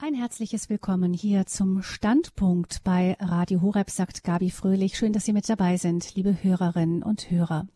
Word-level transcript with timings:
Ein 0.00 0.14
herzliches 0.14 0.70
Willkommen 0.70 1.12
hier 1.12 1.46
zum 1.46 1.82
Standpunkt 1.82 2.84
bei 2.84 3.16
Radio 3.18 3.62
Horeb, 3.62 3.90
sagt 3.90 4.22
Gabi 4.22 4.48
Fröhlich. 4.48 4.96
Schön, 4.96 5.12
dass 5.12 5.24
Sie 5.24 5.32
mit 5.32 5.48
dabei 5.48 5.76
sind, 5.76 6.14
liebe 6.14 6.40
Hörerinnen 6.40 7.02
und 7.02 7.32
Hörer. 7.32 7.66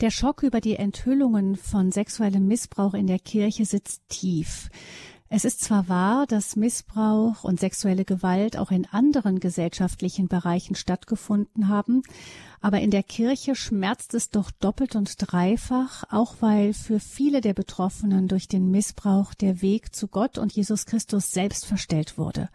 Der 0.00 0.10
Schock 0.10 0.42
über 0.42 0.60
die 0.60 0.74
Enthüllungen 0.74 1.54
von 1.54 1.92
sexuellem 1.92 2.48
Missbrauch 2.48 2.94
in 2.94 3.06
der 3.06 3.20
Kirche 3.20 3.64
sitzt 3.64 4.02
tief. 4.08 4.70
Es 5.28 5.44
ist 5.44 5.60
zwar 5.60 5.88
wahr, 5.88 6.26
dass 6.26 6.54
Missbrauch 6.54 7.42
und 7.42 7.58
sexuelle 7.58 8.04
Gewalt 8.04 8.56
auch 8.56 8.70
in 8.70 8.86
anderen 8.86 9.40
gesellschaftlichen 9.40 10.28
Bereichen 10.28 10.76
stattgefunden 10.76 11.66
haben, 11.66 12.02
aber 12.60 12.80
in 12.80 12.92
der 12.92 13.02
Kirche 13.02 13.56
schmerzt 13.56 14.14
es 14.14 14.30
doch 14.30 14.52
doppelt 14.52 14.94
und 14.94 15.14
dreifach, 15.18 16.04
auch 16.10 16.36
weil 16.40 16.72
für 16.74 17.00
viele 17.00 17.40
der 17.40 17.54
Betroffenen 17.54 18.28
durch 18.28 18.46
den 18.46 18.70
Missbrauch 18.70 19.34
der 19.34 19.62
Weg 19.62 19.94
zu 19.96 20.06
Gott 20.06 20.38
und 20.38 20.52
Jesus 20.52 20.86
Christus 20.86 21.32
selbst 21.32 21.66
verstellt 21.66 22.18
wurde. 22.18 22.48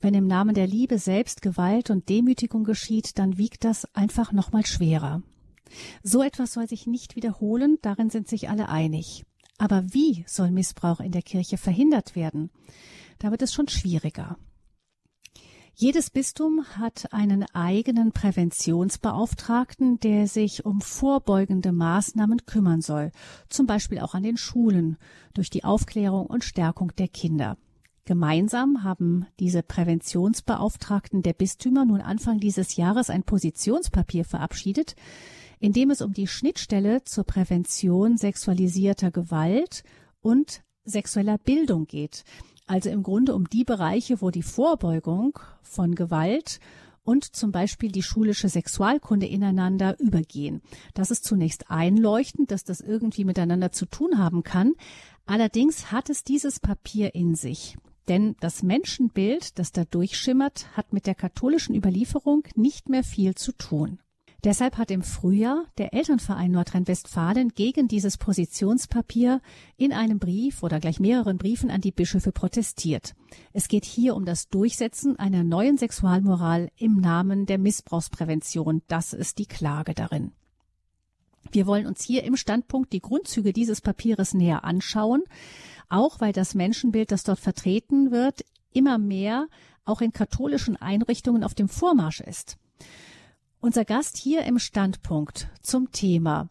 Wenn 0.00 0.14
im 0.14 0.28
Namen 0.28 0.54
der 0.54 0.68
Liebe 0.68 0.98
selbst 0.98 1.42
Gewalt 1.42 1.90
und 1.90 2.08
Demütigung 2.08 2.62
geschieht, 2.62 3.18
dann 3.18 3.38
wiegt 3.38 3.64
das 3.64 3.92
einfach 3.94 4.32
nochmal 4.32 4.66
schwerer. 4.66 5.22
So 6.02 6.22
etwas 6.22 6.52
soll 6.52 6.68
sich 6.68 6.86
nicht 6.86 7.16
wiederholen, 7.16 7.78
darin 7.82 8.10
sind 8.10 8.28
sich 8.28 8.48
alle 8.48 8.68
einig. 8.68 9.24
Aber 9.62 9.94
wie 9.94 10.24
soll 10.26 10.50
Missbrauch 10.50 10.98
in 10.98 11.12
der 11.12 11.22
Kirche 11.22 11.56
verhindert 11.56 12.16
werden? 12.16 12.50
Da 13.20 13.30
wird 13.30 13.42
es 13.42 13.54
schon 13.54 13.68
schwieriger. 13.68 14.36
Jedes 15.72 16.10
Bistum 16.10 16.64
hat 16.78 17.12
einen 17.12 17.44
eigenen 17.54 18.10
Präventionsbeauftragten, 18.10 20.00
der 20.00 20.26
sich 20.26 20.66
um 20.66 20.80
vorbeugende 20.80 21.70
Maßnahmen 21.70 22.44
kümmern 22.44 22.80
soll, 22.80 23.12
zum 23.48 23.68
Beispiel 23.68 24.00
auch 24.00 24.14
an 24.14 24.24
den 24.24 24.36
Schulen, 24.36 24.96
durch 25.32 25.48
die 25.48 25.62
Aufklärung 25.62 26.26
und 26.26 26.42
Stärkung 26.42 26.90
der 26.98 27.06
Kinder. 27.06 27.56
Gemeinsam 28.04 28.82
haben 28.82 29.26
diese 29.38 29.62
Präventionsbeauftragten 29.62 31.22
der 31.22 31.34
Bistümer 31.34 31.84
nun 31.84 32.00
Anfang 32.00 32.40
dieses 32.40 32.74
Jahres 32.74 33.10
ein 33.10 33.22
Positionspapier 33.22 34.24
verabschiedet, 34.24 34.96
in 35.62 35.72
dem 35.72 35.90
es 35.90 36.02
um 36.02 36.12
die 36.12 36.26
Schnittstelle 36.26 37.04
zur 37.04 37.24
Prävention 37.24 38.18
sexualisierter 38.18 39.10
Gewalt 39.10 39.84
und 40.20 40.62
sexueller 40.84 41.38
Bildung 41.38 41.86
geht 41.86 42.24
also 42.66 42.90
im 42.90 43.02
Grunde 43.02 43.34
um 43.34 43.48
die 43.48 43.64
Bereiche, 43.64 44.20
wo 44.20 44.30
die 44.30 44.42
Vorbeugung 44.42 45.38
von 45.62 45.94
Gewalt 45.94 46.60
und 47.04 47.36
zum 47.36 47.50
Beispiel 47.50 47.90
die 47.90 48.02
schulische 48.02 48.48
Sexualkunde 48.48 49.26
ineinander 49.26 49.98
übergehen. 49.98 50.62
Das 50.94 51.10
ist 51.10 51.24
zunächst 51.24 51.70
einleuchtend, 51.70 52.50
dass 52.50 52.64
das 52.64 52.80
irgendwie 52.80 53.24
miteinander 53.24 53.72
zu 53.72 53.86
tun 53.86 54.18
haben 54.18 54.42
kann. 54.42 54.72
Allerdings 55.26 55.90
hat 55.90 56.10
es 56.10 56.24
dieses 56.24 56.60
Papier 56.60 57.14
in 57.14 57.34
sich. 57.34 57.76
Denn 58.08 58.36
das 58.40 58.62
Menschenbild, 58.62 59.58
das 59.58 59.72
da 59.72 59.84
durchschimmert, 59.84 60.66
hat 60.76 60.92
mit 60.92 61.06
der 61.06 61.14
katholischen 61.14 61.74
Überlieferung 61.74 62.44
nicht 62.54 62.88
mehr 62.88 63.04
viel 63.04 63.34
zu 63.34 63.52
tun. 63.52 64.00
Deshalb 64.44 64.76
hat 64.76 64.90
im 64.90 65.02
Frühjahr 65.02 65.66
der 65.78 65.94
Elternverein 65.94 66.50
Nordrhein-Westfalen 66.50 67.50
gegen 67.50 67.86
dieses 67.86 68.18
Positionspapier 68.18 69.40
in 69.76 69.92
einem 69.92 70.18
Brief 70.18 70.64
oder 70.64 70.80
gleich 70.80 70.98
mehreren 70.98 71.38
Briefen 71.38 71.70
an 71.70 71.80
die 71.80 71.92
Bischöfe 71.92 72.32
protestiert. 72.32 73.14
Es 73.52 73.68
geht 73.68 73.84
hier 73.84 74.16
um 74.16 74.24
das 74.24 74.48
Durchsetzen 74.48 75.16
einer 75.16 75.44
neuen 75.44 75.78
Sexualmoral 75.78 76.70
im 76.76 76.96
Namen 76.96 77.46
der 77.46 77.58
Missbrauchsprävention. 77.58 78.82
Das 78.88 79.12
ist 79.12 79.38
die 79.38 79.46
Klage 79.46 79.94
darin. 79.94 80.32
Wir 81.52 81.68
wollen 81.68 81.86
uns 81.86 82.02
hier 82.02 82.24
im 82.24 82.36
Standpunkt 82.36 82.92
die 82.92 83.00
Grundzüge 83.00 83.52
dieses 83.52 83.80
Papieres 83.80 84.34
näher 84.34 84.64
anschauen, 84.64 85.22
auch 85.88 86.20
weil 86.20 86.32
das 86.32 86.56
Menschenbild, 86.56 87.12
das 87.12 87.22
dort 87.22 87.38
vertreten 87.38 88.10
wird, 88.10 88.44
immer 88.72 88.98
mehr 88.98 89.46
auch 89.84 90.00
in 90.00 90.12
katholischen 90.12 90.76
Einrichtungen 90.76 91.44
auf 91.44 91.54
dem 91.54 91.68
Vormarsch 91.68 92.20
ist. 92.20 92.56
Unser 93.64 93.84
Gast 93.84 94.16
hier 94.16 94.42
im 94.42 94.58
Standpunkt 94.58 95.46
zum 95.62 95.92
Thema 95.92 96.48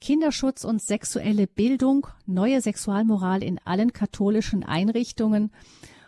Kinderschutz 0.00 0.62
und 0.62 0.80
sexuelle 0.80 1.48
Bildung, 1.48 2.06
neue 2.24 2.60
Sexualmoral 2.60 3.42
in 3.42 3.58
allen 3.64 3.92
katholischen 3.92 4.62
Einrichtungen. 4.62 5.50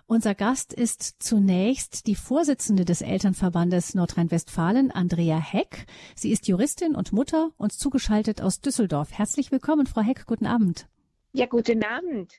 Unser 0.06 0.36
Gast 0.36 0.72
ist 0.72 1.16
zunächst 1.18 2.06
die 2.06 2.14
Vorsitzende 2.14 2.84
des 2.84 3.02
Elternverbandes 3.02 3.96
Nordrhein-Westfalen, 3.96 4.92
Andrea 4.92 5.38
Heck. 5.40 5.86
Sie 6.14 6.30
ist 6.30 6.46
Juristin 6.46 6.94
und 6.94 7.12
Mutter 7.12 7.50
und 7.56 7.72
zugeschaltet 7.72 8.40
aus 8.40 8.60
Düsseldorf. 8.60 9.10
Herzlich 9.10 9.50
willkommen, 9.50 9.86
Frau 9.86 10.02
Heck. 10.02 10.24
Guten 10.26 10.46
Abend. 10.46 10.86
Ja, 11.32 11.46
guten 11.46 11.82
Abend. 11.82 12.32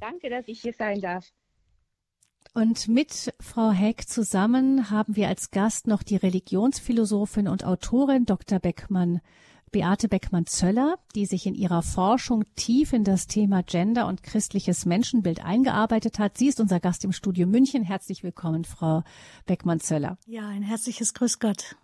Danke, 0.00 0.30
dass 0.30 0.48
ich 0.48 0.62
hier 0.62 0.72
sein 0.72 1.02
darf. 1.02 1.30
Und 2.54 2.86
mit 2.86 3.32
Frau 3.40 3.70
Heck 3.70 4.06
zusammen 4.06 4.90
haben 4.90 5.16
wir 5.16 5.28
als 5.28 5.50
Gast 5.52 5.86
noch 5.86 6.02
die 6.02 6.16
Religionsphilosophin 6.16 7.48
und 7.48 7.64
Autorin 7.64 8.26
Dr. 8.26 8.58
Beckmann, 8.58 9.22
Beate 9.70 10.06
Beckmann-Zöller, 10.06 10.96
die 11.14 11.24
sich 11.24 11.46
in 11.46 11.54
ihrer 11.54 11.80
Forschung 11.80 12.44
tief 12.54 12.92
in 12.92 13.04
das 13.04 13.26
Thema 13.26 13.62
Gender 13.62 14.06
und 14.06 14.22
christliches 14.22 14.84
Menschenbild 14.84 15.42
eingearbeitet 15.42 16.18
hat. 16.18 16.36
Sie 16.36 16.48
ist 16.48 16.60
unser 16.60 16.78
Gast 16.78 17.06
im 17.06 17.12
Studio 17.12 17.46
München. 17.46 17.84
Herzlich 17.84 18.22
willkommen, 18.22 18.64
Frau 18.64 19.02
Beckmann-Zöller. 19.46 20.18
Ja, 20.26 20.46
ein 20.46 20.62
herzliches 20.62 21.14
Grüß 21.14 21.38
Gott. 21.38 21.76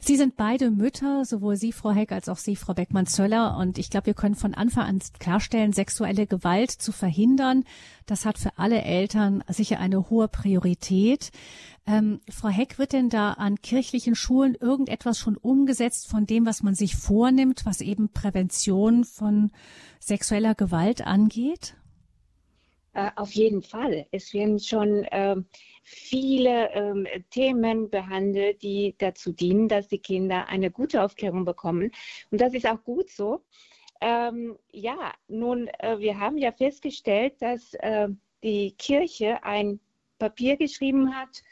Sie 0.00 0.16
sind 0.16 0.36
beide 0.36 0.70
Mütter, 0.70 1.24
sowohl 1.24 1.56
Sie, 1.56 1.72
Frau 1.72 1.92
Heck, 1.92 2.12
als 2.12 2.28
auch 2.28 2.38
Sie, 2.38 2.56
Frau 2.56 2.74
Beckmann-Zöller. 2.74 3.56
Und 3.56 3.78
ich 3.78 3.90
glaube, 3.90 4.06
wir 4.06 4.14
können 4.14 4.34
von 4.34 4.54
Anfang 4.54 4.86
an 4.86 4.98
klarstellen, 5.20 5.72
sexuelle 5.72 6.26
Gewalt 6.26 6.70
zu 6.70 6.92
verhindern, 6.92 7.64
das 8.06 8.24
hat 8.24 8.38
für 8.38 8.58
alle 8.58 8.82
Eltern 8.82 9.44
sicher 9.48 9.78
eine 9.78 10.10
hohe 10.10 10.28
Priorität. 10.28 11.30
Ähm, 11.86 12.20
Frau 12.28 12.48
Heck, 12.48 12.78
wird 12.78 12.92
denn 12.92 13.10
da 13.10 13.32
an 13.32 13.60
kirchlichen 13.62 14.14
Schulen 14.14 14.54
irgendetwas 14.54 15.18
schon 15.18 15.36
umgesetzt 15.36 16.08
von 16.08 16.26
dem, 16.26 16.46
was 16.46 16.62
man 16.62 16.74
sich 16.74 16.96
vornimmt, 16.96 17.64
was 17.64 17.80
eben 17.80 18.08
Prävention 18.08 19.04
von 19.04 19.52
sexueller 20.00 20.54
Gewalt 20.54 21.06
angeht? 21.06 21.76
Äh, 22.94 23.10
auf 23.16 23.32
jeden 23.32 23.62
Fall. 23.62 24.06
Es 24.10 24.34
werden 24.34 24.58
schon 24.58 25.04
äh, 25.04 25.36
viele 25.82 26.70
ähm, 26.72 27.06
Themen 27.30 27.88
behandelt, 27.88 28.62
die 28.62 28.94
dazu 28.98 29.32
dienen, 29.32 29.68
dass 29.68 29.88
die 29.88 29.98
Kinder 29.98 30.48
eine 30.48 30.70
gute 30.70 31.02
Aufklärung 31.02 31.44
bekommen. 31.44 31.90
Und 32.30 32.40
das 32.40 32.52
ist 32.52 32.66
auch 32.66 32.82
gut 32.84 33.08
so. 33.08 33.42
Ähm, 34.02 34.58
ja, 34.72 35.14
nun, 35.28 35.68
äh, 35.78 35.98
wir 36.00 36.18
haben 36.18 36.36
ja 36.36 36.52
festgestellt, 36.52 37.40
dass 37.40 37.72
äh, 37.74 38.08
die 38.42 38.72
Kirche 38.72 39.42
ein 39.42 39.80
Papier 40.18 40.56
geschrieben 40.56 41.14
hat, 41.14 41.42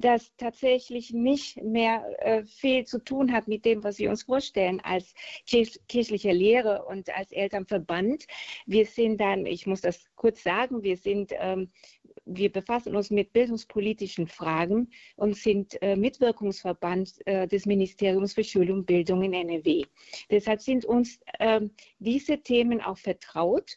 das 0.00 0.34
tatsächlich 0.36 1.12
nicht 1.12 1.62
mehr 1.62 2.04
äh, 2.18 2.44
viel 2.44 2.84
zu 2.84 2.98
tun 2.98 3.32
hat 3.32 3.48
mit 3.48 3.64
dem, 3.64 3.84
was 3.84 3.98
wir 3.98 4.10
uns 4.10 4.24
vorstellen 4.24 4.80
als 4.80 5.14
kirchliche 5.46 6.32
Lehre 6.32 6.84
und 6.84 7.14
als 7.16 7.32
Elternverband. 7.32 8.26
Wir 8.66 8.86
sind 8.86 9.20
dann, 9.20 9.46
ich 9.46 9.66
muss 9.66 9.80
das 9.80 10.04
kurz 10.16 10.42
sagen, 10.42 10.82
wir 10.82 10.96
sind, 10.96 11.32
ähm, 11.38 11.70
wir 12.24 12.50
befassen 12.50 12.96
uns 12.96 13.10
mit 13.10 13.32
bildungspolitischen 13.32 14.26
Fragen 14.26 14.90
und 15.16 15.36
sind 15.36 15.80
äh, 15.82 15.96
Mitwirkungsverband 15.96 17.26
äh, 17.26 17.46
des 17.46 17.66
Ministeriums 17.66 18.34
für 18.34 18.44
Schule 18.44 18.72
und 18.72 18.86
Bildung 18.86 19.22
in 19.22 19.32
NRW. 19.32 19.84
Deshalb 20.30 20.60
sind 20.60 20.84
uns 20.84 21.20
ähm, 21.38 21.70
diese 21.98 22.38
Themen 22.38 22.80
auch 22.80 22.98
vertraut. 22.98 23.76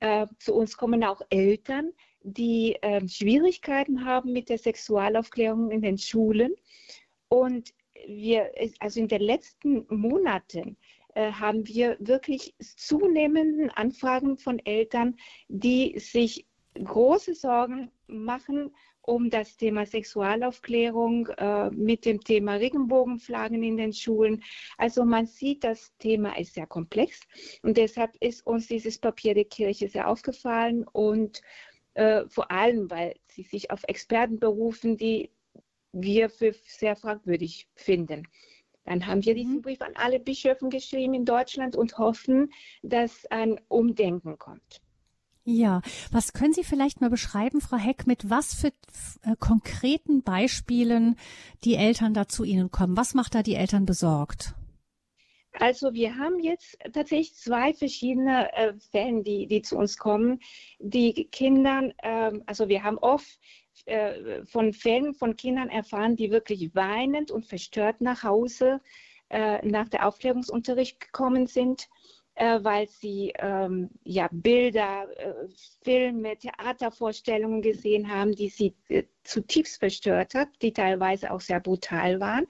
Äh, 0.00 0.26
zu 0.38 0.54
uns 0.54 0.76
kommen 0.76 1.02
auch 1.02 1.20
Eltern, 1.30 1.92
die 2.32 2.76
äh, 2.82 3.06
Schwierigkeiten 3.08 4.04
haben 4.04 4.32
mit 4.32 4.48
der 4.48 4.58
Sexualaufklärung 4.58 5.70
in 5.70 5.82
den 5.82 5.98
Schulen. 5.98 6.54
Und 7.28 7.74
wir, 8.06 8.50
also 8.80 9.00
in 9.00 9.08
den 9.08 9.22
letzten 9.22 9.86
Monaten 9.88 10.76
äh, 11.14 11.32
haben 11.32 11.66
wir 11.66 11.96
wirklich 12.00 12.54
zunehmenden 12.58 13.70
Anfragen 13.70 14.38
von 14.38 14.58
Eltern, 14.60 15.16
die 15.48 15.98
sich 15.98 16.46
große 16.74 17.34
Sorgen 17.34 17.90
machen 18.06 18.70
um 19.08 19.30
das 19.30 19.56
Thema 19.56 19.86
Sexualaufklärung 19.86 21.28
äh, 21.38 21.70
mit 21.70 22.04
dem 22.04 22.20
Thema 22.20 22.56
Regenbogenflaggen 22.56 23.62
in 23.62 23.78
den 23.78 23.94
Schulen. 23.94 24.44
Also 24.76 25.06
man 25.06 25.26
sieht, 25.26 25.64
das 25.64 25.96
Thema 25.98 26.38
ist 26.38 26.52
sehr 26.54 26.66
komplex 26.66 27.20
und 27.62 27.78
deshalb 27.78 28.14
ist 28.20 28.46
uns 28.46 28.66
dieses 28.66 28.98
Papier 28.98 29.32
der 29.32 29.46
Kirche 29.46 29.88
sehr 29.88 30.08
aufgefallen 30.08 30.84
und 30.92 31.40
äh, 31.98 32.28
vor 32.28 32.50
allem, 32.52 32.88
weil 32.90 33.16
sie 33.26 33.42
sich 33.42 33.72
auf 33.72 33.82
Experten 33.88 34.38
berufen, 34.38 34.96
die 34.96 35.30
wir 35.92 36.30
für 36.30 36.54
sehr 36.64 36.94
fragwürdig 36.94 37.68
finden. 37.74 38.28
Dann 38.84 39.06
haben 39.06 39.24
wir 39.24 39.34
diesen 39.34 39.56
mhm. 39.56 39.62
Brief 39.62 39.80
an 39.82 39.96
alle 39.96 40.20
Bischöfen 40.20 40.70
geschrieben 40.70 41.14
in 41.14 41.24
Deutschland 41.24 41.74
und 41.74 41.98
hoffen, 41.98 42.52
dass 42.82 43.26
ein 43.26 43.60
Umdenken 43.66 44.38
kommt. 44.38 44.80
Ja, 45.44 45.80
was 46.12 46.34
können 46.34 46.52
Sie 46.52 46.62
vielleicht 46.62 47.00
mal 47.00 47.10
beschreiben, 47.10 47.60
Frau 47.60 47.78
Heck, 47.78 48.06
mit 48.06 48.30
was 48.30 48.54
für 48.54 48.68
äh, 49.22 49.34
konkreten 49.38 50.22
Beispielen 50.22 51.16
die 51.64 51.74
Eltern 51.74 52.14
da 52.14 52.28
zu 52.28 52.44
Ihnen 52.44 52.70
kommen? 52.70 52.96
Was 52.96 53.14
macht 53.14 53.34
da 53.34 53.42
die 53.42 53.54
Eltern 53.54 53.86
besorgt? 53.86 54.54
Also 55.60 55.92
wir 55.92 56.16
haben 56.16 56.38
jetzt 56.38 56.78
tatsächlich 56.92 57.34
zwei 57.34 57.74
verschiedene 57.74 58.52
äh, 58.54 58.74
Fälle, 58.92 59.22
die, 59.22 59.46
die 59.46 59.62
zu 59.62 59.76
uns 59.76 59.96
kommen. 59.96 60.40
Die 60.78 61.24
Kinder, 61.30 61.90
äh, 61.98 62.38
also 62.46 62.68
wir 62.68 62.84
haben 62.84 62.98
oft 62.98 63.38
äh, 63.86 64.44
von 64.44 64.72
Fällen 64.72 65.14
von 65.14 65.36
Kindern 65.36 65.68
erfahren, 65.68 66.16
die 66.16 66.30
wirklich 66.30 66.74
weinend 66.74 67.30
und 67.30 67.46
verstört 67.46 68.00
nach 68.00 68.22
Hause 68.22 68.80
äh, 69.30 69.66
nach 69.66 69.88
der 69.88 70.06
Aufklärungsunterricht 70.06 71.00
gekommen 71.00 71.46
sind 71.46 71.88
äh, 72.38 72.62
weil 72.62 72.88
sie 72.88 73.32
ähm, 73.38 73.90
ja, 74.04 74.28
Bilder, 74.30 75.08
äh, 75.16 75.48
Filme, 75.82 76.36
Theatervorstellungen 76.36 77.62
gesehen 77.62 78.08
haben, 78.08 78.32
die 78.32 78.48
sie 78.48 78.74
äh, 78.88 79.02
zutiefst 79.24 79.80
verstört 79.80 80.34
hat, 80.34 80.48
die 80.62 80.72
teilweise 80.72 81.32
auch 81.32 81.40
sehr 81.40 81.58
brutal 81.58 82.20
waren. 82.20 82.46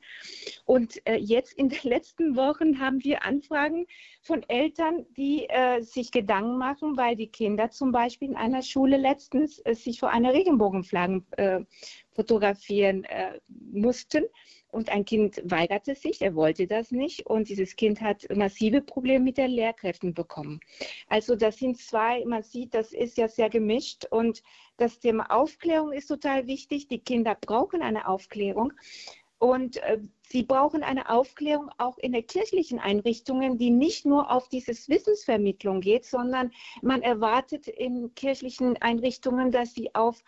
Und 0.66 1.00
äh, 1.06 1.16
jetzt 1.16 1.54
in 1.54 1.70
den 1.70 1.78
letzten 1.84 2.36
Wochen 2.36 2.78
haben 2.78 3.02
wir 3.02 3.24
Anfragen 3.24 3.86
von 4.20 4.42
Eltern, 4.48 5.06
die 5.16 5.48
äh, 5.48 5.80
sich 5.80 6.12
Gedanken 6.12 6.58
machen, 6.58 6.98
weil 6.98 7.16
die 7.16 7.28
Kinder 7.28 7.70
zum 7.70 7.90
Beispiel 7.90 8.28
in 8.28 8.36
einer 8.36 8.62
Schule 8.62 8.98
letztens 8.98 9.58
äh, 9.64 9.74
sich 9.74 10.00
vor 10.00 10.10
einer 10.10 10.34
Regenbogenflagge 10.34 11.66
fotografieren 12.12 13.06
mussten 13.48 14.24
und 14.70 14.90
ein 14.90 15.04
Kind 15.04 15.40
weigerte 15.44 15.94
sich, 15.94 16.20
er 16.20 16.34
wollte 16.34 16.66
das 16.66 16.90
nicht 16.90 17.26
und 17.26 17.48
dieses 17.48 17.76
Kind 17.76 18.00
hat 18.00 18.26
massive 18.34 18.80
Probleme 18.82 19.24
mit 19.24 19.38
den 19.38 19.50
Lehrkräften 19.50 20.14
bekommen. 20.14 20.60
Also 21.08 21.36
das 21.36 21.56
sind 21.56 21.78
zwei, 21.78 22.24
man 22.24 22.42
sieht, 22.42 22.74
das 22.74 22.92
ist 22.92 23.16
ja 23.16 23.28
sehr 23.28 23.50
gemischt 23.50 24.06
und 24.10 24.42
das 24.76 24.98
Thema 25.00 25.30
Aufklärung 25.30 25.92
ist 25.92 26.06
total 26.06 26.46
wichtig. 26.46 26.88
Die 26.88 27.00
Kinder 27.00 27.34
brauchen 27.34 27.82
eine 27.82 28.08
Aufklärung 28.08 28.72
und 29.38 29.76
äh, 29.78 29.98
sie 30.28 30.42
brauchen 30.42 30.82
eine 30.82 31.08
Aufklärung 31.08 31.70
auch 31.78 31.96
in 31.98 32.12
den 32.12 32.26
kirchlichen 32.26 32.78
Einrichtungen, 32.78 33.56
die 33.56 33.70
nicht 33.70 34.04
nur 34.04 34.30
auf 34.30 34.48
dieses 34.48 34.88
Wissensvermittlung 34.88 35.80
geht, 35.80 36.04
sondern 36.04 36.50
man 36.82 37.02
erwartet 37.02 37.68
in 37.68 38.14
kirchlichen 38.14 38.76
Einrichtungen, 38.78 39.52
dass 39.52 39.74
sie 39.74 39.94
auf 39.94 40.22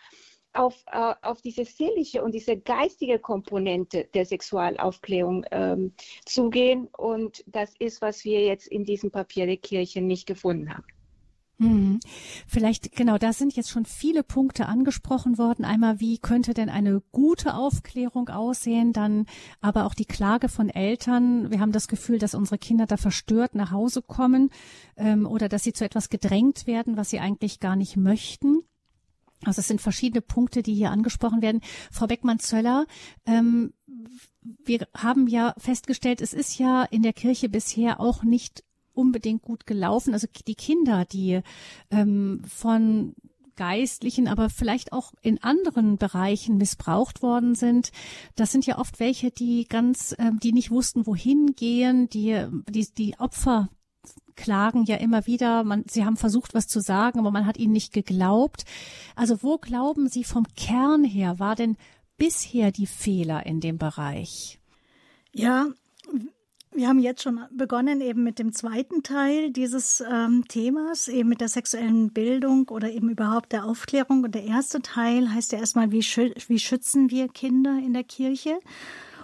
auf, 0.53 0.83
äh, 0.91 1.13
auf 1.21 1.41
diese 1.41 1.65
seelische 1.65 2.23
und 2.23 2.33
diese 2.33 2.57
geistige 2.57 3.19
Komponente 3.19 4.09
der 4.13 4.25
Sexualaufklärung 4.25 5.45
ähm, 5.51 5.93
zugehen. 6.25 6.87
Und 6.97 7.43
das 7.47 7.73
ist, 7.79 8.01
was 8.01 8.25
wir 8.25 8.43
jetzt 8.45 8.67
in 8.67 8.83
diesem 8.83 9.11
Papier 9.11 9.45
der 9.45 9.57
Kirche 9.57 10.01
nicht 10.01 10.27
gefunden 10.27 10.73
haben. 10.73 10.85
Hm. 11.61 11.99
Vielleicht, 12.47 12.95
genau, 12.95 13.19
da 13.19 13.33
sind 13.33 13.55
jetzt 13.55 13.69
schon 13.69 13.85
viele 13.85 14.23
Punkte 14.23 14.65
angesprochen 14.65 15.37
worden. 15.37 15.63
Einmal, 15.63 15.99
wie 15.99 16.17
könnte 16.17 16.55
denn 16.55 16.69
eine 16.69 17.03
gute 17.11 17.53
Aufklärung 17.53 18.29
aussehen? 18.29 18.93
Dann 18.93 19.27
aber 19.61 19.85
auch 19.85 19.93
die 19.93 20.05
Klage 20.05 20.49
von 20.49 20.69
Eltern. 20.69 21.51
Wir 21.51 21.59
haben 21.59 21.71
das 21.71 21.87
Gefühl, 21.87 22.17
dass 22.17 22.33
unsere 22.33 22.57
Kinder 22.57 22.87
da 22.87 22.97
verstört 22.97 23.53
nach 23.53 23.69
Hause 23.69 24.01
kommen 24.01 24.49
ähm, 24.97 25.27
oder 25.27 25.49
dass 25.49 25.63
sie 25.63 25.73
zu 25.73 25.85
etwas 25.85 26.09
gedrängt 26.09 26.65
werden, 26.65 26.97
was 26.97 27.11
sie 27.11 27.19
eigentlich 27.19 27.59
gar 27.59 27.75
nicht 27.75 27.95
möchten. 27.95 28.63
Also 29.45 29.59
es 29.59 29.67
sind 29.67 29.81
verschiedene 29.81 30.21
Punkte, 30.21 30.61
die 30.61 30.73
hier 30.73 30.91
angesprochen 30.91 31.41
werden. 31.41 31.61
Frau 31.91 32.07
Beckmann-Zöller, 32.07 32.85
ähm, 33.25 33.73
wir 34.41 34.87
haben 34.95 35.27
ja 35.27 35.53
festgestellt, 35.57 36.21
es 36.21 36.33
ist 36.33 36.57
ja 36.57 36.83
in 36.83 37.03
der 37.03 37.13
Kirche 37.13 37.49
bisher 37.49 37.99
auch 37.99 38.23
nicht 38.23 38.63
unbedingt 38.93 39.41
gut 39.41 39.65
gelaufen. 39.65 40.13
Also 40.13 40.27
die 40.47 40.55
Kinder, 40.55 41.05
die 41.05 41.41
ähm, 41.91 42.41
von 42.45 43.15
Geistlichen, 43.55 44.27
aber 44.27 44.49
vielleicht 44.49 44.93
auch 44.93 45.13
in 45.21 45.43
anderen 45.43 45.97
Bereichen 45.97 46.57
missbraucht 46.57 47.21
worden 47.21 47.53
sind. 47.53 47.91
Das 48.35 48.51
sind 48.51 48.65
ja 48.65 48.79
oft 48.79 48.99
welche, 48.99 49.29
die 49.29 49.67
ganz, 49.67 50.15
ähm, 50.17 50.39
die 50.41 50.53
nicht 50.53 50.71
wussten, 50.71 51.05
wohin 51.05 51.53
gehen, 51.55 52.09
die, 52.09 52.45
die, 52.69 52.87
die 52.93 53.19
Opfer 53.19 53.69
klagen 54.35 54.85
ja 54.85 54.95
immer 54.97 55.27
wieder, 55.27 55.63
man, 55.63 55.83
sie 55.89 56.05
haben 56.05 56.17
versucht, 56.17 56.53
was 56.53 56.67
zu 56.67 56.79
sagen, 56.79 57.19
aber 57.19 57.31
man 57.31 57.45
hat 57.45 57.57
ihnen 57.57 57.73
nicht 57.73 57.93
geglaubt. 57.93 58.65
Also 59.15 59.43
wo 59.43 59.57
glauben 59.57 60.09
Sie 60.09 60.23
vom 60.23 60.45
Kern 60.55 61.03
her 61.03 61.39
war 61.39 61.55
denn 61.55 61.77
bisher 62.17 62.71
die 62.71 62.87
Fehler 62.87 63.45
in 63.45 63.59
dem 63.59 63.77
Bereich? 63.77 64.59
Ja, 65.33 65.67
wir 66.73 66.87
haben 66.87 66.99
jetzt 66.99 67.21
schon 67.21 67.41
begonnen 67.51 67.99
eben 67.99 68.23
mit 68.23 68.39
dem 68.39 68.53
zweiten 68.53 69.03
Teil 69.03 69.51
dieses 69.51 70.01
ähm, 70.09 70.45
Themas, 70.47 71.09
eben 71.09 71.27
mit 71.27 71.41
der 71.41 71.49
sexuellen 71.49 72.11
Bildung 72.11 72.69
oder 72.69 72.89
eben 72.91 73.09
überhaupt 73.09 73.51
der 73.51 73.65
Aufklärung. 73.65 74.23
Und 74.23 74.35
der 74.35 74.45
erste 74.45 74.81
Teil 74.81 75.33
heißt 75.33 75.51
ja 75.51 75.59
erstmal, 75.59 75.91
wie, 75.91 76.01
schü 76.01 76.31
wie 76.47 76.59
schützen 76.59 77.11
wir 77.11 77.27
Kinder 77.27 77.77
in 77.77 77.93
der 77.93 78.05
Kirche? 78.05 78.57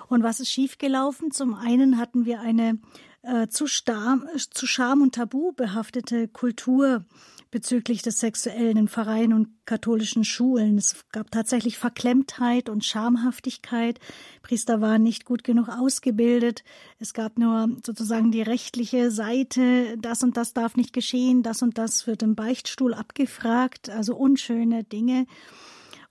Und 0.09 0.23
was 0.23 0.39
ist 0.39 0.51
schiefgelaufen? 0.51 1.31
Zum 1.31 1.53
einen 1.53 1.97
hatten 1.97 2.25
wir 2.25 2.41
eine 2.41 2.79
äh, 3.27 3.47
zu, 3.49 3.67
Stam, 3.67 4.25
zu 4.37 4.65
Scham 4.65 5.01
und 5.01 5.15
Tabu 5.15 5.51
behaftete 5.51 6.27
Kultur 6.27 7.05
bezüglich 7.51 8.01
des 8.01 8.19
Sexuellen 8.19 8.77
in 8.77 8.87
Vereinen 8.87 9.33
und 9.33 9.47
katholischen 9.65 10.23
Schulen. 10.23 10.77
Es 10.77 11.05
gab 11.11 11.31
tatsächlich 11.31 11.77
Verklemmtheit 11.77 12.69
und 12.69 12.83
Schamhaftigkeit. 12.83 13.99
Priester 14.41 14.81
waren 14.81 15.03
nicht 15.03 15.25
gut 15.25 15.43
genug 15.43 15.69
ausgebildet. 15.69 16.63
Es 16.99 17.13
gab 17.13 17.37
nur 17.37 17.69
sozusagen 17.85 18.31
die 18.31 18.41
rechtliche 18.41 19.11
Seite. 19.11 19.97
Das 19.97 20.23
und 20.23 20.35
das 20.37 20.53
darf 20.53 20.75
nicht 20.75 20.93
geschehen. 20.93 21.43
Das 21.43 21.61
und 21.61 21.77
das 21.77 22.05
wird 22.07 22.21
im 22.21 22.35
Beichtstuhl 22.35 22.93
abgefragt. 22.93 23.89
Also 23.89 24.15
unschöne 24.15 24.83
Dinge. 24.83 25.25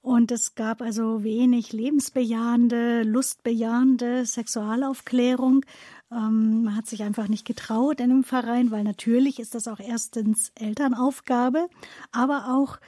Und 0.06 0.30
es 0.30 0.54
gab 0.54 0.82
also 0.82 1.24
wenig 1.24 1.72
lebensbejahende, 1.72 3.02
lustbejahende 3.02 4.24
Sexualaufklärung. 4.24 5.64
Ähm, 6.10 6.64
man 6.64 6.76
hat 6.76 6.86
sich 6.86 7.02
einfach 7.02 7.28
nicht 7.28 7.46
getraut 7.46 8.00
in 8.00 8.10
einem 8.10 8.24
Verein, 8.24 8.70
weil 8.70 8.84
natürlich 8.84 9.38
ist 9.38 9.54
das 9.54 9.68
auch 9.68 9.80
erstens 9.80 10.52
Elternaufgabe, 10.54 11.68
aber 12.12 12.54
auch 12.54 12.78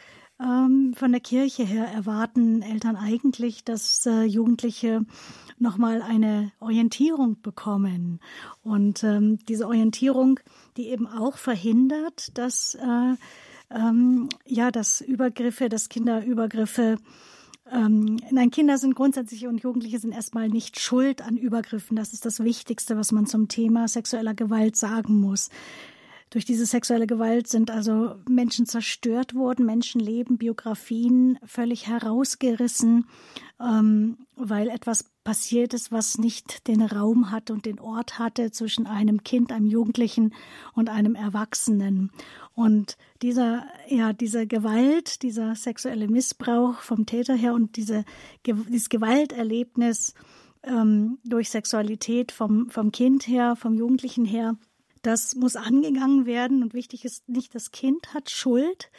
ähm, 0.40 0.94
von 0.96 1.10
der 1.10 1.20
Kirche 1.20 1.64
her 1.64 1.86
erwarten 1.86 2.62
Eltern 2.62 2.96
eigentlich, 2.96 3.64
dass 3.64 4.06
äh, 4.06 4.22
Jugendliche 4.22 5.04
nochmal 5.58 6.02
eine 6.02 6.52
Orientierung 6.60 7.40
bekommen. 7.42 8.20
Und 8.62 9.02
ähm, 9.02 9.38
diese 9.48 9.66
Orientierung, 9.66 10.38
die 10.76 10.88
eben 10.88 11.08
auch 11.08 11.38
verhindert, 11.38 12.36
dass 12.38 12.76
äh, 12.76 13.14
ähm, 13.70 14.28
ja, 14.46 14.70
dass 14.70 15.00
Übergriffe, 15.00 15.68
dass 15.68 15.88
Kinderübergriffe 15.88 16.96
ähm, 17.72 18.18
nein, 18.30 18.50
Kinder 18.50 18.78
sind 18.78 18.94
grundsätzlich 18.94 19.46
und 19.46 19.62
Jugendliche 19.62 19.98
sind 19.98 20.12
erstmal 20.12 20.48
nicht 20.48 20.80
schuld 20.80 21.22
an 21.22 21.36
Übergriffen. 21.36 21.96
Das 21.96 22.12
ist 22.12 22.24
das 22.24 22.42
Wichtigste, 22.42 22.96
was 22.96 23.12
man 23.12 23.26
zum 23.26 23.48
Thema 23.48 23.88
sexueller 23.88 24.34
Gewalt 24.34 24.76
sagen 24.76 25.20
muss. 25.20 25.50
Durch 26.30 26.44
diese 26.44 26.66
sexuelle 26.66 27.06
Gewalt 27.06 27.48
sind 27.48 27.70
also 27.70 28.16
Menschen 28.28 28.66
zerstört 28.66 29.34
worden, 29.34 29.64
Menschenleben, 29.64 30.36
Biografien 30.36 31.38
völlig 31.44 31.86
herausgerissen, 31.86 33.06
ähm, 33.60 34.18
weil 34.36 34.68
etwas 34.68 35.10
passiert 35.24 35.74
ist, 35.74 35.90
was 35.90 36.18
nicht 36.18 36.68
den 36.68 36.82
Raum 36.82 37.30
hatte 37.30 37.52
und 37.52 37.64
den 37.64 37.80
Ort 37.80 38.18
hatte 38.18 38.50
zwischen 38.50 38.86
einem 38.86 39.24
Kind, 39.24 39.52
einem 39.52 39.66
Jugendlichen 39.66 40.34
und 40.74 40.90
einem 40.90 41.14
Erwachsenen. 41.14 42.10
Und 42.54 42.96
dieser, 43.22 43.66
ja, 43.88 44.12
diese 44.12 44.46
Gewalt, 44.46 45.22
dieser 45.22 45.54
sexuelle 45.54 46.08
Missbrauch 46.08 46.80
vom 46.80 47.06
Täter 47.06 47.34
her 47.34 47.54
und 47.54 47.76
diese, 47.76 48.04
dieses 48.46 48.88
Gewalterlebnis 48.88 50.14
ähm, 50.62 51.18
durch 51.24 51.50
Sexualität 51.50 52.32
vom, 52.32 52.68
vom 52.70 52.92
Kind 52.92 53.26
her, 53.28 53.56
vom 53.56 53.74
Jugendlichen 53.74 54.24
her, 54.24 54.56
das 55.02 55.34
muss 55.34 55.56
angegangen 55.56 56.26
werden 56.26 56.62
und 56.62 56.74
wichtig 56.74 57.04
ist 57.04 57.28
nicht, 57.28 57.54
das 57.54 57.70
Kind 57.70 58.14
hat 58.14 58.30
Schuld, 58.30 58.90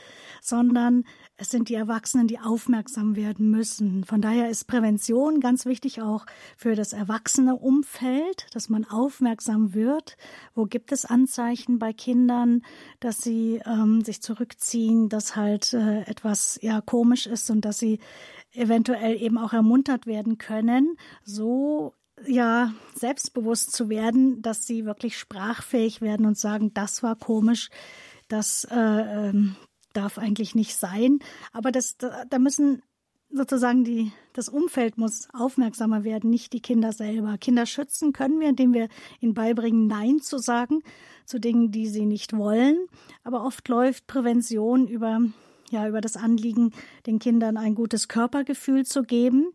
sondern 0.41 1.06
es 1.38 1.50
sind 1.50 1.70
die 1.70 1.75
Erwachsenen, 1.75 2.27
die 2.27 2.39
aufmerksam 2.39 3.15
werden 3.15 3.50
müssen. 3.50 4.03
Von 4.03 4.22
daher 4.22 4.50
ist 4.50 4.68
Prävention 4.68 5.39
ganz 5.39 5.65
wichtig 5.65 6.01
auch 6.01 6.25
für 6.58 6.75
das 6.75 6.94
erwachsene 6.94 7.56
Umfeld, 7.56 8.48
dass 8.53 8.70
man 8.70 8.86
aufmerksam 8.86 9.74
wird. 9.74 10.18
Wo 10.53 10.65
gibt 10.65 10.91
es 10.91 11.06
Anzeichen 11.06 11.79
bei 11.79 11.94
Kindern, 11.94 12.62
dass 13.00 13.20
sie 13.20 13.62
ähm, 13.65 14.01
sich 14.01 14.22
zurückziehen, 14.22 15.10
dass 15.10 15.36
halt 15.36 15.74
äh, 15.74 16.01
etwas 16.01 16.60
ja 16.62 16.82
komisch 16.82 17.25
ist 17.27 17.50
und 17.50 17.65
dass 17.65 17.77
sie 17.77 18.00
eventuell 18.53 19.22
eben 19.22 19.38
auch 19.38 19.53
ermuntert 19.53 20.06
werden 20.06 20.38
können, 20.38 20.98
so 21.24 21.94
ja 22.28 22.74
selbstbewusst 22.96 23.72
zu 23.72 23.90
werden, 23.90 24.42
dass 24.42 24.66
sie 24.66 24.86
wirklich 24.86 25.18
sprachfähig 25.18 26.02
werden 26.02 26.26
und 26.26 26.38
sagen, 26.38 26.74
das 26.74 27.04
war 27.04 27.16
komisch, 27.16 27.70
das 28.28 28.66
äh, 28.70 28.76
ähm, 28.76 29.56
darf 29.94 30.18
eigentlich 30.18 30.56
nicht 30.56 30.76
sein. 30.76 31.20
Aber 31.52 31.72
das, 31.72 31.98
da, 31.98 32.40
müssen 32.40 32.82
sozusagen 33.32 33.84
die, 33.84 34.12
das 34.34 34.50
Umfeld 34.50 34.98
muss 34.98 35.28
aufmerksamer 35.34 36.04
werden, 36.04 36.30
nicht 36.30 36.54
die 36.54 36.62
Kinder 36.62 36.94
selber. 36.94 37.38
Kinder 37.38 37.66
schützen 37.66 38.14
können 38.14 38.40
wir, 38.40 38.50
indem 38.50 38.74
wir 38.74 38.88
ihnen 39.20 39.34
beibringen, 39.34 39.88
Nein 39.88 40.20
zu 40.22 40.38
sagen 40.38 40.82
zu 41.26 41.40
Dingen, 41.40 41.72
die 41.72 41.88
sie 41.88 42.06
nicht 42.06 42.36
wollen. 42.36 42.88
Aber 43.24 43.44
oft 43.46 43.68
läuft 43.68 44.08
Prävention 44.08 44.88
über, 44.88 45.22
ja, 45.70 45.88
über 45.88 46.02
das 46.02 46.18
Anliegen, 46.18 46.72
den 47.06 47.20
Kindern 47.20 47.58
ein 47.58 47.76
gutes 47.76 48.08
Körpergefühl 48.08 48.86
zu 48.86 49.04
geben 49.04 49.54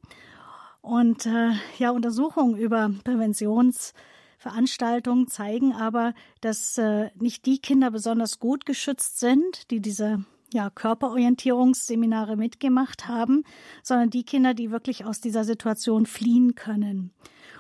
und 0.85 1.25
äh, 1.25 1.53
ja, 1.79 1.91
Untersuchungen 1.91 2.59
über 2.59 2.91
Präventions 3.05 3.95
Veranstaltungen 4.37 5.29
zeigen 5.29 5.73
aber, 5.73 6.13
dass 6.43 6.77
äh, 6.77 7.09
nicht 7.15 7.47
die 7.47 7.59
Kinder 7.59 7.91
besonders 7.91 8.39
gut 8.39 8.67
geschützt 8.67 9.19
sind, 9.19 9.71
die 9.71 9.81
diese 9.81 10.27
ja, 10.53 10.69
Körperorientierungsseminare 10.69 12.37
mitgemacht 12.37 13.09
haben, 13.09 13.45
sondern 13.83 14.11
die 14.11 14.25
Kinder, 14.25 14.53
die 14.53 14.71
wirklich 14.71 15.07
aus 15.07 15.23
dieser 15.23 15.45
Situation 15.45 16.05
fliehen 16.05 16.55
können. 16.55 17.13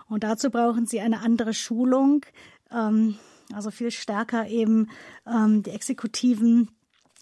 Und 0.07 0.23
dazu 0.23 0.51
brauchen 0.51 0.85
sie 0.85 1.01
eine 1.01 1.23
andere 1.23 1.55
Schulung, 1.55 2.27
ähm, 2.71 3.17
also 3.55 3.71
viel 3.71 3.91
stärker 3.91 4.49
eben 4.49 4.91
ähm, 5.27 5.63
die 5.63 5.71
exekutiven 5.71 6.69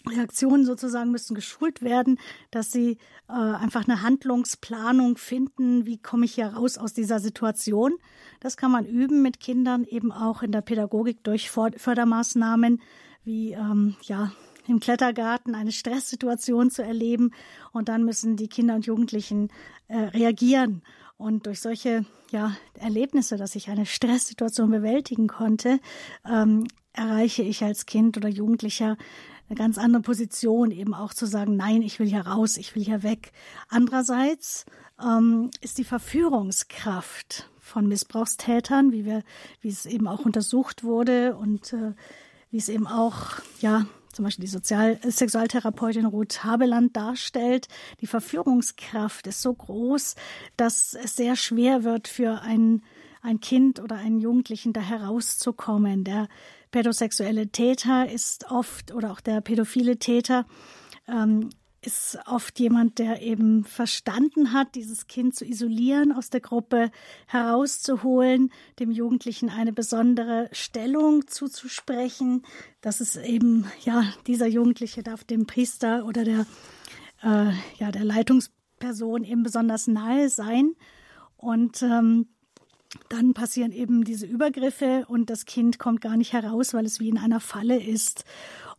Reaktionen 0.09 0.65
sozusagen 0.65 1.11
müssen 1.11 1.35
geschult 1.35 1.81
werden, 1.81 2.19
dass 2.51 2.71
sie 2.71 2.97
äh, 3.29 3.33
einfach 3.33 3.87
eine 3.87 4.01
Handlungsplanung 4.01 5.17
finden, 5.17 5.85
wie 5.85 5.97
komme 5.97 6.25
ich 6.25 6.35
hier 6.35 6.47
raus 6.47 6.77
aus 6.77 6.93
dieser 6.93 7.19
Situation. 7.19 7.93
Das 8.39 8.57
kann 8.57 8.71
man 8.71 8.85
üben 8.85 9.21
mit 9.21 9.39
Kindern 9.39 9.85
eben 9.85 10.11
auch 10.11 10.43
in 10.43 10.51
der 10.51 10.61
Pädagogik 10.61 11.23
durch 11.23 11.49
Fördermaßnahmen 11.49 12.81
wie 13.23 13.53
ähm, 13.53 13.95
ja 14.01 14.31
im 14.67 14.79
Klettergarten 14.79 15.55
eine 15.55 15.71
Stresssituation 15.71 16.71
zu 16.71 16.83
erleben 16.83 17.31
und 17.71 17.89
dann 17.89 18.03
müssen 18.03 18.37
die 18.37 18.47
Kinder 18.47 18.75
und 18.75 18.85
Jugendlichen 18.85 19.49
äh, 19.87 19.97
reagieren. 19.97 20.81
Und 21.17 21.45
durch 21.45 21.61
solche 21.61 22.05
ja, 22.31 22.55
Erlebnisse, 22.73 23.37
dass 23.37 23.55
ich 23.55 23.69
eine 23.69 23.85
Stresssituation 23.85 24.71
bewältigen 24.71 25.27
konnte, 25.27 25.79
ähm, 26.25 26.65
erreiche 26.93 27.43
ich 27.43 27.63
als 27.63 27.85
Kind 27.85 28.17
oder 28.17 28.29
Jugendlicher 28.29 28.97
eine 29.49 29.57
ganz 29.57 29.77
andere 29.77 30.01
Position, 30.01 30.71
eben 30.71 30.93
auch 30.93 31.13
zu 31.13 31.25
sagen, 31.25 31.55
nein, 31.55 31.81
ich 31.81 31.99
will 31.99 32.07
hier 32.07 32.25
raus, 32.27 32.57
ich 32.57 32.75
will 32.75 32.83
hier 32.83 33.03
weg. 33.03 33.31
Andererseits 33.69 34.65
ähm, 35.01 35.51
ist 35.61 35.77
die 35.77 35.83
Verführungskraft 35.83 37.49
von 37.59 37.87
Missbrauchstätern, 37.87 38.91
wie 38.91 39.05
wir, 39.05 39.23
wie 39.61 39.69
es 39.69 39.85
eben 39.85 40.07
auch 40.07 40.25
untersucht 40.25 40.83
wurde 40.83 41.35
und 41.35 41.73
äh, 41.73 41.93
wie 42.51 42.57
es 42.57 42.69
eben 42.69 42.87
auch 42.87 43.39
ja 43.59 43.85
zum 44.13 44.25
Beispiel 44.25 44.45
die 44.45 44.51
Sozial 44.51 44.99
Sexualtherapeutin 45.03 46.05
Ruth 46.05 46.43
Habeland 46.43 46.95
darstellt, 46.95 47.67
die 47.99 48.07
Verführungskraft 48.07 49.25
ist 49.27 49.41
so 49.41 49.53
groß, 49.53 50.15
dass 50.55 50.93
es 50.93 51.15
sehr 51.15 51.35
schwer 51.35 51.83
wird 51.83 52.07
für 52.07 52.41
ein, 52.41 52.83
ein 53.21 53.39
Kind 53.39 53.79
oder 53.79 53.95
einen 53.95 54.19
Jugendlichen 54.19 54.71
da 54.71 54.81
herauszukommen. 54.81 56.03
Der 56.03 56.29
pädosexuelle 56.73 57.49
Täter 57.49 58.09
ist 58.09 58.49
oft 58.49 58.93
oder 58.93 59.11
auch 59.11 59.21
der 59.21 59.41
pädophile 59.41 59.97
Täter 59.97 60.45
ähm, 61.07 61.51
ist 61.81 62.17
oft 62.25 62.59
jemand, 62.59 62.97
der 62.97 63.21
eben 63.21 63.63
verstanden 63.63 64.53
hat, 64.53 64.73
dieses 64.73 65.05
Kind 65.05 65.35
zu 65.35 65.45
isolieren, 65.45 66.11
aus 66.11 66.31
der 66.31 66.41
Gruppe 66.41 66.89
herauszuholen, 67.27 68.51
dem 68.79 68.89
Jugendlichen 68.89 69.49
eine 69.49 69.71
besondere 69.71 70.49
Stellung 70.51 71.27
zuzusprechen. 71.27 72.41
Das 72.81 73.01
ist 73.01 73.17
eben, 73.17 73.67
ja, 73.83 74.05
dieser 74.25 74.47
Jugendliche 74.47 75.03
darf 75.03 75.23
dem 75.23 75.45
Priester 75.45 76.05
oder 76.05 76.23
der, 76.23 76.45
äh, 77.21 77.51
ja, 77.77 77.91
der 77.91 78.03
Leitungsperson 78.03 79.25
eben 79.25 79.43
besonders 79.43 79.85
nahe 79.87 80.27
sein. 80.29 80.73
Und 81.37 81.83
ähm, 81.83 82.29
dann 83.09 83.33
passieren 83.33 83.71
eben 83.71 84.03
diese 84.03 84.25
Übergriffe 84.25 85.05
und 85.07 85.29
das 85.29 85.45
Kind 85.45 85.79
kommt 85.79 86.01
gar 86.01 86.17
nicht 86.17 86.33
heraus, 86.33 86.73
weil 86.73 86.85
es 86.85 86.99
wie 86.99 87.09
in 87.09 87.17
einer 87.17 87.39
Falle 87.39 87.81
ist. 87.81 88.25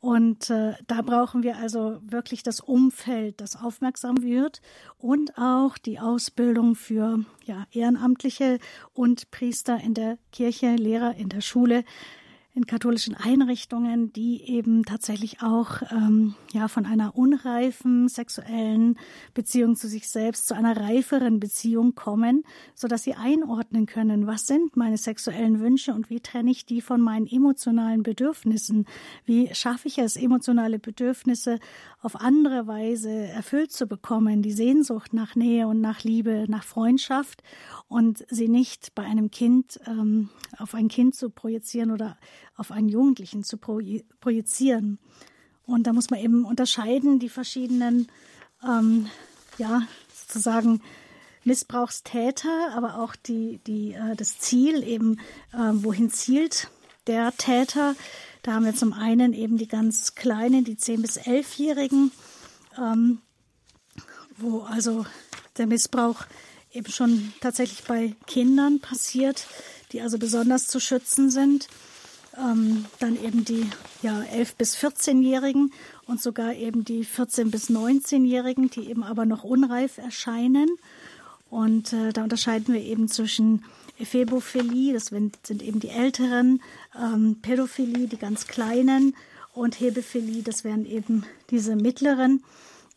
Und 0.01 0.51
äh, 0.51 0.75
da 0.87 1.01
brauchen 1.01 1.43
wir 1.43 1.57
also 1.57 1.99
wirklich 2.03 2.43
das 2.43 2.61
Umfeld, 2.61 3.41
das 3.41 3.57
aufmerksam 3.57 4.23
wird 4.23 4.61
und 4.99 5.39
auch 5.39 5.79
die 5.79 5.99
Ausbildung 5.99 6.75
für 6.75 7.25
ja, 7.45 7.67
Ehrenamtliche 7.73 8.59
und 8.93 9.31
Priester 9.31 9.81
in 9.81 9.95
der 9.95 10.19
Kirche, 10.31 10.77
Lehrer 10.77 11.15
in 11.17 11.31
der 11.31 11.41
Schule, 11.41 11.85
in 12.57 12.67
katholischen 12.67 13.17
Einrichtungen, 13.17 14.13
die 14.13 14.49
eben 14.49 14.85
tatsächlich 14.85 15.43
auch 15.43 15.83
ähm, 15.91 16.37
ja 16.53 16.69
von 16.69 16.87
einer 16.87 17.17
unreifen 17.17 18.09
sexuellen 18.09 18.97
Beziehung 19.35 19.75
zu 19.75 19.89
sich 19.89 20.09
selbst 20.09 20.47
zu 20.47 20.55
einer 20.55 20.77
reiferen 20.77 21.41
Beziehung 21.41 21.97
kommen, 21.97 22.45
so 22.77 22.87
dass 22.87 23.03
sie 23.03 23.15
einordnen 23.15 23.87
können, 23.87 24.29
was 24.29 24.47
sind 24.47 24.77
meine 24.77 24.99
sexuellen 24.99 25.59
Wünsche 25.59 25.95
und 25.95 26.11
wie 26.11 26.21
trenne 26.21 26.53
ich 26.53 26.65
die 26.65 26.81
von 26.81 27.01
meinen 27.01 27.27
emotionalen 27.27 28.05
Bedürfnissen? 28.05 28.87
Wie 29.25 29.53
schaffe 29.53 29.89
ich 29.89 29.99
es, 29.99 30.15
emotionale 30.15 30.79
Bedürfnisse 30.79 31.59
auf 32.03 32.21
andere 32.21 32.69
Weise 32.69 33.11
erfüllt 33.11 33.73
zu 33.73 33.89
bekommen, 33.89 34.43
die 34.43 34.53
Sehnsucht 34.53 35.13
nach 35.13 35.35
Nähe 35.35 35.67
und 35.67 35.81
nach 35.81 36.05
Liebe, 36.05 36.45
nach 36.49 36.63
Freundschaft 36.63 37.43
und 37.89 38.25
sie 38.29 38.49
nicht 38.49 38.95
bei 38.95 39.03
einem 39.03 39.33
Kind 39.33 39.81
ähm, 39.89 40.29
auf 40.59 40.75
ein 40.75 40.87
Kind 40.87 41.17
zu 41.17 41.31
projizieren 41.31 41.91
oder 41.91 42.17
auf 42.57 42.71
einen 42.71 42.89
Jugendlichen 42.89 43.45
zu 43.45 43.59
projizieren. 43.59 44.99
Und 45.67 45.87
da 45.87 45.93
muss 45.93 46.11
man 46.11 46.21
eben 46.21 46.45
unterscheiden, 46.45 47.19
die 47.19 47.29
verschiedenen, 47.29 48.09
ähm, 48.63 49.09
ja, 49.59 49.83
sozusagen 50.15 50.81
Missbrauchstäter, 51.45 52.73
aber 52.75 52.99
auch 52.99 53.17
die, 53.17 53.61
die, 53.67 53.93
äh, 53.93 54.17
das 54.17 54.39
Ziel 54.39 54.83
eben, 54.83 55.19
äh, 55.53 55.71
wohin 55.73 56.11
zielt 56.11 56.69
der 57.07 57.37
Täter. 57.37 57.95
Da 58.43 58.55
haben 58.55 58.65
wir 58.65 58.75
zum 58.75 58.93
einen 58.93 59.33
eben 59.33 59.59
die 59.59 59.69
ganz 59.69 60.15
Kleinen, 60.15 60.65
die 60.65 60.77
10- 60.77 61.03
bis 61.03 61.19
11-Jährigen, 61.19 62.13
ähm, 62.79 63.19
wo 64.37 64.61
also 64.61 65.07
der 65.57 65.67
Missbrauch 65.67 66.25
eben 66.73 66.91
schon 66.91 67.33
tatsächlich 67.41 67.85
bei 67.85 68.15
Kindern 68.27 68.81
passiert, 68.81 69.47
die 69.93 70.01
also 70.01 70.19
besonders 70.19 70.67
zu 70.67 70.81
schützen 70.81 71.31
sind. 71.31 71.69
Ähm, 72.37 72.87
dann 72.99 73.23
eben 73.23 73.45
die 73.45 73.69
ja, 74.03 74.21
11- 74.33 74.57
bis 74.59 74.77
14-Jährigen 74.77 75.73
und 76.07 76.21
sogar 76.21 76.55
eben 76.55 76.85
die 76.85 77.05
14- 77.05 77.51
bis 77.51 77.71
19-Jährigen, 77.71 78.71
die 78.71 78.89
eben 78.89 79.05
aber 79.05 79.25
noch 79.25 79.45
unreif 79.45 79.99
erscheinen. 79.99 80.69
Und 81.51 81.93
äh, 81.93 82.13
da 82.13 82.25
unterscheiden 82.25 82.75
wir 82.75 82.83
eben 82.83 83.09
zwischen 83.09 83.65
Ephebophilie, 83.99 84.93
das 84.93 85.07
sind 85.07 85.63
eben 85.63 85.79
die 85.79 85.91
Älteren, 85.91 86.61
ähm, 87.01 87.37
Pädophilie, 87.41 88.09
die 88.09 88.17
ganz 88.17 88.49
Kleinen 88.49 89.15
und 89.53 89.79
Hebephilie, 89.79 90.43
das 90.43 90.65
wären 90.65 90.85
eben 90.85 91.25
diese 91.51 91.77
Mittleren, 91.77 92.43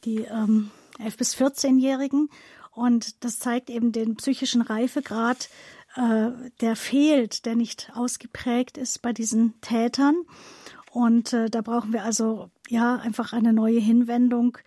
die 0.06 0.22
ähm, 0.22 0.72
11- 1.00 1.18
bis 1.18 1.36
14-Jährigen. 1.36 2.30
Und 2.74 3.24
das 3.24 3.40
zeigt 3.40 3.70
eben 3.70 3.92
den 3.92 4.16
psychischen 4.18 4.62
Reifegrad, 4.62 5.50
äh, 5.98 6.32
der 6.62 6.76
fehlt, 6.76 7.46
der 7.46 7.56
nicht 7.56 7.92
ausgeprägt 7.96 8.78
ist 8.78 9.02
bei 9.02 9.14
diesen 9.14 9.60
Tätern. 9.62 10.16
Und 10.92 11.34
äh, 11.34 11.50
da 11.50 11.62
brauchen 11.62 11.92
wir 11.92 12.04
also 12.04 12.50
ja 12.70 12.96
einfach 12.96 13.34
eine 13.34 13.52
neue 13.52 13.80
Hinwendung, 13.80 14.58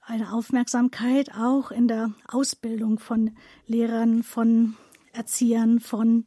eine 0.00 0.32
Aufmerksamkeit 0.32 1.34
auch 1.34 1.70
in 1.70 1.88
der 1.88 2.12
Ausbildung 2.26 2.98
von 2.98 3.36
Lehrern, 3.66 4.22
von 4.22 4.76
Erziehern, 5.12 5.80
von 5.80 6.24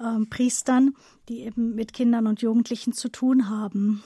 ähm, 0.00 0.28
Priestern, 0.28 0.96
die 1.28 1.42
eben 1.42 1.76
mit 1.76 1.92
Kindern 1.92 2.26
und 2.26 2.42
Jugendlichen 2.42 2.92
zu 2.92 3.08
tun 3.08 3.48
haben. 3.48 4.02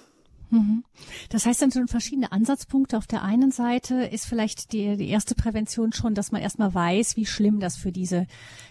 Mhm. 0.55 0.85
Das 1.31 1.47
heißt 1.47 1.63
dann 1.63 1.73
schon 1.73 1.89
verschiedene 1.89 2.33
Ansatzpunkte. 2.33 2.97
Auf 2.97 3.07
der 3.07 3.23
einen 3.23 3.51
Seite 3.51 4.05
ist 4.05 4.27
vielleicht 4.27 4.73
die, 4.73 4.97
die 4.97 5.09
erste 5.09 5.35
Prävention 5.35 5.93
schon, 5.93 6.15
dass 6.15 6.33
man 6.33 6.41
erstmal 6.41 6.73
weiß, 6.73 7.17
wie 7.17 7.27
schlimm 7.27 7.61
das 7.61 7.77
für 7.77 7.93
diese 7.93 8.27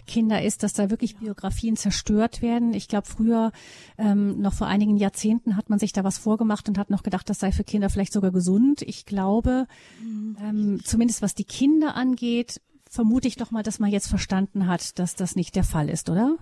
Kinder 0.08 0.42
ist, 0.42 0.64
dass 0.64 0.74
da 0.74 0.90
wirklich 0.90 1.18
Biografien 1.18 1.76
zerstört 1.76 2.42
werden. 2.42 2.74
Ich 2.74 2.88
glaube, 2.88 3.08
früher, 3.08 3.52
ähm, 3.98 4.40
noch 4.40 4.54
vor 4.54 4.68
einigen 4.68 4.98
Jahrzehnten, 4.98 5.58
hat 5.58 5.70
man 5.70 5.80
sich 5.80 5.94
da 5.94 6.04
was 6.04 6.18
vorgemacht 6.18 6.68
und 6.70 6.78
hat 6.78 6.90
noch 6.90 7.04
gedacht, 7.04 7.30
das 7.30 7.40
sei 7.40 7.52
für 7.52 7.64
Kinder 7.64 7.90
vielleicht 7.90 8.14
sogar 8.14 8.32
gesund. 8.32 8.82
Ich 8.82 9.06
glaube, 9.06 9.68
mhm. 10.02 10.38
ähm, 10.42 10.80
zumindest 10.84 11.22
was 11.22 11.36
die 11.36 11.46
Kinder 11.46 11.96
angeht, 11.96 12.62
vermute 12.90 13.28
ich 13.28 13.36
doch 13.36 13.52
mal, 13.52 13.64
dass 13.64 13.80
man 13.80 13.90
jetzt 13.90 14.08
verstanden 14.08 14.68
hat, 14.68 15.00
dass 15.00 15.16
das 15.16 15.36
nicht 15.36 15.56
der 15.56 15.64
Fall 15.64 15.90
ist, 15.90 16.10
oder? 16.10 16.38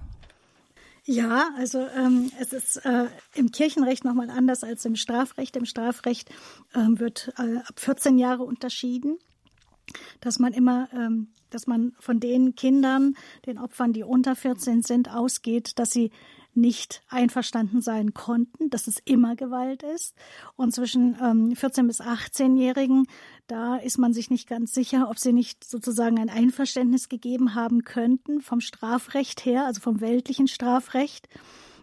Ja, 1.04 1.50
also 1.58 1.88
ähm, 1.98 2.32
es 2.40 2.54
ist 2.54 2.78
äh, 2.86 3.08
im 3.34 3.52
Kirchenrecht 3.52 4.06
nochmal 4.06 4.30
anders 4.30 4.64
als 4.64 4.86
im 4.86 4.96
Strafrecht. 4.96 5.56
Im 5.56 5.66
Strafrecht 5.66 6.30
ähm, 6.76 7.00
wird 7.00 7.34
äh, 7.38 7.58
ab 7.58 7.80
14 7.80 8.20
Jahre 8.20 8.44
unterschieden, 8.44 9.18
dass 10.20 10.38
man 10.38 10.54
immer, 10.54 10.90
ähm, 10.94 11.30
dass 11.50 11.66
man 11.66 11.94
von 12.00 12.20
den 12.20 12.56
Kindern, 12.56 13.16
den 13.48 13.58
Opfern, 13.58 13.94
die 13.94 14.04
unter 14.04 14.36
14 14.36 14.84
sind, 14.84 15.10
ausgeht, 15.10 15.80
dass 15.80 15.90
sie 15.90 16.12
nicht 16.54 17.04
einverstanden 17.10 17.82
sein 17.82 18.14
konnten, 18.14 18.70
dass 18.70 18.88
es 18.88 19.00
immer 19.06 19.36
Gewalt 19.36 19.84
ist. 19.84 20.16
Und 20.56 20.74
zwischen 20.74 21.18
ähm, 21.22 21.56
14 21.56 21.88
bis 21.88 22.02
18-Jährigen, 22.02 23.08
da 23.48 23.78
ist 23.78 23.98
man 23.98 24.14
sich 24.14 24.30
nicht 24.30 24.48
ganz 24.48 24.74
sicher, 24.74 25.10
ob 25.10 25.18
sie 25.18 25.34
nicht 25.34 25.64
sozusagen 25.64 26.20
ein 26.20 26.30
Einverständnis 26.30 27.10
gegeben 27.10 27.56
haben 27.56 27.84
könnten 27.84 28.42
vom 28.42 28.62
Strafrecht 28.62 29.46
her, 29.46 29.66
also 29.66 29.82
vom 29.82 30.02
weltlichen 30.02 30.48
Strafrecht. 30.48 31.28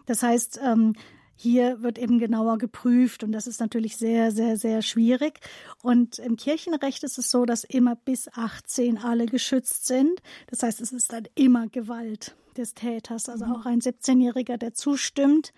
Das 0.05 0.23
heißt, 0.23 0.59
ähm, 0.63 0.93
hier 1.41 1.81
wird 1.81 1.97
eben 1.97 2.19
genauer 2.19 2.57
geprüft 2.57 3.23
und 3.23 3.31
das 3.31 3.47
ist 3.47 3.61
natürlich 3.61 3.95
sehr, 3.95 4.31
sehr, 4.31 4.57
sehr 4.57 4.81
schwierig. 4.81 5.39
Und 5.81 6.19
im 6.19 6.35
Kirchenrecht 6.35 7.03
ist 7.03 7.17
es 7.17 7.31
so, 7.31 7.45
dass 7.45 7.63
immer 7.63 7.95
bis 7.95 8.27
18 8.33 8.97
alle 8.97 9.25
geschützt 9.25 9.87
sind. 9.87 10.21
Das 10.47 10.63
heißt, 10.63 10.81
es 10.81 10.91
ist 10.91 11.13
dann 11.13 11.29
immer 11.35 11.67
Gewalt 11.67 12.35
des 12.57 12.73
Täters. 12.73 13.29
Also 13.29 13.45
mhm. 13.45 13.51
auch 13.53 13.65
ein 13.65 13.79
17-Jähriger, 13.79 14.57
der 14.57 14.73
zustimmt, 14.73 15.53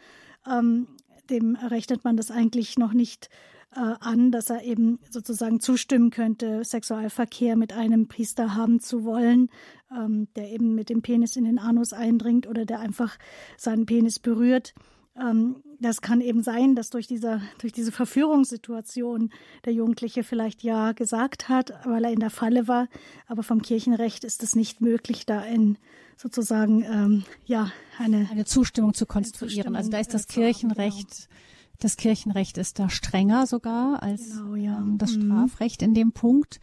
ähm, 0.47 0.85
dem 1.31 1.55
rechnet 1.55 2.03
man 2.03 2.15
das 2.15 2.29
eigentlich 2.29 2.77
noch 2.77 2.93
nicht 2.93 3.29
äh, 3.75 3.79
an, 3.79 4.31
dass 4.31 4.51
er 4.51 4.63
eben 4.63 4.99
sozusagen 5.09 5.59
zustimmen 5.61 6.11
könnte, 6.11 6.63
Sexualverkehr 6.63 7.55
mit 7.55 7.73
einem 7.73 8.07
Priester 8.07 8.53
haben 8.53 8.79
zu 8.79 9.03
wollen, 9.03 9.49
ähm, 9.91 10.27
der 10.35 10.51
eben 10.51 10.75
mit 10.75 10.89
dem 10.89 11.01
Penis 11.01 11.35
in 11.37 11.45
den 11.45 11.57
Anus 11.57 11.91
eindringt 11.91 12.47
oder 12.47 12.65
der 12.65 12.81
einfach 12.81 13.17
seinen 13.57 13.87
Penis 13.87 14.19
berührt. 14.19 14.75
Ähm, 15.15 15.63
das 15.81 16.01
kann 16.01 16.21
eben 16.21 16.43
sein, 16.43 16.75
dass 16.75 16.89
durch 16.89 17.07
diese, 17.07 17.41
durch 17.59 17.73
diese 17.73 17.91
Verführungssituation 17.91 19.31
der 19.65 19.73
Jugendliche 19.73 20.23
vielleicht 20.23 20.63
ja 20.63 20.91
gesagt 20.91 21.49
hat, 21.49 21.73
weil 21.85 22.03
er 22.03 22.11
in 22.11 22.19
der 22.19 22.29
Falle 22.29 22.67
war. 22.67 22.87
Aber 23.27 23.43
vom 23.43 23.61
Kirchenrecht 23.61 24.23
ist 24.23 24.43
es 24.43 24.55
nicht 24.55 24.81
möglich, 24.81 25.25
da 25.25 25.43
in 25.43 25.77
sozusagen 26.17 26.83
ähm, 26.83 27.23
ja 27.45 27.71
eine, 27.97 28.29
eine 28.31 28.45
Zustimmung 28.45 28.93
zu 28.93 29.05
konstruieren. 29.05 29.55
Zustimmung 29.55 29.75
also 29.75 29.89
da 29.89 29.99
ist 29.99 30.13
das 30.13 30.27
Kirchenrecht 30.27 31.09
genau. 31.09 31.41
Das 31.81 31.97
Kirchenrecht 31.97 32.59
ist 32.59 32.77
da 32.77 32.89
strenger 32.89 33.47
sogar 33.47 34.03
als 34.03 34.37
genau, 34.37 34.55
ja. 34.55 34.77
ähm, 34.77 34.99
das 34.99 35.15
mhm. 35.15 35.25
Strafrecht 35.25 35.81
in 35.81 35.95
dem 35.95 36.11
Punkt. 36.11 36.59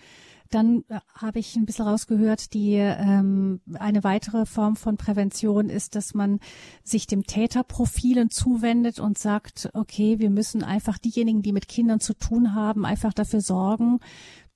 Dann 0.51 0.85
äh, 0.89 1.01
habe 1.15 1.39
ich 1.39 1.57
ein 1.57 1.67
bisschen 1.67 1.87
rausgehört, 1.87 2.55
die 2.55 2.75
ähm, 2.75 3.61
eine 3.75 4.05
weitere 4.05 4.47
Form 4.47 4.77
von 4.77 4.97
Prävention 4.97 5.69
ist, 5.69 5.95
dass 5.95 6.15
man 6.15 6.41
sich 6.83 7.07
dem 7.07 7.25
Täterprofilen 7.25 8.31
zuwendet 8.31 8.99
und 8.99 9.19
sagt, 9.19 9.71
okay, 9.75 10.19
wir 10.19 10.31
müssen 10.31 10.63
einfach 10.63 10.99
diejenigen, 10.99 11.43
die 11.43 11.53
mit 11.53 11.69
Kindern 11.69 12.01
zu 12.01 12.15
tun 12.15 12.55
haben, 12.55 12.85
einfach 12.85 13.13
dafür 13.13 13.41
sorgen, 13.41 14.01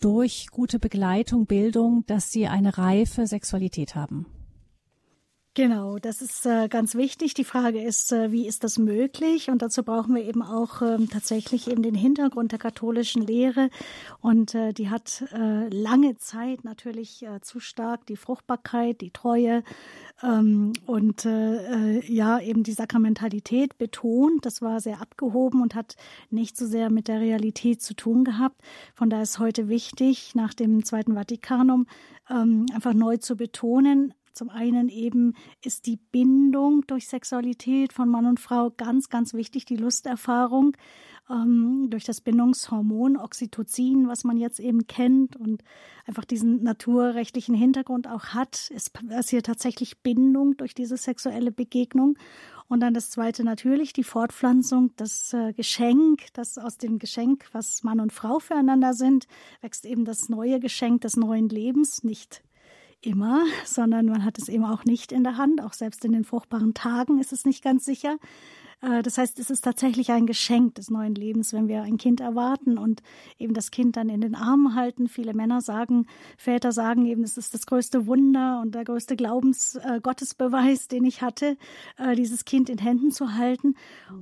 durch 0.01 0.49
gute 0.51 0.79
Begleitung, 0.79 1.47
Bildung, 1.47 2.05
dass 2.07 2.33
sie 2.33 2.49
eine 2.49 2.77
reife 2.79 3.27
Sexualität 3.27 3.95
haben. 3.95 4.27
Genau, 5.55 5.99
das 5.99 6.23
ist 6.23 6.47
äh, 6.47 6.67
ganz 6.69 6.95
wichtig. 6.95 7.35
Die 7.35 7.45
Frage 7.45 7.83
ist, 7.83 8.11
äh, 8.11 8.33
wie 8.33 8.47
ist 8.47 8.65
das 8.65 8.79
möglich? 8.79 9.51
Und 9.51 9.61
dazu 9.61 9.83
brauchen 9.83 10.15
wir 10.15 10.25
eben 10.25 10.43
auch 10.43 10.81
ähm, 10.81 11.11
tatsächlich 11.11 11.71
eben 11.71 11.83
den 11.83 11.95
Hintergrund 11.95 12.53
der 12.53 12.59
katholischen 12.59 13.21
Lehre. 13.21 13.69
Und 14.23 14.55
äh, 14.55 14.73
die 14.73 14.89
hat 14.89 15.25
lange 15.71 16.17
Zeit 16.17 16.65
natürlich 16.65 17.27
zu 17.43 17.61
stark 17.61 18.07
die 18.07 18.17
Fruchtbarkeit, 18.17 19.01
die 19.01 19.11
Treue 19.11 19.63
ähm, 20.23 20.73
und 20.87 21.25
ja 21.25 22.41
eben 22.41 22.63
die 22.63 22.73
Sakramentalität 22.73 23.77
betont. 23.79 24.47
Das 24.47 24.63
war 24.63 24.81
sehr 24.81 25.01
abgehoben 25.01 25.63
und 25.63 25.75
hat 25.75 25.97
nicht 26.31 26.57
so 26.57 26.67
sehr 26.67 26.91
mit 26.91 27.09
der 27.09 27.21
Realität 27.21 27.83
zu 27.83 27.95
tun 27.95 28.25
gehabt. 28.25 28.61
Von 28.95 29.11
daher 29.11 29.25
ist 29.25 29.39
heute 29.39 29.69
wichtig, 29.69 30.35
nach 30.35 30.55
dem 30.55 30.85
Zweiten 30.85 31.15
Vatikanum 31.15 31.87
ähm, 32.31 32.67
einfach 32.73 32.95
neu 32.95 33.17
zu 33.19 33.37
betonen, 33.37 34.15
zum 34.33 34.51
einen 34.51 34.89
eben 34.89 35.35
ist 35.65 35.87
die 35.87 35.97
Bindung 35.97 36.87
durch 36.87 37.09
Sexualität 37.09 37.93
von 37.93 38.09
Mann 38.09 38.27
und 38.27 38.41
Frau 38.41 38.71
ganz, 38.71 39.09
ganz 39.09 39.35
wichtig, 39.35 39.65
die 39.65 39.77
Lusterfahrung 39.77 40.77
ähm, 41.31 41.89
durch 41.91 42.05
das 42.05 42.21
Bindungshormon 42.21 43.17
Oxytocin, 43.17 44.09
was 44.09 44.25
man 44.25 44.37
jetzt 44.37 44.61
eben 44.61 44.87
kennt 44.87 45.37
und 45.37 45.63
einfach 46.07 46.25
diesen 46.25 46.63
naturrechtlichen 46.63 47.55
Hintergrund 47.55 48.09
auch 48.09 48.29
hat. 48.29 48.71
Es 48.75 48.91
passiert 48.91 49.47
tatsächlich 49.47 50.01
Bindung 50.01 50.57
durch 50.57 50.75
diese 50.75 50.97
sexuelle 50.97 51.53
Begegnung. 51.53 52.19
Und 52.69 52.81
dann 52.81 52.95
das 52.95 53.11
zweite 53.11 53.45
natürlich 53.45 53.93
die 53.93 54.05
Fortpflanzung, 54.05 54.93
das 54.97 55.33
äh, 55.35 55.53
Geschenk, 55.53 56.33
das 56.33 56.57
aus 56.57 56.79
dem 56.79 56.99
Geschenk, 56.99 57.47
was 57.53 57.83
Mann 57.83 58.01
und 58.01 58.13
Frau 58.13 58.39
füreinander 58.39 58.95
sind, 58.95 59.27
wächst 59.61 59.85
eben 59.85 60.05
das 60.05 60.29
neue 60.29 60.59
Geschenk 60.59 61.03
des 61.03 61.17
neuen 61.17 61.49
Lebens, 61.49 62.03
nicht 62.03 62.43
immer, 63.03 63.45
sondern 63.65 64.07
man 64.07 64.25
hat 64.25 64.39
es 64.39 64.49
eben 64.49 64.65
auch 64.65 64.85
nicht 64.85 65.13
in 65.13 65.25
der 65.25 65.37
Hand. 65.37 65.63
Auch 65.63 65.73
selbst 65.73 66.05
in 66.05 66.13
den 66.13 66.25
fruchtbaren 66.25 66.75
Tagen 66.75 67.21
ist 67.21 67.33
es 67.33 67.45
nicht 67.45 67.63
ganz 67.63 67.85
sicher. 67.85 68.19
Äh, 68.83 69.03
das 69.03 69.17
heißt, 69.19 69.39
es 69.39 69.51
ist 69.51 69.63
tatsächlich 69.63 70.11
ein 70.11 70.27
Geschenk 70.27 70.75
des 70.75 70.91
neuen 70.91 71.15
Lebens, 71.15 71.53
wenn 71.53 71.69
wir 71.69 71.83
ein 71.83 71.97
Kind 71.97 72.21
erwarten 72.21 72.77
und 72.79 73.03
eben 73.39 73.55
das 73.55 73.71
Kind 73.71 73.97
dann 73.97 74.09
in 74.09 74.21
den 74.21 74.35
Armen 74.35 74.75
halten. 74.75 75.09
Viele 75.09 75.35
Männer 75.35 75.61
sagen, 75.61 76.07
Väter 76.37 76.73
sagen 76.73 77.07
eben, 77.07 77.23
es 77.23 77.39
ist 77.39 77.55
das 77.55 77.67
größte 77.67 78.07
Wunder 78.07 78.61
und 78.61 78.75
der 78.75 78.85
größte 78.85 79.17
Glaubensgottesbeweis, 79.17 80.87
äh, 80.87 80.89
den 80.89 81.05
ich 81.05 81.23
hatte, 81.23 81.57
äh, 81.97 82.15
dieses 82.15 82.45
Kind 82.45 82.69
in 82.69 82.79
Händen 82.79 83.11
zu 83.11 83.35
halten. 83.35 83.75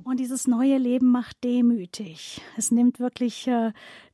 Und 0.03 0.19
dieses 0.19 0.47
neue 0.47 0.77
Leben 0.77 1.11
macht 1.11 1.43
demütig. 1.43 2.41
Es 2.57 2.71
nimmt 2.71 2.99
wirklich 2.99 3.49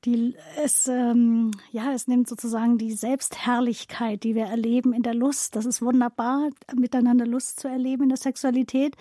die, 0.07 0.35
es, 0.63 0.87
ähm, 0.87 1.51
ja, 1.71 1.91
es 1.91 2.07
nimmt 2.07 2.29
sozusagen 2.29 2.77
die 2.77 2.93
Selbstherrlichkeit, 2.93 4.23
die 4.23 4.35
wir 4.35 4.45
erleben 4.45 4.93
in 4.93 5.03
der 5.03 5.13
Lust. 5.13 5.55
Das 5.57 5.65
ist 5.65 5.81
wunderbar, 5.81 6.49
miteinander 6.73 7.27
Lust 7.27 7.59
zu 7.59 7.67
erleben 7.67 8.03
in 8.03 8.09
der 8.09 8.17
Sexualität 8.17 8.95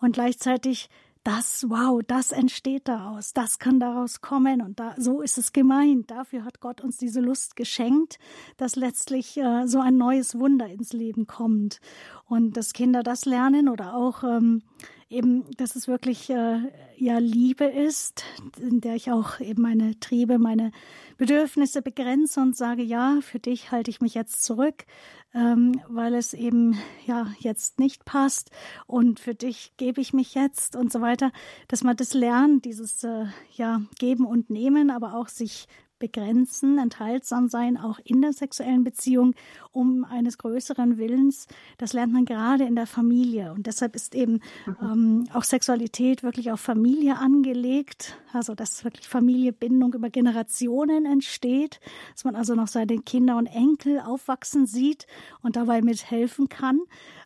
und 0.00 0.12
gleichzeitig 0.12 0.88
das, 1.24 1.66
wow, 1.68 2.00
das 2.06 2.30
entsteht 2.30 2.86
daraus, 2.88 3.32
das 3.32 3.58
kann 3.58 3.80
daraus 3.80 4.20
kommen 4.20 4.62
und 4.62 4.78
da, 4.78 4.94
so 4.96 5.20
ist 5.20 5.38
es 5.38 5.52
gemeint. 5.52 6.10
Dafür 6.10 6.44
hat 6.44 6.60
Gott 6.60 6.80
uns 6.80 6.96
diese 6.96 7.20
Lust 7.20 7.56
geschenkt, 7.56 8.18
dass 8.56 8.76
letztlich 8.76 9.36
äh, 9.36 9.66
so 9.66 9.80
ein 9.80 9.98
neues 9.98 10.38
Wunder 10.38 10.68
ins 10.68 10.92
Leben 10.92 11.26
kommt 11.26 11.80
und 12.28 12.56
dass 12.56 12.72
Kinder 12.72 13.02
das 13.02 13.24
lernen 13.24 13.68
oder 13.68 13.94
auch 13.96 14.22
ähm, 14.22 14.62
eben, 15.08 15.44
dass 15.56 15.76
es 15.76 15.86
wirklich 15.86 16.30
äh, 16.30 16.60
ja 16.96 17.18
Liebe 17.18 17.64
ist, 17.64 18.24
in 18.60 18.80
der 18.80 18.94
ich 18.94 19.10
auch 19.10 19.40
eben 19.40 19.62
meine 19.62 19.98
Triebe, 20.00 20.38
meine 20.38 20.72
Bedürfnisse 21.16 21.82
begrenze 21.82 22.40
und 22.40 22.56
sage, 22.56 22.82
ja, 22.82 23.18
für 23.20 23.38
dich 23.38 23.70
halte 23.70 23.90
ich 23.90 24.00
mich 24.00 24.14
jetzt 24.14 24.44
zurück, 24.44 24.84
ähm, 25.32 25.80
weil 25.88 26.14
es 26.14 26.34
eben 26.34 26.76
ja 27.06 27.32
jetzt 27.38 27.78
nicht 27.78 28.04
passt 28.04 28.50
und 28.86 29.20
für 29.20 29.34
dich 29.34 29.74
gebe 29.76 30.00
ich 30.00 30.12
mich 30.12 30.34
jetzt 30.34 30.74
und 30.74 30.92
so 30.92 31.00
weiter, 31.00 31.30
dass 31.68 31.84
man 31.84 31.96
das 31.96 32.14
lernt, 32.14 32.64
dieses 32.64 33.04
äh, 33.04 33.26
ja 33.52 33.82
geben 33.98 34.26
und 34.26 34.50
nehmen, 34.50 34.90
aber 34.90 35.14
auch 35.14 35.28
sich 35.28 35.68
begrenzen, 35.98 36.78
enthaltsam 36.78 37.48
sein, 37.48 37.76
auch 37.76 37.98
in 38.04 38.22
der 38.22 38.32
sexuellen 38.32 38.84
Beziehung, 38.84 39.34
um 39.72 40.04
eines 40.04 40.38
größeren 40.38 40.98
Willens. 40.98 41.46
Das 41.78 41.92
lernt 41.92 42.12
man 42.12 42.24
gerade 42.24 42.64
in 42.64 42.76
der 42.76 42.86
Familie. 42.86 43.52
Und 43.52 43.66
deshalb 43.66 43.94
ist 43.94 44.14
eben 44.14 44.40
mhm. 44.66 44.76
ähm, 44.80 45.28
auch 45.32 45.44
Sexualität 45.44 46.22
wirklich 46.22 46.50
auf 46.52 46.60
Familie 46.60 47.16
angelegt. 47.16 48.18
Also, 48.32 48.54
dass 48.54 48.84
wirklich 48.84 49.08
Familiebindung 49.08 49.94
über 49.94 50.10
Generationen 50.10 51.06
entsteht, 51.06 51.80
dass 52.12 52.24
man 52.24 52.36
also 52.36 52.54
noch 52.54 52.68
seine 52.68 52.98
Kinder 52.98 53.36
und 53.36 53.46
Enkel 53.46 54.00
aufwachsen 54.00 54.66
sieht 54.66 55.06
und 55.42 55.56
dabei 55.56 55.82
mithelfen 55.82 56.48
kann. 56.48 56.80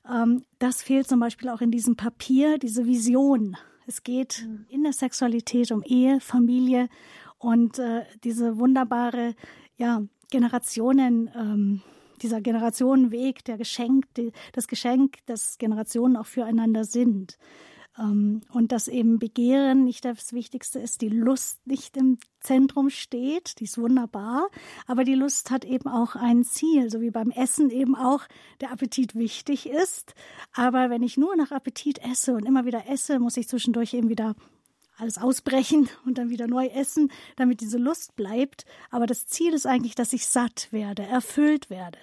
Ähm, 0.09 0.45
das 0.59 0.83
fehlt 0.83 1.09
zum 1.09 1.21
Beispiel 1.21 1.49
auch 1.49 1.61
in 1.61 1.71
diesem 1.71 1.97
Papier, 1.97 2.59
diese 2.59 2.87
Vision. 2.87 3.57
Es 3.87 4.05
geht 4.05 4.47
mhm. 4.47 4.67
in 4.69 4.83
der 4.85 4.93
Sexualität 4.93 5.73
um 5.73 5.83
Ehe, 5.83 6.21
Familie 6.21 6.89
und 7.41 7.79
äh, 7.79 8.05
diese 8.23 8.59
wunderbare 8.59 9.35
ja, 9.77 10.03
Generationen, 10.31 11.31
ähm, 11.35 11.83
dieser 12.23 12.43
Generationenweg, 12.43 13.45
der 13.47 13.57
Geschenk, 13.57 14.05
die, 14.15 14.31
das 14.53 14.69
Geschenk, 14.69 15.17
das 15.25 15.57
Generationen 15.57 16.17
auch 16.17 16.27
füreinander 16.27 16.85
sind. 16.85 17.39
Ähm, 17.99 18.43
und 18.53 18.73
dass 18.73 18.89
eben 18.89 19.19
Begehren 19.19 19.85
nicht 19.85 20.05
das 20.05 20.35
Wichtigste 20.35 20.81
ist, 20.81 21.01
die 21.01 21.09
Lust 21.09 21.67
nicht 21.67 21.97
im 21.97 22.19
Zentrum 22.41 22.91
steht, 22.91 23.59
die 23.59 23.65
ist 23.65 23.79
wunderbar, 23.79 24.49
aber 24.87 25.05
die 25.05 25.15
Lust 25.15 25.51
hat 25.51 25.65
eben 25.65 25.89
auch 25.89 26.17
ein 26.17 26.45
Ziel, 26.45 26.91
so 26.91 27.01
wie 27.01 27.11
beim 27.11 27.31
Essen 27.31 27.71
eben 27.71 27.97
auch 27.97 28.27
der 28.61 28.71
Appetit 28.71 29.15
wichtig 29.15 29.67
ist. 29.67 30.15
Aber 30.53 30.91
wenn 30.91 31.03
ich 31.03 31.17
nur 31.17 31.35
nach 31.37 31.53
Appetit 31.53 32.05
esse 32.05 32.35
und 32.35 32.45
immer 32.45 32.67
wieder 32.67 32.87
esse, 32.87 33.19
muss 33.19 33.39
ich 33.39 33.49
zwischendurch 33.49 33.95
eben 33.95 34.11
wieder 34.11 34.37
alles 35.01 35.19
ausbrechen 35.19 35.89
und 36.07 36.19
dann 36.19 36.31
wieder 36.31 36.47
neu 36.47 36.67
essen, 36.67 37.11
damit 37.37 37.61
diese 37.61 37.79
Lust 37.79 38.17
bleibt. 38.17 38.65
Aber 38.91 39.07
das 39.07 39.27
Ziel 39.27 39.55
ist 39.55 39.67
eigentlich, 39.67 39.95
dass 39.95 40.13
ich 40.13 40.27
satt 40.27 40.69
werde, 40.71 41.03
erfüllt 41.03 41.71
werde. 41.71 41.99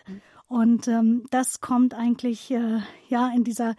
Und 0.47 0.88
ähm, 0.88 1.25
das 1.29 1.60
kommt 1.60 1.93
eigentlich 1.93 2.51
äh, 2.51 2.79
ja 3.10 3.29
in 3.36 3.43
dieser 3.43 3.75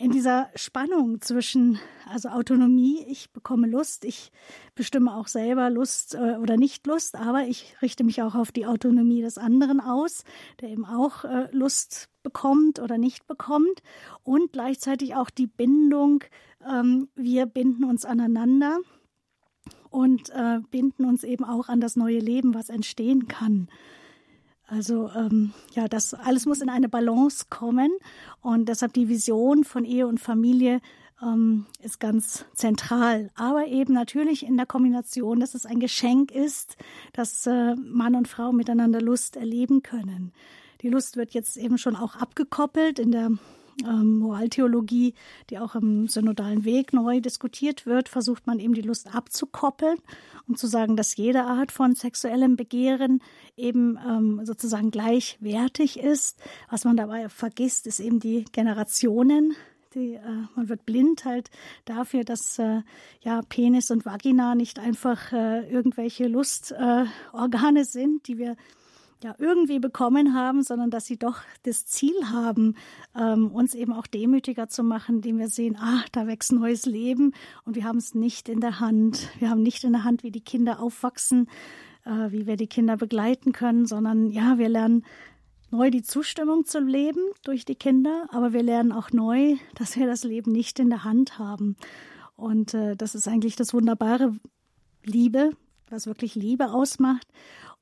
in 0.00 0.12
dieser 0.12 0.48
Spannung 0.54 1.20
zwischen 1.20 1.80
also 2.08 2.28
Autonomie, 2.28 3.04
ich 3.08 3.32
bekomme 3.32 3.66
Lust, 3.66 4.04
ich 4.04 4.30
bestimme 4.76 5.14
auch 5.16 5.26
selber 5.26 5.70
Lust 5.70 6.14
äh, 6.14 6.36
oder 6.40 6.56
nicht 6.56 6.86
Lust, 6.86 7.16
aber 7.16 7.46
ich 7.46 7.74
richte 7.82 8.04
mich 8.04 8.22
auch 8.22 8.36
auf 8.36 8.52
die 8.52 8.64
Autonomie 8.64 9.22
des 9.22 9.38
anderen 9.38 9.80
aus, 9.80 10.22
der 10.60 10.68
eben 10.68 10.86
auch 10.86 11.24
äh, 11.24 11.48
Lust 11.50 12.10
bekommt 12.22 12.78
oder 12.78 12.96
nicht 12.96 13.26
bekommt 13.26 13.82
und 14.22 14.52
gleichzeitig 14.52 15.16
auch 15.16 15.30
die 15.30 15.48
Bindung 15.48 16.22
ähm, 16.66 17.08
wir 17.14 17.46
binden 17.46 17.84
uns 17.84 18.04
aneinander 18.04 18.78
und 19.90 20.30
äh, 20.30 20.60
binden 20.70 21.04
uns 21.04 21.24
eben 21.24 21.44
auch 21.44 21.68
an 21.68 21.80
das 21.80 21.96
neue 21.96 22.18
Leben, 22.18 22.54
was 22.54 22.68
entstehen 22.68 23.28
kann. 23.28 23.68
Also 24.66 25.10
ähm, 25.16 25.52
ja, 25.74 25.88
das 25.88 26.12
alles 26.12 26.44
muss 26.44 26.60
in 26.60 26.68
eine 26.68 26.90
Balance 26.90 27.46
kommen 27.48 27.90
und 28.42 28.68
deshalb 28.68 28.92
die 28.92 29.08
Vision 29.08 29.64
von 29.64 29.84
Ehe 29.84 30.06
und 30.06 30.20
Familie 30.20 30.80
ähm, 31.22 31.64
ist 31.82 32.00
ganz 32.00 32.44
zentral. 32.52 33.30
Aber 33.34 33.66
eben 33.66 33.94
natürlich 33.94 34.44
in 34.44 34.58
der 34.58 34.66
Kombination, 34.66 35.40
dass 35.40 35.54
es 35.54 35.64
ein 35.64 35.80
Geschenk 35.80 36.30
ist, 36.30 36.76
dass 37.14 37.46
äh, 37.46 37.76
Mann 37.76 38.14
und 38.14 38.28
Frau 38.28 38.52
miteinander 38.52 39.00
Lust 39.00 39.36
erleben 39.36 39.82
können. 39.82 40.32
Die 40.82 40.90
Lust 40.90 41.16
wird 41.16 41.32
jetzt 41.32 41.56
eben 41.56 41.78
schon 41.78 41.96
auch 41.96 42.16
abgekoppelt 42.16 42.98
in 42.98 43.10
der 43.10 43.30
ähm, 43.86 44.18
Moraltheologie, 44.18 45.14
die 45.50 45.58
auch 45.58 45.74
im 45.74 46.08
synodalen 46.08 46.64
Weg 46.64 46.92
neu 46.92 47.20
diskutiert 47.20 47.86
wird, 47.86 48.08
versucht 48.08 48.46
man 48.46 48.58
eben 48.58 48.74
die 48.74 48.82
Lust 48.82 49.14
abzukoppeln, 49.14 49.98
um 50.46 50.56
zu 50.56 50.66
sagen, 50.66 50.96
dass 50.96 51.16
jede 51.16 51.44
Art 51.44 51.72
von 51.72 51.94
sexuellem 51.94 52.56
Begehren 52.56 53.22
eben 53.56 53.98
ähm, 54.06 54.40
sozusagen 54.44 54.90
gleichwertig 54.90 55.98
ist. 55.98 56.38
Was 56.70 56.84
man 56.84 56.96
dabei 56.96 57.28
vergisst, 57.28 57.86
ist 57.86 58.00
eben 58.00 58.20
die 58.20 58.44
Generationen. 58.52 59.54
Die, 59.94 60.14
äh, 60.14 60.20
man 60.54 60.68
wird 60.68 60.84
blind 60.84 61.24
halt 61.24 61.50
dafür, 61.84 62.24
dass 62.24 62.58
äh, 62.58 62.82
ja 63.20 63.40
Penis 63.48 63.90
und 63.90 64.04
Vagina 64.04 64.54
nicht 64.54 64.78
einfach 64.78 65.32
äh, 65.32 65.68
irgendwelche 65.70 66.26
Lustorgane 66.26 67.84
sind, 67.84 68.28
die 68.28 68.38
wir 68.38 68.56
ja 69.22 69.34
irgendwie 69.38 69.78
bekommen 69.78 70.34
haben, 70.34 70.62
sondern 70.62 70.90
dass 70.90 71.06
sie 71.06 71.16
doch 71.16 71.38
das 71.64 71.86
Ziel 71.86 72.14
haben, 72.30 72.76
ähm, 73.16 73.50
uns 73.50 73.74
eben 73.74 73.92
auch 73.92 74.06
demütiger 74.06 74.68
zu 74.68 74.82
machen, 74.82 75.16
indem 75.16 75.38
wir 75.38 75.48
sehen, 75.48 75.76
ah, 75.76 76.04
da 76.12 76.26
wächst 76.26 76.52
neues 76.52 76.86
Leben 76.86 77.32
und 77.64 77.74
wir 77.74 77.84
haben 77.84 77.98
es 77.98 78.14
nicht 78.14 78.48
in 78.48 78.60
der 78.60 78.80
Hand. 78.80 79.28
Wir 79.38 79.50
haben 79.50 79.62
nicht 79.62 79.84
in 79.84 79.92
der 79.92 80.04
Hand, 80.04 80.22
wie 80.22 80.30
die 80.30 80.40
Kinder 80.40 80.80
aufwachsen, 80.80 81.48
äh, 82.04 82.30
wie 82.30 82.46
wir 82.46 82.56
die 82.56 82.68
Kinder 82.68 82.96
begleiten 82.96 83.52
können, 83.52 83.86
sondern 83.86 84.26
ja, 84.26 84.58
wir 84.58 84.68
lernen 84.68 85.04
neu 85.70 85.90
die 85.90 86.02
Zustimmung 86.02 86.64
zu 86.64 86.80
leben 86.80 87.20
durch 87.42 87.64
die 87.64 87.74
Kinder, 87.74 88.26
aber 88.30 88.52
wir 88.52 88.62
lernen 88.62 88.92
auch 88.92 89.10
neu, 89.10 89.56
dass 89.74 89.96
wir 89.96 90.06
das 90.06 90.24
Leben 90.24 90.52
nicht 90.52 90.78
in 90.78 90.90
der 90.90 91.04
Hand 91.04 91.38
haben. 91.38 91.76
Und 92.36 92.72
äh, 92.74 92.96
das 92.96 93.14
ist 93.14 93.26
eigentlich 93.26 93.56
das 93.56 93.74
wunderbare 93.74 94.32
Liebe, 95.04 95.50
was 95.90 96.06
wirklich 96.06 96.34
Liebe 96.34 96.70
ausmacht. 96.70 97.26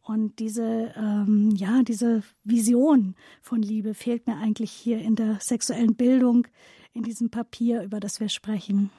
Und 0.07 0.39
diese, 0.39 0.95
ähm, 0.97 1.51
ja, 1.57 1.83
diese 1.83 2.23
Vision 2.45 3.17
von 3.43 3.61
Liebe 3.61 3.93
fehlt 3.93 4.29
mir 4.29 4.37
eigentlich 4.37 4.71
hier 4.71 5.01
in 5.01 5.17
der 5.17 5.39
sexuellen 5.41 5.97
Bildung, 5.97 6.47
in 6.93 7.03
diesem 7.03 7.29
Papier, 7.29 7.83
über 7.83 7.99
das 7.99 8.21
wir 8.21 8.29
sprechen. 8.29 8.91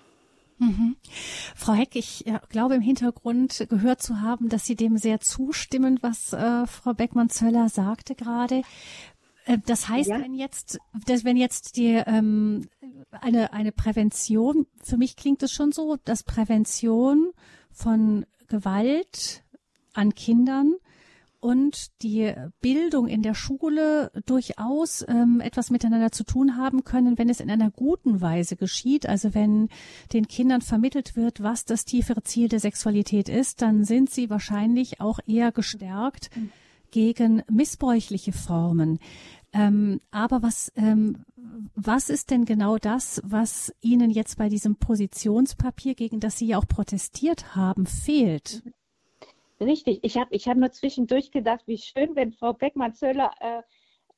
Mhm. 0.58 0.98
Frau 1.56 1.74
Heck, 1.74 1.96
ich 1.96 2.28
äh, 2.28 2.40
glaube 2.50 2.76
im 2.76 2.82
Hintergrund 2.82 3.68
gehört 3.70 4.02
zu 4.02 4.20
haben, 4.20 4.50
dass 4.50 4.66
Sie 4.66 4.76
dem 4.76 4.98
sehr 4.98 5.22
zustimmen, 5.22 5.98
was 6.02 6.34
äh, 6.34 6.68
Frau 6.68 6.94
Beckmann-Zöller 6.94 7.70
sagte 7.70 8.14
gerade. 8.14 8.64
Äh, 9.46 9.60
das 9.66 9.88
heißt, 9.88 10.10
ja. 10.10 10.20
wenn 10.20 10.34
jetzt, 10.34 10.78
dass 11.06 11.24
wenn 11.24 11.38
jetzt 11.38 11.78
die 11.78 12.02
ähm, 12.06 12.68
eine 13.12 13.54
eine 13.54 13.72
Prävention, 13.72 14.68
für 14.84 14.98
mich 14.98 15.16
klingt 15.16 15.42
es 15.42 15.54
schon 15.54 15.72
so, 15.72 15.96
dass 16.04 16.24
Prävention 16.24 17.32
von 17.72 18.26
Gewalt 18.50 19.46
an 19.94 20.14
Kindern 20.14 20.76
und 21.40 22.02
die 22.02 22.34
Bildung 22.62 23.08
in 23.08 23.22
der 23.22 23.34
Schule 23.34 24.12
durchaus 24.26 25.06
ähm, 25.08 25.42
etwas 25.42 25.70
miteinander 25.70 26.12
zu 26.12 26.24
tun 26.24 26.58
haben 26.58 26.84
können, 26.84 27.18
wenn 27.18 27.30
es 27.30 27.40
in 27.40 27.52
einer 27.52 27.72
guten 27.72 28.22
Weise 28.22 28.56
geschieht. 28.56 29.08
Also 29.08 29.34
wenn 29.34 29.70
den 30.14 30.28
Kindern 30.28 30.62
vermittelt 30.62 31.16
wird, 31.16 31.44
was 31.44 31.66
das 31.66 31.86
tiefere 31.86 32.24
Ziel 32.24 32.50
der 32.50 32.60
Sexualität 32.60 33.30
ist, 33.30 33.62
dann 33.62 33.84
sind 33.84 34.10
sie 34.10 34.30
wahrscheinlich 34.30 35.00
auch 35.00 35.20
eher 35.28 35.52
gestärkt 35.52 36.30
mhm. 36.36 36.52
gegen 36.92 37.44
missbräuchliche 37.50 38.34
Formen. 38.34 39.00
Ähm, 39.54 40.02
aber 40.12 40.42
was, 40.42 40.72
ähm, 40.76 41.24
was 41.74 42.10
ist 42.10 42.32
denn 42.32 42.46
genau 42.46 42.78
das, 42.78 43.22
was 43.24 43.74
Ihnen 43.82 44.12
jetzt 44.12 44.38
bei 44.38 44.50
diesem 44.50 44.76
Positionspapier, 44.76 45.96
gegen 45.96 46.20
das 46.20 46.38
Sie 46.38 46.48
ja 46.48 46.58
auch 46.58 46.68
protestiert 46.68 47.56
haben, 47.56 47.86
fehlt? 47.86 48.62
Mhm. 48.66 48.74
Richtig, 49.60 50.00
ich 50.04 50.18
habe 50.18 50.36
ich 50.36 50.48
hab 50.48 50.58
nur 50.58 50.72
zwischendurch 50.72 51.32
gedacht, 51.32 51.64
wie 51.66 51.78
schön, 51.80 52.16
wenn 52.16 52.32
Frau 52.32 52.54
Beckmann-Zöller 52.54 53.32
äh, 53.40 53.64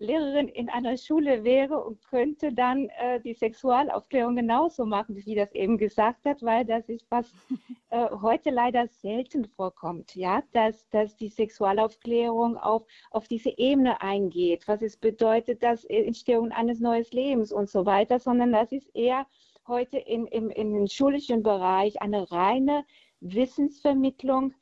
Lehrerin 0.01 0.47
in 0.47 0.69
einer 0.69 0.97
Schule 0.97 1.43
wäre 1.43 1.83
und 1.83 2.01
könnte 2.03 2.53
dann 2.53 2.89
äh, 2.99 3.19
die 3.21 3.33
Sexualaufklärung 3.33 4.35
genauso 4.35 4.85
machen, 4.85 5.15
wie 5.15 5.21
sie 5.21 5.35
das 5.35 5.53
eben 5.53 5.77
gesagt 5.77 6.25
hat, 6.25 6.41
weil 6.41 6.65
das 6.65 6.87
ist, 6.87 7.05
was 7.09 7.33
äh, 7.89 8.09
heute 8.21 8.49
leider 8.49 8.87
selten 8.87 9.45
vorkommt, 9.45 10.15
ja, 10.15 10.41
dass, 10.53 10.87
dass 10.89 11.15
die 11.17 11.27
Sexualaufklärung 11.27 12.57
auf, 12.57 12.85
auf 13.11 13.27
diese 13.27 13.57
Ebene 13.57 14.01
eingeht, 14.01 14.67
was 14.67 14.81
es 14.81 14.95
bedeutet, 14.95 15.63
dass 15.63 15.83
Entstehung 15.85 16.51
eines 16.51 16.79
neuen 16.79 17.05
Lebens 17.11 17.51
und 17.51 17.69
so 17.69 17.85
weiter, 17.85 18.19
sondern 18.19 18.53
das 18.53 18.71
ist 18.71 18.93
eher 18.93 19.25
heute 19.67 19.97
in, 19.97 20.27
im, 20.27 20.49
in 20.49 20.73
den 20.73 20.87
schulischen 20.87 21.43
Bereich 21.43 22.01
eine 22.01 22.31
reine 22.31 22.85
Wissensvermittlung 23.21 24.53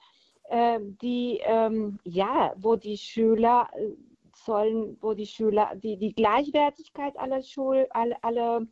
äh, 0.50 0.80
die, 1.02 1.40
ähm, 1.44 2.00
ja, 2.04 2.54
wo 2.58 2.76
die 2.76 2.98
Schüler 2.98 3.70
äh, 3.74 3.92
sollen, 4.36 4.98
wo 5.02 5.14
die 5.14 5.26
Schüler 5.26 5.72
die, 5.76 5.98
die 5.98 6.14
Gleichwertigkeit 6.14 7.18
aller 7.18 7.42
Schul, 7.42 7.88
alle, 7.92 8.16
alle 8.24 8.68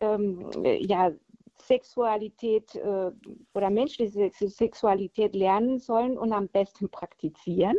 ähm, 0.00 0.50
ja, 0.62 1.12
Sexualität 1.60 2.74
äh, 2.74 3.10
oder 3.54 3.70
menschliche 3.70 4.30
Sexualität 4.30 5.34
lernen 5.34 5.78
sollen 5.78 6.18
und 6.18 6.32
am 6.32 6.48
besten 6.48 6.88
praktizieren. 6.88 7.76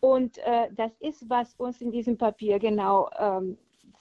Und 0.00 0.38
äh, 0.38 0.68
das 0.72 0.92
ist, 1.00 1.28
was 1.30 1.54
uns 1.54 1.80
in 1.80 1.90
diesem 1.90 2.18
Papier 2.18 2.58
genau 2.58 3.08
ähm, 3.18 3.56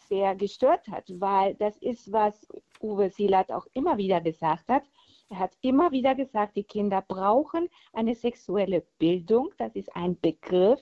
sehr 0.09 0.35
gestört 0.35 0.87
hat, 0.89 1.05
weil 1.19 1.55
das 1.55 1.77
ist, 1.77 2.11
was 2.11 2.45
Uwe 2.81 3.09
Silat 3.09 3.51
auch 3.51 3.65
immer 3.73 3.97
wieder 3.97 4.19
gesagt 4.19 4.67
hat. 4.67 4.83
Er 5.33 5.39
hat 5.39 5.57
immer 5.61 5.91
wieder 5.91 6.13
gesagt, 6.13 6.55
die 6.55 6.63
Kinder 6.63 7.01
brauchen 7.01 7.67
eine 7.91 8.13
sexuelle 8.13 8.81
Bildung. 8.99 9.49
Das 9.57 9.75
ist 9.75 9.95
ein 9.95 10.15
Begriff, 10.21 10.79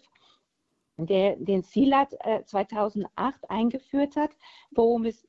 der, 0.97 1.37
den 1.37 1.61
Silat 1.61 2.13
äh, 2.19 2.43
2008 2.43 3.49
eingeführt 3.49 4.17
hat. 4.17 4.31
Worum 4.71 5.05
es, 5.05 5.25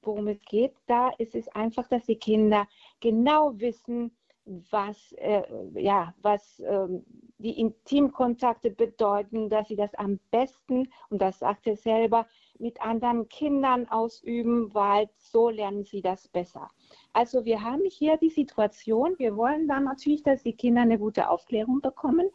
worum 0.00 0.28
es 0.28 0.40
geht, 0.46 0.72
da 0.86 1.10
ist 1.18 1.34
es 1.34 1.46
einfach, 1.48 1.88
dass 1.88 2.06
die 2.06 2.16
Kinder 2.16 2.66
genau 3.00 3.52
wissen, 3.60 4.16
was, 4.46 5.12
äh, 5.18 5.42
ja, 5.74 6.14
was 6.22 6.58
ähm, 6.60 7.04
die 7.36 7.60
Intimkontakte 7.60 8.70
bedeuten, 8.70 9.50
dass 9.50 9.68
sie 9.68 9.76
das 9.76 9.94
am 9.96 10.20
besten, 10.30 10.90
und 11.10 11.20
das 11.20 11.40
sagt 11.40 11.66
er 11.66 11.76
selber, 11.76 12.26
mit 12.58 12.80
anderen 12.80 13.28
Kindern 13.28 13.86
ausüben, 13.90 14.72
weil 14.72 15.10
so 15.18 15.50
lernen 15.50 15.84
sie 15.84 16.00
das 16.00 16.28
besser. 16.28 16.70
Also 17.12 17.44
wir 17.44 17.62
haben 17.62 17.82
hier 17.84 18.16
die 18.16 18.30
Situation, 18.30 19.14
wir 19.18 19.36
wollen 19.36 19.66
dann 19.66 19.84
natürlich, 19.84 20.22
dass 20.22 20.42
die 20.42 20.52
Kinder 20.52 20.82
eine 20.82 20.98
gute 20.98 21.28
Aufklärung 21.30 21.80
bekommen, 21.80 22.30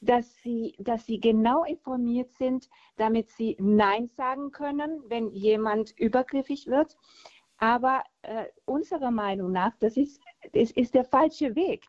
dass 0.00 0.34
sie, 0.42 0.74
dass 0.78 1.06
sie 1.06 1.20
genau 1.20 1.64
informiert 1.64 2.32
sind, 2.32 2.68
damit 2.96 3.30
sie 3.30 3.56
Nein 3.60 4.08
sagen 4.08 4.50
können, 4.50 5.02
wenn 5.08 5.30
jemand 5.30 5.96
übergriffig 5.98 6.66
wird. 6.66 6.96
Aber 7.58 8.02
äh, 8.22 8.46
unserer 8.64 9.10
Meinung 9.10 9.52
nach, 9.52 9.76
das 9.78 9.96
ist, 9.96 10.20
das 10.52 10.70
ist 10.72 10.94
der 10.94 11.04
falsche 11.04 11.54
Weg. 11.54 11.86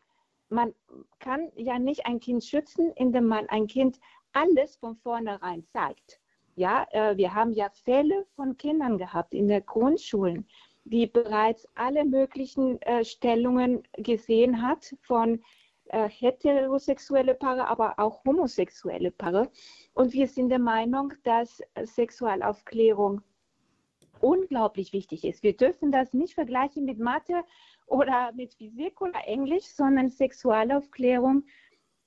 Man 0.48 0.74
kann 1.18 1.50
ja 1.56 1.78
nicht 1.78 2.06
ein 2.06 2.20
Kind 2.20 2.44
schützen, 2.44 2.92
indem 2.94 3.26
man 3.26 3.48
ein 3.48 3.66
Kind 3.66 3.98
alles 4.32 4.76
von 4.76 4.96
vornherein 4.96 5.66
zeigt. 5.66 6.20
Ja, 6.54 6.86
äh, 6.90 7.16
wir 7.16 7.34
haben 7.34 7.52
ja 7.52 7.68
Fälle 7.70 8.26
von 8.36 8.56
Kindern 8.56 8.96
gehabt 8.96 9.34
in 9.34 9.48
der 9.48 9.60
Grundschulen, 9.60 10.46
die 10.86 11.06
bereits 11.06 11.66
alle 11.74 12.04
möglichen 12.04 12.80
äh, 12.82 13.04
Stellungen 13.04 13.82
gesehen 13.96 14.62
hat 14.62 14.94
von 15.02 15.42
äh, 15.86 16.08
heterosexuelle 16.08 17.34
Paare, 17.34 17.66
aber 17.66 17.98
auch 17.98 18.24
homosexuelle 18.24 19.10
Paare. 19.10 19.50
Und 19.94 20.12
wir 20.12 20.28
sind 20.28 20.48
der 20.48 20.60
Meinung, 20.60 21.12
dass 21.24 21.60
Sexualaufklärung 21.82 23.20
unglaublich 24.20 24.92
wichtig 24.92 25.24
ist. 25.24 25.42
Wir 25.42 25.56
dürfen 25.56 25.90
das 25.90 26.14
nicht 26.14 26.34
vergleichen 26.34 26.84
mit 26.84 26.98
Mathe 26.98 27.44
oder 27.86 28.32
mit 28.32 28.54
Physik 28.54 29.00
oder 29.00 29.26
Englisch, 29.26 29.66
sondern 29.66 30.08
Sexualaufklärung 30.08 31.44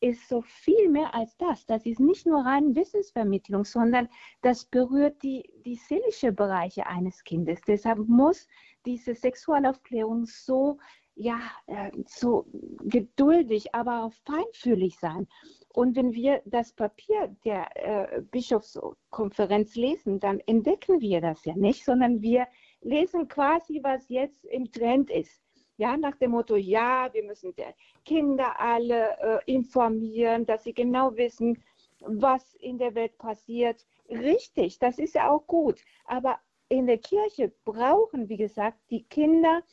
ist 0.02 0.28
so 0.30 0.42
viel 0.42 0.90
mehr 0.90 1.14
als 1.14 1.36
das. 1.38 1.66
Das 1.66 1.86
ist 1.86 2.00
nicht 2.00 2.26
nur 2.26 2.46
rein 2.46 2.76
Wissensvermittlung, 2.76 3.66
sondern 3.66 4.10
das 4.42 4.66
berührt 4.66 5.22
die, 5.24 5.44
die 5.66 5.76
seelische 5.76 6.32
Bereiche 6.32 6.86
eines 6.88 7.24
Kindes. 7.24 7.62
Deshalb 7.68 8.00
muss 8.08 8.48
diese 8.86 9.14
Sexualaufklärung 9.14 10.26
so, 10.26 10.80
ja, 11.16 11.40
äh, 11.68 11.92
so 12.08 12.46
geduldig, 12.82 13.76
aber 13.76 14.06
auch 14.06 14.14
feinfühlig 14.26 14.98
sein. 15.00 15.28
Und 15.74 15.96
wenn 15.96 16.14
wir 16.14 16.42
das 16.46 16.74
Papier 16.74 17.36
der 17.44 17.68
äh, 17.76 18.22
Bischofskonferenz 18.22 19.76
lesen, 19.76 20.20
dann 20.20 20.40
entdecken 20.48 21.02
wir 21.02 21.22
das 21.22 21.44
ja 21.46 21.56
nicht, 21.56 21.84
sondern 21.84 22.22
wir 22.22 22.48
lesen 22.82 23.28
quasi, 23.28 23.80
was 23.84 24.08
jetzt 24.10 24.46
im 24.46 24.72
Trend 24.72 25.12
ist. 25.12 25.42
Ja, 25.80 25.96
nach 25.96 26.18
dem 26.18 26.32
Motto, 26.32 26.58
ja, 26.58 27.08
wir 27.14 27.24
müssen 27.24 27.56
die 27.56 27.64
Kinder 28.04 28.60
alle 28.60 29.18
äh, 29.22 29.40
informieren, 29.46 30.46
dass 30.46 30.66
sie 30.66 30.74
genau 30.74 31.16
wissen, 31.16 31.64
was 32.02 32.54
in 32.56 32.78
der 32.78 32.96
Welt 32.96 33.18
passiert. 33.18 33.86
Richtig, 34.10 34.78
das 34.80 35.00
ist 35.00 35.16
ja 35.16 35.30
auch 35.30 35.48
gut. 35.48 35.80
Aber 36.04 36.38
in 36.68 36.86
der 36.86 36.98
Kirche 36.98 37.54
brauchen, 37.64 38.28
wie 38.28 38.36
gesagt, 38.36 38.78
die 38.90 39.04
Kinder 39.04 39.64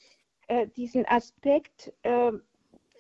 äh, 0.47 0.69
diesen 0.69 1.05
Aspekt 1.07 1.93
äh, 2.03 2.31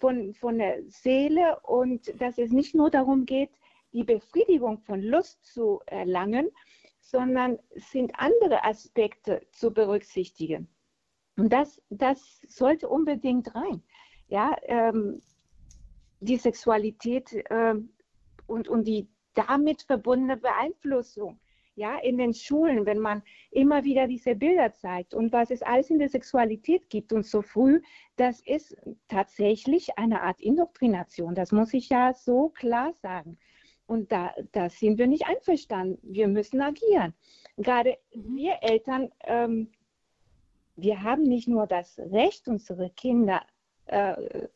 von, 0.00 0.34
von 0.34 0.58
der 0.58 0.82
Seele 0.88 1.60
und 1.60 2.20
dass 2.20 2.38
es 2.38 2.50
nicht 2.50 2.74
nur 2.74 2.90
darum 2.90 3.24
geht, 3.24 3.50
die 3.92 4.02
Befriedigung 4.02 4.78
von 4.78 5.00
Lust 5.00 5.44
zu 5.44 5.80
erlangen, 5.86 6.50
sondern 6.98 7.60
sind 7.76 8.10
andere 8.18 8.64
Aspekte 8.64 9.46
zu 9.52 9.72
berücksichtigen. 9.72 10.66
Und 11.36 11.52
das, 11.52 11.80
das 11.90 12.40
sollte 12.48 12.88
unbedingt 12.88 13.54
rein. 13.54 13.82
Ja, 14.28 14.56
ähm, 14.62 15.20
die 16.20 16.36
Sexualität 16.36 17.44
ähm, 17.50 17.90
und, 18.46 18.68
und 18.68 18.84
die 18.84 19.08
damit 19.34 19.82
verbundene 19.82 20.36
Beeinflussung. 20.36 21.38
Ja, 21.74 21.98
in 21.98 22.16
den 22.16 22.32
Schulen, 22.32 22.86
wenn 22.86 23.00
man 23.00 23.22
immer 23.50 23.84
wieder 23.84 24.06
diese 24.06 24.34
Bilder 24.34 24.72
zeigt 24.72 25.12
und 25.12 25.30
was 25.34 25.50
es 25.50 25.60
alles 25.60 25.90
in 25.90 25.98
der 25.98 26.08
Sexualität 26.08 26.88
gibt 26.88 27.12
und 27.12 27.26
so 27.26 27.42
früh, 27.42 27.82
das 28.16 28.40
ist 28.40 28.74
tatsächlich 29.08 29.98
eine 29.98 30.22
Art 30.22 30.40
Indoktrination. 30.40 31.34
Das 31.34 31.52
muss 31.52 31.74
ich 31.74 31.90
ja 31.90 32.14
so 32.14 32.48
klar 32.48 32.94
sagen. 32.94 33.36
Und 33.86 34.10
da, 34.10 34.34
da 34.52 34.70
sind 34.70 34.96
wir 34.96 35.06
nicht 35.06 35.26
einverstanden. 35.26 35.98
Wir 36.02 36.28
müssen 36.28 36.62
agieren. 36.62 37.12
Gerade 37.58 37.98
mhm. 38.14 38.36
wir 38.36 38.54
Eltern, 38.62 39.10
ähm, 39.24 39.70
wir 40.76 41.02
haben 41.02 41.22
nicht 41.22 41.48
nur 41.48 41.66
das 41.66 41.98
Recht, 41.98 42.48
unsere 42.48 42.90
Kinder 42.90 43.42
äh, 43.86 44.48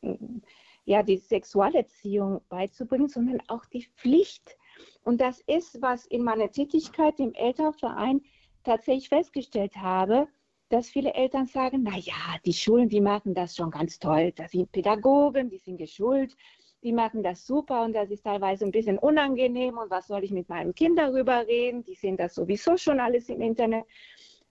ja, 0.85 1.03
die 1.03 1.19
Sexualerziehung 1.19 2.41
beizubringen, 2.49 3.09
sondern 3.09 3.41
auch 3.49 3.65
die 3.67 3.87
Pflicht. 3.97 4.57
Und 5.05 5.21
das 5.21 5.41
ist, 5.43 5.81
was 5.81 6.07
in 6.07 6.23
meiner 6.23 6.51
Tätigkeit 6.51 7.19
im 7.21 7.33
Elternverein 7.35 8.23
tatsächlich 8.65 9.09
festgestellt 9.09 9.77
habe, 9.77 10.29
dass 10.69 10.89
viele 10.89 11.15
Eltern 11.15 11.47
sagen, 11.47 11.83
na 11.83 11.97
ja, 11.99 12.37
die 12.45 12.53
Schulen, 12.53 12.89
die 12.89 13.01
machen 13.01 13.35
das 13.35 13.57
schon 13.57 13.71
ganz 13.71 13.99
toll. 13.99 14.33
Da 14.33 14.47
sind 14.47 14.71
Pädagogen, 14.71 15.51
die 15.51 15.59
sind 15.59 15.79
geschult, 15.79 16.37
die 16.83 16.93
machen 16.93 17.23
das 17.23 17.47
super 17.47 17.85
und 17.85 17.93
das 17.93 18.11
ist 18.11 18.25
teilweise 18.25 18.65
ein 18.65 18.71
bisschen 18.71 18.99
unangenehm 18.99 19.79
und 19.79 19.91
was 19.91 20.07
soll 20.07 20.25
ich 20.25 20.31
mit 20.31 20.49
meinem 20.49 20.75
Kind 20.75 20.99
darüber 20.99 21.47
reden? 21.47 21.85
Die 21.85 21.95
sehen 21.95 22.17
das 22.17 22.35
sowieso 22.35 22.77
schon 22.77 23.01
alles 23.01 23.29
im 23.29 23.41
Internet. 23.41 23.85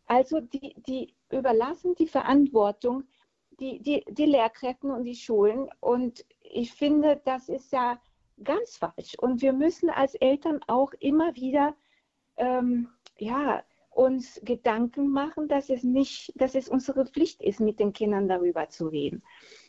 Also 0.09 0.41
die, 0.41 0.73
die 0.85 1.13
überlassen 1.29 1.95
die 1.95 2.07
Verantwortung 2.07 3.03
die, 3.59 3.79
die, 3.81 4.03
die 4.09 4.25
Lehrkräften 4.25 4.91
und 4.91 5.03
die 5.03 5.15
Schulen 5.15 5.69
und 5.79 6.25
ich 6.41 6.73
finde, 6.73 7.21
das 7.25 7.49
ist 7.49 7.71
ja 7.71 8.01
ganz 8.43 8.77
falsch 8.77 9.15
und 9.19 9.41
wir 9.41 9.53
müssen 9.53 9.89
als 9.89 10.15
Eltern 10.15 10.61
auch 10.67 10.93
immer 10.99 11.35
wieder 11.35 11.75
ähm, 12.37 12.89
ja, 13.17 13.63
uns 13.91 14.39
Gedanken 14.43 15.09
machen, 15.09 15.47
dass 15.47 15.69
es 15.69 15.83
nicht, 15.83 16.31
dass 16.35 16.55
es 16.55 16.69
unsere 16.69 17.05
Pflicht 17.05 17.41
ist, 17.43 17.59
mit 17.59 17.79
den 17.79 17.91
Kindern 17.91 18.27
darüber 18.27 18.69
zu 18.69 18.87
reden. 18.87 19.21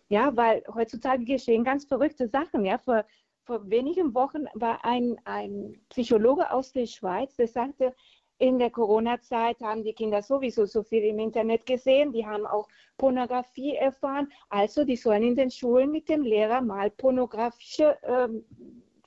Ja, 0.09 0.37
weil 0.37 0.62
heutzutage 0.72 1.24
geschehen 1.24 1.64
ganz 1.64 1.85
verrückte 1.85 2.29
Sachen. 2.29 2.64
Ja, 2.64 2.79
vor, 2.79 3.05
vor 3.44 3.68
wenigen 3.68 4.14
Wochen 4.14 4.46
war 4.55 4.85
ein, 4.85 5.16
ein 5.24 5.81
Psychologe 5.88 6.50
aus 6.53 6.72
der 6.72 6.87
Schweiz, 6.87 7.35
der 7.37 7.48
sagte, 7.48 7.94
in 8.40 8.59
der 8.59 8.70
Corona-Zeit 8.70 9.61
haben 9.61 9.85
die 9.85 9.92
Kinder 9.92 10.22
sowieso 10.22 10.64
so 10.64 10.83
viel 10.83 11.05
im 11.05 11.18
Internet 11.18 11.66
gesehen, 11.66 12.11
die 12.11 12.26
haben 12.26 12.46
auch 12.46 12.68
Pornografie 12.96 13.76
erfahren. 13.76 14.33
Also 14.48 14.85
die 14.85 14.96
sollen 14.96 15.22
in 15.22 15.37
den 15.37 15.50
Schulen 15.50 15.90
mit 15.90 16.09
dem 16.09 16.22
Lehrer 16.22 16.62
mal 16.62 16.90
pornografische 16.90 17.98
ähm, 18.03 18.44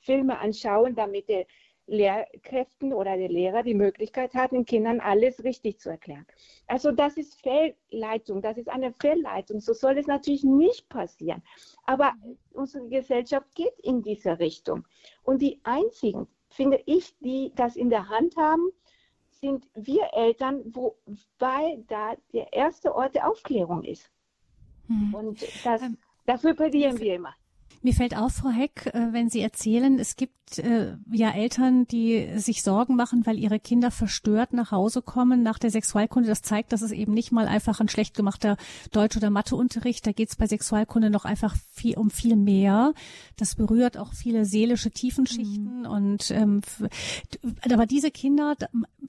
Filme 0.00 0.38
anschauen, 0.38 0.94
damit 0.94 1.28
der 1.28 1.46
Lehrkräften 1.86 2.92
oder 2.92 3.16
der 3.16 3.28
Lehrer 3.28 3.64
die 3.64 3.74
Möglichkeit 3.74 4.34
hat, 4.34 4.52
den 4.52 4.64
Kindern 4.64 5.00
alles 5.00 5.42
richtig 5.42 5.80
zu 5.80 5.90
erklären. 5.90 6.26
Also 6.68 6.92
das 6.92 7.16
ist 7.16 7.34
Fehlleitung, 7.42 8.40
das 8.40 8.56
ist 8.56 8.68
eine 8.68 8.92
Fehlleitung. 8.92 9.60
So 9.60 9.72
soll 9.74 9.98
es 9.98 10.06
natürlich 10.06 10.44
nicht 10.44 10.88
passieren. 10.88 11.42
Aber 11.86 12.12
unsere 12.52 12.88
Gesellschaft 12.88 13.52
geht 13.56 13.78
in 13.82 14.00
diese 14.00 14.38
Richtung. 14.38 14.86
Und 15.24 15.42
die 15.42 15.60
einzigen, 15.64 16.28
finde 16.50 16.80
ich, 16.86 17.18
die 17.18 17.52
das 17.56 17.74
in 17.74 17.90
der 17.90 18.08
Hand 18.08 18.36
haben, 18.36 18.70
sind 19.40 19.66
wir 19.74 20.10
Eltern, 20.12 20.62
wo, 20.66 20.96
weil 21.38 21.84
da 21.88 22.14
der 22.32 22.52
erste 22.52 22.94
Ort 22.94 23.14
der 23.14 23.28
Aufklärung 23.28 23.82
ist. 23.84 24.10
Hm. 24.86 25.14
Und 25.14 25.42
das, 25.64 25.82
ähm, 25.82 25.98
dafür 26.26 26.54
plädieren 26.54 26.98
wir 26.98 27.16
immer. 27.16 27.34
Mir 27.84 27.92
fällt 27.92 28.16
auf, 28.16 28.32
Frau 28.32 28.48
Heck, 28.48 28.86
äh, 28.94 29.12
wenn 29.12 29.28
Sie 29.28 29.42
erzählen, 29.42 29.98
es 29.98 30.16
gibt 30.16 30.58
äh, 30.58 30.96
ja 31.12 31.30
Eltern, 31.32 31.86
die 31.86 32.38
sich 32.38 32.62
Sorgen 32.62 32.96
machen, 32.96 33.26
weil 33.26 33.38
ihre 33.38 33.60
Kinder 33.60 33.90
verstört 33.90 34.54
nach 34.54 34.70
Hause 34.70 35.02
kommen 35.02 35.42
nach 35.42 35.58
der 35.58 35.70
Sexualkunde. 35.70 36.26
Das 36.26 36.40
zeigt, 36.40 36.72
dass 36.72 36.80
es 36.80 36.92
eben 36.92 37.12
nicht 37.12 37.30
mal 37.30 37.46
einfach 37.46 37.80
ein 37.80 37.90
schlecht 37.90 38.14
gemachter 38.14 38.56
Deutsch- 38.90 39.18
oder 39.18 39.28
Matheunterricht. 39.28 40.06
Da 40.06 40.12
geht 40.12 40.30
es 40.30 40.36
bei 40.36 40.46
Sexualkunde 40.46 41.10
noch 41.10 41.26
einfach 41.26 41.56
viel 41.72 41.98
um 41.98 42.08
viel 42.08 42.36
mehr. 42.36 42.94
Das 43.36 43.54
berührt 43.54 43.98
auch 43.98 44.14
viele 44.14 44.46
seelische 44.46 44.90
Tiefenschichten. 44.90 45.80
Mhm. 45.80 45.86
Und 45.86 46.30
ähm, 46.30 46.62
aber 47.70 47.84
diese 47.84 48.10
Kinder, 48.10 48.56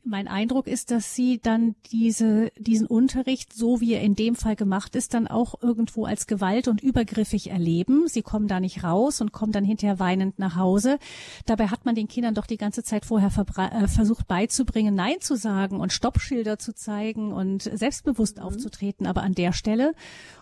mein 0.05 0.27
Eindruck 0.27 0.67
ist, 0.67 0.91
dass 0.91 1.15
sie 1.15 1.39
dann 1.39 1.75
diese 1.91 2.51
diesen 2.57 2.87
Unterricht, 2.87 3.53
so 3.53 3.81
wie 3.81 3.93
er 3.93 4.01
in 4.01 4.15
dem 4.15 4.35
Fall 4.35 4.55
gemacht 4.55 4.95
ist, 4.95 5.13
dann 5.13 5.27
auch 5.27 5.61
irgendwo 5.61 6.05
als 6.05 6.27
Gewalt 6.27 6.67
und 6.67 6.81
übergriffig 6.81 7.49
erleben. 7.49 8.07
Sie 8.07 8.21
kommen 8.21 8.47
da 8.47 8.59
nicht 8.59 8.83
raus 8.83 9.21
und 9.21 9.31
kommen 9.31 9.51
dann 9.51 9.63
hinterher 9.63 9.99
weinend 9.99 10.39
nach 10.39 10.55
Hause. 10.55 10.99
Dabei 11.45 11.67
hat 11.67 11.85
man 11.85 11.95
den 11.95 12.07
Kindern 12.07 12.35
doch 12.35 12.45
die 12.45 12.57
ganze 12.57 12.83
Zeit 12.83 13.05
vorher 13.05 13.31
äh, 13.57 13.87
versucht 13.87 14.27
beizubringen, 14.27 14.95
Nein 14.95 15.19
zu 15.19 15.35
sagen 15.35 15.79
und 15.79 15.91
Stoppschilder 15.91 16.59
zu 16.59 16.73
zeigen 16.73 17.31
und 17.33 17.63
selbstbewusst 17.63 18.37
mhm. 18.37 18.43
aufzutreten. 18.43 19.07
Aber 19.07 19.23
an 19.23 19.33
der 19.33 19.53
Stelle 19.53 19.93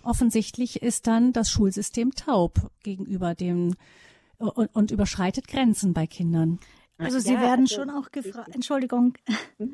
offensichtlich 0.04 0.82
ist 0.82 1.08
dann 1.08 1.34
das 1.34 1.49
Schulsystem 1.49 2.12
taub 2.12 2.69
gegenüber 2.84 3.34
dem 3.34 3.76
und, 4.38 4.76
und 4.76 4.91
überschreitet 4.91 5.47
Grenzen 5.47 5.93
bei 5.93 6.08
Kindern. 6.08 6.60
Also 6.97 7.19
Sie 7.19 7.34
ja, 7.34 7.41
werden 7.41 7.62
also, 7.62 7.75
schon 7.75 7.89
auch 7.89 8.12
gefragt. 8.12 8.53
Entschuldigung. 8.53 9.17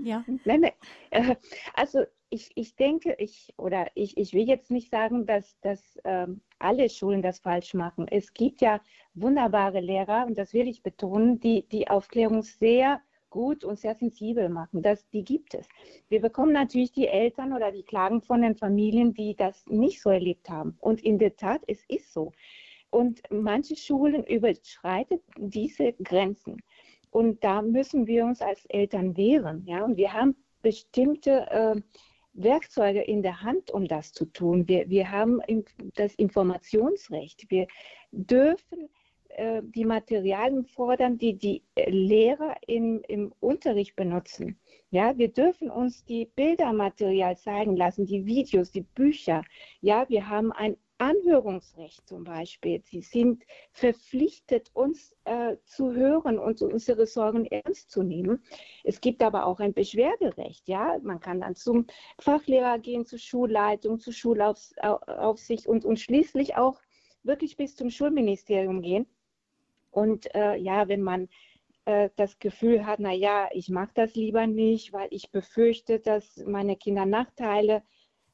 Ja. 0.03 0.23
Nein, 0.45 0.61
nein. 0.61 0.71
Äh, 1.11 1.35
also 1.73 2.03
ich, 2.29 2.51
ich 2.55 2.75
denke, 2.75 3.15
ich 3.17 3.53
oder 3.57 3.87
ich, 3.95 4.17
ich 4.17 4.33
will 4.33 4.47
jetzt 4.47 4.71
nicht 4.71 4.89
sagen, 4.91 5.25
dass, 5.25 5.59
dass 5.61 5.99
ähm, 6.03 6.41
alle 6.59 6.89
Schulen 6.89 7.21
das 7.21 7.39
falsch 7.39 7.73
machen. 7.73 8.07
Es 8.07 8.33
gibt 8.33 8.61
ja 8.61 8.81
wunderbare 9.15 9.79
Lehrer, 9.79 10.25
und 10.27 10.37
das 10.37 10.53
will 10.53 10.67
ich 10.67 10.83
betonen, 10.83 11.39
die 11.39 11.67
die 11.67 11.89
Aufklärung 11.89 12.43
sehr 12.43 13.01
gut 13.29 13.63
und 13.63 13.79
sehr 13.79 13.95
sensibel 13.95 14.49
machen. 14.49 14.81
Das, 14.81 15.07
die 15.09 15.23
gibt 15.23 15.53
es. 15.53 15.67
Wir 16.07 16.21
bekommen 16.21 16.51
natürlich 16.51 16.91
die 16.91 17.07
Eltern 17.07 17.53
oder 17.53 17.71
die 17.71 17.83
Klagen 17.83 18.21
von 18.21 18.41
den 18.41 18.55
Familien, 18.55 19.13
die 19.13 19.35
das 19.35 19.65
nicht 19.67 20.01
so 20.01 20.09
erlebt 20.09 20.49
haben. 20.49 20.77
Und 20.79 21.01
in 21.01 21.19
der 21.19 21.35
Tat, 21.35 21.61
es 21.67 21.83
ist 21.87 22.11
so. 22.11 22.31
Und 22.91 23.21
manche 23.29 23.75
Schulen 23.75 24.23
überschreiten 24.23 25.19
diese 25.37 25.93
Grenzen. 25.93 26.63
Und 27.11 27.43
da 27.43 27.61
müssen 27.61 28.07
wir 28.07 28.25
uns 28.25 28.41
als 28.41 28.65
Eltern 28.65 29.17
wehren. 29.17 29.63
Ja? 29.65 29.83
Und 29.83 29.97
wir 29.97 30.13
haben 30.13 30.35
bestimmte 30.61 31.49
äh, 31.49 31.81
Werkzeuge 32.33 33.01
in 33.01 33.21
der 33.21 33.41
Hand, 33.41 33.71
um 33.71 33.87
das 33.87 34.11
zu 34.13 34.25
tun. 34.25 34.67
Wir, 34.67 34.89
wir 34.89 35.11
haben 35.11 35.41
das 35.95 36.13
Informationsrecht. 36.15 37.49
Wir 37.49 37.67
dürfen 38.11 38.89
äh, 39.29 39.61
die 39.63 39.85
Materialien 39.85 40.65
fordern, 40.65 41.17
die 41.17 41.37
die 41.37 41.63
Lehrer 41.87 42.55
im, 42.67 43.01
im 43.07 43.33
Unterricht 43.39 43.95
benutzen. 43.95 44.59
Ja, 44.91 45.17
wir 45.17 45.29
dürfen 45.29 45.69
uns 45.69 46.03
die 46.05 46.25
Bildermaterial 46.35 47.37
zeigen 47.37 47.75
lassen, 47.75 48.05
die 48.05 48.25
Videos, 48.25 48.71
die 48.71 48.81
Bücher. 48.81 49.43
Ja, 49.81 50.07
wir 50.09 50.29
haben 50.29 50.51
ein 50.51 50.77
Anhörungsrecht 50.99 52.07
zum 52.07 52.25
Beispiel. 52.25 52.81
Sie 52.83 53.01
sind 53.01 53.43
verpflichtet, 53.71 54.69
uns 54.73 55.15
äh, 55.23 55.55
zu 55.63 55.93
hören 55.93 56.37
und 56.37 56.61
unsere 56.61 57.05
Sorgen 57.05 57.45
ernst 57.45 57.89
zu 57.89 58.03
nehmen. 58.03 58.43
Es 58.83 58.99
gibt 58.99 59.23
aber 59.23 59.45
auch 59.45 59.59
ein 59.59 59.73
Beschwerderecht. 59.73 60.67
Ja, 60.67 60.99
man 61.01 61.19
kann 61.21 61.41
dann 61.41 61.55
zum 61.55 61.87
Fachlehrer 62.19 62.79
gehen, 62.79 63.05
zur 63.05 63.19
Schulleitung, 63.19 63.99
zur 63.99 64.13
Schulaufsicht 64.13 65.67
und, 65.67 65.85
und 65.85 65.99
schließlich 65.99 66.57
auch 66.57 66.79
wirklich 67.23 67.55
bis 67.55 67.75
zum 67.75 67.89
Schulministerium 67.89 68.81
gehen. 68.81 69.07
Und 69.91 70.33
äh, 70.35 70.55
ja, 70.57 70.87
wenn 70.89 71.01
man 71.01 71.29
äh, 71.85 72.09
das 72.17 72.39
Gefühl 72.39 72.85
hat, 72.85 72.99
na 72.99 73.13
ja, 73.13 73.49
ich 73.53 73.69
mache 73.69 73.91
das 73.93 74.15
lieber 74.15 74.47
nicht, 74.47 74.91
weil 74.91 75.07
ich 75.11 75.31
befürchte, 75.31 75.99
dass 75.99 76.37
meine 76.45 76.75
Kinder 76.75 77.05
Nachteile 77.05 77.83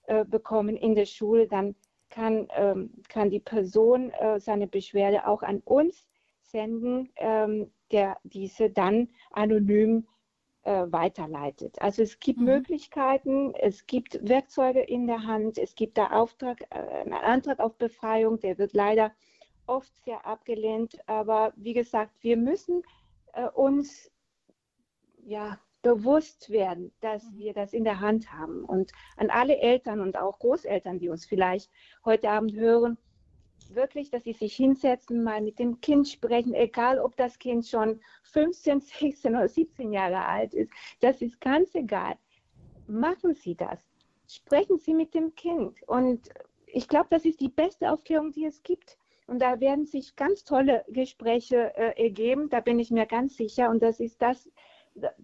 äh, 0.08 0.26
bekommen 0.26 0.78
in 0.78 0.96
der 0.96 1.06
Schule, 1.06 1.48
dann 1.48 1.76
kann, 2.10 2.48
ähm, 2.56 2.92
kann 3.10 3.30
die 3.30 3.40
Person 3.40 4.12
äh, 4.12 4.40
seine 4.40 4.68
Beschwerde 4.68 5.28
auch 5.28 5.44
an 5.44 5.62
uns 5.66 6.08
senden, 6.42 7.10
ähm, 7.18 7.72
der 7.92 8.18
diese 8.24 8.70
dann 8.70 9.10
anonym 9.32 10.08
äh, 10.64 10.86
weiterleitet. 10.92 11.82
Also 11.82 12.02
es 12.02 12.20
gibt 12.20 12.40
mhm. 12.40 12.46
Möglichkeiten, 12.46 13.54
es 13.56 13.86
gibt 13.86 14.20
Werkzeuge 14.28 14.82
in 14.82 15.08
der 15.08 15.24
Hand, 15.24 15.58
es 15.58 15.76
gibt 15.76 15.98
da 15.98 16.08
Auftrag, 16.08 16.62
äh, 16.72 16.76
einen 16.76 17.14
Antrag 17.14 17.60
auf 17.60 17.76
Befreiung, 17.78 18.40
der 18.40 18.58
wird 18.58 18.74
leider 18.74 19.12
oft 19.68 19.96
sehr 20.04 20.26
abgelehnt. 20.26 20.98
Aber 21.08 21.54
wie 21.56 21.74
gesagt, 21.74 22.12
wir 22.22 22.38
müssen 22.38 22.84
äh, 23.34 23.48
uns 23.50 24.12
ja, 25.26 25.60
bewusst 25.86 26.50
werden, 26.50 26.92
dass 27.00 27.24
mhm. 27.24 27.38
wir 27.38 27.54
das 27.54 27.72
in 27.72 27.84
der 27.84 28.00
Hand 28.00 28.34
haben. 28.34 28.66
Und 28.66 28.92
an 29.18 29.30
alle 29.30 29.58
Eltern 29.58 30.02
und 30.02 30.18
auch 30.18 30.40
Großeltern, 30.40 30.98
die 30.98 31.10
uns 31.10 31.28
vielleicht 31.28 31.70
heute 32.04 32.28
Abend 32.32 32.56
hören, 32.56 32.98
wirklich, 33.70 34.10
dass 34.10 34.24
sie 34.24 34.34
sich 34.34 34.56
hinsetzen, 34.56 35.24
mal 35.24 35.42
mit 35.42 35.60
dem 35.60 35.80
Kind 35.82 36.08
sprechen, 36.08 36.56
egal 36.56 37.00
ob 37.00 37.16
das 37.18 37.38
Kind 37.38 37.68
schon 37.68 38.02
15, 38.24 38.82
16 38.82 39.36
oder 39.36 39.48
17 39.48 39.94
Jahre 39.94 40.26
alt 40.26 40.56
ist. 40.56 40.72
Das 41.02 41.22
ist 41.22 41.40
ganz 41.40 41.76
egal. 41.76 42.16
Machen 42.88 43.36
Sie 43.36 43.54
das. 43.54 43.80
Sprechen 44.28 44.80
Sie 44.80 44.96
mit 44.96 45.14
dem 45.14 45.36
Kind. 45.36 45.84
Und 45.84 46.30
ich 46.66 46.88
glaube, 46.88 47.08
das 47.12 47.26
ist 47.26 47.42
die 47.42 47.50
beste 47.50 47.92
Aufklärung, 47.92 48.32
die 48.32 48.46
es 48.46 48.64
gibt. 48.64 48.98
Und 49.28 49.40
da 49.40 49.60
werden 49.60 49.86
sich 49.86 50.16
ganz 50.16 50.44
tolle 50.44 50.84
Gespräche 50.88 51.76
äh, 51.76 52.04
ergeben, 52.04 52.50
da 52.50 52.60
bin 52.60 52.80
ich 52.80 52.92
mir 52.92 53.06
ganz 53.06 53.38
sicher. 53.38 53.70
Und 53.70 53.82
das 53.82 54.00
ist 54.00 54.22
das, 54.22 54.50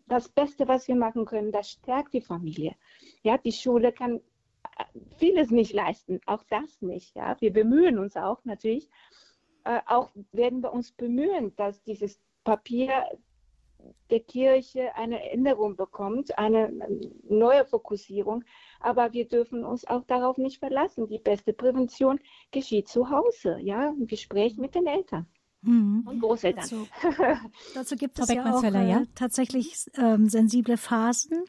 das 0.07 0.29
Beste, 0.29 0.67
was 0.67 0.87
wir 0.87 0.95
machen 0.95 1.25
können. 1.25 1.51
Das 1.51 1.71
stärkt 1.71 2.13
die 2.13 2.21
Familie. 2.21 2.75
Ja, 3.23 3.37
die 3.37 3.51
Schule 3.51 3.91
kann 3.91 4.17
äh, 4.17 4.83
vieles 5.17 5.51
nicht 5.51 5.73
leisten, 5.73 6.19
auch 6.25 6.43
das 6.49 6.81
nicht. 6.81 7.15
Ja, 7.15 7.39
wir 7.39 7.53
bemühen 7.53 7.97
uns 7.97 8.17
auch 8.17 8.43
natürlich. 8.43 8.89
Äh, 9.63 9.79
auch 9.85 10.11
werden 10.31 10.61
wir 10.61 10.73
uns 10.73 10.91
bemühen, 10.91 11.55
dass 11.55 11.81
dieses 11.83 12.19
Papier 12.43 13.05
der 14.09 14.19
Kirche 14.19 14.95
eine 14.95 15.31
Änderung 15.31 15.75
bekommt, 15.75 16.37
eine 16.37 16.71
neue 17.23 17.65
Fokussierung. 17.65 18.43
Aber 18.79 19.13
wir 19.13 19.27
dürfen 19.27 19.63
uns 19.63 19.85
auch 19.85 20.03
darauf 20.03 20.37
nicht 20.37 20.59
verlassen. 20.59 21.07
Die 21.07 21.19
beste 21.19 21.53
Prävention 21.53 22.19
geschieht 22.51 22.87
zu 22.87 23.09
Hause, 23.09 23.57
ja, 23.59 23.89
im 23.89 24.07
Gespräch 24.07 24.57
mit 24.57 24.75
den 24.75 24.87
Eltern. 24.87 25.27
Mhm. 25.61 26.03
Und 26.05 26.19
Großeltern. 26.19 26.63
Dazu, 26.63 26.87
dazu 27.75 27.95
gibt 27.95 28.19
es 28.19 28.29
ja 28.29 28.53
auch 28.53 28.63
äh, 28.63 28.89
ja? 28.89 29.03
tatsächlich 29.15 29.85
ähm, 29.95 30.29
sensible 30.29 30.77
Phasen. 30.77 31.43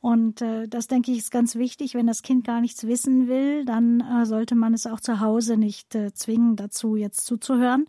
Und 0.00 0.40
äh, 0.40 0.66
das 0.66 0.86
denke 0.86 1.12
ich 1.12 1.18
ist 1.18 1.30
ganz 1.30 1.56
wichtig. 1.56 1.94
Wenn 1.94 2.06
das 2.06 2.22
Kind 2.22 2.46
gar 2.46 2.60
nichts 2.60 2.86
wissen 2.86 3.28
will, 3.28 3.64
dann 3.64 4.00
äh, 4.00 4.24
sollte 4.24 4.54
man 4.54 4.72
es 4.72 4.86
auch 4.86 5.00
zu 5.00 5.20
Hause 5.20 5.56
nicht 5.56 5.94
äh, 5.94 6.12
zwingen, 6.14 6.56
dazu 6.56 6.96
jetzt 6.96 7.26
zuzuhören. 7.26 7.86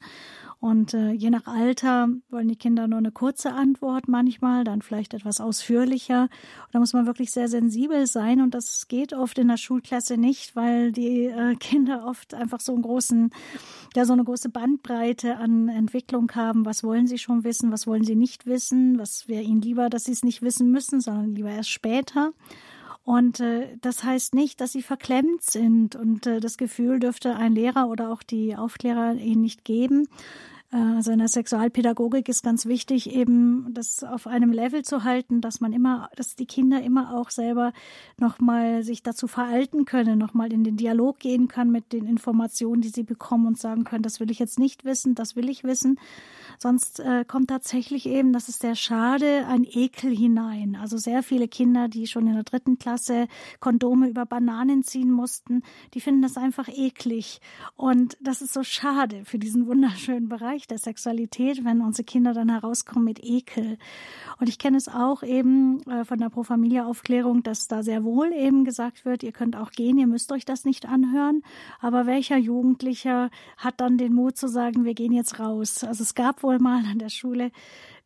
Und 0.61 0.93
äh, 0.93 1.09
je 1.09 1.31
nach 1.31 1.47
Alter 1.47 2.07
wollen 2.29 2.47
die 2.47 2.55
Kinder 2.55 2.87
nur 2.87 2.99
eine 2.99 3.11
kurze 3.11 3.51
Antwort 3.51 4.07
manchmal, 4.07 4.63
dann 4.63 4.83
vielleicht 4.83 5.15
etwas 5.15 5.41
ausführlicher. 5.41 6.21
Und 6.21 6.73
da 6.73 6.77
muss 6.77 6.93
man 6.93 7.07
wirklich 7.07 7.31
sehr 7.31 7.47
sensibel 7.47 8.05
sein. 8.05 8.41
Und 8.41 8.53
das 8.53 8.87
geht 8.87 9.11
oft 9.13 9.39
in 9.39 9.47
der 9.47 9.57
Schulklasse 9.57 10.17
nicht, 10.17 10.55
weil 10.55 10.91
die 10.91 11.25
äh, 11.25 11.55
Kinder 11.55 12.05
oft 12.05 12.35
einfach 12.35 12.59
so 12.59 12.73
einen 12.73 12.83
großen, 12.83 13.31
ja, 13.95 14.05
so 14.05 14.13
eine 14.13 14.23
große 14.23 14.49
Bandbreite 14.49 15.37
an 15.37 15.67
Entwicklung 15.67 16.31
haben. 16.35 16.63
Was 16.63 16.83
wollen 16.83 17.07
sie 17.07 17.17
schon 17.17 17.43
wissen? 17.43 17.71
Was 17.71 17.87
wollen 17.87 18.03
sie 18.03 18.15
nicht 18.15 18.45
wissen? 18.45 18.99
Was 18.99 19.27
wäre 19.27 19.41
ihnen 19.41 19.63
lieber, 19.63 19.89
dass 19.89 20.03
sie 20.03 20.11
es 20.11 20.23
nicht 20.23 20.43
wissen 20.43 20.69
müssen, 20.69 21.01
sondern 21.01 21.33
lieber 21.33 21.49
erst 21.49 21.71
später? 21.71 22.33
Und 23.03 23.39
äh, 23.39 23.77
das 23.81 24.03
heißt 24.03 24.35
nicht, 24.35 24.61
dass 24.61 24.73
sie 24.73 24.83
verklemmt 24.83 25.41
sind. 25.41 25.95
Und 25.95 26.27
äh, 26.27 26.39
das 26.39 26.57
Gefühl 26.57 26.99
dürfte 26.99 27.35
ein 27.35 27.55
Lehrer 27.55 27.89
oder 27.89 28.11
auch 28.11 28.21
die 28.21 28.55
Aufklärer 28.55 29.15
ihnen 29.15 29.41
nicht 29.41 29.65
geben, 29.65 30.07
also 30.71 31.11
in 31.11 31.19
der 31.19 31.27
Sexualpädagogik 31.27 32.29
ist 32.29 32.43
ganz 32.43 32.65
wichtig, 32.65 33.11
eben 33.11 33.73
das 33.73 34.05
auf 34.05 34.25
einem 34.25 34.53
Level 34.53 34.83
zu 34.83 35.03
halten, 35.03 35.41
dass 35.41 35.59
man 35.59 35.73
immer, 35.73 36.09
dass 36.15 36.37
die 36.37 36.45
Kinder 36.45 36.81
immer 36.81 37.13
auch 37.13 37.29
selber 37.29 37.73
nochmal 38.17 38.83
sich 38.83 39.03
dazu 39.03 39.27
veralten 39.27 39.83
können, 39.83 40.17
nochmal 40.17 40.53
in 40.53 40.63
den 40.63 40.77
Dialog 40.77 41.19
gehen 41.19 41.49
können 41.49 41.71
mit 41.71 41.91
den 41.91 42.05
Informationen, 42.05 42.81
die 42.81 42.87
sie 42.87 43.03
bekommen 43.03 43.47
und 43.47 43.59
sagen 43.59 43.83
können, 43.83 44.03
das 44.03 44.21
will 44.21 44.31
ich 44.31 44.39
jetzt 44.39 44.59
nicht 44.59 44.85
wissen, 44.85 45.13
das 45.13 45.35
will 45.35 45.49
ich 45.49 45.65
wissen. 45.65 45.99
Sonst 46.57 46.99
äh, 46.99 47.25
kommt 47.25 47.49
tatsächlich 47.49 48.05
eben, 48.05 48.33
das 48.33 48.49
ist 48.49 48.61
sehr 48.61 48.75
schade, 48.75 49.45
ein 49.47 49.63
Ekel 49.63 50.15
hinein. 50.15 50.77
Also 50.79 50.97
sehr 50.97 51.23
viele 51.23 51.47
Kinder, 51.47 51.87
die 51.87 52.07
schon 52.07 52.27
in 52.27 52.33
der 52.33 52.43
dritten 52.43 52.77
Klasse 52.77 53.27
Kondome 53.59 54.09
über 54.09 54.25
Bananen 54.25 54.83
ziehen 54.83 55.11
mussten, 55.11 55.63
die 55.93 56.01
finden 56.01 56.21
das 56.21 56.37
einfach 56.37 56.67
eklig. 56.67 57.41
Und 57.75 58.17
das 58.21 58.41
ist 58.41 58.53
so 58.53 58.63
schade 58.63 59.23
für 59.25 59.39
diesen 59.39 59.67
wunderschönen 59.67 60.29
Bereich 60.29 60.67
der 60.67 60.77
Sexualität, 60.77 61.63
wenn 61.63 61.81
unsere 61.81 62.05
Kinder 62.05 62.33
dann 62.33 62.49
herauskommen 62.49 63.05
mit 63.05 63.23
Ekel. 63.23 63.77
Und 64.39 64.49
ich 64.49 64.59
kenne 64.59 64.77
es 64.77 64.87
auch 64.87 65.23
eben 65.23 65.81
äh, 65.83 66.05
von 66.05 66.19
der 66.19 66.29
Pro 66.29 66.43
Familia 66.43 66.85
Aufklärung, 66.85 67.43
dass 67.43 67.67
da 67.67 67.83
sehr 67.83 68.03
wohl 68.03 68.31
eben 68.33 68.65
gesagt 68.65 69.05
wird, 69.05 69.23
ihr 69.23 69.31
könnt 69.31 69.55
auch 69.55 69.71
gehen, 69.71 69.97
ihr 69.97 70.07
müsst 70.07 70.31
euch 70.31 70.45
das 70.45 70.65
nicht 70.65 70.85
anhören. 70.85 71.43
Aber 71.79 72.05
welcher 72.05 72.37
Jugendlicher 72.37 73.29
hat 73.57 73.81
dann 73.81 73.97
den 73.97 74.13
Mut 74.13 74.37
zu 74.37 74.47
sagen, 74.47 74.85
wir 74.85 74.93
gehen 74.93 75.13
jetzt 75.13 75.39
raus? 75.39 75.83
Also 75.83 76.03
es 76.03 76.15
gab 76.15 76.43
wohl 76.43 76.50
mal 76.59 76.83
an 76.85 76.99
der 76.99 77.09
Schule 77.09 77.51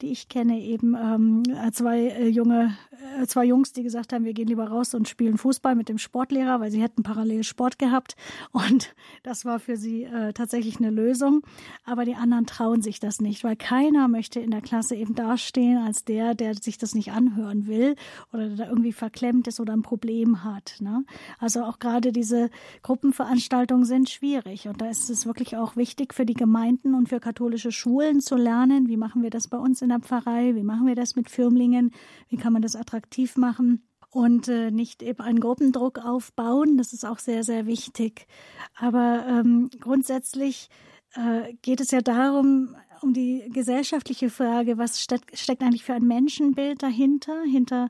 die 0.01 0.11
ich 0.11 0.27
kenne, 0.27 0.59
eben 0.59 0.95
ähm, 0.95 1.43
zwei 1.71 2.07
äh, 2.07 2.27
junge, 2.27 2.75
äh, 3.19 3.25
zwei 3.27 3.45
Jungs, 3.45 3.71
die 3.71 3.83
gesagt 3.83 4.11
haben, 4.11 4.25
wir 4.25 4.33
gehen 4.33 4.47
lieber 4.47 4.67
raus 4.67 4.93
und 4.93 5.07
spielen 5.07 5.37
Fußball 5.37 5.75
mit 5.75 5.89
dem 5.89 5.97
Sportlehrer, 5.97 6.59
weil 6.59 6.71
sie 6.71 6.81
hätten 6.81 7.03
parallel 7.03 7.43
Sport 7.43 7.79
gehabt. 7.79 8.15
Und 8.51 8.93
das 9.23 9.45
war 9.45 9.59
für 9.59 9.77
sie 9.77 10.03
äh, 10.03 10.33
tatsächlich 10.33 10.77
eine 10.77 10.89
Lösung. 10.89 11.41
Aber 11.85 12.03
die 12.03 12.15
anderen 12.15 12.45
trauen 12.45 12.81
sich 12.81 12.99
das 12.99 13.21
nicht, 13.21 13.43
weil 13.43 13.55
keiner 13.55 14.07
möchte 14.07 14.39
in 14.39 14.51
der 14.51 14.61
Klasse 14.61 14.95
eben 14.95 15.15
dastehen 15.15 15.77
als 15.77 16.03
der, 16.03 16.35
der 16.35 16.55
sich 16.55 16.77
das 16.77 16.93
nicht 16.93 17.11
anhören 17.11 17.67
will 17.67 17.95
oder 18.33 18.47
der 18.47 18.57
da 18.57 18.69
irgendwie 18.69 18.93
verklemmt 18.93 19.47
ist 19.47 19.59
oder 19.59 19.73
ein 19.73 19.81
Problem 19.81 20.43
hat. 20.43 20.77
Ne? 20.79 21.05
Also 21.39 21.63
auch 21.63 21.79
gerade 21.79 22.11
diese 22.11 22.49
Gruppenveranstaltungen 22.83 23.85
sind 23.85 24.09
schwierig. 24.09 24.67
Und 24.67 24.81
da 24.81 24.89
ist 24.89 25.09
es 25.09 25.25
wirklich 25.25 25.55
auch 25.55 25.75
wichtig 25.75 26.13
für 26.13 26.25
die 26.25 26.33
Gemeinden 26.33 26.93
und 26.95 27.09
für 27.09 27.19
katholische 27.19 27.71
Schulen 27.71 28.19
zu 28.19 28.35
lernen, 28.35 28.87
wie 28.87 28.97
machen 28.97 29.23
wir 29.23 29.29
das 29.29 29.47
bei 29.47 29.57
uns 29.57 29.81
in 29.85 29.89
der 29.89 29.99
Pfarrei? 29.99 30.55
Wie 30.55 30.63
machen 30.63 30.87
wir 30.87 30.95
das 30.95 31.15
mit 31.15 31.29
Firmlingen? 31.29 31.91
Wie 32.27 32.37
kann 32.37 32.53
man 32.53 32.61
das 32.61 32.75
attraktiv 32.75 33.37
machen? 33.37 33.87
und 34.15 34.47
äh, 34.47 34.71
nicht 34.71 35.03
eben 35.03 35.19
einen 35.19 35.41
Gruppendruck 35.41 35.99
aufbauen. 35.99 36.77
Das 36.77 36.93
ist 36.93 37.05
auch 37.05 37.19
sehr, 37.19 37.43
sehr 37.43 37.65
wichtig. 37.65 38.27
Aber 38.73 39.25
ähm, 39.27 39.69
grundsätzlich 39.81 40.69
äh, 41.15 41.53
geht 41.61 41.81
es 41.81 41.91
ja 41.91 41.99
darum, 41.99 42.77
um 43.01 43.13
die 43.13 43.49
gesellschaftliche 43.51 44.29
Frage, 44.29 44.77
was 44.77 45.01
steckt, 45.01 45.61
eigentlich 45.61 45.83
für 45.83 45.93
ein 45.93 46.07
Menschenbild 46.07 46.81
dahinter, 46.81 47.41
hinter 47.43 47.89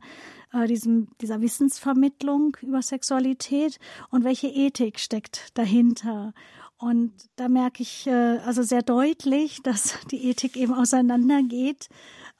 äh, 0.51 0.65
diesem, 0.67 1.09
dieser 1.21 1.41
Wissensvermittlung 1.41 2.57
über 2.61 2.81
Sexualität 2.81 3.77
und 4.09 4.23
welche 4.23 4.47
Ethik 4.47 4.99
steckt 4.99 5.49
dahinter. 5.53 6.33
Und 6.85 7.13
da 7.35 7.49
merke 7.49 7.81
ich 7.81 8.05
äh, 8.05 8.37
also 8.45 8.61
sehr 8.61 8.83
deutlich, 8.83 9.61
dass 9.63 9.97
die 10.11 10.29
Ethik 10.29 10.55
eben 10.55 10.73
auseinandergeht. 10.73 11.89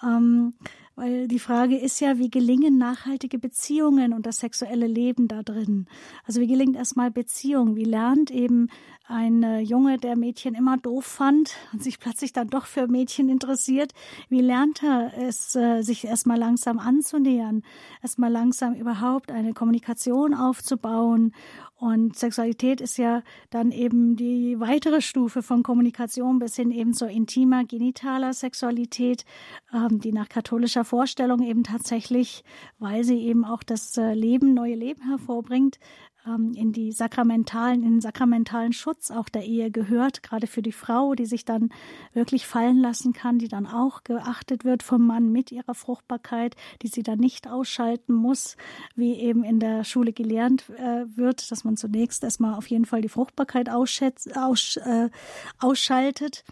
Ähm, 0.04 0.54
weil 0.96 1.28
die 1.28 1.40
Frage 1.40 1.78
ist 1.78 2.00
ja, 2.00 2.20
wie 2.20 2.30
gelingen 2.30 2.78
nachhaltige 2.78 3.38
Beziehungen 3.38 4.14
und 4.14 4.26
das 4.26 4.38
sexuelle 4.38 4.88
Leben 4.88 5.28
da 5.28 5.42
drin? 5.42 5.88
Also 6.26 6.40
wie 6.40 6.48
gelingt 6.48 6.78
erstmal 6.78 7.12
Beziehung? 7.12 7.76
Wie 7.76 7.84
lernt 7.84 8.30
eben 8.30 8.70
ein 9.08 9.44
äh, 9.44 9.60
Junge, 9.60 9.98
der 9.98 10.16
Mädchen 10.16 10.54
immer 10.54 10.78
doof 10.78 11.06
fand 11.06 11.56
und 11.74 11.84
sich 11.84 12.00
plötzlich 12.00 12.32
dann 12.32 12.48
doch 12.48 12.68
für 12.68 12.88
Mädchen 12.88 13.30
interessiert, 13.30 13.94
wie 14.30 14.42
lernt 14.42 14.84
er 14.84 15.12
es, 15.18 15.56
äh, 15.56 15.82
sich 15.82 16.06
erstmal 16.06 16.38
langsam 16.38 16.78
anzunähern, 16.78 17.64
erstmal 18.04 18.32
langsam 18.32 18.76
überhaupt 18.76 19.32
eine 19.32 19.54
Kommunikation 19.54 20.36
aufzubauen 20.36 21.34
und 21.86 22.18
Sexualität 22.18 22.82
ist 22.82 22.98
ja 22.98 23.22
dann 23.52 23.72
eben 23.72 24.16
die 24.16 24.60
weitere 24.60 25.02
Stufe 25.02 25.44
von 25.44 25.62
Kommunikation 25.62 26.40
bis 26.40 26.56
hin 26.56 26.72
eben 26.72 26.96
zur 26.96 27.10
intimer, 27.10 27.64
genitaler 27.64 28.34
Sexualität, 28.34 29.24
ähm, 29.72 30.00
die 30.00 30.12
nach 30.12 30.28
katholischer 30.28 30.84
Vorstellung 30.84 31.44
eben 31.44 31.64
tatsächlich, 31.64 32.44
weil 32.80 33.04
sie 33.04 33.20
eben 33.20 33.46
auch 33.46 33.62
das 33.62 33.98
äh, 33.98 34.16
Leben, 34.16 34.56
neue 34.56 34.74
Leben 34.74 35.04
hervorbringt, 35.08 35.78
in 36.26 36.72
die 36.72 36.92
sakramentalen, 36.92 37.84
in 37.84 37.92
den 37.92 38.02
sakramentalen 38.02 38.74
Schutz 38.74 39.12
auch 39.12 39.30
der 39.30 39.46
Ehe 39.46 39.72
gehört, 39.72 40.24
gerade 40.24 40.48
für 40.48 40.62
die 40.62 40.72
Frau, 40.72 41.14
die 41.14 41.26
sich 41.26 41.46
dann 41.46 41.70
wirklich 42.14 42.48
fallen 42.48 42.78
lassen 42.78 43.14
kann, 43.14 43.38
die 43.38 43.48
dann 43.48 43.68
auch 43.68 44.04
geachtet 44.04 44.66
wird 44.66 44.84
vom 44.84 45.06
Mann 45.06 45.32
mit 45.32 45.52
ihrer 45.52 45.76
Fruchtbarkeit, 45.76 46.56
die 46.82 46.88
sie 46.88 47.04
dann 47.04 47.20
nicht 47.20 47.48
ausschalten 47.48 48.14
muss, 48.14 48.58
wie 48.96 49.14
eben 49.16 49.44
in 49.44 49.60
der 49.60 49.84
Schule 49.84 50.14
gelernt 50.14 50.70
äh, 50.78 51.06
wird, 51.16 51.52
dass 51.52 51.64
man 51.64 51.78
zunächst 51.78 52.24
erstmal 52.24 52.56
auf 52.56 52.68
jeden 52.68 52.86
Fall 52.86 53.02
die 53.02 53.10
Fruchtbarkeit 53.10 53.70
aus, 53.70 54.00
äh, 54.02 55.10
ausschaltet. 55.60 56.44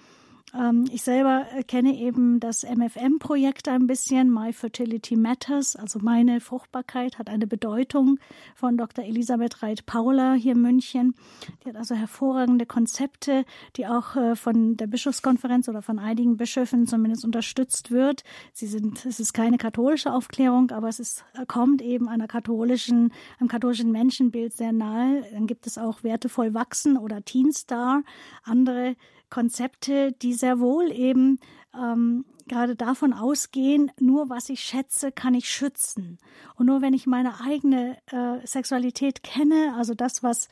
Ähm, 0.54 0.86
ich 0.92 1.02
selber 1.02 1.46
kenne 1.68 1.96
eben 1.96 2.40
das 2.40 2.64
MFM-Projekt 2.64 3.68
ein 3.68 3.88
bisschen, 3.88 4.32
My 4.32 4.54
Fertility 4.54 5.16
Matters, 5.16 5.76
also 5.76 6.00
meine 6.00 6.40
Fruchtbarkeit 6.40 7.18
hat 7.18 7.30
eine 7.30 7.48
Bedeutung 7.48 8.20
von 8.56 8.78
Dr. 8.78 9.04
Elisabeth 9.06 9.64
Reit-Paula 9.64 10.34
hier 10.34 10.54
in 10.54 10.62
München. 10.62 11.16
Die 11.64 11.70
hat 11.70 11.76
also 11.76 11.96
hervorragende 11.96 12.66
Konzepte, 12.66 13.46
die 13.76 13.88
auch 13.88 14.16
äh, 14.16 14.36
von 14.36 14.78
der 14.78 14.88
Bischofskonferenz 14.88 15.68
oder 15.70 15.82
von 15.82 16.00
einigen 16.00 16.38
Bischöfen 16.38 16.86
zumindest 16.88 17.26
unterstützt 17.26 17.92
wird. 17.92 18.24
Sie 18.54 18.68
sind, 18.68 19.06
es 19.06 19.20
ist 19.20 19.34
keine 19.34 19.58
katholische 19.58 20.14
Aufklärung, 20.14 20.72
aber 20.72 20.88
es 20.88 21.00
ist, 21.00 21.26
kommt 21.48 21.82
eben 21.82 22.08
einer 22.08 22.28
katholischen, 22.28 23.12
einem 23.40 23.50
katholischen 23.50 23.92
Menschenbild 23.92 24.54
sehr 24.54 24.72
nahe. 24.72 25.24
Dann 25.32 25.48
gibt 25.48 25.66
es 25.66 25.78
auch 25.78 26.04
Wertevoll 26.04 26.54
wachsen 26.54 26.98
oder 26.98 27.24
Teen 27.24 27.52
Star, 27.52 28.04
andere 28.44 28.96
Konzepte, 29.34 30.12
die 30.12 30.36
sehr 30.36 30.60
wohl 30.60 30.92
eben 30.92 31.40
ähm, 31.74 32.24
gerade 32.48 32.76
davon 32.76 33.14
ausgehen, 33.14 33.92
nur 34.00 34.30
was 34.30 34.50
ich 34.50 34.60
schätze, 34.60 35.12
kann 35.12 35.34
ich 35.34 35.50
schützen. 35.50 36.20
Und 36.54 36.68
nur 36.68 36.84
wenn 36.84 36.94
ich 36.94 37.08
meine 37.08 37.42
eigene 37.42 37.98
äh, 38.12 38.46
Sexualität 38.46 39.24
kenne, 39.24 39.74
also 39.76 39.96
das, 39.96 40.22
was 40.22 40.50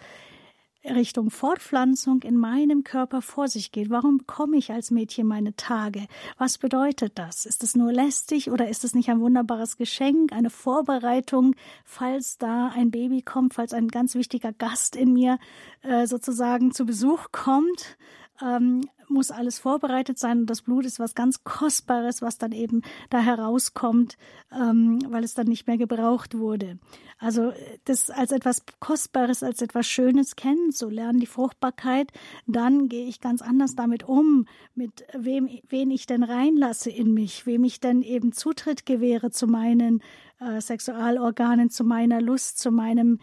Richtung 0.83 1.29
Fortpflanzung 1.29 2.23
in 2.23 2.35
meinem 2.35 2.83
Körper 2.83 3.21
vor 3.21 3.47
sich 3.47 3.71
geht. 3.71 3.91
Warum 3.91 4.17
bekomme 4.17 4.57
ich 4.57 4.71
als 4.71 4.89
Mädchen 4.89 5.27
meine 5.27 5.55
Tage? 5.55 6.07
Was 6.39 6.57
bedeutet 6.57 7.19
das? 7.19 7.45
Ist 7.45 7.61
es 7.61 7.75
nur 7.75 7.91
lästig 7.91 8.49
oder 8.49 8.67
ist 8.67 8.83
es 8.83 8.95
nicht 8.95 9.09
ein 9.09 9.21
wunderbares 9.21 9.77
Geschenk, 9.77 10.33
eine 10.33 10.49
Vorbereitung, 10.49 11.55
falls 11.85 12.39
da 12.39 12.69
ein 12.69 12.89
Baby 12.89 13.21
kommt, 13.21 13.53
falls 13.53 13.73
ein 13.73 13.89
ganz 13.89 14.15
wichtiger 14.15 14.53
Gast 14.53 14.95
in 14.95 15.13
mir 15.13 15.37
äh, 15.83 16.07
sozusagen 16.07 16.71
zu 16.71 16.87
Besuch 16.87 17.27
kommt? 17.31 17.97
Ähm, 18.41 18.81
muss 19.11 19.29
alles 19.29 19.59
vorbereitet 19.59 20.17
sein 20.17 20.39
und 20.39 20.45
das 20.45 20.61
Blut 20.61 20.85
ist 20.85 20.99
was 20.99 21.13
ganz 21.15 21.43
Kostbares, 21.43 22.21
was 22.21 22.37
dann 22.37 22.51
eben 22.51 22.81
da 23.09 23.19
herauskommt, 23.19 24.17
ähm, 24.51 24.99
weil 25.09 25.23
es 25.23 25.33
dann 25.33 25.47
nicht 25.47 25.67
mehr 25.67 25.77
gebraucht 25.77 26.37
wurde. 26.37 26.79
Also 27.19 27.53
das 27.85 28.09
als 28.09 28.31
etwas 28.31 28.63
Kostbares, 28.79 29.43
als 29.43 29.61
etwas 29.61 29.85
Schönes 29.85 30.35
kennenzulernen, 30.35 31.19
die 31.19 31.27
Fruchtbarkeit, 31.27 32.11
dann 32.47 32.87
gehe 32.87 33.05
ich 33.05 33.19
ganz 33.19 33.41
anders 33.41 33.75
damit 33.75 34.03
um, 34.03 34.47
mit 34.73 35.03
wem, 35.13 35.49
wen 35.67 35.91
ich 35.91 36.07
denn 36.07 36.23
reinlasse 36.23 36.89
in 36.89 37.13
mich, 37.13 37.45
wem 37.45 37.63
ich 37.63 37.79
denn 37.79 38.01
eben 38.01 38.31
Zutritt 38.31 38.85
gewähre 38.85 39.29
zu 39.29 39.45
meinen 39.45 40.01
äh, 40.39 40.59
Sexualorganen, 40.59 41.69
zu 41.69 41.83
meiner 41.83 42.21
Lust, 42.21 42.59
zu 42.59 42.71
meinem 42.71 43.19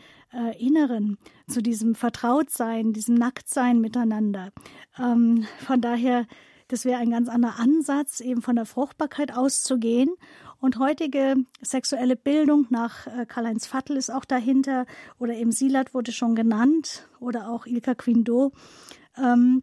Inneren, 0.59 1.16
zu 1.49 1.62
diesem 1.62 1.95
Vertrautsein, 1.95 2.93
diesem 2.93 3.14
Nacktsein 3.14 3.81
miteinander. 3.81 4.53
Ähm, 4.99 5.47
von 5.64 5.81
daher, 5.81 6.26
das 6.68 6.85
wäre 6.85 7.01
ein 7.01 7.11
ganz 7.11 7.29
anderer 7.29 7.59
Ansatz, 7.59 8.20
eben 8.20 8.43
von 8.43 8.57
der 8.57 8.66
Fruchtbarkeit 8.66 9.35
auszugehen. 9.35 10.11
Und 10.61 10.79
heutige 10.79 11.37
sexuelle 11.62 12.16
Bildung 12.16 12.66
nach 12.68 13.07
äh, 13.07 13.26
Karl-Heinz 13.26 13.66
Vattel 13.66 13.97
ist 13.97 14.11
auch 14.11 14.24
dahinter, 14.24 14.87
oder 15.18 15.35
eben 15.35 15.53
Silat 15.53 15.95
wurde 15.95 16.12
schon 16.12 16.35
genannt, 16.35 17.09
oder 17.20 17.49
auch 17.49 17.64
Ilka 17.64 17.95
Quindo, 17.95 18.53
ähm, 19.16 19.62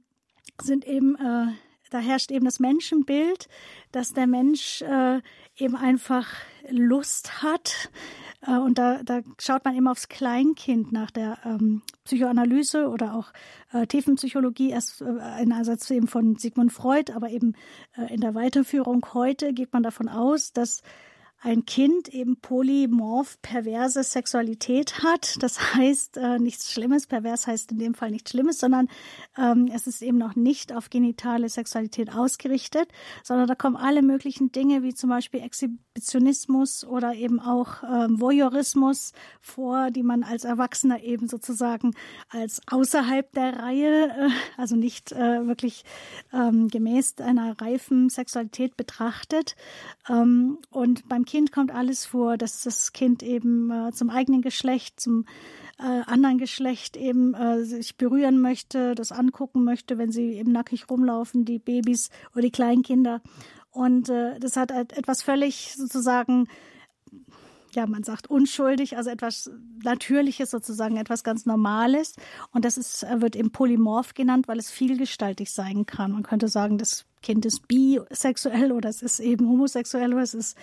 sind 0.62 0.88
eben, 0.88 1.16
äh, 1.16 1.48
da 1.92 2.00
herrscht 2.00 2.32
eben 2.32 2.46
das 2.46 2.60
Menschenbild, 2.60 3.50
dass 3.92 4.14
der 4.14 4.26
Mensch 4.26 4.82
äh, 4.82 5.22
eben 5.58 5.76
einfach 5.76 6.28
Lust 6.70 7.42
hat, 7.44 7.90
äh, 8.48 8.58
und 8.58 8.78
da, 8.78 9.02
da 9.04 9.22
schaut 9.40 9.66
man 9.66 9.76
immer 9.76 9.92
aufs 9.92 10.10
Kleinkind 10.10 10.92
nach 10.92 11.12
der 11.12 11.38
ähm, 11.46 11.82
Psychoanalyse 12.06 12.90
oder 12.90 13.16
auch 13.16 13.32
äh, 13.74 13.88
Tiefenpsychologie, 13.88 14.72
erst 14.72 15.02
äh, 15.02 15.06
ein 15.06 15.52
Ansatz 15.52 15.90
eben 15.92 16.08
von 16.08 16.36
Sigmund 16.36 16.72
Freud, 16.72 17.12
aber 17.14 17.30
eben 17.30 17.56
äh, 17.98 18.14
in 18.14 18.22
der 18.22 18.36
Weiterführung. 18.36 19.06
Heute 19.14 19.54
geht 19.54 19.74
man 19.74 19.84
davon 19.84 20.10
aus, 20.10 20.54
dass 20.54 20.82
ein 21.46 21.64
Kind 21.64 22.10
eben 22.10 22.38
polymorph 22.38 23.40
perverse 23.44 24.04
Sexualität 24.04 25.04
hat. 25.04 25.38
Das 25.44 25.76
heißt 25.76 26.18
äh, 26.18 26.40
nichts 26.40 26.72
Schlimmes. 26.72 27.06
Pervers 27.06 27.46
heißt 27.46 27.72
in 27.72 27.78
dem 27.78 27.94
Fall 27.94 28.10
nichts 28.10 28.32
Schlimmes, 28.32 28.60
sondern 28.60 28.88
ähm, 29.38 29.70
es 29.72 29.86
ist 29.86 30.02
eben 30.02 30.18
noch 30.18 30.36
nicht 30.36 30.74
auf 30.74 30.90
genitale 30.90 31.48
Sexualität 31.48 32.12
ausgerichtet, 32.12 32.90
sondern 33.22 33.48
da 33.48 33.54
kommen 33.54 33.76
alle 33.76 34.02
möglichen 34.02 34.52
Dinge 34.52 34.82
wie 34.82 34.96
zum 34.96 35.12
Beispiel 35.12 35.42
Exhibitionismus 35.42 36.84
oder 36.84 37.14
eben 37.14 37.40
auch 37.40 37.84
ähm, 37.84 38.20
Voyeurismus 38.20 39.14
vor, 39.40 39.92
die 39.92 40.04
man 40.04 40.24
als 40.24 40.46
Erwachsener 40.46 41.04
eben 41.04 41.30
sozusagen 41.30 41.94
als 42.30 42.60
außerhalb 42.72 43.32
der 43.34 43.60
Reihe, 43.60 44.10
äh, 44.10 44.30
also 44.58 44.76
nicht 44.76 45.12
äh, 45.12 45.46
wirklich 45.46 45.84
ähm, 46.34 46.70
gemäß 46.70 47.20
einer 47.20 47.62
reifen 47.62 48.10
Sexualität 48.10 48.76
betrachtet. 48.78 49.56
Ähm, 50.10 50.58
und 50.72 51.08
beim 51.08 51.24
Kind 51.24 51.35
Kind 51.36 51.52
kommt 51.52 51.72
alles 51.76 52.06
vor, 52.06 52.38
dass 52.38 52.64
das 52.64 52.94
Kind 52.94 53.22
eben 53.22 53.70
äh, 53.70 53.92
zum 53.92 54.10
eigenen 54.10 54.42
Geschlecht, 54.42 55.02
zum 55.02 55.26
äh, 55.78 55.84
anderen 56.06 56.38
Geschlecht 56.38 56.96
eben 56.96 57.34
äh, 57.34 57.66
sich 57.66 57.98
berühren 57.98 58.40
möchte, 58.40 58.96
das 58.96 59.12
angucken 59.12 59.66
möchte, 59.66 59.98
wenn 59.98 60.14
sie 60.14 60.36
eben 60.36 60.54
nackig 60.54 60.90
rumlaufen, 60.90 61.44
die 61.44 61.60
Babys 61.60 62.10
oder 62.32 62.44
die 62.44 62.52
Kleinkinder. 62.52 63.20
Und 63.70 64.08
äh, 64.08 64.40
das 64.40 64.56
hat 64.56 64.72
etwas 64.72 65.24
völlig 65.24 65.74
sozusagen 65.76 66.48
ja, 67.74 67.86
man 67.86 68.04
sagt 68.04 68.30
unschuldig, 68.30 68.96
also 68.96 69.10
etwas 69.10 69.52
Natürliches 69.84 70.50
sozusagen, 70.50 70.96
etwas 70.96 71.26
ganz 71.26 71.46
Normales. 71.46 72.16
Und 72.54 72.64
das 72.64 72.78
ist, 72.78 73.04
äh, 73.04 73.22
wird 73.22 73.36
eben 73.36 73.52
polymorph 73.52 74.14
genannt, 74.14 74.48
weil 74.48 74.60
es 74.60 74.72
vielgestaltig 74.72 75.52
sein 75.52 75.86
kann. 75.86 76.14
Man 76.14 76.24
könnte 76.24 76.48
sagen, 76.48 76.78
das 76.78 77.06
Kind 77.26 77.44
ist 77.44 77.68
bisexuell 77.68 78.72
oder 78.72 78.88
es 78.88 79.02
ist 79.02 79.20
eben 79.20 79.50
homosexuell 79.50 80.14
oder 80.14 80.22
es 80.22 80.36
ist 80.36 80.56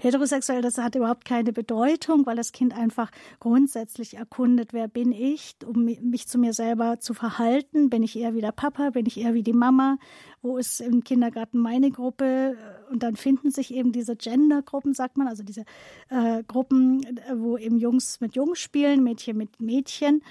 heterosexuell. 0.00 0.62
Das 0.62 0.76
hat 0.76 0.96
überhaupt 0.96 1.24
keine 1.24 1.52
Bedeutung, 1.52 2.26
weil 2.26 2.34
das 2.34 2.50
Kind 2.50 2.76
einfach 2.76 3.12
grundsätzlich 3.38 4.16
erkundet, 4.16 4.72
wer 4.72 4.88
bin 4.88 5.12
ich, 5.12 5.54
um 5.64 5.84
mich 5.84 6.26
zu 6.26 6.38
mir 6.38 6.54
selber 6.54 6.98
zu 6.98 7.14
verhalten. 7.14 7.88
Bin 7.88 8.02
ich 8.02 8.18
eher 8.18 8.34
wie 8.34 8.40
der 8.40 8.50
Papa? 8.50 8.90
Bin 8.90 9.06
ich 9.06 9.20
eher 9.20 9.32
wie 9.32 9.44
die 9.44 9.52
Mama? 9.52 9.96
Wo 10.42 10.58
ist 10.58 10.80
im 10.80 11.04
Kindergarten 11.04 11.58
meine 11.58 11.92
Gruppe? 11.92 12.56
Und 12.90 13.04
dann 13.04 13.14
finden 13.14 13.52
sich 13.52 13.72
eben 13.72 13.92
diese 13.92 14.16
Gendergruppen, 14.16 14.94
sagt 14.94 15.18
man, 15.18 15.28
also 15.28 15.44
diese 15.44 15.64
äh, 16.08 16.42
Gruppen, 16.48 17.06
wo 17.36 17.56
eben 17.56 17.78
Jungs 17.78 18.20
mit 18.20 18.34
Jungs 18.34 18.58
spielen, 18.58 19.04
Mädchen 19.04 19.36
mit 19.36 19.60
Mädchen. 19.60 20.22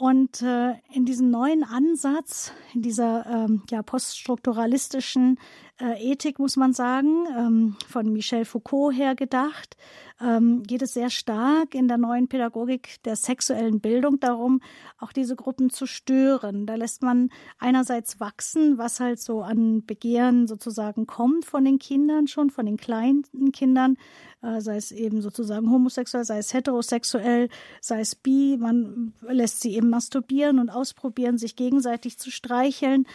Und 0.00 0.40
äh, 0.40 0.76
in 0.94 1.04
diesem 1.04 1.30
neuen 1.30 1.62
Ansatz, 1.62 2.54
in 2.72 2.80
dieser 2.80 3.26
ähm, 3.26 3.64
ja, 3.68 3.82
poststrukturalistischen 3.82 5.38
äh, 5.80 6.12
Ethik, 6.12 6.38
muss 6.38 6.56
man 6.56 6.72
sagen, 6.72 7.26
ähm, 7.36 7.76
von 7.88 8.12
Michel 8.12 8.44
Foucault 8.44 8.94
her 8.94 9.14
gedacht, 9.14 9.76
ähm, 10.20 10.62
geht 10.64 10.82
es 10.82 10.92
sehr 10.92 11.08
stark 11.10 11.74
in 11.74 11.88
der 11.88 11.96
neuen 11.96 12.28
Pädagogik 12.28 13.02
der 13.04 13.16
sexuellen 13.16 13.80
Bildung 13.80 14.20
darum, 14.20 14.60
auch 14.98 15.12
diese 15.12 15.34
Gruppen 15.34 15.70
zu 15.70 15.86
stören. 15.86 16.66
Da 16.66 16.74
lässt 16.74 17.02
man 17.02 17.30
einerseits 17.58 18.20
wachsen, 18.20 18.76
was 18.76 19.00
halt 19.00 19.20
so 19.20 19.42
an 19.42 19.84
Begehren 19.86 20.46
sozusagen 20.46 21.06
kommt 21.06 21.46
von 21.46 21.64
den 21.64 21.78
Kindern 21.78 22.26
schon, 22.26 22.50
von 22.50 22.66
den 22.66 22.76
kleinen 22.76 23.24
Kindern, 23.52 23.96
äh, 24.42 24.60
sei 24.60 24.76
es 24.76 24.92
eben 24.92 25.22
sozusagen 25.22 25.70
homosexuell, 25.70 26.24
sei 26.24 26.38
es 26.38 26.52
heterosexuell, 26.52 27.48
sei 27.80 28.00
es 28.00 28.14
bi. 28.14 28.58
Man 28.58 29.14
lässt 29.22 29.60
sie 29.60 29.74
eben 29.74 29.88
masturbieren 29.88 30.58
und 30.58 30.68
ausprobieren, 30.68 31.38
sich 31.38 31.56
gegenseitig 31.56 32.18
zu 32.18 32.30
streicheln, 32.30 33.06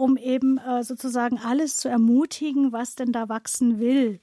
um 0.00 0.16
eben 0.16 0.58
äh, 0.58 0.82
sozusagen 0.82 1.38
alles 1.38 1.76
zu 1.76 1.88
ermutigen, 1.88 2.72
was 2.72 2.94
denn 2.94 3.12
da 3.12 3.28
wachsen 3.28 3.78
will 3.78 4.20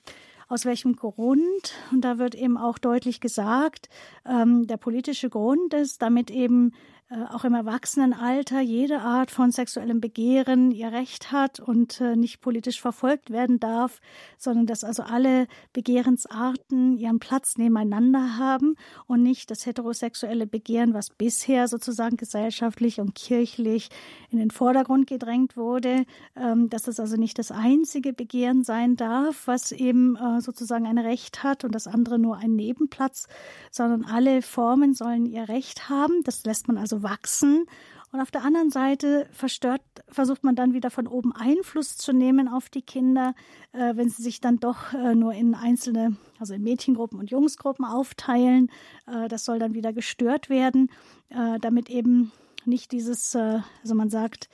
aus 0.49 0.65
welchem 0.65 0.95
Grund. 0.95 1.73
Und 1.91 2.01
da 2.01 2.17
wird 2.17 2.35
eben 2.35 2.57
auch 2.57 2.77
deutlich 2.77 3.19
gesagt, 3.19 3.89
ähm, 4.25 4.65
der 4.67 4.77
politische 4.77 5.29
Grund 5.29 5.73
ist, 5.73 6.01
damit 6.01 6.31
eben 6.31 6.71
auch 7.09 7.45
im 7.45 7.53
Erwachsenenalter 7.53 8.59
jede 8.59 8.99
Art 8.99 9.31
von 9.31 9.51
sexuellem 9.51 10.01
Begehren 10.01 10.71
ihr 10.71 10.91
Recht 10.91 11.31
hat 11.31 11.61
und 11.61 12.01
äh, 12.01 12.17
nicht 12.17 12.41
politisch 12.41 12.81
verfolgt 12.81 13.29
werden 13.31 13.61
darf, 13.61 14.01
sondern 14.37 14.65
dass 14.65 14.83
also 14.83 15.03
alle 15.03 15.47
Begehrensarten 15.71 16.97
ihren 16.97 17.19
Platz 17.19 17.57
nebeneinander 17.57 18.37
haben 18.37 18.75
und 19.05 19.23
nicht 19.23 19.49
das 19.51 19.65
heterosexuelle 19.65 20.47
Begehren, 20.47 20.93
was 20.93 21.09
bisher 21.09 21.69
sozusagen 21.69 22.17
gesellschaftlich 22.17 22.99
und 22.99 23.15
kirchlich 23.15 23.89
in 24.29 24.39
den 24.39 24.51
Vordergrund 24.51 25.07
gedrängt 25.07 25.55
wurde, 25.55 26.03
ähm, 26.35 26.69
dass 26.69 26.89
es 26.89 26.99
also 26.99 27.15
nicht 27.15 27.39
das 27.39 27.51
einzige 27.51 28.11
Begehren 28.11 28.65
sein 28.65 28.97
darf, 28.97 29.47
was 29.47 29.71
eben 29.71 30.17
äh, 30.17 30.41
sozusagen 30.41 30.85
ein 30.85 30.97
Recht 30.97 31.41
hat 31.41 31.63
und 31.63 31.73
das 31.73 31.87
andere 31.87 32.19
nur 32.19 32.35
ein 32.35 32.57
Nebenplatz, 32.57 33.27
sondern 33.71 34.03
alle 34.03 34.41
Formen 34.41 34.93
sollen 34.93 35.25
ihr 35.25 35.47
Recht 35.47 35.87
haben. 35.87 36.21
Das 36.23 36.43
lässt 36.43 36.67
man 36.67 36.77
also 36.77 36.96
wachsen. 37.03 37.65
Und 38.11 38.21
auf 38.21 38.31
der 38.31 38.43
anderen 38.43 38.69
Seite 38.69 39.27
verstört, 39.31 39.81
versucht 40.07 40.43
man 40.43 40.55
dann 40.55 40.73
wieder 40.73 40.89
von 40.89 41.07
oben 41.07 41.33
Einfluss 41.33 41.97
zu 41.97 42.13
nehmen 42.13 42.47
auf 42.47 42.69
die 42.69 42.81
Kinder, 42.81 43.35
äh, 43.73 43.95
wenn 43.95 44.09
sie 44.09 44.23
sich 44.23 44.39
dann 44.39 44.59
doch 44.59 44.93
äh, 44.93 45.13
nur 45.13 45.33
in 45.33 45.53
einzelne, 45.53 46.15
also 46.39 46.53
in 46.53 46.63
Mädchengruppen 46.63 47.19
und 47.19 47.29
Jungsgruppen 47.29 47.83
aufteilen. 47.83 48.71
Äh, 49.07 49.27
das 49.27 49.43
soll 49.43 49.59
dann 49.59 49.73
wieder 49.73 49.91
gestört 49.91 50.49
werden, 50.49 50.89
äh, 51.29 51.59
damit 51.59 51.89
eben 51.89 52.31
nicht 52.63 52.93
dieses, 52.93 53.35
äh, 53.35 53.59
also 53.81 53.95
man 53.95 54.09
sagt, 54.09 54.49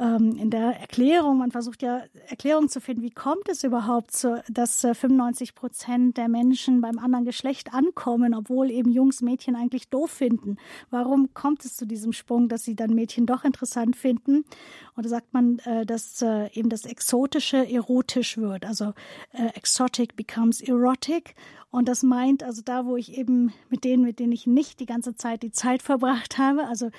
ähm, 0.00 0.36
in 0.36 0.50
der 0.50 0.80
Erklärung, 0.80 1.38
man 1.38 1.50
versucht 1.50 1.82
ja 1.82 2.02
Erklärungen 2.28 2.70
zu 2.70 2.80
finden, 2.80 3.02
wie 3.02 3.10
kommt 3.10 3.48
es 3.48 3.62
überhaupt, 3.64 4.12
zu, 4.12 4.42
dass 4.48 4.80
95 4.80 5.50
äh, 5.50 5.52
Prozent 5.52 6.16
der 6.16 6.28
Menschen 6.28 6.80
beim 6.80 6.98
anderen 6.98 7.26
Geschlecht 7.26 7.74
ankommen, 7.74 8.34
obwohl 8.34 8.70
eben 8.70 8.90
Jungs 8.90 9.20
Mädchen 9.20 9.56
eigentlich 9.56 9.90
doof 9.90 10.10
finden. 10.10 10.56
Warum 10.88 11.34
kommt 11.34 11.64
es 11.66 11.76
zu 11.76 11.86
diesem 11.86 12.12
Sprung, 12.12 12.48
dass 12.48 12.64
sie 12.64 12.74
dann 12.74 12.94
Mädchen 12.94 13.26
doch 13.26 13.44
interessant 13.44 13.94
finden? 13.94 14.44
Und 14.96 15.04
da 15.04 15.10
sagt 15.10 15.34
man, 15.34 15.58
äh, 15.60 15.84
dass 15.84 16.22
äh, 16.22 16.48
eben 16.54 16.70
das 16.70 16.86
Exotische 16.86 17.70
erotisch 17.70 18.38
wird, 18.38 18.64
also 18.64 18.94
exotic 19.54 20.16
becomes 20.16 20.60
erotic. 20.60 21.34
Und 21.70 21.88
das 21.88 22.02
meint 22.02 22.42
also 22.42 22.62
da, 22.64 22.84
wo 22.84 22.96
ich 22.96 23.16
eben 23.16 23.52
mit 23.68 23.84
denen, 23.84 24.02
mit 24.02 24.18
denen 24.18 24.32
ich 24.32 24.46
nicht 24.46 24.80
die 24.80 24.86
ganze 24.86 25.14
Zeit 25.14 25.42
die 25.42 25.52
Zeit 25.52 25.82
verbracht 25.82 26.36
habe, 26.36 26.66
also 26.66 26.90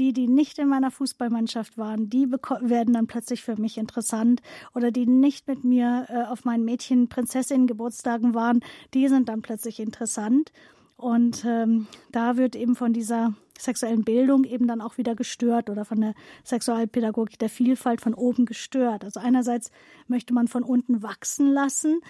die, 0.00 0.14
die 0.14 0.28
nicht 0.28 0.58
in 0.58 0.68
meiner 0.68 0.90
Fußballmannschaft 0.90 1.76
waren, 1.76 2.08
die 2.08 2.30
werden 2.30 2.94
dann 2.94 3.06
plötzlich 3.06 3.42
für 3.42 3.60
mich 3.60 3.76
interessant 3.76 4.40
oder 4.74 4.90
die 4.90 5.06
nicht 5.06 5.46
mit 5.46 5.62
mir 5.62 6.06
äh, 6.08 6.22
auf 6.22 6.46
meinen 6.46 6.64
Mädchen-Prinzessinnen-Geburtstagen 6.64 8.34
waren, 8.34 8.60
die 8.94 9.08
sind 9.08 9.28
dann 9.28 9.42
plötzlich 9.42 9.78
interessant. 9.78 10.52
Und 10.96 11.44
ähm, 11.46 11.86
da 12.12 12.36
wird 12.36 12.56
eben 12.56 12.76
von 12.76 12.92
dieser 12.92 13.34
sexuellen 13.58 14.04
Bildung 14.04 14.44
eben 14.44 14.66
dann 14.66 14.80
auch 14.80 14.96
wieder 14.96 15.14
gestört 15.14 15.68
oder 15.68 15.84
von 15.84 16.00
der 16.00 16.14
Sexualpädagogik 16.44 17.38
der 17.38 17.50
Vielfalt 17.50 18.00
von 18.00 18.14
oben 18.14 18.46
gestört. 18.46 19.04
Also 19.04 19.20
einerseits 19.20 19.70
möchte 20.08 20.32
man 20.32 20.48
von 20.48 20.62
unten 20.62 21.02
wachsen 21.02 21.52
lassen, 21.52 22.00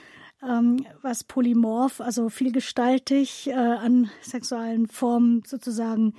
ähm, 0.49 0.87
was 1.03 1.25
polymorph, 1.25 2.01
also 2.01 2.29
vielgestaltig 2.29 3.49
äh, 3.49 3.55
an 3.55 4.11
sexuellen 4.23 4.87
Formen 4.87 5.43
sozusagen 5.45 6.15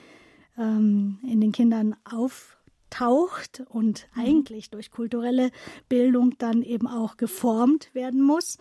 ähm, 0.62 1.20
in 1.24 1.42
den 1.42 1.52
Kindern 1.52 1.96
auftaucht 2.06 3.64
und 3.70 4.08
mhm. 4.16 4.22
eigentlich 4.22 4.70
durch 4.70 4.92
kulturelle 4.92 5.52
Bildung 5.90 6.38
dann 6.38 6.62
eben 6.62 6.88
auch 6.88 7.18
geformt 7.18 7.94
werden 7.94 8.22
muss. 8.22 8.58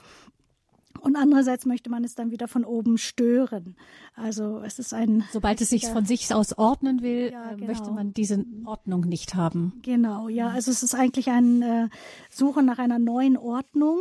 Und 1.00 1.16
andererseits 1.16 1.66
möchte 1.66 1.88
man 1.88 2.04
es 2.04 2.14
dann 2.14 2.30
wieder 2.30 2.46
von 2.48 2.64
oben 2.64 2.98
stören. 2.98 3.76
Also 4.14 4.60
es 4.60 4.78
ist 4.78 4.92
ein. 4.92 5.24
Sobald 5.32 5.60
es 5.60 5.70
sich 5.70 5.86
von 5.86 6.04
sich 6.04 6.32
aus 6.34 6.56
ordnen 6.58 7.02
will, 7.02 7.30
ja, 7.32 7.52
äh, 7.52 7.54
genau. 7.54 7.66
möchte 7.66 7.90
man 7.90 8.12
diese 8.12 8.44
Ordnung 8.64 9.02
nicht 9.02 9.34
haben. 9.34 9.80
Genau, 9.82 10.28
ja. 10.28 10.48
Also 10.48 10.70
es 10.70 10.82
ist 10.82 10.94
eigentlich 10.94 11.30
eine 11.30 11.84
äh, 11.84 11.96
Suche 12.28 12.62
nach 12.62 12.78
einer 12.78 12.98
neuen 12.98 13.36
Ordnung, 13.38 13.98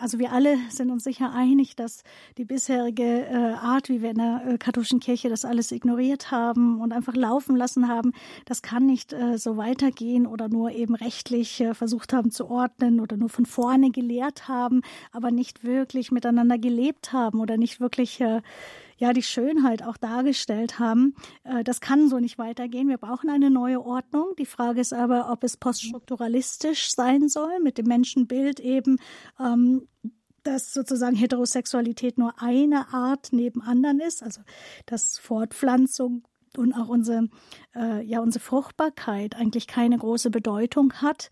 also 0.00 0.18
wir 0.18 0.32
alle 0.32 0.58
sind 0.68 0.90
uns 0.90 1.04
sicher 1.04 1.32
einig, 1.32 1.76
dass 1.76 2.02
die 2.38 2.44
bisherige 2.44 3.26
äh, 3.26 3.54
Art, 3.54 3.88
wie 3.88 4.02
wir 4.02 4.10
in 4.10 4.18
der 4.18 4.42
äh, 4.46 4.58
katholischen 4.58 5.00
Kirche 5.00 5.28
das 5.28 5.44
alles 5.44 5.72
ignoriert 5.72 6.30
haben 6.30 6.80
und 6.80 6.92
einfach 6.92 7.14
laufen 7.14 7.56
lassen 7.56 7.88
haben, 7.88 8.12
das 8.44 8.62
kann 8.62 8.86
nicht 8.86 9.14
so 9.36 9.56
weitergehen 9.56 10.26
oder 10.26 10.48
nur 10.48 10.70
eben 10.70 10.94
rechtlich 10.94 11.64
versucht 11.72 12.12
haben 12.12 12.30
zu 12.30 12.48
ordnen 12.48 13.00
oder 13.00 13.16
nur 13.16 13.28
von 13.28 13.46
vorne 13.46 13.90
gelehrt 13.90 14.48
haben, 14.48 14.82
aber 15.12 15.30
nicht 15.30 15.64
wirklich 15.64 16.10
miteinander 16.10 16.58
gelebt 16.58 17.12
haben 17.12 17.40
oder 17.40 17.56
nicht 17.56 17.80
wirklich 17.80 18.22
ja 19.00 19.12
die 19.12 19.22
Schönheit 19.22 19.82
auch 19.82 19.96
dargestellt 19.96 20.78
haben. 20.78 21.14
Äh, 21.42 21.64
das 21.64 21.80
kann 21.80 22.08
so 22.08 22.20
nicht 22.20 22.38
weitergehen. 22.38 22.88
Wir 22.88 22.98
brauchen 22.98 23.30
eine 23.30 23.50
neue 23.50 23.82
Ordnung. 23.82 24.34
Die 24.38 24.46
Frage 24.46 24.80
ist 24.80 24.92
aber, 24.92 25.32
ob 25.32 25.42
es 25.42 25.56
poststrukturalistisch 25.56 26.92
sein 26.94 27.28
soll, 27.28 27.58
mit 27.60 27.78
dem 27.78 27.86
Menschenbild 27.86 28.60
eben. 28.60 28.98
Ähm, 29.40 29.88
dass 30.42 30.72
sozusagen 30.72 31.16
Heterosexualität 31.16 32.16
nur 32.16 32.40
eine 32.40 32.94
Art 32.94 33.28
neben 33.30 33.60
anderen 33.60 34.00
ist, 34.00 34.22
also 34.22 34.40
dass 34.86 35.18
Fortpflanzung 35.18 36.26
und 36.56 36.72
auch 36.72 36.88
unsere, 36.88 37.28
äh, 37.74 38.02
ja, 38.02 38.20
unsere 38.20 38.42
Fruchtbarkeit 38.42 39.36
eigentlich 39.36 39.66
keine 39.66 39.98
große 39.98 40.30
Bedeutung 40.30 40.94
hat. 40.94 41.30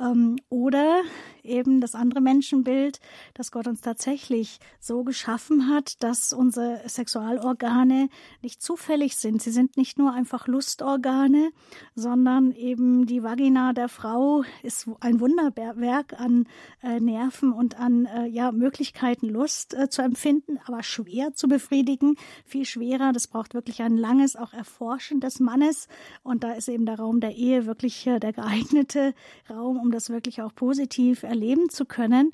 Ähm, 0.00 0.36
oder 0.48 1.02
eben 1.44 1.80
das 1.80 1.94
andere 1.94 2.20
Menschenbild, 2.20 3.00
dass 3.34 3.50
Gott 3.50 3.66
uns 3.66 3.80
tatsächlich 3.80 4.58
so 4.78 5.04
geschaffen 5.04 5.68
hat, 5.68 6.02
dass 6.02 6.32
unsere 6.32 6.80
Sexualorgane 6.86 8.08
nicht 8.42 8.62
zufällig 8.62 9.16
sind. 9.16 9.42
Sie 9.42 9.50
sind 9.50 9.76
nicht 9.76 9.98
nur 9.98 10.12
einfach 10.12 10.46
Lustorgane, 10.46 11.50
sondern 11.94 12.52
eben 12.52 13.06
die 13.06 13.22
Vagina 13.22 13.72
der 13.72 13.88
Frau 13.88 14.44
ist 14.62 14.88
ein 15.00 15.20
Wunderwerk 15.20 16.18
an 16.18 16.46
äh, 16.82 17.00
Nerven 17.00 17.52
und 17.52 17.78
an 17.78 18.06
äh, 18.06 18.26
ja, 18.26 18.52
Möglichkeiten, 18.52 19.28
Lust 19.28 19.74
äh, 19.74 19.88
zu 19.88 20.02
empfinden, 20.02 20.58
aber 20.66 20.82
schwer 20.82 21.34
zu 21.34 21.48
befriedigen, 21.48 22.16
viel 22.44 22.64
schwerer. 22.64 23.12
Das 23.12 23.26
braucht 23.26 23.54
wirklich 23.54 23.82
ein 23.82 23.96
langes, 23.96 24.36
auch 24.36 24.52
Erforschen 24.52 25.20
des 25.20 25.40
Mannes. 25.40 25.88
Und 26.22 26.44
da 26.44 26.52
ist 26.52 26.68
eben 26.68 26.86
der 26.86 26.98
Raum 26.98 27.20
der 27.20 27.34
Ehe 27.34 27.66
wirklich 27.66 28.04
der 28.04 28.32
geeignete 28.32 29.14
Raum, 29.48 29.78
um 29.78 29.89
das 29.90 30.10
wirklich 30.10 30.42
auch 30.42 30.54
positiv 30.54 31.22
erleben 31.22 31.68
zu 31.68 31.84
können. 31.84 32.32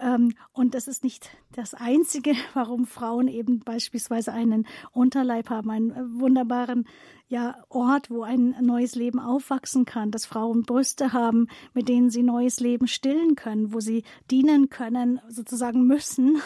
Ähm, 0.00 0.34
und 0.52 0.74
das 0.74 0.88
ist 0.88 1.04
nicht 1.04 1.30
das 1.52 1.74
Einzige, 1.74 2.34
warum 2.54 2.86
Frauen 2.86 3.28
eben 3.28 3.60
beispielsweise 3.60 4.32
einen 4.32 4.66
Unterleib 4.92 5.50
haben, 5.50 5.70
einen 5.70 5.90
äh, 5.90 6.20
wunderbaren 6.20 6.86
ja, 7.28 7.56
Ort, 7.68 8.10
wo 8.10 8.22
ein 8.22 8.54
neues 8.60 8.94
Leben 8.94 9.18
aufwachsen 9.18 9.84
kann, 9.86 10.10
dass 10.10 10.26
Frauen 10.26 10.62
Brüste 10.62 11.12
haben, 11.12 11.48
mit 11.72 11.88
denen 11.88 12.10
sie 12.10 12.22
neues 12.22 12.60
Leben 12.60 12.86
stillen 12.86 13.34
können, 13.34 13.72
wo 13.72 13.80
sie 13.80 14.04
dienen 14.30 14.68
können, 14.68 15.20
sozusagen 15.28 15.86
müssen, 15.86 16.40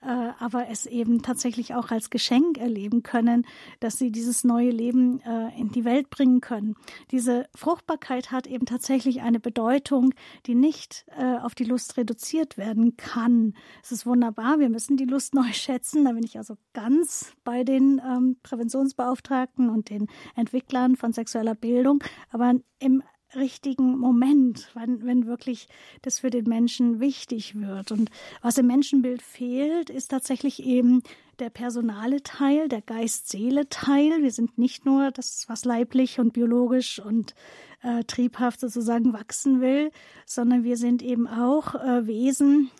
äh, 0.00 0.30
aber 0.38 0.68
es 0.68 0.86
eben 0.86 1.22
tatsächlich 1.22 1.74
auch 1.74 1.90
als 1.90 2.10
Geschenk 2.10 2.58
erleben 2.58 3.02
können, 3.02 3.46
dass 3.80 3.98
sie 3.98 4.12
dieses 4.12 4.44
neue 4.44 4.70
Leben 4.70 5.20
äh, 5.22 5.58
in 5.58 5.70
die 5.70 5.84
Welt 5.84 6.10
bringen 6.10 6.40
können. 6.40 6.76
Diese 7.10 7.48
Fruchtbarkeit 7.54 8.30
hat 8.30 8.46
eben 8.46 8.66
tatsächlich 8.66 9.22
eine 9.22 9.40
Bedeutung, 9.40 10.14
die 10.46 10.54
nicht 10.54 11.04
äh, 11.18 11.38
auf 11.38 11.54
die 11.54 11.64
Lust 11.64 11.96
reduziert 11.96 12.56
werden 12.56 12.96
kann. 12.96 13.54
Es 13.82 13.92
ist 13.92 14.06
wunderbar, 14.06 14.58
wir 14.58 14.68
müssen 14.68 14.96
die 14.96 15.04
Lust 15.04 15.34
neu 15.34 15.48
schätzen. 15.52 16.04
Da 16.04 16.12
bin 16.12 16.22
ich 16.22 16.38
also 16.38 16.56
ganz 16.72 17.32
bei 17.44 17.64
den 17.64 18.00
ähm, 18.04 18.36
Präventionsbeauftragten 18.42 19.68
und 19.68 19.90
den 19.90 20.06
Entwicklern 20.36 20.96
von 20.96 21.12
sexueller 21.12 21.54
Bildung. 21.54 22.02
Aber 22.30 22.54
im 22.78 23.02
richtigen 23.34 23.98
Moment, 23.98 24.70
wenn, 24.74 25.04
wenn 25.04 25.26
wirklich 25.26 25.68
das 26.02 26.20
für 26.20 26.30
den 26.30 26.44
Menschen 26.44 27.00
wichtig 27.00 27.54
wird. 27.54 27.92
Und 27.92 28.10
was 28.42 28.58
im 28.58 28.66
Menschenbild 28.66 29.22
fehlt, 29.22 29.90
ist 29.90 30.08
tatsächlich 30.08 30.62
eben 30.62 31.02
der 31.38 31.50
personale 31.50 32.22
Teil, 32.22 32.68
der 32.68 32.82
Geist-Seele-Teil. 32.82 34.22
Wir 34.22 34.32
sind 34.32 34.58
nicht 34.58 34.84
nur 34.84 35.10
das, 35.10 35.44
was 35.48 35.64
leiblich 35.64 36.18
und 36.18 36.32
biologisch 36.32 36.98
und 36.98 37.34
äh, 37.82 38.02
triebhaft 38.04 38.60
sozusagen 38.60 39.12
wachsen 39.12 39.60
will, 39.60 39.90
sondern 40.26 40.64
wir 40.64 40.76
sind 40.76 41.02
eben 41.02 41.28
auch 41.28 41.74
äh, 41.74 42.06
Wesen, 42.06 42.70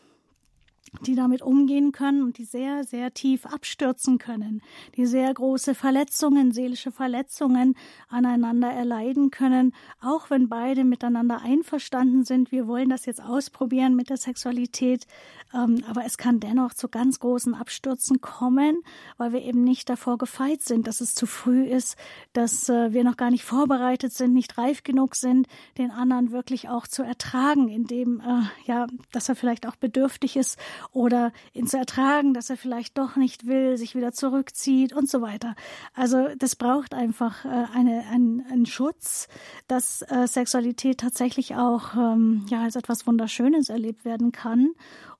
die 1.07 1.15
damit 1.15 1.43
umgehen 1.43 1.93
können 1.93 2.23
und 2.23 2.39
die 2.39 2.45
sehr, 2.45 2.85
sehr 2.85 3.13
tief 3.13 3.47
abstürzen 3.47 4.19
können, 4.19 4.63
die 4.97 5.07
sehr 5.07 5.33
große 5.33 5.75
Verletzungen, 5.75 6.53
seelische 6.53 6.93
Verletzungen 6.93 7.75
aneinander 8.09 8.71
erleiden 8.71 9.31
können, 9.31 9.73
auch 10.01 10.31
wenn 10.31 10.49
beide 10.49 10.85
miteinander 10.85 11.41
einverstanden 11.43 12.25
sind. 12.25 12.53
Wir 12.53 12.67
wollen 12.67 12.89
das 12.89 13.07
jetzt 13.07 13.23
ausprobieren 13.23 13.97
mit 13.97 14.11
der 14.11 14.17
Sexualität, 14.17 15.07
ähm, 15.55 15.83
aber 15.89 16.05
es 16.05 16.19
kann 16.19 16.41
dennoch 16.41 16.75
zu 16.75 16.89
ganz 16.89 17.21
großen 17.21 17.55
Abstürzen 17.55 18.21
kommen, 18.21 18.83
weil 19.17 19.33
wir 19.33 19.43
eben 19.43 19.65
nicht 19.65 19.89
davor 19.89 20.19
gefeit 20.19 20.63
sind, 20.63 20.87
dass 20.87 21.01
es 21.01 21.15
zu 21.15 21.27
früh 21.27 21.65
ist, 21.65 21.97
dass 22.33 22.69
äh, 22.69 22.93
wir 22.93 23.05
noch 23.05 23.17
gar 23.17 23.31
nicht 23.31 23.45
vorbereitet 23.45 24.13
sind, 24.13 24.35
nicht 24.35 24.59
reif 24.59 24.83
genug 24.83 25.15
sind, 25.15 25.47
den 25.79 25.91
anderen 25.91 26.33
wirklich 26.33 26.69
auch 26.69 26.87
zu 26.87 27.03
ertragen, 27.03 27.69
indem 27.69 28.21
äh, 28.21 28.43
ja, 28.67 28.87
dass 29.13 29.29
er 29.29 29.37
vielleicht 29.37 29.67
auch 29.67 29.77
bedürftig 29.77 30.37
ist 30.37 30.59
oder 30.93 31.33
ihn 31.53 31.67
zu 31.67 31.79
ertragen, 31.79 32.35
dass 32.35 32.51
er 32.51 32.57
vielleicht 32.57 32.99
doch 32.99 33.17
nicht 33.17 33.47
will, 33.47 33.77
sich 33.77 33.95
wieder 33.95 34.13
zurückzieht 34.13 34.93
und 34.93 35.09
so 35.09 35.21
weiter. 35.21 35.55
Also 35.95 36.29
das 36.39 36.57
braucht 36.57 36.95
einfach 36.95 37.45
äh, 37.45 37.67
eine, 37.75 38.05
ein, 38.11 38.45
einen 38.51 38.67
Schutz, 38.67 39.29
dass 39.67 40.03
äh, 40.03 40.27
Sexualität 40.27 40.99
tatsächlich 40.99 41.57
auch 41.57 41.95
ähm, 41.95 42.47
ja 42.49 42.63
als 42.63 42.77
etwas 42.77 43.07
Wunderschönes 43.07 43.69
erlebt 43.69 44.05
werden 44.05 44.33
kann. 44.33 44.71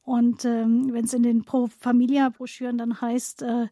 Und 0.05 0.47
ähm, 0.47 0.93
wenn 0.93 1.05
es 1.05 1.13
in 1.13 1.23
den 1.23 1.45
Pro 1.45 1.67
Familia 1.67 2.31
Broschüren 2.31 2.79
dann 2.79 2.99
heißt, 2.99 3.43
äh, 3.43 3.67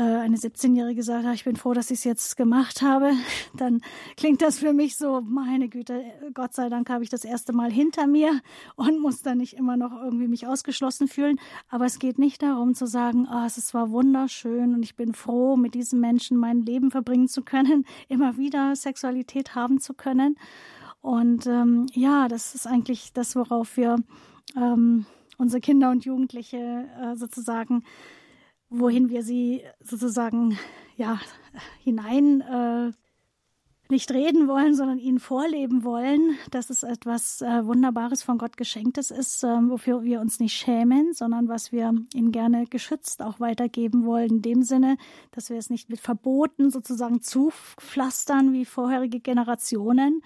eine 0.00 0.36
17-Jährige 0.36 1.02
sagt, 1.02 1.26
ich 1.34 1.44
bin 1.44 1.54
froh, 1.56 1.72
dass 1.72 1.90
ich 1.90 1.98
es 1.98 2.04
jetzt 2.04 2.36
gemacht 2.36 2.82
habe, 2.82 3.12
dann 3.56 3.80
klingt 4.16 4.42
das 4.42 4.58
für 4.58 4.72
mich 4.72 4.96
so, 4.96 5.20
meine 5.20 5.68
Güte, 5.68 6.02
Gott 6.34 6.52
sei 6.52 6.68
Dank 6.68 6.90
habe 6.90 7.04
ich 7.04 7.10
das 7.10 7.24
erste 7.24 7.52
Mal 7.52 7.70
hinter 7.70 8.06
mir 8.06 8.40
und 8.74 9.00
muss 9.00 9.22
dann 9.22 9.38
nicht 9.38 9.54
immer 9.54 9.76
noch 9.76 9.92
irgendwie 9.92 10.26
mich 10.26 10.46
ausgeschlossen 10.46 11.06
fühlen. 11.06 11.38
Aber 11.68 11.84
es 11.84 11.98
geht 12.00 12.18
nicht 12.18 12.42
darum 12.42 12.74
zu 12.74 12.86
sagen, 12.86 13.28
oh, 13.30 13.44
es 13.46 13.72
war 13.72 13.90
wunderschön 13.90 14.74
und 14.74 14.82
ich 14.82 14.96
bin 14.96 15.14
froh, 15.14 15.56
mit 15.56 15.74
diesem 15.74 16.00
Menschen 16.00 16.36
mein 16.36 16.62
Leben 16.62 16.90
verbringen 16.90 17.28
zu 17.28 17.42
können, 17.42 17.86
immer 18.08 18.36
wieder 18.36 18.74
Sexualität 18.74 19.54
haben 19.54 19.78
zu 19.78 19.94
können. 19.94 20.36
Und 21.02 21.46
ähm, 21.46 21.86
ja, 21.92 22.28
das 22.28 22.54
ist 22.54 22.66
eigentlich 22.66 23.12
das, 23.12 23.36
worauf 23.36 23.76
wir 23.76 23.96
ähm, 24.56 25.06
unsere 25.38 25.60
Kinder 25.60 25.90
und 25.90 26.04
Jugendliche 26.04 26.88
äh, 27.00 27.16
sozusagen 27.16 27.84
wohin 28.70 29.08
wir 29.08 29.22
sie 29.22 29.62
sozusagen 29.80 30.58
ja 30.96 31.20
hinein 31.82 32.40
äh, 32.40 32.92
nicht 33.90 34.10
reden 34.10 34.48
wollen, 34.48 34.74
sondern 34.74 34.98
ihnen 34.98 35.20
vorleben 35.20 35.84
wollen, 35.84 36.36
dass 36.50 36.70
es 36.70 36.82
etwas 36.82 37.42
äh, 37.42 37.66
Wunderbares 37.66 38.22
von 38.22 38.38
Gott 38.38 38.56
geschenktes 38.56 39.10
ist, 39.10 39.44
äh, 39.44 39.46
wofür 39.68 40.04
wir 40.04 40.20
uns 40.20 40.40
nicht 40.40 40.54
schämen, 40.54 41.12
sondern 41.12 41.48
was 41.48 41.70
wir 41.70 41.94
ihnen 42.14 42.32
gerne 42.32 42.66
geschützt 42.66 43.22
auch 43.22 43.40
weitergeben 43.40 44.06
wollen, 44.06 44.30
in 44.30 44.42
dem 44.42 44.62
Sinne, 44.62 44.96
dass 45.32 45.50
wir 45.50 45.58
es 45.58 45.68
nicht 45.68 45.90
mit 45.90 46.00
Verboten 46.00 46.70
sozusagen 46.70 47.20
zupflastern 47.20 48.52
wie 48.52 48.64
vorherige 48.64 49.20
Generationen, 49.20 50.22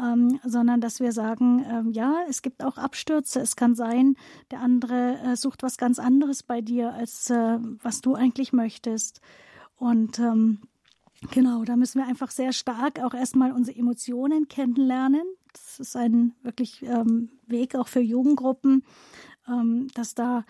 ähm, 0.00 0.40
sondern 0.44 0.80
dass 0.80 1.00
wir 1.00 1.12
sagen, 1.12 1.64
ähm, 1.68 1.90
ja, 1.92 2.16
es 2.28 2.42
gibt 2.42 2.62
auch 2.64 2.78
Abstürze. 2.78 3.40
Es 3.40 3.56
kann 3.56 3.74
sein, 3.74 4.16
der 4.50 4.60
andere 4.60 5.18
äh, 5.18 5.36
sucht 5.36 5.62
was 5.62 5.76
ganz 5.76 5.98
anderes 5.98 6.42
bei 6.42 6.60
dir, 6.60 6.92
als 6.92 7.30
äh, 7.30 7.58
was 7.82 8.00
du 8.00 8.14
eigentlich 8.14 8.52
möchtest. 8.52 9.20
Und 9.76 10.18
ähm, 10.18 10.60
Genau, 11.32 11.64
da 11.64 11.74
müssen 11.74 11.98
wir 11.98 12.06
einfach 12.06 12.30
sehr 12.30 12.52
stark 12.52 13.00
auch 13.00 13.12
erstmal 13.12 13.50
unsere 13.50 13.76
Emotionen 13.76 14.46
kennenlernen, 14.46 15.24
das 15.52 15.80
ist 15.80 15.96
ein 15.96 16.34
wirklich 16.42 16.82
ähm, 16.82 17.30
Weg 17.46 17.74
auch 17.74 17.88
für 17.88 18.00
Jugendgruppen, 18.00 18.84
ähm, 19.48 19.88
dass 19.94 20.14
da 20.14 20.44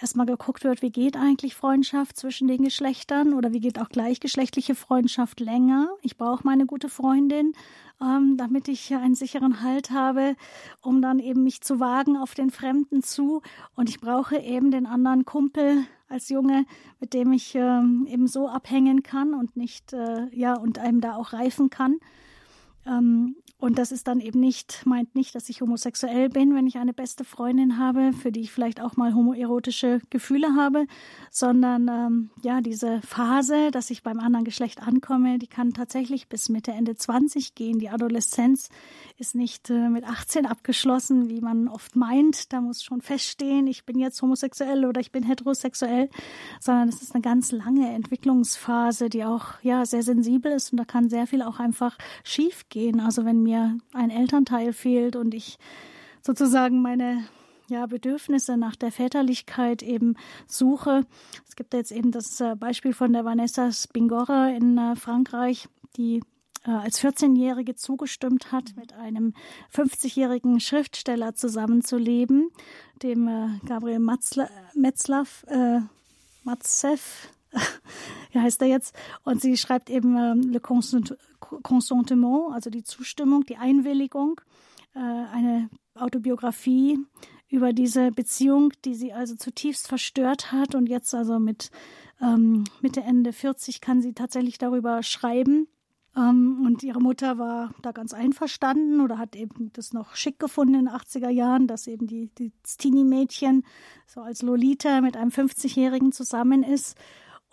erstmal 0.00 0.26
geguckt 0.26 0.64
wird, 0.64 0.82
wie 0.82 0.90
geht 0.90 1.16
eigentlich 1.16 1.54
Freundschaft 1.54 2.16
zwischen 2.16 2.48
den 2.48 2.64
Geschlechtern 2.64 3.32
oder 3.34 3.52
wie 3.52 3.60
geht 3.60 3.80
auch 3.80 3.88
gleichgeschlechtliche 3.88 4.74
Freundschaft 4.74 5.40
länger. 5.40 5.88
Ich 6.02 6.16
brauche 6.16 6.44
meine 6.44 6.66
gute 6.66 6.88
Freundin, 6.88 7.52
ähm, 8.00 8.36
damit 8.36 8.68
ich 8.68 8.94
einen 8.94 9.14
sicheren 9.14 9.62
Halt 9.62 9.90
habe, 9.90 10.36
um 10.82 11.00
dann 11.00 11.18
eben 11.18 11.44
mich 11.44 11.60
zu 11.60 11.78
wagen 11.80 12.16
auf 12.16 12.34
den 12.34 12.50
Fremden 12.50 13.02
zu. 13.02 13.42
Und 13.76 13.88
ich 13.88 14.00
brauche 14.00 14.36
eben 14.36 14.70
den 14.70 14.86
anderen 14.86 15.24
Kumpel 15.24 15.84
als 16.08 16.28
Junge, 16.28 16.66
mit 17.00 17.14
dem 17.14 17.32
ich 17.32 17.54
ähm, 17.54 18.06
eben 18.08 18.26
so 18.26 18.48
abhängen 18.48 19.02
kann 19.02 19.34
und 19.34 19.56
nicht, 19.56 19.92
äh, 19.92 20.28
ja, 20.32 20.54
und 20.54 20.78
einem 20.78 21.00
da 21.00 21.14
auch 21.16 21.32
reifen 21.32 21.70
kann. 21.70 21.98
Ähm, 22.86 23.36
und 23.58 23.78
das 23.78 23.92
ist 23.92 24.08
dann 24.08 24.20
eben 24.20 24.40
nicht, 24.40 24.82
meint 24.84 25.14
nicht, 25.14 25.34
dass 25.34 25.48
ich 25.48 25.60
homosexuell 25.60 26.28
bin, 26.28 26.54
wenn 26.54 26.66
ich 26.66 26.76
eine 26.76 26.92
beste 26.92 27.24
Freundin 27.24 27.78
habe, 27.78 28.12
für 28.12 28.32
die 28.32 28.40
ich 28.40 28.52
vielleicht 28.52 28.80
auch 28.80 28.96
mal 28.96 29.14
homoerotische 29.14 30.00
Gefühle 30.10 30.54
habe, 30.56 30.86
sondern 31.30 31.88
ähm, 31.88 32.30
ja, 32.42 32.60
diese 32.60 33.00
Phase, 33.02 33.70
dass 33.70 33.90
ich 33.90 34.02
beim 34.02 34.18
anderen 34.18 34.44
Geschlecht 34.44 34.82
ankomme, 34.86 35.38
die 35.38 35.46
kann 35.46 35.72
tatsächlich 35.72 36.28
bis 36.28 36.48
Mitte, 36.48 36.72
Ende 36.72 36.96
20 36.96 37.54
gehen. 37.54 37.78
Die 37.78 37.88
Adoleszenz 37.88 38.70
ist 39.18 39.34
nicht 39.34 39.70
äh, 39.70 39.88
mit 39.88 40.04
18 40.04 40.46
abgeschlossen, 40.46 41.30
wie 41.30 41.40
man 41.40 41.68
oft 41.68 41.96
meint. 41.96 42.52
Da 42.52 42.60
muss 42.60 42.82
schon 42.82 43.00
feststehen, 43.00 43.66
ich 43.68 43.86
bin 43.86 43.98
jetzt 43.98 44.20
homosexuell 44.20 44.84
oder 44.84 45.00
ich 45.00 45.12
bin 45.12 45.22
heterosexuell, 45.22 46.10
sondern 46.60 46.88
es 46.88 47.00
ist 47.00 47.14
eine 47.14 47.22
ganz 47.22 47.52
lange 47.52 47.88
Entwicklungsphase, 47.94 49.08
die 49.08 49.24
auch 49.24 49.54
ja 49.62 49.86
sehr 49.86 50.02
sensibel 50.02 50.50
ist 50.52 50.72
und 50.72 50.78
da 50.78 50.84
kann 50.84 51.08
sehr 51.08 51.26
viel 51.26 51.40
auch 51.40 51.60
einfach 51.60 51.96
schief 52.24 52.68
gehen. 52.68 52.98
Also 52.98 53.24
wenn 53.24 53.43
mir 53.44 53.78
ein 53.92 54.10
Elternteil 54.10 54.72
fehlt 54.72 55.14
und 55.14 55.34
ich 55.34 55.58
sozusagen 56.22 56.82
meine 56.82 57.24
ja, 57.68 57.86
Bedürfnisse 57.86 58.56
nach 58.56 58.76
der 58.76 58.92
Väterlichkeit 58.92 59.82
eben 59.82 60.16
suche. 60.46 61.06
Es 61.48 61.56
gibt 61.56 61.74
jetzt 61.74 61.92
eben 61.92 62.10
das 62.10 62.40
äh, 62.40 62.56
Beispiel 62.56 62.92
von 62.92 63.12
der 63.12 63.24
Vanessa 63.24 63.72
Spingora 63.72 64.50
in 64.50 64.76
äh, 64.76 64.96
Frankreich, 64.96 65.68
die 65.96 66.22
äh, 66.66 66.70
als 66.70 67.00
14-Jährige 67.00 67.74
zugestimmt 67.74 68.52
hat, 68.52 68.76
mit 68.76 68.92
einem 68.92 69.34
50-jährigen 69.74 70.60
Schriftsteller 70.60 71.34
zusammenzuleben, 71.34 72.50
dem 73.02 73.60
Gabriel 73.66 73.98
Metzlaff, 73.98 75.44
äh, 75.48 75.80
Matzev, 76.42 77.28
wie 78.32 78.40
heißt 78.40 78.60
er 78.62 78.68
jetzt? 78.68 78.94
Und 79.22 79.40
sie 79.40 79.56
schreibt 79.56 79.90
eben 79.90 80.16
ähm, 80.16 80.52
Le 80.52 80.60
Consentement, 80.60 82.52
also 82.52 82.70
die 82.70 82.84
Zustimmung, 82.84 83.44
die 83.44 83.56
Einwilligung, 83.56 84.40
äh, 84.94 84.98
eine 84.98 85.70
Autobiografie 85.94 86.98
über 87.48 87.72
diese 87.72 88.10
Beziehung, 88.10 88.72
die 88.84 88.94
sie 88.94 89.12
also 89.12 89.36
zutiefst 89.36 89.86
verstört 89.88 90.52
hat. 90.52 90.74
Und 90.74 90.88
jetzt 90.88 91.14
also 91.14 91.38
mit 91.38 91.70
ähm, 92.20 92.64
Mitte, 92.80 93.02
Ende 93.02 93.32
40 93.32 93.80
kann 93.80 94.02
sie 94.02 94.12
tatsächlich 94.12 94.58
darüber 94.58 95.02
schreiben. 95.02 95.68
Ähm, 96.16 96.64
und 96.66 96.82
ihre 96.82 97.00
Mutter 97.00 97.38
war 97.38 97.72
da 97.82 97.92
ganz 97.92 98.12
einverstanden 98.12 99.00
oder 99.00 99.18
hat 99.18 99.36
eben 99.36 99.72
das 99.72 99.92
noch 99.92 100.14
schick 100.16 100.38
gefunden 100.38 100.74
in 100.74 100.84
den 100.86 100.94
80er 100.94 101.30
Jahren, 101.30 101.66
dass 101.66 101.86
eben 101.86 102.06
die, 102.06 102.28
die 102.38 102.52
Teenie-Mädchen 102.78 103.64
so 104.06 104.20
als 104.20 104.42
Lolita 104.42 105.00
mit 105.00 105.16
einem 105.16 105.30
50-Jährigen 105.30 106.12
zusammen 106.12 106.62
ist 106.62 106.96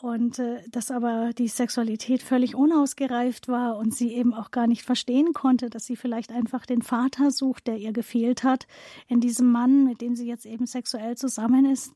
und 0.02 0.40
äh, 0.40 0.62
dass 0.70 0.90
aber 0.90 1.32
die 1.34 1.48
Sexualität 1.48 2.24
völlig 2.24 2.56
unausgereift 2.56 3.48
war 3.48 3.78
und 3.78 3.94
sie 3.94 4.14
eben 4.14 4.34
auch 4.34 4.52
gar 4.52 4.68
nicht 4.68 4.84
verstehen 4.84 5.34
konnte, 5.34 5.70
dass 5.70 5.86
sie 5.86 5.96
vielleicht 5.96 6.32
einfach 6.32 6.66
den 6.66 6.82
Vater 6.82 7.30
sucht, 7.30 7.68
der 7.68 7.78
ihr 7.78 7.94
gefehlt 7.94 8.44
hat, 8.44 8.68
in 9.08 9.20
diesem 9.20 9.52
Mann, 9.52 9.86
mit 9.86 10.02
dem 10.02 10.16
sie 10.16 10.28
jetzt 10.28 10.46
eben 10.46 10.66
sexuell 10.66 11.18
zusammen 11.18 11.66
ist. 11.66 11.94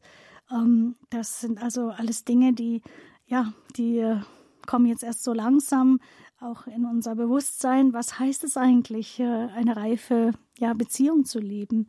Ähm, 0.52 0.96
das 1.10 1.42
sind 1.42 1.62
also 1.62 1.90
alles 1.90 2.24
Dinge, 2.26 2.54
die, 2.54 2.82
ja, 3.26 3.54
die 3.76 3.98
äh, 3.98 4.20
kommen 4.68 4.86
jetzt 4.86 5.04
erst 5.04 5.24
so 5.24 5.34
langsam 5.34 6.00
auch 6.40 6.68
in 6.68 6.86
unser 6.86 7.16
Bewusstsein. 7.16 7.94
Was 7.94 8.20
heißt 8.20 8.44
es 8.44 8.56
eigentlich, 8.56 9.20
äh, 9.20 9.24
eine 9.24 9.76
reife 9.76 10.34
ja, 10.60 10.74
Beziehung 10.74 11.26
zu 11.26 11.40
leben? 11.40 11.88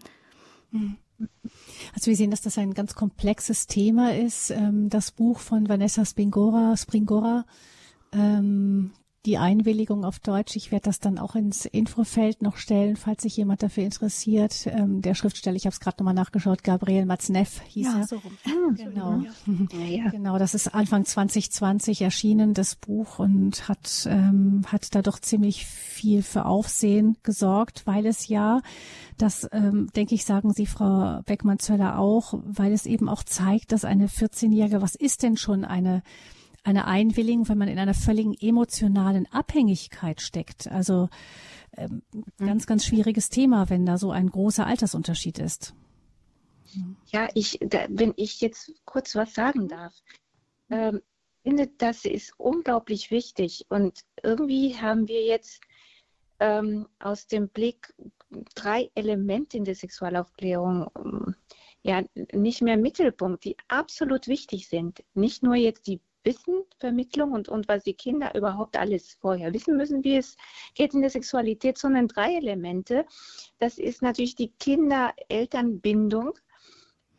Mhm. 0.70 0.96
Also 1.94 2.06
wir 2.06 2.16
sehen, 2.16 2.30
dass 2.30 2.42
das 2.42 2.58
ein 2.58 2.74
ganz 2.74 2.94
komplexes 2.94 3.66
Thema 3.66 4.14
ist. 4.14 4.50
Ähm, 4.50 4.88
das 4.90 5.10
Buch 5.10 5.38
von 5.40 5.68
Vanessa 5.68 6.04
Springora, 6.04 6.76
Springora 6.76 7.44
ähm, 8.12 8.92
die 9.26 9.38
Einwilligung 9.38 10.04
auf 10.04 10.20
Deutsch. 10.20 10.54
Ich 10.54 10.70
werde 10.70 10.84
das 10.84 11.00
dann 11.00 11.18
auch 11.18 11.34
ins 11.34 11.66
Infofeld 11.66 12.42
noch 12.42 12.56
stellen, 12.56 12.96
falls 12.96 13.22
sich 13.22 13.36
jemand 13.36 13.62
dafür 13.62 13.82
interessiert. 13.82 14.66
Ähm, 14.66 15.02
der 15.02 15.14
Schriftsteller, 15.14 15.56
ich 15.56 15.66
habe 15.66 15.72
es 15.72 15.80
gerade 15.80 15.96
nochmal 15.98 16.14
nachgeschaut, 16.14 16.62
Gabriel 16.62 17.06
Matzneff 17.06 17.60
hieß 17.62 17.86
ja, 17.86 17.98
er. 17.98 18.06
So 18.06 18.16
rum. 18.16 18.32
Ah, 18.46 18.74
genau. 18.74 19.22
Ja. 19.76 20.06
Ja, 20.06 20.10
genau, 20.10 20.38
das 20.38 20.54
ist 20.54 20.74
Anfang 20.74 21.04
2020 21.04 22.02
erschienen, 22.02 22.54
das 22.54 22.76
Buch, 22.76 23.18
und 23.18 23.68
hat, 23.68 24.06
ähm, 24.08 24.62
hat 24.66 24.94
da 24.94 25.02
doch 25.02 25.18
ziemlich 25.18 25.66
viel 25.66 26.22
für 26.22 26.46
Aufsehen 26.46 27.16
gesorgt, 27.22 27.82
weil 27.86 28.06
es 28.06 28.28
ja 28.28 28.60
das, 29.18 29.48
ähm, 29.52 29.88
denke 29.96 30.14
ich, 30.14 30.24
sagen 30.24 30.52
Sie, 30.52 30.66
Frau 30.66 31.20
Beckmann-Zöller 31.24 31.98
auch, 31.98 32.34
weil 32.44 32.72
es 32.72 32.86
eben 32.86 33.08
auch 33.08 33.24
zeigt, 33.24 33.72
dass 33.72 33.84
eine 33.84 34.06
14-Jährige, 34.06 34.82
was 34.82 34.94
ist 34.94 35.22
denn 35.22 35.36
schon 35.36 35.64
eine 35.64 36.02
eine 36.66 36.86
Einwilligung, 36.86 37.48
wenn 37.48 37.58
man 37.58 37.68
in 37.68 37.78
einer 37.78 37.94
völligen 37.94 38.34
emotionalen 38.34 39.26
Abhängigkeit 39.30 40.20
steckt. 40.20 40.66
Also 40.66 41.08
ähm, 41.76 42.02
mhm. 42.12 42.46
ganz, 42.46 42.66
ganz 42.66 42.84
schwieriges 42.84 43.28
Thema, 43.30 43.70
wenn 43.70 43.86
da 43.86 43.98
so 43.98 44.10
ein 44.10 44.28
großer 44.28 44.66
Altersunterschied 44.66 45.38
ist. 45.38 45.74
Ja, 47.06 47.28
ich, 47.34 47.58
da, 47.60 47.86
wenn 47.88 48.12
ich 48.16 48.40
jetzt 48.40 48.72
kurz 48.84 49.14
was 49.14 49.32
sagen 49.32 49.68
darf, 49.68 49.94
ähm, 50.68 51.00
finde, 51.44 51.68
das 51.78 52.04
ist 52.04 52.32
unglaublich 52.36 53.12
wichtig. 53.12 53.64
Und 53.68 54.00
irgendwie 54.24 54.76
haben 54.76 55.06
wir 55.06 55.24
jetzt 55.24 55.62
ähm, 56.40 56.88
aus 56.98 57.28
dem 57.28 57.48
Blick 57.48 57.94
drei 58.56 58.90
Elemente 58.96 59.56
in 59.56 59.64
der 59.64 59.76
Sexualaufklärung 59.76 60.88
ähm, 60.96 61.36
ja 61.84 62.02
nicht 62.32 62.60
mehr 62.60 62.76
Mittelpunkt, 62.76 63.44
die 63.44 63.56
absolut 63.68 64.26
wichtig 64.26 64.68
sind. 64.68 65.04
Nicht 65.14 65.44
nur 65.44 65.54
jetzt 65.54 65.86
die 65.86 66.00
Wissenvermittlung 66.26 67.32
und, 67.32 67.48
und 67.48 67.68
was 67.68 67.84
die 67.84 67.94
Kinder 67.94 68.34
überhaupt 68.34 68.76
alles 68.76 69.14
vorher 69.14 69.54
wissen 69.54 69.76
müssen, 69.76 70.04
wie 70.04 70.16
es 70.16 70.36
geht 70.74 70.92
in 70.92 71.00
der 71.00 71.10
Sexualität, 71.10 71.78
sondern 71.78 72.08
drei 72.08 72.34
Elemente. 72.34 73.06
Das 73.58 73.78
ist 73.78 74.02
natürlich 74.02 74.34
die 74.34 74.52
Kinder-Eltern-Bindung 74.58 76.32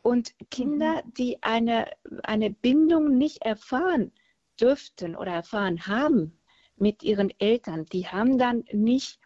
und 0.02 0.34
Kinder, 0.50 1.02
mhm. 1.04 1.14
die 1.14 1.42
eine, 1.42 1.90
eine 2.22 2.50
Bindung 2.50 3.16
nicht 3.16 3.42
erfahren 3.42 4.12
dürften 4.60 5.16
oder 5.16 5.32
erfahren 5.32 5.86
haben 5.86 6.38
mit 6.76 7.02
ihren 7.02 7.32
Eltern, 7.40 7.86
die 7.86 8.06
haben 8.06 8.38
dann 8.38 8.64
nicht 8.72 9.18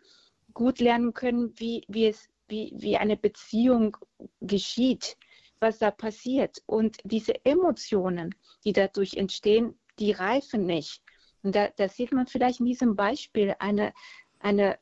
gut 0.54 0.80
lernen 0.80 1.12
können, 1.12 1.52
wie, 1.58 1.84
wie, 1.88 2.06
es, 2.06 2.28
wie, 2.48 2.72
wie 2.76 2.96
eine 2.96 3.16
Beziehung 3.16 3.96
geschieht 4.40 5.16
was 5.62 5.78
da 5.78 5.90
passiert. 5.90 6.58
Und 6.66 6.98
diese 7.04 7.44
Emotionen, 7.44 8.34
die 8.64 8.72
dadurch 8.72 9.14
entstehen, 9.14 9.78
die 9.98 10.12
reifen 10.12 10.66
nicht. 10.66 11.02
Und 11.42 11.54
da, 11.54 11.68
da 11.76 11.88
sieht 11.88 12.12
man 12.12 12.26
vielleicht 12.26 12.60
in 12.60 12.66
diesem 12.66 12.96
Beispiel 12.96 13.54
eine, 13.58 13.92
eine 14.40 14.78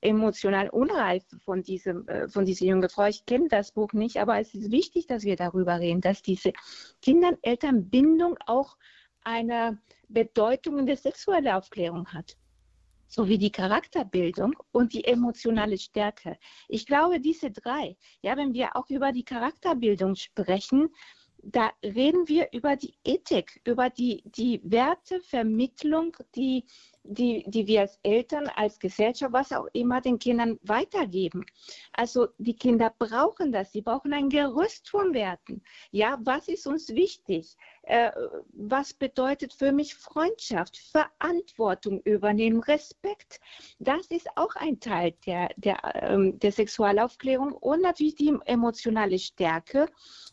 emotional 0.00 0.68
Unreife 0.68 1.38
von, 1.38 1.62
diesem, 1.62 2.06
äh, 2.08 2.28
von 2.28 2.44
dieser 2.44 2.66
jungen 2.66 2.88
Frau. 2.88 3.06
Ich 3.06 3.24
kenne 3.24 3.48
das 3.48 3.72
Buch 3.72 3.92
nicht, 3.92 4.18
aber 4.18 4.38
es 4.38 4.54
ist 4.54 4.70
wichtig, 4.70 5.06
dass 5.06 5.24
wir 5.24 5.36
darüber 5.36 5.80
reden, 5.80 6.00
dass 6.00 6.22
diese 6.22 6.52
Kindern-Eltern-Bindung 7.02 8.36
auch 8.46 8.76
eine 9.24 9.78
Bedeutung 10.08 10.78
in 10.78 10.86
der 10.86 10.96
sexuellen 10.96 11.48
Aufklärung 11.48 12.06
hat 12.12 12.36
sowie 13.08 13.38
die 13.38 13.52
Charakterbildung 13.52 14.54
und 14.72 14.92
die 14.92 15.04
emotionale 15.04 15.78
Stärke. 15.78 16.38
Ich 16.68 16.86
glaube, 16.86 17.20
diese 17.20 17.50
drei, 17.50 17.96
ja, 18.22 18.36
wenn 18.36 18.54
wir 18.54 18.76
auch 18.76 18.88
über 18.90 19.12
die 19.12 19.24
Charakterbildung 19.24 20.16
sprechen, 20.16 20.88
da 21.42 21.72
reden 21.82 22.28
wir 22.28 22.48
über 22.52 22.76
die 22.76 22.94
Ethik, 23.04 23.60
über 23.64 23.90
die, 23.90 24.22
die 24.24 24.60
Wertevermittlung, 24.64 26.16
die, 26.34 26.64
die, 27.04 27.44
die 27.46 27.66
wir 27.66 27.82
als 27.82 27.98
Eltern, 28.02 28.48
als 28.56 28.78
Gesellschaft, 28.78 29.32
was 29.32 29.52
auch 29.52 29.66
immer 29.72 30.00
den 30.00 30.18
Kindern 30.18 30.58
weitergeben. 30.62 31.44
Also 31.92 32.28
die 32.38 32.56
Kinder 32.56 32.92
brauchen 32.98 33.52
das, 33.52 33.72
sie 33.72 33.82
brauchen 33.82 34.12
ein 34.12 34.28
Gerüst 34.28 34.88
von 34.88 35.14
Werten. 35.14 35.62
Ja, 35.92 36.18
was 36.22 36.48
ist 36.48 36.66
uns 36.66 36.88
wichtig? 36.88 37.56
Äh, 37.82 38.10
was 38.48 38.92
bedeutet 38.92 39.52
für 39.52 39.70
mich 39.70 39.94
Freundschaft, 39.94 40.76
Verantwortung 40.76 42.00
übernehmen, 42.02 42.60
Respekt? 42.60 43.38
Das 43.78 44.06
ist 44.08 44.28
auch 44.34 44.56
ein 44.56 44.80
Teil 44.80 45.14
der, 45.24 45.50
der, 45.56 45.78
ähm, 46.02 46.38
der 46.40 46.50
Sexualaufklärung 46.50 47.52
und 47.52 47.82
natürlich 47.82 48.16
die 48.16 48.36
emotionale 48.46 49.18
Stärke. 49.18 49.86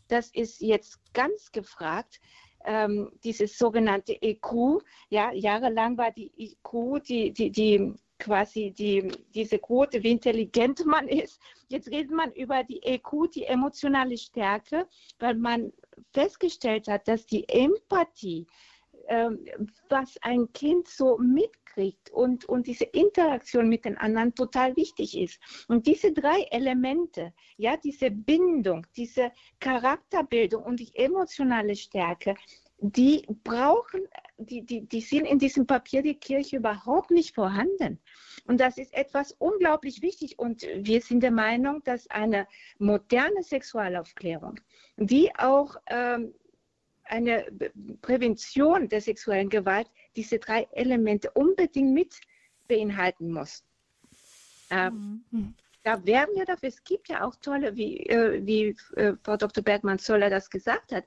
Das 0.08 0.30
ist 0.30 0.60
jetzt 0.60 0.98
ganz 1.12 1.52
gefragt 1.52 2.20
ähm, 2.64 3.10
dieses 3.22 3.58
sogenannte 3.58 4.20
EQ. 4.20 4.82
Ja, 5.10 5.32
jahrelang 5.32 5.96
war 5.98 6.10
die 6.12 6.32
EQ 6.36 7.02
die, 7.04 7.32
die, 7.32 7.50
die 7.50 7.94
quasi 8.18 8.70
die, 8.70 9.10
diese 9.34 9.58
Quote, 9.58 10.02
wie 10.02 10.12
intelligent 10.12 10.84
man 10.86 11.08
ist. 11.08 11.40
Jetzt 11.68 11.90
redet 11.90 12.10
man 12.10 12.32
über 12.32 12.64
die 12.64 12.82
EQ, 12.82 13.30
die 13.34 13.44
emotionale 13.44 14.16
Stärke, 14.16 14.88
weil 15.18 15.34
man 15.34 15.72
festgestellt 16.12 16.88
hat, 16.88 17.06
dass 17.08 17.26
die 17.26 17.48
Empathie, 17.48 18.46
ähm, 19.08 19.44
was 19.88 20.16
ein 20.22 20.52
Kind 20.52 20.88
so 20.88 21.18
mitkriegt 21.76 22.10
und, 22.10 22.44
und 22.46 22.66
diese 22.66 22.84
Interaktion 22.84 23.68
mit 23.68 23.84
den 23.84 23.96
anderen 23.98 24.34
total 24.34 24.76
wichtig 24.76 25.18
ist. 25.18 25.40
Und 25.68 25.86
diese 25.86 26.12
drei 26.12 26.46
Elemente, 26.50 27.32
ja, 27.56 27.76
diese 27.76 28.10
Bindung, 28.10 28.86
diese 28.96 29.32
Charakterbildung 29.60 30.62
und 30.62 30.80
die 30.80 30.94
emotionale 30.94 31.76
Stärke, 31.76 32.34
die 32.78 33.24
brauchen, 33.44 34.02
die, 34.36 34.62
die, 34.62 34.86
die 34.86 35.00
sind 35.00 35.26
in 35.26 35.38
diesem 35.38 35.66
Papier 35.66 36.02
die 36.02 36.18
Kirche 36.18 36.56
überhaupt 36.56 37.10
nicht 37.10 37.34
vorhanden. 37.34 38.00
Und 38.46 38.60
das 38.60 38.78
ist 38.78 38.92
etwas 38.92 39.32
unglaublich 39.38 40.02
wichtig. 40.02 40.38
Und 40.38 40.66
wir 40.76 41.00
sind 41.00 41.22
der 41.22 41.30
Meinung, 41.30 41.82
dass 41.84 42.10
eine 42.10 42.46
moderne 42.78 43.42
Sexualaufklärung, 43.42 44.60
die 44.96 45.30
auch 45.36 45.76
ähm, 45.86 46.34
eine 47.04 47.46
Prävention 48.02 48.88
der 48.88 49.00
sexuellen 49.00 49.48
Gewalt 49.48 49.90
diese 50.16 50.38
drei 50.38 50.66
Elemente 50.72 51.30
unbedingt 51.32 51.92
mit 51.92 52.14
beinhalten 52.68 53.32
muss. 53.32 53.64
Ähm, 54.70 55.24
mhm. 55.30 55.54
Da 55.82 56.04
werden 56.06 56.34
wir 56.34 56.46
dafür, 56.46 56.70
es 56.70 56.82
gibt 56.82 57.10
ja 57.10 57.26
auch 57.26 57.36
tolle, 57.36 57.76
wie, 57.76 57.98
äh, 58.06 58.44
wie 58.46 58.74
äh, 58.96 59.14
Frau 59.22 59.36
Dr. 59.36 59.62
Bergmann-Zoller 59.62 60.30
das 60.30 60.48
gesagt 60.48 60.92
hat, 60.92 61.04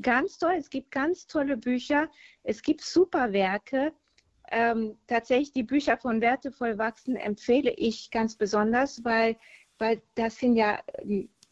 ganz 0.00 0.38
toll, 0.38 0.54
es 0.56 0.70
gibt 0.70 0.92
ganz 0.92 1.26
tolle 1.26 1.56
Bücher, 1.56 2.08
es 2.44 2.62
gibt 2.62 2.82
super 2.82 3.32
Werke. 3.32 3.92
Ähm, 4.52 4.96
tatsächlich 5.08 5.52
die 5.52 5.64
Bücher 5.64 5.96
von 5.96 6.20
Wertevoll 6.20 6.78
wachsen 6.78 7.16
empfehle 7.16 7.72
ich 7.72 8.10
ganz 8.12 8.36
besonders, 8.36 9.04
weil, 9.04 9.36
weil 9.78 10.00
das 10.14 10.36
sind 10.38 10.54
ja 10.54 10.80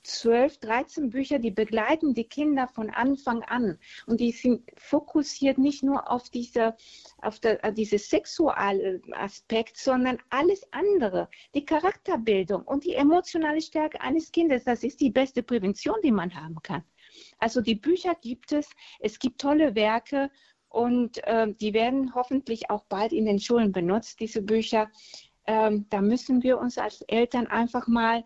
ähm, 0.09 0.15
zwölf, 0.15 0.59
dreizehn 0.59 1.11
Bücher, 1.11 1.39
die 1.39 1.51
begleiten 1.51 2.15
die 2.15 2.25
Kinder 2.25 2.69
von 2.69 2.91
Anfang 2.91 3.43
an. 3.45 3.79
Und 4.07 4.21
die 4.21 4.33
sind 4.33 4.63
fokussiert 4.77 5.59
nicht 5.59 5.83
nur 5.83 6.11
auf 6.11 6.31
diese, 6.31 6.75
auf 7.23 7.39
äh, 7.45 7.73
diese 7.73 7.99
sexuelle 7.99 9.01
Aspekt, 9.13 9.77
sondern 9.77 10.19
alles 10.31 10.63
andere. 10.73 11.29
Die 11.55 11.65
Charakterbildung 11.65 12.63
und 12.63 12.85
die 12.85 12.95
emotionale 12.95 13.61
Stärke 13.61 14.01
eines 14.01 14.33
Kindes, 14.33 14.65
das 14.65 14.83
ist 14.83 15.01
die 15.01 15.11
beste 15.11 15.43
Prävention, 15.43 15.97
die 16.03 16.13
man 16.13 16.35
haben 16.35 16.57
kann. 16.63 16.83
Also 17.39 17.61
die 17.61 17.75
Bücher 17.75 18.15
gibt 18.21 18.53
es, 18.53 18.69
es 19.01 19.19
gibt 19.19 19.41
tolle 19.41 19.75
Werke 19.75 20.31
und 20.69 21.25
äh, 21.25 21.53
die 21.55 21.73
werden 21.73 22.15
hoffentlich 22.15 22.71
auch 22.71 22.85
bald 22.85 23.13
in 23.13 23.27
den 23.27 23.39
Schulen 23.39 23.73
benutzt, 23.73 24.21
diese 24.21 24.43
Bücher. 24.43 24.91
Ähm, 25.47 25.87
da 25.89 26.03
müssen 26.03 26.43
wir 26.43 26.59
uns 26.59 26.77
als 26.77 27.01
Eltern 27.03 27.47
einfach 27.47 27.89
mal 27.89 28.25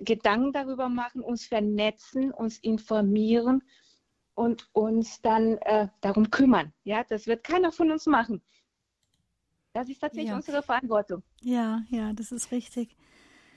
Gedanken 0.00 0.52
darüber 0.52 0.88
machen, 0.88 1.22
uns 1.22 1.46
vernetzen, 1.46 2.32
uns 2.32 2.58
informieren 2.58 3.62
und 4.34 4.68
uns 4.72 5.20
dann 5.20 5.58
äh, 5.58 5.88
darum 6.00 6.30
kümmern. 6.30 6.72
Ja, 6.84 7.04
das 7.04 7.26
wird 7.26 7.44
keiner 7.44 7.72
von 7.72 7.90
uns 7.90 8.06
machen. 8.06 8.42
Das 9.72 9.88
ist 9.88 10.00
tatsächlich 10.00 10.30
ja. 10.30 10.36
unsere 10.36 10.62
Verantwortung. 10.62 11.22
Ja, 11.40 11.82
ja, 11.88 12.12
das 12.12 12.32
ist 12.32 12.50
richtig. 12.52 12.96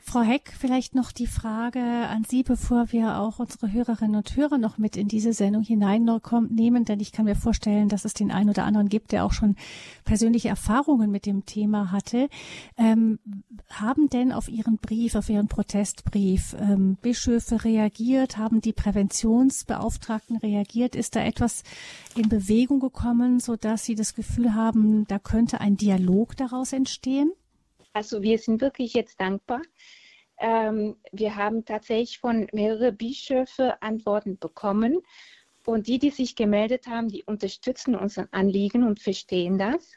Frau 0.08 0.22
Heck, 0.22 0.54
vielleicht 0.58 0.94
noch 0.94 1.12
die 1.12 1.26
Frage 1.26 1.82
an 1.82 2.26
Sie, 2.26 2.44
bevor 2.44 2.92
wir 2.92 3.18
auch 3.18 3.40
unsere 3.40 3.74
Hörerinnen 3.74 4.16
und 4.16 4.36
Hörer 4.36 4.60
noch 4.60 4.78
mit 4.78 4.98
in 4.98 5.08
diese 5.08 5.34
Sendung 5.34 5.64
hineinnehmen, 5.64 6.86
denn 6.86 7.00
ich 7.00 7.12
kann 7.12 7.26
mir 7.26 7.36
vorstellen, 7.36 7.90
dass 7.90 8.06
es 8.06 8.14
den 8.14 8.32
einen 8.32 8.52
oder 8.52 8.66
anderen 8.66 8.88
gibt, 8.88 9.12
der 9.12 9.26
auch 9.26 9.34
schon 9.34 9.56
persönliche 10.06 10.48
Erfahrungen 10.48 11.10
mit 11.10 11.26
dem 11.26 11.48
Thema 11.48 11.92
hatte. 11.92 12.30
Ähm, 12.78 13.18
haben 13.72 14.08
denn 14.08 14.32
auf 14.32 14.48
Ihren 14.48 14.78
Brief, 14.78 15.16
auf 15.16 15.28
Ihren 15.28 15.48
Protestbrief 15.48 16.56
ähm, 16.60 16.98
Bischöfe 17.02 17.64
reagiert? 17.66 18.38
Haben 18.38 18.62
die 18.62 18.74
Präventionsbeauftragten 18.74 20.38
reagiert? 20.38 20.96
Ist 20.96 21.16
da 21.16 21.22
etwas 21.22 21.64
in 22.16 22.30
Bewegung 22.30 22.80
gekommen, 22.80 23.40
so 23.40 23.56
dass 23.56 23.84
Sie 23.84 23.96
das 23.96 24.14
Gefühl 24.14 24.54
haben, 24.54 25.08
da 25.08 25.18
könnte 25.18 25.62
ein 25.62 25.78
Dialog 25.78 26.38
daraus 26.38 26.74
entstehen? 26.74 27.32
Also 27.96 28.22
wir 28.22 28.38
sind 28.40 28.60
wirklich 28.60 28.94
jetzt 28.94 29.22
dankbar. 29.22 29.62
Ähm, 30.38 30.98
wir 31.14 31.38
haben 31.38 31.64
tatsächlich 31.64 32.20
von 32.20 32.46
mehreren 32.52 32.98
Bischöfen 32.98 33.72
Antworten 33.80 34.38
bekommen. 34.38 35.00
Und 35.66 35.88
die, 35.88 35.98
die 35.98 36.10
sich 36.10 36.36
gemeldet 36.36 36.88
haben, 36.88 37.08
die 37.08 37.24
unterstützen 37.24 37.96
unser 37.96 38.28
Anliegen 38.32 38.84
und 38.84 39.00
verstehen 39.00 39.58
das. 39.58 39.94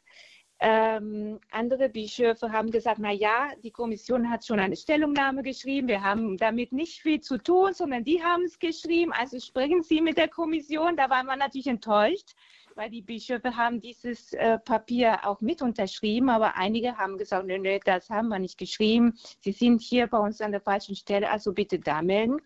Ähm, 0.61 1.41
andere 1.51 1.89
Bischöfe 1.89 2.53
haben 2.53 2.71
gesagt, 2.71 3.01
na 3.01 3.11
ja, 3.11 3.51
die 3.65 3.73
Kommission 3.73 4.31
hat 4.31 4.47
schon 4.47 4.61
eine 4.61 4.77
Stellungnahme 4.77 5.43
geschrieben, 5.43 5.89
wir 5.89 6.03
haben 6.03 6.37
damit 6.37 6.73
nicht 6.73 7.01
viel 7.01 7.21
zu 7.21 7.37
tun, 7.37 7.75
sondern 7.75 8.05
die 8.05 8.23
haben 8.23 8.45
es 8.45 8.61
geschrieben, 8.61 9.13
also 9.13 9.41
sprechen 9.41 9.83
Sie 9.83 10.01
mit 10.01 10.19
der 10.19 10.29
Kommission. 10.29 10.97
Da 10.97 11.11
war 11.11 11.25
man 11.25 11.41
natürlich 11.41 11.67
enttäuscht, 11.67 12.31
weil 12.79 12.91
die 12.91 13.03
Bischöfe 13.03 13.57
haben 13.57 13.81
dieses 13.81 14.33
äh, 14.35 14.57
Papier 14.61 15.27
auch 15.27 15.41
mit 15.41 15.63
unterschrieben, 15.63 16.31
aber 16.31 16.55
einige 16.55 16.97
haben 16.97 17.19
gesagt, 17.19 17.45
nee, 17.45 17.59
nee, 17.59 17.81
das 17.85 18.09
haben 18.09 18.29
wir 18.29 18.39
nicht 18.39 18.57
geschrieben. 18.57 19.19
Sie 19.41 19.51
sind 19.51 19.83
hier 19.83 20.07
bei 20.07 20.19
uns 20.19 20.41
an 20.41 20.53
der 20.53 20.61
falschen 20.61 20.95
Stelle, 20.95 21.29
also 21.29 21.53
bitte 21.53 21.81
da 21.81 22.03
melden. 22.03 22.37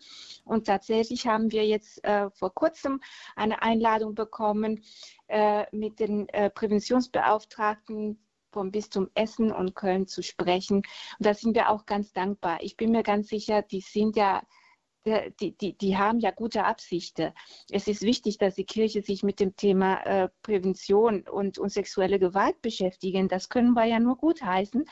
Und 0.43 0.65
tatsächlich 0.65 1.27
haben 1.27 1.51
wir 1.51 1.67
jetzt 1.67 2.03
äh, 2.03 2.31
vor 2.31 2.51
kurzem 2.51 2.99
eine 3.35 3.61
Einladung 3.61 4.15
bekommen 4.15 4.83
äh, 5.27 5.65
mit 5.71 5.99
den 5.99 6.27
äh, 6.29 6.49
Präventionsbeauftragten 6.49 8.17
vom 8.51 8.71
Bistum 8.71 9.11
Essen 9.13 9.51
und 9.51 9.75
Köln 9.75 10.07
zu 10.07 10.23
sprechen. 10.23 10.77
Und 10.77 10.85
da 11.19 11.35
sind 11.35 11.53
wir 11.53 11.69
auch 11.69 11.85
ganz 11.85 12.11
dankbar. 12.11 12.57
Ich 12.61 12.75
bin 12.75 12.89
mir 12.89 13.03
ganz 13.03 13.27
sicher, 13.27 13.61
die 13.61 13.81
sind 13.81 14.15
ja 14.15 14.41
die, 15.05 15.55
die, 15.57 15.77
die 15.77 15.97
haben 15.97 16.19
ja 16.19 16.31
gute 16.31 16.65
Absichten. 16.65 17.33
Es 17.69 17.87
ist 17.87 18.01
wichtig, 18.01 18.37
dass 18.37 18.55
die 18.55 18.65
Kirche 18.65 19.01
sich 19.01 19.23
mit 19.23 19.39
dem 19.39 19.55
Thema 19.55 20.01
äh, 20.05 20.29
Prävention 20.41 21.23
und, 21.27 21.57
und 21.57 21.71
sexuelle 21.71 22.19
Gewalt 22.19 22.61
beschäftigen. 22.61 23.27
Das 23.27 23.49
können 23.49 23.73
wir 23.73 23.85
ja 23.85 23.99
nur 23.99 24.17
gut 24.17 24.41
heißen. 24.41 24.85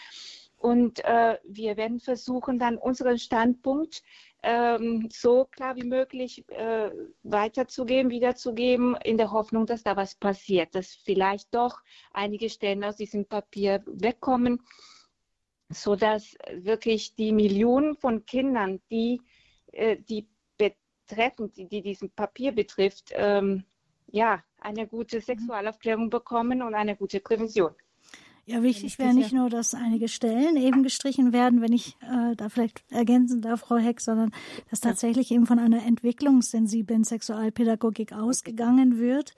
Und 0.57 1.03
äh, 1.05 1.39
wir 1.43 1.75
werden 1.75 1.99
versuchen, 1.99 2.59
dann 2.59 2.77
unseren 2.77 3.17
Standpunkt 3.17 4.03
ähm, 4.43 5.09
so 5.11 5.45
klar 5.45 5.75
wie 5.75 5.85
möglich 5.85 6.47
äh, 6.49 6.91
weiterzugeben, 7.23 8.11
wiederzugeben, 8.11 8.95
in 9.03 9.17
der 9.17 9.31
Hoffnung, 9.31 9.65
dass 9.65 9.81
da 9.81 9.95
was 9.95 10.13
passiert, 10.13 10.75
dass 10.75 10.93
vielleicht 10.93 11.53
doch 11.55 11.79
einige 12.13 12.47
Stellen 12.49 12.83
aus 12.83 12.95
diesem 12.95 13.25
Papier 13.25 13.83
wegkommen, 13.87 14.61
sodass 15.69 16.35
wirklich 16.53 17.15
die 17.15 17.31
Millionen 17.31 17.95
von 17.95 18.25
Kindern, 18.27 18.81
die 18.91 19.19
äh, 19.71 19.97
die 19.97 20.27
betreffen, 20.57 21.51
die, 21.53 21.67
die 21.67 21.81
diesen 21.81 22.11
Papier 22.11 22.51
betrifft, 22.51 23.11
ähm, 23.13 23.63
ja, 24.07 24.43
eine 24.59 24.87
gute 24.87 25.17
mhm. 25.17 25.21
Sexualaufklärung 25.21 26.09
bekommen 26.09 26.61
und 26.61 26.75
eine 26.75 26.95
gute 26.95 27.19
Prävention. 27.19 27.73
Ja, 28.45 28.63
wichtig 28.63 28.97
wäre 28.97 29.13
nicht 29.13 29.33
nur, 29.33 29.49
dass 29.49 29.75
einige 29.75 30.07
Stellen 30.07 30.57
eben 30.57 30.81
gestrichen 30.81 31.31
werden, 31.31 31.61
wenn 31.61 31.73
ich 31.73 31.95
äh, 32.01 32.35
da 32.35 32.49
vielleicht 32.49 32.83
ergänzen 32.91 33.41
darf, 33.41 33.61
Frau 33.61 33.77
Heck, 33.77 34.01
sondern 34.01 34.31
dass 34.69 34.79
tatsächlich 34.79 35.31
eben 35.31 35.45
von 35.45 35.59
einer 35.59 35.85
entwicklungssensiblen 35.85 37.03
Sexualpädagogik 37.03 38.13
ausgegangen 38.13 38.97
wird 38.97 39.35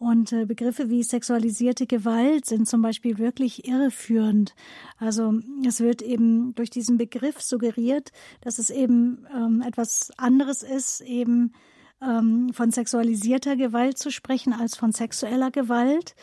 und 0.00 0.32
äh, 0.32 0.46
Begriffe 0.46 0.88
wie 0.88 1.02
sexualisierte 1.02 1.86
Gewalt 1.86 2.46
sind 2.46 2.66
zum 2.66 2.80
Beispiel 2.80 3.18
wirklich 3.18 3.68
irreführend. 3.68 4.54
Also 4.96 5.34
es 5.66 5.80
wird 5.80 6.00
eben 6.00 6.54
durch 6.54 6.70
diesen 6.70 6.96
Begriff 6.96 7.42
suggeriert, 7.42 8.10
dass 8.40 8.58
es 8.58 8.70
eben 8.70 9.26
ähm, 9.32 9.62
etwas 9.64 10.10
anderes 10.16 10.62
ist, 10.62 11.02
eben 11.02 11.52
ähm, 12.02 12.52
von 12.52 12.70
sexualisierter 12.70 13.56
Gewalt 13.56 13.98
zu 13.98 14.10
sprechen 14.10 14.52
als 14.52 14.76
von 14.76 14.92
sexueller 14.92 15.50
Gewalt. 15.50 16.14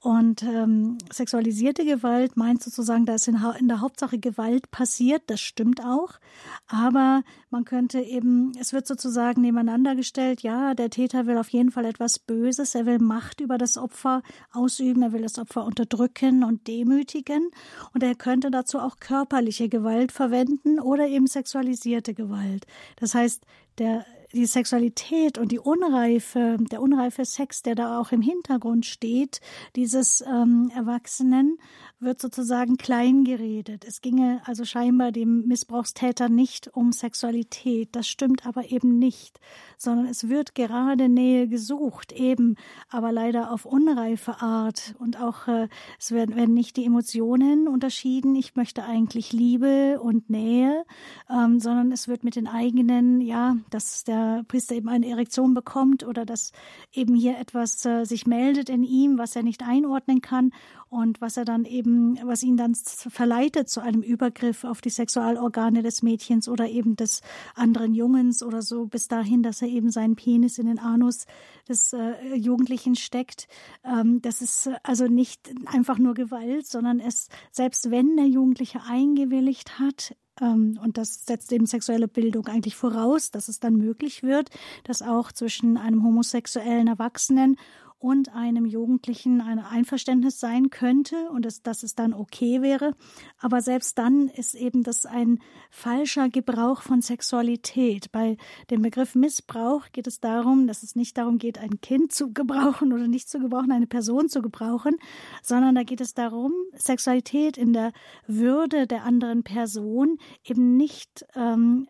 Und 0.00 0.42
ähm, 0.42 0.98
sexualisierte 1.10 1.84
Gewalt 1.84 2.36
meint 2.36 2.62
sozusagen, 2.62 3.06
da 3.06 3.14
ist 3.14 3.28
in, 3.28 3.38
in 3.58 3.68
der 3.68 3.80
Hauptsache 3.80 4.18
Gewalt 4.18 4.70
passiert, 4.70 5.22
das 5.26 5.40
stimmt 5.40 5.84
auch. 5.84 6.20
Aber 6.68 7.22
man 7.50 7.64
könnte 7.64 8.00
eben, 8.00 8.52
es 8.60 8.72
wird 8.72 8.86
sozusagen 8.86 9.40
nebeneinander 9.40 9.96
gestellt, 9.96 10.42
ja, 10.42 10.74
der 10.74 10.90
Täter 10.90 11.26
will 11.26 11.38
auf 11.38 11.48
jeden 11.48 11.70
Fall 11.70 11.86
etwas 11.86 12.18
Böses, 12.18 12.74
er 12.74 12.86
will 12.86 12.98
Macht 12.98 13.40
über 13.40 13.58
das 13.58 13.78
Opfer 13.78 14.22
ausüben, 14.52 15.02
er 15.02 15.12
will 15.12 15.22
das 15.22 15.38
Opfer 15.38 15.64
unterdrücken 15.64 16.44
und 16.44 16.68
demütigen. 16.68 17.50
Und 17.92 18.02
er 18.02 18.14
könnte 18.14 18.50
dazu 18.50 18.78
auch 18.78 18.98
körperliche 19.00 19.68
Gewalt 19.68 20.12
verwenden 20.12 20.78
oder 20.78 21.08
eben 21.08 21.26
sexualisierte 21.26 22.14
Gewalt. 22.14 22.66
Das 22.96 23.14
heißt, 23.14 23.42
der 23.78 24.06
die 24.36 24.46
Sexualität 24.46 25.38
und 25.38 25.50
die 25.50 25.58
Unreife, 25.58 26.56
der 26.70 26.80
unreife 26.80 27.24
Sex, 27.24 27.62
der 27.62 27.74
da 27.74 27.98
auch 27.98 28.12
im 28.12 28.22
Hintergrund 28.22 28.86
steht, 28.86 29.40
dieses 29.74 30.22
ähm, 30.22 30.70
Erwachsenen, 30.74 31.58
wird 31.98 32.20
sozusagen 32.20 32.76
klein 32.76 33.24
geredet. 33.24 33.84
Es 33.86 34.02
ginge 34.02 34.42
also 34.44 34.66
scheinbar 34.66 35.12
dem 35.12 35.46
Missbrauchstäter 35.46 36.28
nicht 36.28 36.68
um 36.74 36.92
Sexualität. 36.92 37.88
Das 37.92 38.06
stimmt 38.06 38.46
aber 38.46 38.70
eben 38.70 38.98
nicht, 38.98 39.40
sondern 39.78 40.06
es 40.06 40.28
wird 40.28 40.54
gerade 40.54 41.08
Nähe 41.08 41.48
gesucht, 41.48 42.12
eben, 42.12 42.56
aber 42.90 43.12
leider 43.12 43.50
auf 43.50 43.64
unreife 43.64 44.42
Art. 44.42 44.94
Und 44.98 45.18
auch 45.18 45.48
äh, 45.48 45.68
es 45.98 46.12
werden, 46.12 46.36
werden 46.36 46.54
nicht 46.54 46.76
die 46.76 46.84
Emotionen 46.84 47.66
unterschieden. 47.66 48.36
Ich 48.36 48.56
möchte 48.56 48.84
eigentlich 48.84 49.32
Liebe 49.32 49.98
und 50.00 50.28
Nähe, 50.28 50.84
ähm, 51.30 51.60
sondern 51.60 51.92
es 51.92 52.08
wird 52.08 52.24
mit 52.24 52.36
den 52.36 52.46
eigenen, 52.46 53.22
ja, 53.22 53.56
dass 53.70 54.04
der 54.04 54.44
Priester 54.48 54.74
eben 54.74 54.90
eine 54.90 55.08
Erektion 55.08 55.54
bekommt 55.54 56.04
oder 56.06 56.26
dass 56.26 56.52
eben 56.92 57.14
hier 57.14 57.38
etwas 57.38 57.84
äh, 57.86 58.04
sich 58.04 58.26
meldet 58.26 58.68
in 58.68 58.82
ihm, 58.82 59.16
was 59.16 59.34
er 59.34 59.42
nicht 59.42 59.62
einordnen 59.62 60.20
kann 60.20 60.52
und 60.88 61.20
was 61.20 61.36
er 61.36 61.44
dann 61.44 61.64
eben, 61.64 61.85
was 62.24 62.42
ihn 62.42 62.56
dann 62.56 62.74
verleitet 62.74 63.68
zu 63.68 63.80
einem 63.80 64.02
Übergriff 64.02 64.64
auf 64.64 64.80
die 64.80 64.90
Sexualorgane 64.90 65.82
des 65.82 66.02
Mädchens 66.02 66.48
oder 66.48 66.68
eben 66.68 66.96
des 66.96 67.22
anderen 67.54 67.94
Jungens 67.94 68.42
oder 68.42 68.62
so, 68.62 68.86
bis 68.86 69.08
dahin, 69.08 69.42
dass 69.42 69.62
er 69.62 69.68
eben 69.68 69.90
seinen 69.90 70.16
Penis 70.16 70.58
in 70.58 70.66
den 70.66 70.78
Anus 70.78 71.26
des 71.68 71.92
äh, 71.92 72.34
Jugendlichen 72.34 72.96
steckt. 72.96 73.48
Ähm, 73.84 74.20
das 74.22 74.42
ist 74.42 74.70
also 74.82 75.06
nicht 75.06 75.50
einfach 75.66 75.98
nur 75.98 76.14
Gewalt, 76.14 76.66
sondern 76.66 77.00
es, 77.00 77.28
selbst 77.52 77.90
wenn 77.90 78.16
der 78.16 78.26
Jugendliche 78.26 78.82
eingewilligt 78.86 79.78
hat, 79.78 80.14
ähm, 80.40 80.78
und 80.82 80.98
das 80.98 81.26
setzt 81.26 81.52
eben 81.52 81.66
sexuelle 81.66 82.08
Bildung 82.08 82.46
eigentlich 82.46 82.76
voraus, 82.76 83.30
dass 83.30 83.48
es 83.48 83.60
dann 83.60 83.76
möglich 83.76 84.22
wird, 84.22 84.50
dass 84.84 85.02
auch 85.02 85.32
zwischen 85.32 85.76
einem 85.76 86.02
homosexuellen 86.04 86.88
Erwachsenen 86.88 87.56
und 87.98 88.34
einem 88.34 88.66
Jugendlichen 88.66 89.40
ein 89.40 89.58
Einverständnis 89.58 90.38
sein 90.38 90.70
könnte 90.70 91.30
und 91.30 91.46
es, 91.46 91.62
dass 91.62 91.82
es 91.82 91.94
dann 91.94 92.12
okay 92.12 92.60
wäre. 92.60 92.94
Aber 93.38 93.62
selbst 93.62 93.98
dann 93.98 94.28
ist 94.28 94.54
eben 94.54 94.82
das 94.82 95.06
ein 95.06 95.38
falscher 95.70 96.28
Gebrauch 96.28 96.82
von 96.82 97.00
Sexualität. 97.00 98.12
Bei 98.12 98.36
dem 98.70 98.82
Begriff 98.82 99.14
Missbrauch 99.14 99.86
geht 99.92 100.06
es 100.06 100.20
darum, 100.20 100.66
dass 100.66 100.82
es 100.82 100.94
nicht 100.94 101.16
darum 101.16 101.38
geht, 101.38 101.58
ein 101.58 101.80
Kind 101.80 102.12
zu 102.12 102.32
gebrauchen 102.32 102.92
oder 102.92 103.08
nicht 103.08 103.30
zu 103.30 103.38
gebrauchen, 103.38 103.72
eine 103.72 103.86
Person 103.86 104.28
zu 104.28 104.42
gebrauchen, 104.42 104.96
sondern 105.42 105.74
da 105.74 105.82
geht 105.82 106.00
es 106.00 106.12
darum, 106.12 106.52
Sexualität 106.74 107.56
in 107.56 107.72
der 107.72 107.92
Würde 108.26 108.86
der 108.86 109.04
anderen 109.04 109.42
Person 109.42 110.18
eben 110.44 110.76
nicht 110.76 111.24
ähm, 111.34 111.88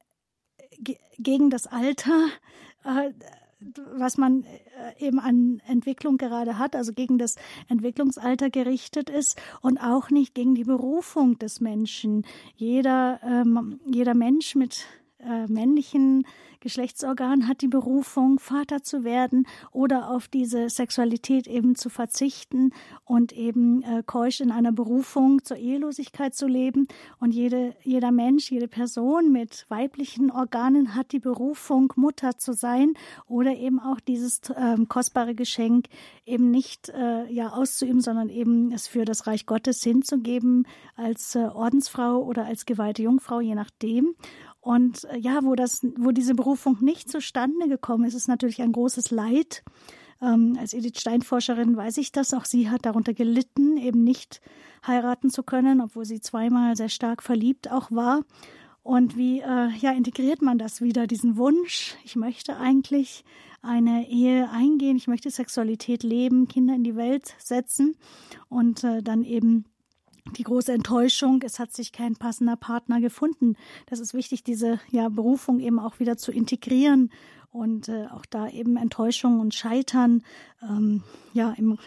gegen 1.19 1.51
das 1.51 1.67
Alter 1.67 2.29
äh, 2.85 3.13
was 3.95 4.17
man 4.17 4.45
äh, 4.45 5.07
eben 5.07 5.19
an 5.19 5.63
Entwicklung 5.67 6.19
gerade 6.19 6.59
hat, 6.59 6.77
also 6.77 6.93
gegen 6.93 7.19
das 7.19 7.37
Entwicklungsalter 7.69 8.51
gerichtet 8.51 9.11
ist 9.11 9.41
und 9.61 9.79
auch 9.79 10.11
nicht 10.11 10.35
gegen 10.35 10.55
die 10.55 10.65
Berufung 10.65 11.39
des 11.39 11.61
Menschen. 11.61 12.25
Jeder, 12.57 13.21
ähm, 13.23 13.81
jeder 13.87 14.15
Mensch 14.15 14.55
mit 14.55 14.87
äh, 15.19 15.47
männlichen 15.47 16.27
Geschlechtsorgan 16.61 17.47
hat 17.47 17.61
die 17.63 17.69
Berufung, 17.69 18.39
Vater 18.39 18.83
zu 18.83 19.05
werden 19.05 19.47
oder 19.71 20.11
auf 20.11 20.29
diese 20.29 20.69
Sexualität 20.69 21.47
eben 21.47 21.77
zu 21.77 21.91
verzichten 21.91 22.73
und 23.05 23.33
eben 23.33 23.83
äh, 23.83 24.03
keusch 24.05 24.41
in 24.41 24.51
einer 24.51 24.73
Berufung 24.73 25.45
zur 25.45 25.59
Ehelosigkeit 25.59 26.35
zu 26.35 26.47
leben. 26.47 26.89
Und 27.19 27.33
jede, 27.33 27.77
jeder 27.83 28.11
Mensch, 28.11 28.51
jede 28.51 28.69
Person 28.69 29.33
mit 29.33 29.65
weiblichen 29.69 30.31
Organen 30.31 30.95
hat 30.95 31.13
die 31.13 31.21
Berufung, 31.21 31.93
Mutter 31.97 32.39
zu 32.39 32.53
sein 32.53 32.95
oder 33.27 33.55
eben 33.57 33.79
auch 33.79 34.01
dieses 34.01 34.41
äh, 34.51 34.77
kostbare 34.89 35.35
Geschenk 35.35 35.87
eben 36.25 36.51
nicht 36.51 36.89
äh, 36.89 37.31
ja 37.33 37.51
auszuüben, 37.51 38.01
sondern 38.01 38.29
eben 38.29 38.73
es 38.73 38.89
für 38.89 39.05
das 39.05 39.27
Reich 39.27 39.47
Gottes 39.47 39.83
hinzugeben 39.83 40.67
als 40.97 41.35
äh, 41.35 41.47
Ordensfrau 41.47 42.23
oder 42.23 42.45
als 42.47 42.67
geweihte 42.67 43.03
Jungfrau, 43.03 43.41
je 43.41 43.55
nachdem. 43.55 44.15
Und 44.67 45.05
äh, 45.05 45.19
ja, 45.19 45.45
wo 45.45 45.55
das, 45.55 45.87
wo 45.97 46.11
diese 46.11 46.35
Berufung 46.35 46.79
nicht 46.81 47.09
zustande 47.09 47.69
gekommen 47.69 48.05
ist, 48.05 48.15
ist 48.15 48.27
natürlich 48.27 48.61
ein 48.63 48.73
großes 48.73 49.13
Leid. 49.13 49.63
Ähm, 50.21 50.57
als 50.59 50.75
Edith 50.75 50.99
Stein-Forscherin 50.99 51.77
weiß 51.77 51.99
ich 51.99 52.11
das. 52.11 52.35
Auch 52.35 52.45
sie 52.45 52.69
hat 52.69 52.85
darunter 52.85 53.15
gelitten, 53.15 53.77
eben 53.77 54.03
nicht 54.03 54.41
heiraten 54.85 55.31
zu 55.31 55.45
können, 55.45 55.81
obwohl 55.81 56.05
sie 56.05 56.21
zweimal 56.21 56.75
sehr 56.75 56.89
stark 56.89 57.23
verliebt 57.23 57.71
auch 57.71 57.93
war. 57.93 58.25
Und 58.83 59.17
wie 59.17 59.39
äh, 59.39 59.69
ja 59.79 59.93
integriert 59.93 60.43
man 60.43 60.59
das 60.59 60.81
wieder, 60.81 61.07
diesen 61.07 61.37
Wunsch? 61.37 61.95
Ich 62.03 62.17
möchte 62.17 62.57
eigentlich 62.57 63.25
eine 63.63 64.09
Ehe 64.11 64.51
eingehen, 64.51 64.97
ich 64.97 65.07
möchte 65.07 65.31
Sexualität 65.31 66.03
leben, 66.03 66.49
Kinder 66.49 66.75
in 66.75 66.83
die 66.83 66.97
Welt 66.97 67.37
setzen 67.39 67.95
und 68.49 68.83
äh, 68.83 69.01
dann 69.01 69.23
eben 69.23 69.65
die 70.33 70.43
große 70.43 70.73
Enttäuschung, 70.73 71.43
es 71.43 71.59
hat 71.59 71.73
sich 71.73 71.93
kein 71.93 72.17
passender 72.17 72.57
Partner 72.57 73.01
gefunden. 73.01 73.57
Das 73.87 74.01
ist 74.01 74.15
wichtig, 74.15 74.45
diese 74.45 74.81
ja, 74.91 75.09
Berufung 75.09 75.61
eben 75.61 75.79
auch 75.79 75.99
wieder 76.01 76.17
zu 76.17 76.33
integrieren 76.33 77.11
und 77.51 77.89
äh, 77.89 78.07
auch 78.13 78.27
da 78.27 78.49
eben 78.49 78.77
Enttäuschung 78.77 79.41
und 79.41 79.55
Scheitern 79.55 80.23
ähm, 80.63 81.03
ja 81.33 81.53
im 81.53 81.79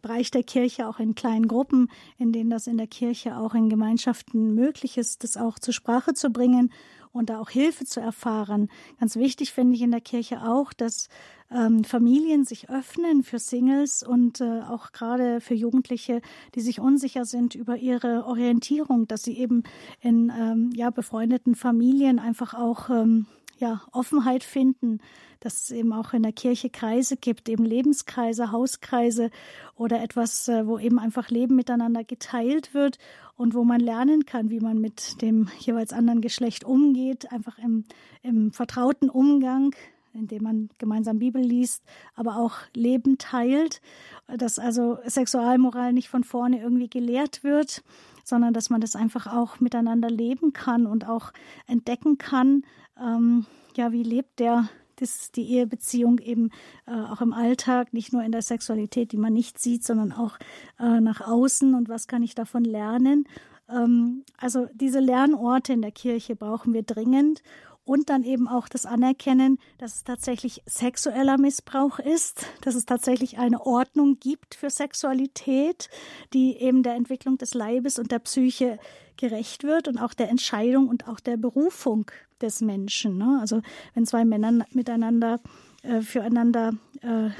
Bereich 0.00 0.30
der 0.30 0.44
Kirche, 0.44 0.86
auch 0.86 1.00
in 1.00 1.14
kleinen 1.14 1.48
Gruppen, 1.48 1.90
in 2.18 2.32
denen 2.32 2.50
das 2.50 2.66
in 2.66 2.78
der 2.78 2.86
Kirche 2.86 3.36
auch 3.36 3.54
in 3.54 3.68
Gemeinschaften 3.68 4.54
möglich 4.54 4.96
ist, 4.96 5.24
das 5.24 5.36
auch 5.36 5.58
zur 5.58 5.74
Sprache 5.74 6.14
zu 6.14 6.30
bringen 6.30 6.72
und 7.18 7.30
da 7.30 7.40
auch 7.40 7.50
Hilfe 7.50 7.84
zu 7.84 8.00
erfahren. 8.00 8.68
Ganz 9.00 9.16
wichtig 9.16 9.52
finde 9.52 9.74
ich 9.74 9.82
in 9.82 9.90
der 9.90 10.00
Kirche 10.00 10.42
auch, 10.42 10.72
dass 10.72 11.08
ähm, 11.50 11.84
Familien 11.84 12.44
sich 12.44 12.70
öffnen 12.70 13.22
für 13.22 13.38
Singles 13.38 14.02
und 14.02 14.40
äh, 14.40 14.60
auch 14.62 14.92
gerade 14.92 15.40
für 15.40 15.54
Jugendliche, 15.54 16.20
die 16.54 16.60
sich 16.60 16.80
unsicher 16.80 17.24
sind 17.24 17.54
über 17.54 17.76
ihre 17.76 18.26
Orientierung, 18.26 19.06
dass 19.08 19.22
sie 19.22 19.38
eben 19.38 19.62
in 20.00 20.32
ähm, 20.38 20.70
ja 20.74 20.90
befreundeten 20.90 21.54
Familien 21.54 22.18
einfach 22.18 22.54
auch 22.54 22.90
ähm, 22.90 23.26
ja, 23.58 23.82
Offenheit 23.92 24.44
finden, 24.44 25.00
dass 25.40 25.62
es 25.62 25.70
eben 25.70 25.92
auch 25.92 26.12
in 26.12 26.22
der 26.22 26.32
Kirche 26.32 26.70
Kreise 26.70 27.16
gibt, 27.16 27.48
eben 27.48 27.64
Lebenskreise, 27.64 28.50
Hauskreise 28.52 29.30
oder 29.76 30.02
etwas, 30.02 30.48
äh, 30.48 30.66
wo 30.66 30.78
eben 30.78 30.98
einfach 30.98 31.28
Leben 31.28 31.56
miteinander 31.56 32.04
geteilt 32.04 32.74
wird 32.74 32.98
und 33.36 33.54
wo 33.54 33.64
man 33.64 33.80
lernen 33.80 34.26
kann, 34.26 34.50
wie 34.50 34.60
man 34.60 34.80
mit 34.80 35.22
dem 35.22 35.48
jeweils 35.58 35.92
anderen 35.92 36.20
Geschlecht 36.20 36.64
umgeht, 36.64 37.30
einfach 37.32 37.58
im, 37.58 37.84
im 38.22 38.52
vertrauten 38.52 39.10
Umgang 39.10 39.74
indem 40.14 40.42
man 40.42 40.70
gemeinsam 40.78 41.18
Bibel 41.18 41.40
liest, 41.40 41.84
aber 42.16 42.36
auch 42.36 42.56
Leben 42.74 43.18
teilt, 43.18 43.80
dass 44.26 44.58
also 44.58 44.98
Sexualmoral 45.06 45.92
nicht 45.92 46.08
von 46.08 46.24
vorne 46.24 46.60
irgendwie 46.60 46.88
gelehrt 46.88 47.44
wird, 47.44 47.82
sondern 48.24 48.52
dass 48.52 48.68
man 48.68 48.80
das 48.80 48.96
einfach 48.96 49.26
auch 49.26 49.60
miteinander 49.60 50.10
leben 50.10 50.52
kann 50.52 50.86
und 50.86 51.08
auch 51.08 51.32
entdecken 51.66 52.18
kann, 52.18 52.64
ähm, 53.00 53.46
ja, 53.76 53.92
wie 53.92 54.02
lebt 54.02 54.38
der? 54.40 54.68
Das 54.96 55.30
die 55.30 55.48
Ehebeziehung 55.52 56.18
eben 56.18 56.50
äh, 56.86 56.92
auch 56.92 57.20
im 57.20 57.32
Alltag, 57.32 57.92
nicht 57.92 58.12
nur 58.12 58.24
in 58.24 58.32
der 58.32 58.42
Sexualität, 58.42 59.12
die 59.12 59.16
man 59.16 59.32
nicht 59.32 59.60
sieht, 59.60 59.84
sondern 59.84 60.12
auch 60.12 60.38
äh, 60.80 61.00
nach 61.00 61.20
außen. 61.20 61.74
Und 61.74 61.88
was 61.88 62.08
kann 62.08 62.24
ich 62.24 62.34
davon 62.34 62.64
lernen. 62.64 63.24
Ähm, 63.68 64.24
also 64.38 64.66
diese 64.74 64.98
Lernorte 64.98 65.72
in 65.72 65.82
der 65.82 65.92
Kirche 65.92 66.34
brauchen 66.34 66.74
wir 66.74 66.82
dringend. 66.82 67.42
Und 67.84 68.10
dann 68.10 68.22
eben 68.22 68.48
auch 68.48 68.68
das 68.68 68.84
Anerkennen, 68.84 69.58
dass 69.78 69.96
es 69.96 70.04
tatsächlich 70.04 70.62
sexueller 70.66 71.38
Missbrauch 71.38 71.98
ist, 71.98 72.44
dass 72.60 72.74
es 72.74 72.84
tatsächlich 72.84 73.38
eine 73.38 73.64
Ordnung 73.64 74.18
gibt 74.20 74.56
für 74.56 74.68
Sexualität, 74.68 75.88
die 76.34 76.58
eben 76.58 76.82
der 76.82 76.96
Entwicklung 76.96 77.38
des 77.38 77.54
Leibes 77.54 77.98
und 77.98 78.12
der 78.12 78.18
Psyche 78.18 78.78
gerecht 79.16 79.64
wird 79.64 79.88
und 79.88 79.96
auch 79.96 80.12
der 80.12 80.28
Entscheidung 80.28 80.88
und 80.88 81.08
auch 81.08 81.18
der 81.18 81.38
Berufung 81.38 82.10
des 82.38 82.60
Menschen. 82.60 83.18
Ne? 83.18 83.38
Also 83.40 83.62
wenn 83.94 84.06
zwei 84.06 84.24
Männer 84.24 84.64
miteinander 84.72 85.40
äh, 85.82 86.00
füreinander 86.00 86.74
äh, 87.02 87.30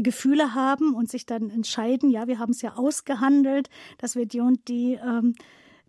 Gefühle 0.00 0.54
haben 0.54 0.94
und 0.94 1.10
sich 1.10 1.24
dann 1.24 1.48
entscheiden, 1.48 2.10
ja, 2.10 2.26
wir 2.26 2.38
haben 2.38 2.50
es 2.50 2.62
ja 2.62 2.74
ausgehandelt, 2.74 3.70
dass 3.98 4.16
wir 4.16 4.26
die 4.26 4.40
und 4.40 4.68
die 4.68 4.94
ähm, 4.94 5.34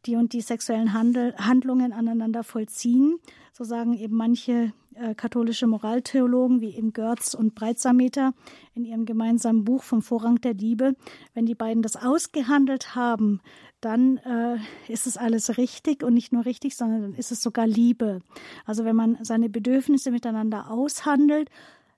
die 0.05 0.15
und 0.15 0.33
die 0.33 0.41
sexuellen 0.41 0.93
Handel, 0.93 1.35
Handlungen 1.37 1.93
aneinander 1.93 2.43
vollziehen. 2.43 3.19
So 3.51 3.63
sagen 3.63 3.93
eben 3.93 4.15
manche 4.15 4.73
äh, 4.95 5.15
katholische 5.15 5.67
Moraltheologen 5.67 6.61
wie 6.61 6.75
eben 6.75 6.93
Görz 6.93 7.33
und 7.33 7.55
Breitsameter 7.55 8.33
in 8.73 8.85
ihrem 8.85 9.05
gemeinsamen 9.05 9.63
Buch 9.63 9.83
vom 9.83 10.01
Vorrang 10.01 10.41
der 10.41 10.53
Liebe. 10.53 10.95
Wenn 11.33 11.45
die 11.45 11.55
beiden 11.55 11.83
das 11.83 11.95
ausgehandelt 11.95 12.95
haben, 12.95 13.41
dann 13.85 14.17
äh, 14.17 14.57
ist 14.91 15.07
es 15.07 15.17
alles 15.17 15.57
richtig 15.57 16.03
und 16.03 16.13
nicht 16.13 16.31
nur 16.31 16.45
richtig, 16.45 16.75
sondern 16.75 17.01
dann 17.01 17.15
ist 17.15 17.31
es 17.31 17.41
sogar 17.41 17.67
Liebe. 17.67 18.21
Also 18.65 18.85
wenn 18.85 18.95
man 18.95 19.17
seine 19.21 19.49
Bedürfnisse 19.49 20.11
miteinander 20.11 20.71
aushandelt, 20.71 21.49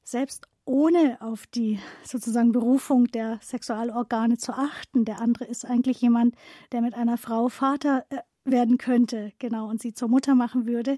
selbst 0.04 0.48
ohne 0.66 1.18
auf 1.22 1.46
die 1.46 1.80
sozusagen 2.04 2.52
Berufung 2.52 3.06
der 3.08 3.40
Sexualorgane 3.42 4.38
zu 4.38 4.54
achten. 4.54 5.06
Der 5.06 5.22
andere 5.22 5.46
ist 5.46 5.64
eigentlich 5.64 6.02
jemand, 6.02 6.36
der 6.72 6.82
mit 6.82 6.96
einer 6.96 7.18
Frau 7.18 7.50
Vater 7.50 8.06
äh, 8.10 8.18
werden 8.46 8.78
könnte, 8.78 9.32
genau, 9.40 9.70
und 9.70 9.82
sie 9.82 9.94
zur 9.94 10.08
Mutter 10.08 10.36
machen 10.36 10.66
würde. 10.66 10.98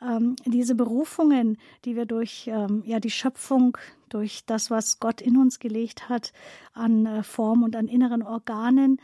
Ähm, 0.00 0.36
diese 0.46 0.74
Berufungen, 0.74 1.58
die 1.84 1.96
wir 1.96 2.06
durch 2.06 2.48
ähm, 2.48 2.82
ja 2.86 3.00
die 3.00 3.10
Schöpfung, 3.10 3.76
durch 4.08 4.44
das, 4.46 4.70
was 4.70 5.00
Gott 5.00 5.20
in 5.20 5.36
uns 5.36 5.58
gelegt 5.58 6.08
hat, 6.08 6.32
an 6.72 7.06
äh, 7.06 7.22
Form 7.22 7.62
und 7.62 7.76
an 7.76 7.88
inneren 7.88 8.22
Organen, 8.22 9.00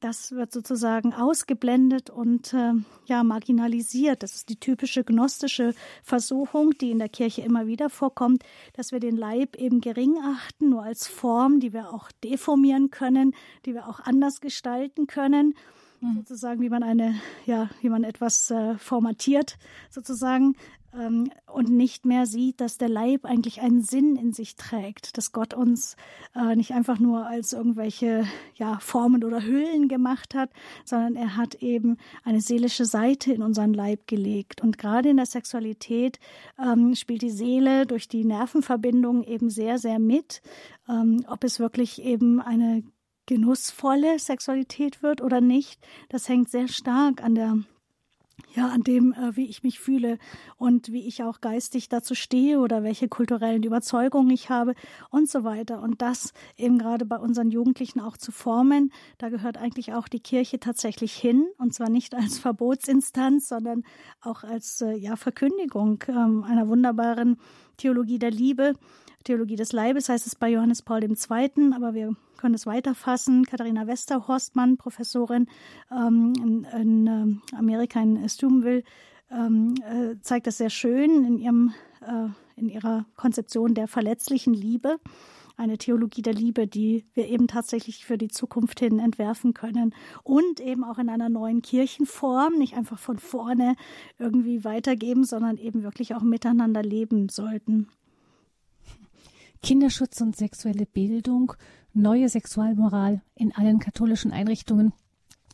das 0.00 0.32
wird 0.32 0.52
sozusagen 0.52 1.14
ausgeblendet 1.14 2.10
und 2.10 2.52
äh, 2.52 2.72
ja 3.06 3.22
marginalisiert. 3.22 4.22
Das 4.22 4.34
ist 4.34 4.48
die 4.48 4.58
typische 4.58 5.04
gnostische 5.04 5.74
Versuchung, 6.02 6.72
die 6.72 6.90
in 6.90 6.98
der 6.98 7.08
Kirche 7.08 7.42
immer 7.42 7.66
wieder 7.66 7.88
vorkommt, 7.88 8.42
dass 8.72 8.90
wir 8.90 8.98
den 8.98 9.16
Leib 9.16 9.56
eben 9.56 9.80
gering 9.80 10.16
achten, 10.22 10.70
nur 10.70 10.82
als 10.82 11.06
Form, 11.06 11.60
die 11.60 11.72
wir 11.72 11.92
auch 11.92 12.10
deformieren 12.24 12.90
können, 12.90 13.34
die 13.64 13.74
wir 13.74 13.88
auch 13.88 14.00
anders 14.00 14.40
gestalten 14.40 15.06
können 15.06 15.54
mhm. 16.00 16.16
sozusagen, 16.16 16.60
wie 16.60 16.68
man 16.68 16.82
eine, 16.82 17.14
ja, 17.44 17.70
wie 17.80 17.88
man 17.88 18.04
etwas 18.04 18.50
äh, 18.50 18.76
formatiert, 18.78 19.58
sozusagen, 19.90 20.56
ähm, 20.98 21.30
und 21.46 21.68
nicht 21.70 22.04
mehr 22.04 22.26
sieht, 22.26 22.60
dass 22.60 22.78
der 22.78 22.88
Leib 22.88 23.24
eigentlich 23.24 23.60
einen 23.60 23.82
Sinn 23.82 24.16
in 24.16 24.32
sich 24.32 24.56
trägt, 24.56 25.16
dass 25.16 25.32
Gott 25.32 25.54
uns 25.54 25.96
äh, 26.34 26.56
nicht 26.56 26.72
einfach 26.72 26.98
nur 26.98 27.26
als 27.26 27.52
irgendwelche 27.52 28.24
ja, 28.54 28.78
Formen 28.78 29.24
oder 29.24 29.42
Hüllen 29.42 29.88
gemacht 29.88 30.34
hat, 30.34 30.50
sondern 30.84 31.16
er 31.16 31.36
hat 31.36 31.56
eben 31.56 31.96
eine 32.24 32.40
seelische 32.40 32.84
Seite 32.84 33.32
in 33.32 33.42
unseren 33.42 33.74
Leib 33.74 34.06
gelegt. 34.06 34.62
Und 34.62 34.78
gerade 34.78 35.10
in 35.10 35.16
der 35.16 35.26
Sexualität 35.26 36.18
ähm, 36.58 36.94
spielt 36.94 37.22
die 37.22 37.30
Seele 37.30 37.86
durch 37.86 38.08
die 38.08 38.24
Nervenverbindungen 38.24 39.22
eben 39.22 39.50
sehr, 39.50 39.78
sehr 39.78 39.98
mit, 39.98 40.42
ähm, 40.88 41.24
ob 41.28 41.44
es 41.44 41.60
wirklich 41.60 42.02
eben 42.02 42.40
eine 42.40 42.82
genussvolle 43.26 44.18
Sexualität 44.18 45.02
wird 45.02 45.20
oder 45.20 45.40
nicht, 45.40 45.80
das 46.08 46.28
hängt 46.28 46.48
sehr 46.48 46.68
stark 46.68 47.22
an 47.22 47.34
der 47.34 47.58
ja, 48.54 48.68
an 48.68 48.82
dem, 48.82 49.12
äh, 49.12 49.36
wie 49.36 49.46
ich 49.46 49.62
mich 49.62 49.80
fühle 49.80 50.18
und 50.56 50.92
wie 50.92 51.06
ich 51.06 51.22
auch 51.22 51.40
geistig 51.40 51.88
dazu 51.88 52.14
stehe 52.14 52.58
oder 52.58 52.82
welche 52.82 53.08
kulturellen 53.08 53.62
Überzeugungen 53.62 54.30
ich 54.30 54.50
habe 54.50 54.74
und 55.10 55.28
so 55.28 55.44
weiter. 55.44 55.82
Und 55.82 56.02
das 56.02 56.32
eben 56.56 56.78
gerade 56.78 57.04
bei 57.04 57.18
unseren 57.18 57.50
Jugendlichen 57.50 58.00
auch 58.00 58.16
zu 58.16 58.32
formen, 58.32 58.92
da 59.18 59.28
gehört 59.28 59.58
eigentlich 59.58 59.92
auch 59.94 60.08
die 60.08 60.20
Kirche 60.20 60.58
tatsächlich 60.60 61.14
hin 61.14 61.46
und 61.58 61.74
zwar 61.74 61.88
nicht 61.88 62.14
als 62.14 62.38
Verbotsinstanz, 62.46 63.48
sondern 63.48 63.84
auch 64.20 64.44
als 64.44 64.80
äh, 64.80 64.94
ja, 64.96 65.16
Verkündigung 65.16 66.02
ähm, 66.08 66.44
einer 66.44 66.68
wunderbaren 66.68 67.38
Theologie 67.76 68.18
der 68.18 68.30
Liebe. 68.30 68.74
Theologie 69.26 69.56
des 69.56 69.72
Leibes 69.72 70.08
heißt 70.08 70.24
es 70.24 70.36
bei 70.36 70.48
Johannes 70.50 70.82
Paul 70.82 71.02
II., 71.02 71.72
aber 71.74 71.94
wir 71.94 72.14
können 72.36 72.54
es 72.54 72.64
weiterfassen. 72.64 73.44
Katharina 73.44 73.88
Westerhorstmann, 73.88 74.76
Professorin 74.76 75.48
ähm, 75.90 76.32
in, 76.36 76.64
in 76.64 77.06
äh, 77.52 77.56
Amerika 77.56 78.00
in 78.00 78.28
Steubenville, 78.28 78.84
ähm, 79.32 79.74
äh, 79.82 80.14
zeigt 80.20 80.46
das 80.46 80.58
sehr 80.58 80.70
schön 80.70 81.24
in, 81.24 81.38
ihrem, 81.38 81.74
äh, 82.02 82.28
in 82.54 82.68
ihrer 82.68 83.04
Konzeption 83.16 83.74
der 83.74 83.88
verletzlichen 83.88 84.54
Liebe. 84.54 84.98
Eine 85.56 85.76
Theologie 85.76 86.22
der 86.22 86.34
Liebe, 86.34 86.68
die 86.68 87.04
wir 87.14 87.26
eben 87.26 87.48
tatsächlich 87.48 88.04
für 88.04 88.18
die 88.18 88.28
Zukunft 88.28 88.78
hin 88.78 89.00
entwerfen 89.00 89.54
können. 89.54 89.92
Und 90.22 90.60
eben 90.60 90.84
auch 90.84 90.98
in 90.98 91.08
einer 91.08 91.30
neuen 91.30 91.62
Kirchenform, 91.62 92.58
nicht 92.58 92.76
einfach 92.76 93.00
von 93.00 93.18
vorne 93.18 93.74
irgendwie 94.20 94.62
weitergeben, 94.62 95.24
sondern 95.24 95.56
eben 95.56 95.82
wirklich 95.82 96.14
auch 96.14 96.22
miteinander 96.22 96.84
leben 96.84 97.28
sollten. 97.28 97.88
Kinderschutz 99.62 100.20
und 100.20 100.36
sexuelle 100.36 100.86
Bildung 100.86 101.52
neue 101.92 102.28
Sexualmoral 102.28 103.22
in 103.34 103.54
allen 103.54 103.78
katholischen 103.78 104.32
Einrichtungen. 104.32 104.92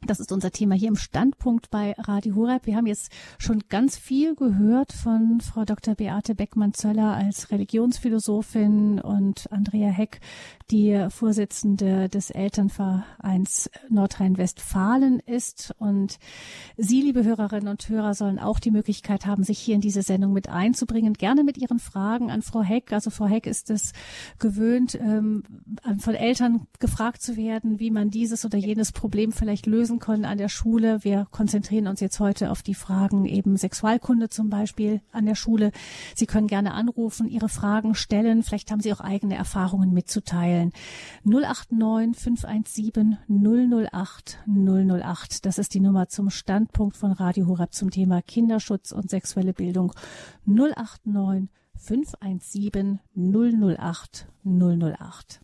Das 0.04 0.18
ist 0.18 0.32
unser 0.32 0.50
Thema 0.50 0.74
hier 0.74 0.88
im 0.88 0.96
Standpunkt 0.96 1.70
bei 1.70 1.94
Radio 1.96 2.34
Horeb. 2.34 2.66
Wir 2.66 2.74
haben 2.74 2.86
jetzt 2.86 3.12
schon 3.38 3.62
ganz 3.68 3.96
viel 3.96 4.34
gehört 4.34 4.92
von 4.92 5.40
Frau 5.40 5.64
Dr. 5.64 5.94
Beate 5.94 6.34
Beckmann-Zöller 6.34 7.14
als 7.14 7.52
Religionsphilosophin 7.52 9.00
und 9.00 9.46
Andrea 9.52 9.90
Heck, 9.90 10.20
die 10.72 11.06
Vorsitzende 11.08 12.08
des 12.08 12.30
Elternvereins 12.30 13.70
Nordrhein-Westfalen 13.90 15.20
ist. 15.20 15.72
Und 15.78 16.18
Sie, 16.76 17.00
liebe 17.00 17.22
Hörerinnen 17.22 17.68
und 17.68 17.88
Hörer, 17.88 18.14
sollen 18.14 18.40
auch 18.40 18.58
die 18.58 18.72
Möglichkeit 18.72 19.24
haben, 19.24 19.44
sich 19.44 19.60
hier 19.60 19.76
in 19.76 19.80
diese 19.80 20.02
Sendung 20.02 20.32
mit 20.32 20.48
einzubringen. 20.48 21.12
Gerne 21.12 21.44
mit 21.44 21.58
Ihren 21.58 21.78
Fragen 21.78 22.28
an 22.28 22.42
Frau 22.42 22.62
Heck. 22.62 22.92
Also 22.92 23.10
Frau 23.10 23.26
Heck 23.26 23.46
ist 23.46 23.70
es 23.70 23.92
gewöhnt, 24.40 24.98
ähm, 25.00 25.44
von 25.98 26.14
Eltern 26.14 26.66
gefragt 26.80 27.22
zu 27.22 27.36
werden, 27.36 27.78
wie 27.78 27.92
man 27.92 28.10
dieses 28.10 28.44
oder 28.44 28.58
jenes 28.58 28.90
Problem 28.90 29.30
vielleicht 29.30 29.66
lösen 29.66 29.91
lösen 29.92 29.98
können 29.98 30.24
an 30.24 30.38
der 30.38 30.48
Schule. 30.48 31.04
Wir 31.04 31.26
konzentrieren 31.30 31.86
uns 31.86 32.00
jetzt 32.00 32.20
heute 32.20 32.50
auf 32.50 32.62
die 32.62 32.74
Fragen 32.74 33.24
eben 33.26 33.56
Sexualkunde 33.56 34.28
zum 34.28 34.48
Beispiel 34.48 35.00
an 35.12 35.26
der 35.26 35.34
Schule. 35.34 35.72
Sie 36.14 36.26
können 36.26 36.46
gerne 36.46 36.72
anrufen, 36.72 37.28
Ihre 37.28 37.48
Fragen 37.48 37.94
stellen. 37.94 38.42
Vielleicht 38.42 38.70
haben 38.70 38.80
Sie 38.80 38.92
auch 38.92 39.00
eigene 39.00 39.36
Erfahrungen 39.36 39.92
mitzuteilen. 39.92 40.72
089 41.24 42.16
517 42.16 43.18
008 43.28 44.38
008. 44.46 45.44
Das 45.44 45.58
ist 45.58 45.74
die 45.74 45.80
Nummer 45.80 46.08
zum 46.08 46.30
Standpunkt 46.30 46.96
von 46.96 47.12
Radio 47.12 47.46
Horab 47.46 47.74
zum 47.74 47.90
Thema 47.90 48.22
Kinderschutz 48.22 48.92
und 48.92 49.10
sexuelle 49.10 49.52
Bildung. 49.52 49.92
089 50.46 51.48
517 51.76 53.00
008 53.14 54.26
008. 54.44 55.41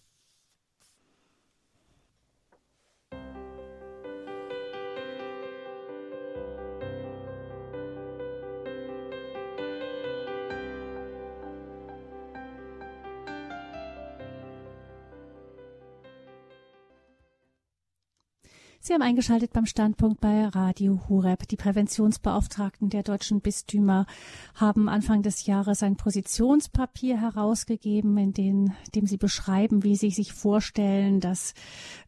Sie 18.81 18.95
haben 18.95 19.03
eingeschaltet 19.03 19.53
beim 19.53 19.67
Standpunkt 19.67 20.21
bei 20.21 20.47
Radio 20.47 21.01
Hureb. 21.09 21.49
Die 21.49 21.57
Präventionsbeauftragten 21.57 22.91
der 22.91 23.03
deutschen 23.03 23.41
Bistümer 23.41 24.07
haben 24.55 24.89
Anfang 24.89 25.23
des 25.23 25.47
Jahres 25.47 25.83
ein 25.83 25.97
Positionspapier 25.97 27.21
herausgegeben, 27.21 28.17
in 28.17 28.33
dem, 28.33 28.73
dem 28.95 29.07
sie 29.07 29.17
beschreiben, 29.17 29.83
wie 29.83 29.97
sie 29.97 30.11
sich 30.11 30.33
vorstellen, 30.33 31.19
dass 31.19 31.55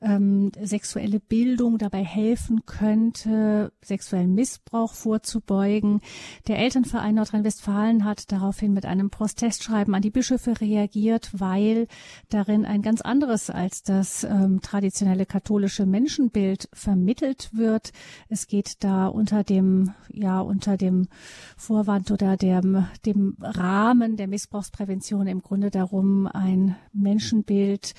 ähm, 0.01 0.53
sexuelle 0.63 1.19
Bildung 1.19 1.77
dabei 1.77 2.05
helfen 2.05 2.65
könnte, 2.67 3.73
sexuellen 3.83 4.35
Missbrauch 4.35 4.95
vorzubeugen. 4.95 6.01
Der 6.47 6.59
Elternverein 6.61 7.17
Nordrhein-Westfalen 7.17 8.05
hat 8.05 8.31
daraufhin 8.31 8.73
mit 8.73 8.87
einem 8.87 9.11
Protestschreiben 9.11 9.95
an 9.95 10.03
die 10.03 10.11
Bischöfe 10.11 10.61
reagiert, 10.61 11.31
weil 11.33 11.89
darin 12.29 12.65
ein 12.65 12.81
ganz 12.81 13.01
anderes 13.01 13.51
als 13.51 13.83
das 13.83 14.23
ähm, 14.23 14.61
traditionelle 14.63 15.27
katholische 15.27 15.85
Menschenbild 15.85 16.60
Umwelt 16.61 16.69
vermittelt 16.73 17.51
wird. 17.53 17.93
Es 18.29 18.47
geht 18.47 18.83
da 18.85 19.07
unter 19.07 19.45
dem, 19.45 19.95
ja, 20.09 20.41
unter 20.41 20.77
dem 20.77 21.09
Vorwand 21.57 22.11
oder 22.11 22.37
dem, 22.37 22.87
dem 23.07 23.37
Rahmen 23.41 24.17
der 24.17 24.29
Missbrauchsprävention 24.29 25.27
im 25.27 25.43
Grunde 25.43 25.71
darum, 25.71 26.27
ein 26.27 26.77
Menschenbild 26.93 27.95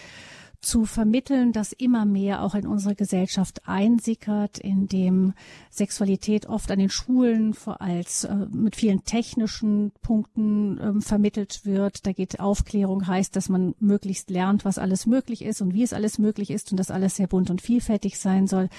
zu 0.61 0.85
vermitteln, 0.85 1.53
das 1.53 1.71
immer 1.71 2.05
mehr 2.05 2.43
auch 2.43 2.53
in 2.53 2.67
unsere 2.67 2.95
Gesellschaft 2.95 3.67
einsickert, 3.67 4.59
in 4.59 4.87
dem 4.87 5.33
Sexualität 5.71 6.45
oft 6.45 6.69
an 6.69 6.77
den 6.77 6.89
Schulen 6.89 7.53
vor 7.53 7.81
als 7.81 8.25
äh, 8.25 8.35
mit 8.51 8.75
vielen 8.75 9.03
technischen 9.03 9.91
Punkten 10.03 10.77
äh, 10.77 11.01
vermittelt 11.01 11.65
wird. 11.65 12.05
Da 12.05 12.11
geht 12.11 12.39
Aufklärung 12.39 13.07
heißt, 13.07 13.35
dass 13.35 13.49
man 13.49 13.73
möglichst 13.79 14.29
lernt, 14.29 14.63
was 14.63 14.77
alles 14.77 15.07
möglich 15.07 15.43
ist 15.43 15.61
und 15.61 15.73
wie 15.73 15.81
es 15.81 15.93
alles 15.93 16.19
möglich 16.19 16.51
ist 16.51 16.71
und 16.71 16.77
dass 16.77 16.91
alles 16.91 17.15
sehr 17.15 17.27
bunt 17.27 17.49
und 17.49 17.61
vielfältig 17.61 18.19
sein 18.19 18.45
soll. 18.45 18.69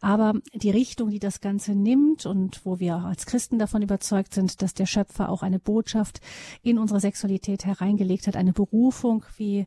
Aber 0.00 0.34
die 0.54 0.70
Richtung, 0.70 1.10
die 1.10 1.18
das 1.18 1.42
Ganze 1.42 1.74
nimmt 1.74 2.24
und 2.24 2.64
wo 2.64 2.78
wir 2.80 2.96
als 2.96 3.26
Christen 3.26 3.58
davon 3.58 3.82
überzeugt 3.82 4.32
sind, 4.32 4.62
dass 4.62 4.72
der 4.72 4.86
Schöpfer 4.86 5.28
auch 5.28 5.42
eine 5.42 5.58
Botschaft 5.58 6.20
in 6.62 6.78
unsere 6.78 7.00
Sexualität 7.00 7.66
hereingelegt 7.66 8.26
hat, 8.26 8.36
eine 8.36 8.54
Berufung, 8.54 9.24
wie 9.36 9.66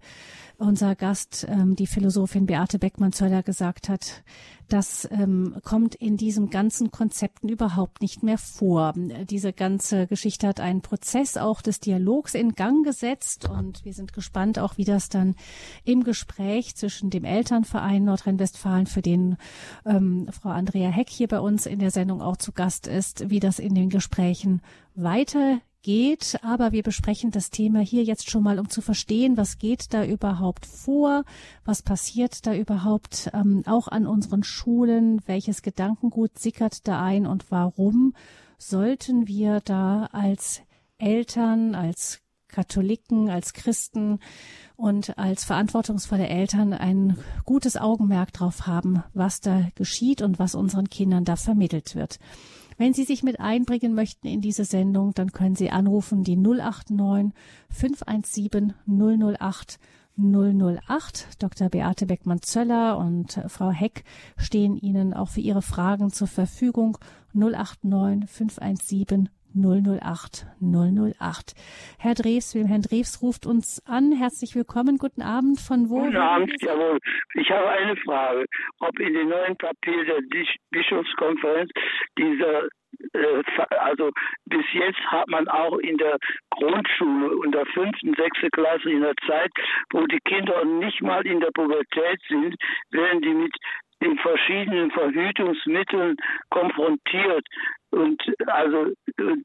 unser 0.57 0.95
Gast, 0.95 1.45
ähm, 1.59 1.75
die 1.75 1.87
Philosophin 1.87 2.45
Beate 2.45 2.79
Beckmann-Zöller 2.79 3.43
gesagt 3.43 3.89
hat, 3.89 4.23
das 4.69 5.07
ähm, 5.11 5.55
kommt 5.63 5.95
in 5.95 6.15
diesen 6.15 6.49
ganzen 6.51 6.91
Konzepten 6.91 7.49
überhaupt 7.49 8.01
nicht 8.01 8.21
mehr 8.21 8.37
vor. 8.37 8.93
Diese 9.29 9.51
ganze 9.51 10.05
Geschichte 10.05 10.47
hat 10.47 10.59
einen 10.59 10.81
Prozess 10.81 11.37
auch 11.37 11.61
des 11.61 11.79
Dialogs 11.79 12.35
in 12.35 12.53
Gang 12.53 12.85
gesetzt 12.85 13.49
und 13.49 13.83
wir 13.83 13.93
sind 13.93 14.13
gespannt 14.13 14.59
auch, 14.59 14.77
wie 14.77 14.85
das 14.85 15.09
dann 15.09 15.35
im 15.85 16.03
Gespräch 16.03 16.75
zwischen 16.75 17.09
dem 17.09 17.25
Elternverein 17.25 18.05
Nordrhein-Westfalen, 18.05 18.85
für 18.85 19.01
den 19.01 19.37
ähm, 19.85 20.29
Frau 20.31 20.49
Andrea 20.49 20.89
Heck 20.89 21.09
hier 21.09 21.27
bei 21.27 21.39
uns 21.39 21.65
in 21.65 21.79
der 21.79 21.91
Sendung 21.91 22.21
auch 22.21 22.37
zu 22.37 22.51
Gast 22.51 22.85
ist, 22.85 23.29
wie 23.29 23.39
das 23.39 23.57
in 23.57 23.73
den 23.73 23.89
Gesprächen 23.89 24.61
weiter 24.93 25.59
geht. 25.81 26.39
Aber 26.43 26.71
wir 26.71 26.83
besprechen 26.83 27.31
das 27.31 27.49
Thema 27.49 27.79
hier 27.79 28.03
jetzt 28.03 28.29
schon 28.29 28.43
mal, 28.43 28.59
um 28.59 28.69
zu 28.69 28.81
verstehen, 28.81 29.37
was 29.37 29.57
geht 29.57 29.93
da 29.93 30.05
überhaupt 30.05 30.65
vor, 30.65 31.23
was 31.65 31.81
passiert 31.81 32.45
da 32.45 32.53
überhaupt 32.53 33.29
ähm, 33.33 33.63
auch 33.65 33.87
an 33.87 34.07
unseren 34.07 34.43
Schulen, 34.43 35.21
welches 35.25 35.61
Gedankengut 35.61 36.37
sickert 36.37 36.87
da 36.87 37.01
ein 37.03 37.25
und 37.25 37.51
warum 37.51 38.13
sollten 38.57 39.27
wir 39.27 39.61
da 39.61 40.09
als 40.11 40.61
Eltern, 40.97 41.75
als 41.75 42.21
Katholiken, 42.49 43.29
als 43.29 43.53
Christen 43.53 44.19
und 44.75 45.17
als 45.17 45.43
verantwortungsvolle 45.45 46.27
Eltern 46.27 46.73
ein 46.73 47.17
gutes 47.45 47.77
Augenmerk 47.77 48.33
drauf 48.33 48.67
haben, 48.67 49.03
was 49.13 49.39
da 49.39 49.67
geschieht 49.75 50.21
und 50.21 50.39
was 50.39 50.55
unseren 50.55 50.89
Kindern 50.89 51.25
da 51.25 51.35
vermittelt 51.35 51.95
wird. 51.95 52.19
Wenn 52.79 52.93
Sie 52.93 53.03
sich 53.03 53.23
mit 53.23 53.41
einbringen 53.41 53.93
möchten 53.93 54.25
in 54.25 54.39
diese 54.39 54.63
Sendung, 54.63 55.13
dann 55.13 55.33
können 55.33 55.53
Sie 55.53 55.69
anrufen 55.69 56.23
die 56.23 56.37
089 56.37 57.33
517 57.69 58.73
008 58.87 59.79
008. 60.17 61.27
Dr. 61.39 61.67
Beate 61.67 62.05
Beckmann-Zöller 62.05 62.97
und 62.97 63.41
Frau 63.47 63.71
Heck 63.71 64.05
stehen 64.37 64.77
Ihnen 64.77 65.13
auch 65.13 65.27
für 65.27 65.41
Ihre 65.41 65.61
Fragen 65.61 66.13
zur 66.13 66.27
Verfügung. 66.27 66.97
089 67.33 68.29
517 68.29 69.27
008 69.55 70.45
008. 70.61 71.53
Herr 71.99 72.13
Drews, 72.13 72.53
Herrn 72.53 72.81
Drews 72.81 73.21
ruft 73.21 73.45
uns 73.45 73.81
an. 73.85 74.11
Herzlich 74.11 74.55
willkommen. 74.55 74.97
Guten 74.97 75.21
Abend. 75.21 75.59
Von 75.59 75.89
wo? 75.89 76.01
Guten 76.01 76.17
Abend, 76.17 76.53
jawohl. 76.61 76.99
Ich 77.33 77.49
habe 77.49 77.67
eine 77.69 77.95
Frage, 77.97 78.45
ob 78.79 78.99
in 78.99 79.13
den 79.13 79.29
neuen 79.29 79.55
Papier 79.57 80.05
der 80.05 80.19
Bischofskonferenz 80.71 81.69
dieser 82.17 82.67
äh, 83.13 83.43
also 83.79 84.11
bis 84.45 84.65
jetzt 84.73 84.99
hat 85.07 85.27
man 85.27 85.47
auch 85.47 85.77
in 85.77 85.97
der 85.97 86.17
Grundschule 86.51 87.35
und 87.37 87.53
der 87.53 87.65
fünften, 87.67 88.13
sechsten 88.15 88.51
Klasse 88.51 88.89
in 88.89 89.01
der 89.01 89.15
Zeit, 89.27 89.51
wo 89.91 90.05
die 90.07 90.19
Kinder 90.25 90.65
nicht 90.65 91.01
mal 91.01 91.25
in 91.25 91.39
der 91.39 91.51
Pubertät 91.51 92.19
sind, 92.27 92.55
werden 92.91 93.21
die 93.21 93.33
mit 93.33 93.55
den 94.01 94.17
verschiedenen 94.17 94.91
Verhütungsmitteln 94.91 96.15
konfrontiert 96.49 97.45
und 97.91 98.21
also 98.47 98.93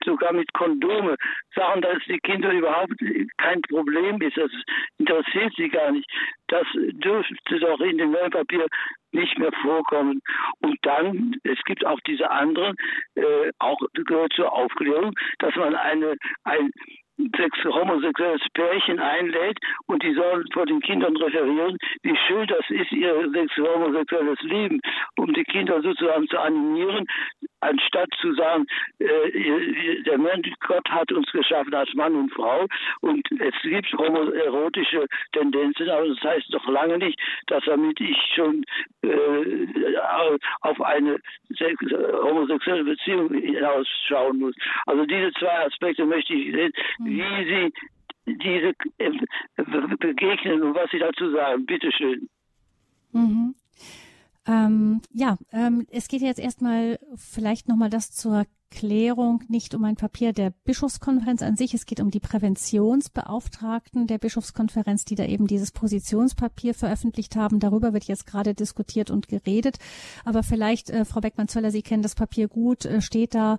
sogar 0.05 0.33
mit 0.33 0.53
Kondome 0.53 1.17
sagen, 1.55 1.83
dass 1.83 1.99
die 2.07 2.19
Kinder 2.19 2.53
überhaupt 2.53 2.95
kein 3.39 3.63
Problem 3.63 4.21
ist. 4.21 4.37
Das 4.37 4.51
interessiert 4.99 5.53
sie 5.57 5.69
gar 5.69 5.93
nicht. 5.93 6.09
Das 6.49 6.67
dürfte 6.75 7.59
doch 7.61 7.81
in 7.81 7.99
dem 7.99 8.13
neuen 8.13 8.31
Papier 8.31 8.67
nicht 9.13 9.39
mehr 9.39 9.53
vorkommen. 9.63 10.21
Und 10.61 10.77
dann, 10.83 11.37
es 11.45 11.59
gibt 11.65 11.87
auch 11.87 12.01
diese 12.07 12.31
anderen, 12.31 12.77
äh, 13.15 13.51
auch 13.59 13.79
gehört 13.95 14.33
zur 14.35 14.53
Aufklärung, 14.53 15.15
dass 15.39 15.55
man 15.57 15.75
eine, 15.75 16.17
ein 16.45 16.71
sechs 17.17 17.65
homosexuelles 17.65 18.43
Pärchen 18.55 18.99
einlädt 18.99 19.59
und 19.87 20.03
die 20.03 20.15
sollen 20.15 20.45
vor 20.53 20.67
den 20.67 20.81
Kindern 20.81 21.17
referieren, 21.17 21.79
wie 22.03 22.17
schön 22.27 22.47
das 22.49 22.69
ist, 22.71 22.91
ihr 22.93 23.31
sechs 23.33 23.57
homosexuelles 23.57 24.41
Leben, 24.43 24.81
um 25.17 25.33
die 25.33 25.45
Kinder 25.45 25.81
sozusagen 25.81 26.27
zu 26.27 26.39
animieren, 26.39 27.07
anstatt 27.65 28.11
zu 28.21 28.35
sagen, 28.35 28.67
äh, 28.99 30.03
der 30.03 30.19
Mensch, 30.19 30.49
Gott 30.67 30.89
hat 30.91 31.11
uns 31.13 31.31
geschaffen 31.33 31.75
als 31.75 31.93
Mann 31.95 32.15
und 32.15 32.33
Frau 32.33 32.67
und 33.01 33.27
es 33.41 33.55
gibt 33.63 33.93
homoerotische 33.95 35.07
Tendenzen, 35.33 35.89
aber 35.89 36.09
das 36.09 36.21
heißt 36.23 36.53
doch 36.53 36.67
lange 36.69 36.99
nicht, 36.99 37.19
dass 37.47 37.65
damit 37.65 38.01
ich 38.01 38.17
schon 38.35 38.65
äh, 39.03 39.99
auf 40.61 40.81
eine 40.81 41.19
homosexuelle 41.51 42.85
Beziehung 42.85 43.33
hinausschauen 43.33 44.39
muss. 44.39 44.55
Also 44.87 45.05
diese 45.07 45.33
zwei 45.33 45.67
Aspekte 45.67 46.05
möchte 46.05 46.35
ich 46.35 46.55
sehen, 46.55 46.73
mhm. 46.99 47.07
wie 47.07 47.45
Sie 47.45 47.73
diese 48.27 48.75
äh, 48.99 49.11
begegnen 49.99 50.63
und 50.63 50.75
was 50.75 50.91
Sie 50.91 50.99
dazu 50.99 51.31
sagen. 51.31 51.67
Bitte 51.67 51.91
schön. 51.93 52.29
Mhm. 53.13 53.55
Ähm, 54.47 55.01
ja, 55.13 55.39
ähm, 55.53 55.87
es 55.91 56.09
geht 56.09 56.23
jetzt 56.23 56.39
erstmal 56.39 56.99
vielleicht 57.17 57.69
nochmal 57.69 57.91
das 57.91 58.11
zur 58.11 58.45
Klärung, 58.75 59.45
nicht 59.49 59.75
um 59.75 59.85
ein 59.85 59.95
Papier 59.95 60.33
der 60.33 60.51
Bischofskonferenz 60.51 61.43
an 61.43 61.57
sich, 61.57 61.75
es 61.75 61.87
geht 61.87 62.01
um 62.01 62.11
die 62.11 62.21
Präventionsbeauftragten 62.21 64.09
der 64.09 64.19
Bischofskonferenz, 64.19 65.05
die 65.05 65.15
da 65.15 65.25
eben 65.25 65.47
dieses 65.47 65.71
Positionspapier 65.71 66.75
veröffentlicht 66.75 67.37
haben. 67.37 67.61
Darüber 67.61 67.93
wird 67.93 68.05
jetzt 68.05 68.27
gerade 68.27 68.53
diskutiert 68.53 69.11
und 69.11 69.29
geredet. 69.29 69.79
Aber 70.25 70.43
vielleicht, 70.43 70.91
äh, 70.91 71.05
Frau 71.05 71.21
Beckmann-Zöller, 71.21 71.71
Sie 71.71 71.83
kennen 71.83 72.03
das 72.03 72.17
Papier 72.17 72.49
gut, 72.49 72.85
äh, 72.85 73.01
steht 73.01 73.35
da 73.35 73.59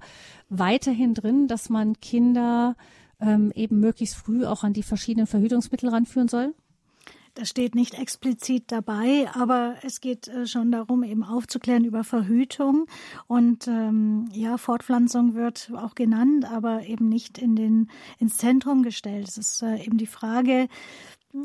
weiterhin 0.50 1.14
drin, 1.14 1.48
dass 1.48 1.70
man 1.70 2.00
Kinder 2.02 2.76
ähm, 3.22 3.54
eben 3.56 3.80
möglichst 3.80 4.16
früh 4.16 4.46
auch 4.46 4.64
an 4.64 4.74
die 4.74 4.84
verschiedenen 4.84 5.28
Verhütungsmittel 5.28 5.90
ranführen 5.90 6.28
soll? 6.28 6.54
Das 7.36 7.50
steht 7.50 7.76
nicht 7.76 7.96
explizit 7.96 8.72
dabei, 8.72 9.30
aber 9.34 9.76
es 9.84 10.00
geht 10.00 10.30
äh, 10.30 10.48
schon 10.48 10.72
darum, 10.72 11.04
eben 11.04 11.22
aufzuklären 11.22 11.84
über 11.84 12.06
Verhütung 12.06 12.88
und 13.28 13.68
ähm, 13.68 14.30
ja, 14.32 14.58
Fortpflanzung 14.58 15.36
wird 15.36 15.70
auch 15.76 15.96
genannt, 15.96 16.46
aber 16.46 16.84
eben 16.84 17.10
nicht 17.10 17.38
in 17.38 17.58
den 17.58 17.90
ins 18.20 18.38
Zentrum 18.38 18.84
gestellt. 18.84 19.28
Es 19.28 19.38
ist 19.38 19.62
äh, 19.64 19.84
eben 19.84 19.98
die 19.98 20.08
Frage, 20.08 20.70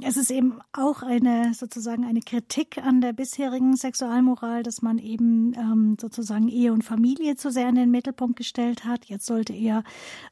es 0.03 0.17
ist 0.17 0.31
eben 0.31 0.61
auch 0.73 1.03
eine 1.03 1.55
sozusagen 1.55 2.05
eine 2.05 2.21
Kritik 2.21 2.79
an 2.79 3.01
der 3.01 3.13
bisherigen 3.13 3.77
Sexualmoral, 3.77 4.63
dass 4.63 4.83
man 4.83 4.99
eben 4.99 5.55
ähm, 5.55 5.97
sozusagen 6.01 6.47
Ehe 6.47 6.73
und 6.73 6.85
Familie 6.85 7.35
zu 7.35 7.51
sehr 7.51 7.69
in 7.69 7.75
den 7.75 7.91
Mittelpunkt 7.91 8.37
gestellt 8.37 8.85
hat. 8.85 9.07
Jetzt 9.07 9.27
sollte 9.27 9.53
eher 9.53 9.83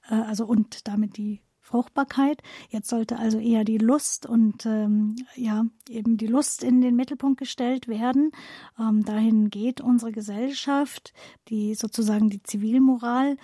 äh, 0.09 0.15
also 0.15 0.47
und 0.47 0.87
damit 0.87 1.17
die 1.17 1.41
Fruchtbarkeit. 1.69 2.43
Jetzt 2.71 2.89
sollte 2.89 3.19
also 3.19 3.39
eher 3.39 3.65
die 3.65 3.77
Lust 3.77 4.25
und 4.25 4.65
ähm, 4.65 5.17
ja 5.37 5.67
eben 5.89 6.17
die 6.17 6.27
Lust 6.27 6.65
in 6.65 6.81
den 6.81 6.97
Mittelpunkt 6.97 7.39
gestellt 7.39 7.89
werden. 7.89 8.33
Ähm, 8.79 9.05
dahin 9.05 9.51
geht 9.51 9.83
unsere 9.83 10.11
Gesellschaft, 10.11 11.13
die 11.49 11.75
sozusagen 11.75 12.31
die 12.31 12.43
Zivilmoral. 12.43 13.37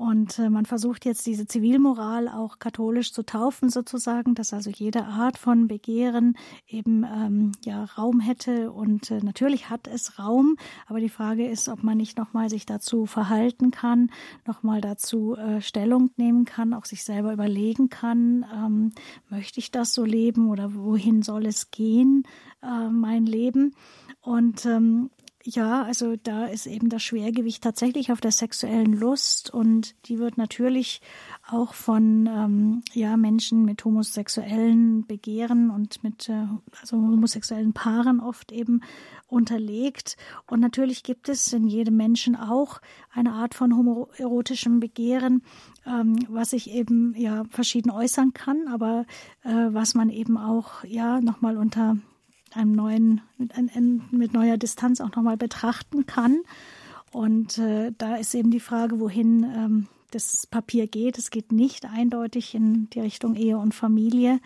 Und 0.00 0.38
äh, 0.38 0.48
man 0.48 0.64
versucht 0.64 1.04
jetzt 1.04 1.26
diese 1.26 1.46
Zivilmoral 1.46 2.26
auch 2.26 2.58
katholisch 2.58 3.12
zu 3.12 3.22
taufen 3.22 3.68
sozusagen, 3.68 4.34
dass 4.34 4.54
also 4.54 4.70
jede 4.70 5.04
Art 5.04 5.36
von 5.36 5.68
Begehren 5.68 6.38
eben 6.66 7.04
ähm, 7.04 7.52
ja 7.66 7.84
Raum 7.84 8.18
hätte 8.18 8.72
und 8.72 9.10
äh, 9.10 9.20
natürlich 9.22 9.68
hat 9.68 9.86
es 9.86 10.18
Raum, 10.18 10.56
aber 10.86 11.00
die 11.00 11.10
Frage 11.10 11.46
ist, 11.46 11.68
ob 11.68 11.82
man 11.82 11.98
nicht 11.98 12.16
nochmal 12.16 12.48
sich 12.48 12.64
dazu 12.64 13.04
verhalten 13.04 13.72
kann, 13.72 14.10
nochmal 14.46 14.80
dazu 14.80 15.36
äh, 15.36 15.60
Stellung 15.60 16.08
nehmen 16.16 16.46
kann, 16.46 16.72
auch 16.72 16.86
sich 16.86 17.04
selber 17.04 17.34
überlegen 17.34 17.90
kann, 17.90 18.46
ähm, 18.56 18.92
möchte 19.28 19.60
ich 19.60 19.70
das 19.70 19.92
so 19.92 20.06
leben 20.06 20.48
oder 20.48 20.74
wohin 20.74 21.20
soll 21.20 21.44
es 21.44 21.70
gehen, 21.72 22.22
äh, 22.62 22.88
mein 22.88 23.26
Leben? 23.26 23.74
Und 24.22 24.64
ähm, 24.64 25.10
ja, 25.44 25.84
also 25.84 26.16
da 26.16 26.46
ist 26.46 26.66
eben 26.66 26.90
das 26.90 27.02
Schwergewicht 27.02 27.62
tatsächlich 27.62 28.12
auf 28.12 28.20
der 28.20 28.30
sexuellen 28.30 28.92
Lust 28.92 29.48
und 29.50 29.94
die 30.06 30.18
wird 30.18 30.36
natürlich 30.36 31.00
auch 31.48 31.72
von 31.72 32.26
ähm, 32.26 32.82
ja, 32.92 33.16
Menschen 33.16 33.64
mit 33.64 33.84
homosexuellen 33.84 35.06
Begehren 35.06 35.70
und 35.70 36.04
mit 36.04 36.28
äh, 36.28 36.46
also 36.80 36.98
homosexuellen 36.98 37.72
Paaren 37.72 38.20
oft 38.20 38.52
eben 38.52 38.82
unterlegt. 39.28 40.18
Und 40.46 40.60
natürlich 40.60 41.02
gibt 41.04 41.30
es 41.30 41.52
in 41.54 41.66
jedem 41.66 41.96
Menschen 41.96 42.36
auch 42.36 42.82
eine 43.10 43.32
Art 43.32 43.54
von 43.54 43.74
homoerotischem 43.74 44.78
Begehren, 44.78 45.42
ähm, 45.86 46.18
was 46.28 46.50
sich 46.50 46.70
eben 46.70 47.14
ja 47.16 47.44
verschieden 47.48 47.90
äußern 47.90 48.34
kann, 48.34 48.68
aber 48.68 49.06
äh, 49.42 49.68
was 49.70 49.94
man 49.94 50.10
eben 50.10 50.36
auch 50.36 50.84
ja 50.84 51.20
nochmal 51.22 51.56
unter 51.56 51.96
einem 52.54 52.72
neuen, 52.72 53.20
mit, 53.38 53.56
ein, 53.56 54.02
mit 54.10 54.32
neuer 54.32 54.56
Distanz 54.56 55.00
auch 55.00 55.14
nochmal 55.14 55.36
betrachten 55.36 56.06
kann. 56.06 56.40
Und 57.12 57.58
äh, 57.58 57.92
da 57.98 58.16
ist 58.16 58.34
eben 58.34 58.50
die 58.50 58.60
Frage, 58.60 59.00
wohin 59.00 59.42
ähm, 59.42 59.88
das 60.10 60.46
Papier 60.46 60.86
geht. 60.86 61.18
Es 61.18 61.30
geht 61.30 61.52
nicht 61.52 61.84
eindeutig 61.84 62.54
in 62.54 62.88
die 62.90 63.00
Richtung 63.00 63.34
Ehe 63.34 63.58
und 63.58 63.74
Familie. 63.74 64.40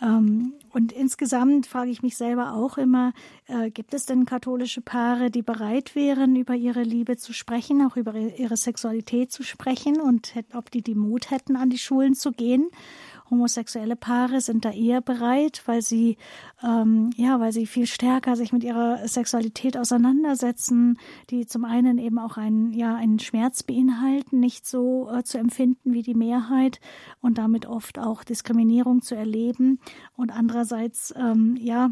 Ähm, 0.00 0.54
und 0.70 0.92
insgesamt 0.92 1.66
frage 1.66 1.90
ich 1.90 2.02
mich 2.02 2.16
selber 2.16 2.54
auch 2.54 2.78
immer, 2.78 3.12
äh, 3.46 3.70
gibt 3.70 3.94
es 3.94 4.06
denn 4.06 4.24
katholische 4.24 4.80
Paare, 4.80 5.30
die 5.30 5.42
bereit 5.42 5.94
wären, 5.94 6.36
über 6.36 6.54
ihre 6.54 6.82
Liebe 6.82 7.16
zu 7.16 7.32
sprechen, 7.32 7.86
auch 7.86 7.96
über 7.96 8.14
ihre 8.14 8.56
Sexualität 8.56 9.32
zu 9.32 9.42
sprechen 9.42 10.00
und 10.00 10.32
ob 10.54 10.70
die 10.70 10.82
die 10.82 10.94
Mut 10.94 11.30
hätten, 11.30 11.56
an 11.56 11.70
die 11.70 11.78
Schulen 11.78 12.14
zu 12.14 12.32
gehen? 12.32 12.68
Homosexuelle 13.30 13.96
Paare 13.96 14.40
sind 14.40 14.64
da 14.64 14.70
eher 14.70 15.00
bereit, 15.00 15.62
weil 15.66 15.82
sie 15.82 16.16
ähm, 16.62 17.10
ja, 17.16 17.40
weil 17.40 17.52
sie 17.52 17.66
viel 17.66 17.86
stärker 17.86 18.36
sich 18.36 18.52
mit 18.52 18.64
ihrer 18.64 19.06
Sexualität 19.08 19.76
auseinandersetzen, 19.76 20.98
die 21.30 21.46
zum 21.46 21.64
einen 21.64 21.98
eben 21.98 22.18
auch 22.18 22.36
einen 22.36 22.72
ja 22.72 22.94
einen 22.94 23.18
Schmerz 23.18 23.62
beinhalten, 23.62 24.40
nicht 24.40 24.66
so 24.66 25.10
äh, 25.10 25.22
zu 25.22 25.38
empfinden 25.38 25.92
wie 25.92 26.02
die 26.02 26.14
Mehrheit 26.14 26.80
und 27.20 27.38
damit 27.38 27.66
oft 27.66 27.98
auch 27.98 28.24
Diskriminierung 28.24 29.02
zu 29.02 29.14
erleben. 29.14 29.80
Und 30.16 30.30
andererseits 30.30 31.14
ähm, 31.16 31.56
ja 31.60 31.90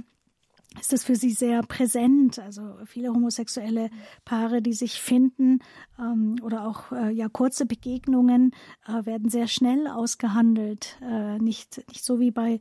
ist 0.80 0.92
es 0.92 1.04
für 1.04 1.16
sie 1.16 1.30
sehr 1.30 1.62
präsent. 1.62 2.38
Also 2.38 2.62
viele 2.86 3.10
homosexuelle 3.10 3.90
Paare, 4.24 4.62
die 4.62 4.72
sich 4.72 5.00
finden 5.00 5.60
ähm, 5.98 6.36
oder 6.42 6.66
auch 6.66 6.92
äh, 6.92 7.10
ja 7.10 7.28
kurze 7.28 7.66
Begegnungen 7.66 8.52
äh, 8.86 9.04
werden 9.06 9.28
sehr 9.28 9.48
schnell 9.48 9.86
ausgehandelt. 9.86 10.98
Äh, 11.02 11.38
nicht 11.38 11.84
nicht 11.88 12.04
so 12.04 12.20
wie 12.20 12.30
bei 12.30 12.60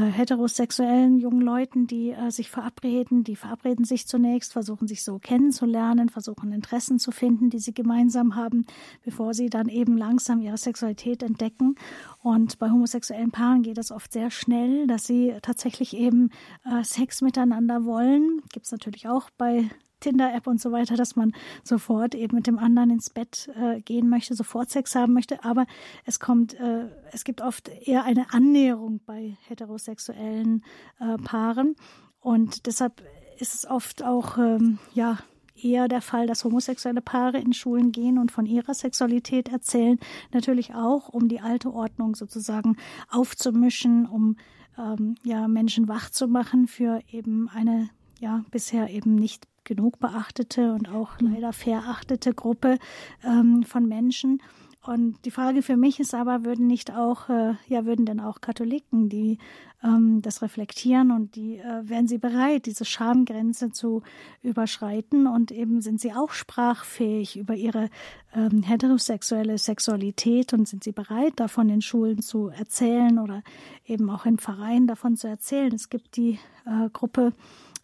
heterosexuellen 0.00 1.18
jungen 1.18 1.40
Leuten, 1.40 1.86
die 1.86 2.10
äh, 2.10 2.30
sich 2.30 2.50
verabreden, 2.50 3.24
die 3.24 3.36
verabreden 3.36 3.84
sich 3.84 4.06
zunächst, 4.06 4.52
versuchen 4.52 4.88
sich 4.88 5.04
so 5.04 5.18
kennenzulernen, 5.18 6.08
versuchen 6.08 6.52
Interessen 6.52 6.98
zu 6.98 7.12
finden, 7.12 7.50
die 7.50 7.58
sie 7.58 7.74
gemeinsam 7.74 8.34
haben, 8.34 8.66
bevor 9.04 9.34
sie 9.34 9.50
dann 9.50 9.68
eben 9.68 9.96
langsam 9.96 10.40
ihre 10.40 10.58
Sexualität 10.58 11.22
entdecken. 11.22 11.76
Und 12.22 12.58
bei 12.58 12.70
homosexuellen 12.70 13.30
Paaren 13.30 13.62
geht 13.62 13.78
es 13.78 13.92
oft 13.92 14.12
sehr 14.12 14.30
schnell, 14.30 14.86
dass 14.86 15.06
sie 15.06 15.34
tatsächlich 15.42 15.96
eben 15.96 16.30
äh, 16.64 16.82
Sex 16.82 17.22
miteinander 17.22 17.84
wollen. 17.84 18.40
Gibt 18.52 18.66
es 18.66 18.72
natürlich 18.72 19.08
auch 19.08 19.30
bei 19.36 19.70
Tinder-App 20.04 20.46
und 20.46 20.60
so 20.60 20.70
weiter, 20.70 20.96
dass 20.96 21.16
man 21.16 21.32
sofort 21.62 22.14
eben 22.14 22.36
mit 22.36 22.46
dem 22.46 22.58
anderen 22.58 22.90
ins 22.90 23.08
Bett 23.10 23.50
äh, 23.58 23.80
gehen 23.80 24.08
möchte, 24.10 24.34
sofort 24.34 24.70
Sex 24.70 24.94
haben 24.94 25.14
möchte. 25.14 25.42
Aber 25.44 25.66
es 26.04 26.20
kommt, 26.20 26.54
äh, 26.54 26.86
es 27.12 27.24
gibt 27.24 27.40
oft 27.40 27.68
eher 27.68 28.04
eine 28.04 28.32
Annäherung 28.32 29.00
bei 29.06 29.36
heterosexuellen 29.48 30.62
äh, 31.00 31.16
Paaren. 31.16 31.74
Und 32.20 32.66
deshalb 32.66 33.02
ist 33.38 33.54
es 33.54 33.66
oft 33.66 34.04
auch, 34.04 34.38
ähm, 34.38 34.78
ja, 34.92 35.18
eher 35.56 35.88
der 35.88 36.02
Fall, 36.02 36.26
dass 36.26 36.44
homosexuelle 36.44 37.00
Paare 37.00 37.38
in 37.38 37.52
Schulen 37.52 37.92
gehen 37.92 38.18
und 38.18 38.32
von 38.32 38.44
ihrer 38.44 38.74
Sexualität 38.74 39.48
erzählen. 39.48 39.98
Natürlich 40.32 40.74
auch, 40.74 41.08
um 41.08 41.28
die 41.28 41.40
alte 41.40 41.72
Ordnung 41.72 42.16
sozusagen 42.16 42.76
aufzumischen, 43.08 44.04
um 44.06 44.36
ähm, 44.76 45.14
ja 45.22 45.46
Menschen 45.48 45.88
wach 45.88 46.10
zu 46.10 46.26
machen 46.26 46.66
für 46.66 47.00
eben 47.08 47.48
eine 47.48 47.88
ja 48.20 48.44
bisher 48.50 48.90
eben 48.90 49.14
nicht 49.14 49.46
genug 49.64 49.98
beachtete 49.98 50.72
und 50.72 50.88
auch 50.88 51.20
mhm. 51.20 51.34
leider 51.34 51.52
verachtete 51.52 52.34
Gruppe 52.34 52.78
ähm, 53.24 53.62
von 53.64 53.86
Menschen. 53.86 54.40
Und 54.86 55.24
die 55.24 55.30
Frage 55.30 55.62
für 55.62 55.78
mich 55.78 55.98
ist 55.98 56.14
aber, 56.14 56.44
würden 56.44 56.66
nicht 56.66 56.94
auch, 56.94 57.30
äh, 57.30 57.54
ja, 57.68 57.86
würden 57.86 58.04
denn 58.04 58.20
auch 58.20 58.42
Katholiken, 58.42 59.08
die 59.08 59.38
ähm, 59.82 60.20
das 60.20 60.42
reflektieren 60.42 61.10
und 61.10 61.36
die, 61.36 61.56
äh, 61.56 61.88
wären 61.88 62.06
sie 62.06 62.18
bereit, 62.18 62.66
diese 62.66 62.84
Schamgrenze 62.84 63.70
zu 63.70 64.02
überschreiten 64.42 65.26
und 65.26 65.52
eben 65.52 65.80
sind 65.80 66.02
sie 66.02 66.12
auch 66.12 66.32
sprachfähig 66.32 67.38
über 67.38 67.54
ihre 67.54 67.88
ähm, 68.34 68.62
heterosexuelle 68.62 69.56
Sexualität 69.56 70.52
und 70.52 70.68
sind 70.68 70.84
sie 70.84 70.92
bereit, 70.92 71.32
davon 71.36 71.70
in 71.70 71.80
Schulen 71.80 72.20
zu 72.20 72.48
erzählen 72.48 73.18
oder 73.18 73.42
eben 73.86 74.10
auch 74.10 74.26
in 74.26 74.38
Vereinen 74.38 74.86
davon 74.86 75.16
zu 75.16 75.28
erzählen. 75.28 75.74
Es 75.74 75.88
gibt 75.88 76.16
die 76.18 76.38
äh, 76.66 76.90
Gruppe, 76.92 77.32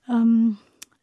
ähm, 0.06 0.58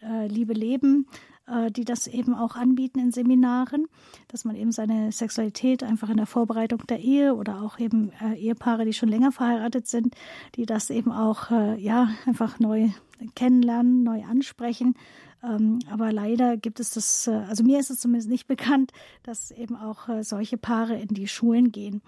äh, 0.08 0.28
Liebe 0.28 0.54
Leben, 0.54 1.08
äh, 1.48 1.72
die 1.72 1.86
das 1.86 2.08
eben 2.08 2.34
auch 2.34 2.56
anbieten 2.56 3.00
in 3.00 3.12
Seminaren, 3.12 3.88
dass 4.28 4.46
man 4.46 4.56
eben 4.56 4.72
seine 4.72 5.12
Sexualität 5.12 5.84
einfach 5.84 6.10
in 6.10 6.18
der 6.18 6.26
Vorbereitung 6.26 6.86
der 6.88 7.00
Ehe 7.00 7.36
oder 7.36 7.62
auch 7.62 7.80
eben 7.80 8.12
äh, 8.22 8.36
Ehepaare, 8.36 8.86
die 8.86 8.94
schon 8.94 9.10
länger 9.10 9.32
verheiratet 9.32 9.88
sind, 9.88 10.16
die 10.56 10.66
das 10.66 10.90
eben 10.90 11.12
auch 11.12 11.52
äh, 11.52 11.80
ja 11.80 12.10
einfach 12.26 12.60
neu 12.60 12.90
kennenlernen, 13.36 14.04
neu 14.04 14.24
ansprechen. 14.24 14.96
Ähm, 15.44 15.80
aber 15.90 16.12
leider 16.12 16.58
gibt 16.58 16.80
es 16.80 16.92
das, 16.92 17.28
äh, 17.28 17.32
also 17.32 17.64
mir 17.64 17.80
ist 17.80 17.90
es 17.90 18.00
zumindest 18.00 18.30
nicht 18.30 18.48
bekannt, 18.48 18.92
dass 19.24 19.52
eben 19.52 19.76
auch 19.76 20.10
äh, 20.10 20.24
solche 20.24 20.58
Paare 20.58 20.98
in 21.00 21.10
die 21.10 21.28
Schulen 21.28 21.72
gehen. 21.72 22.02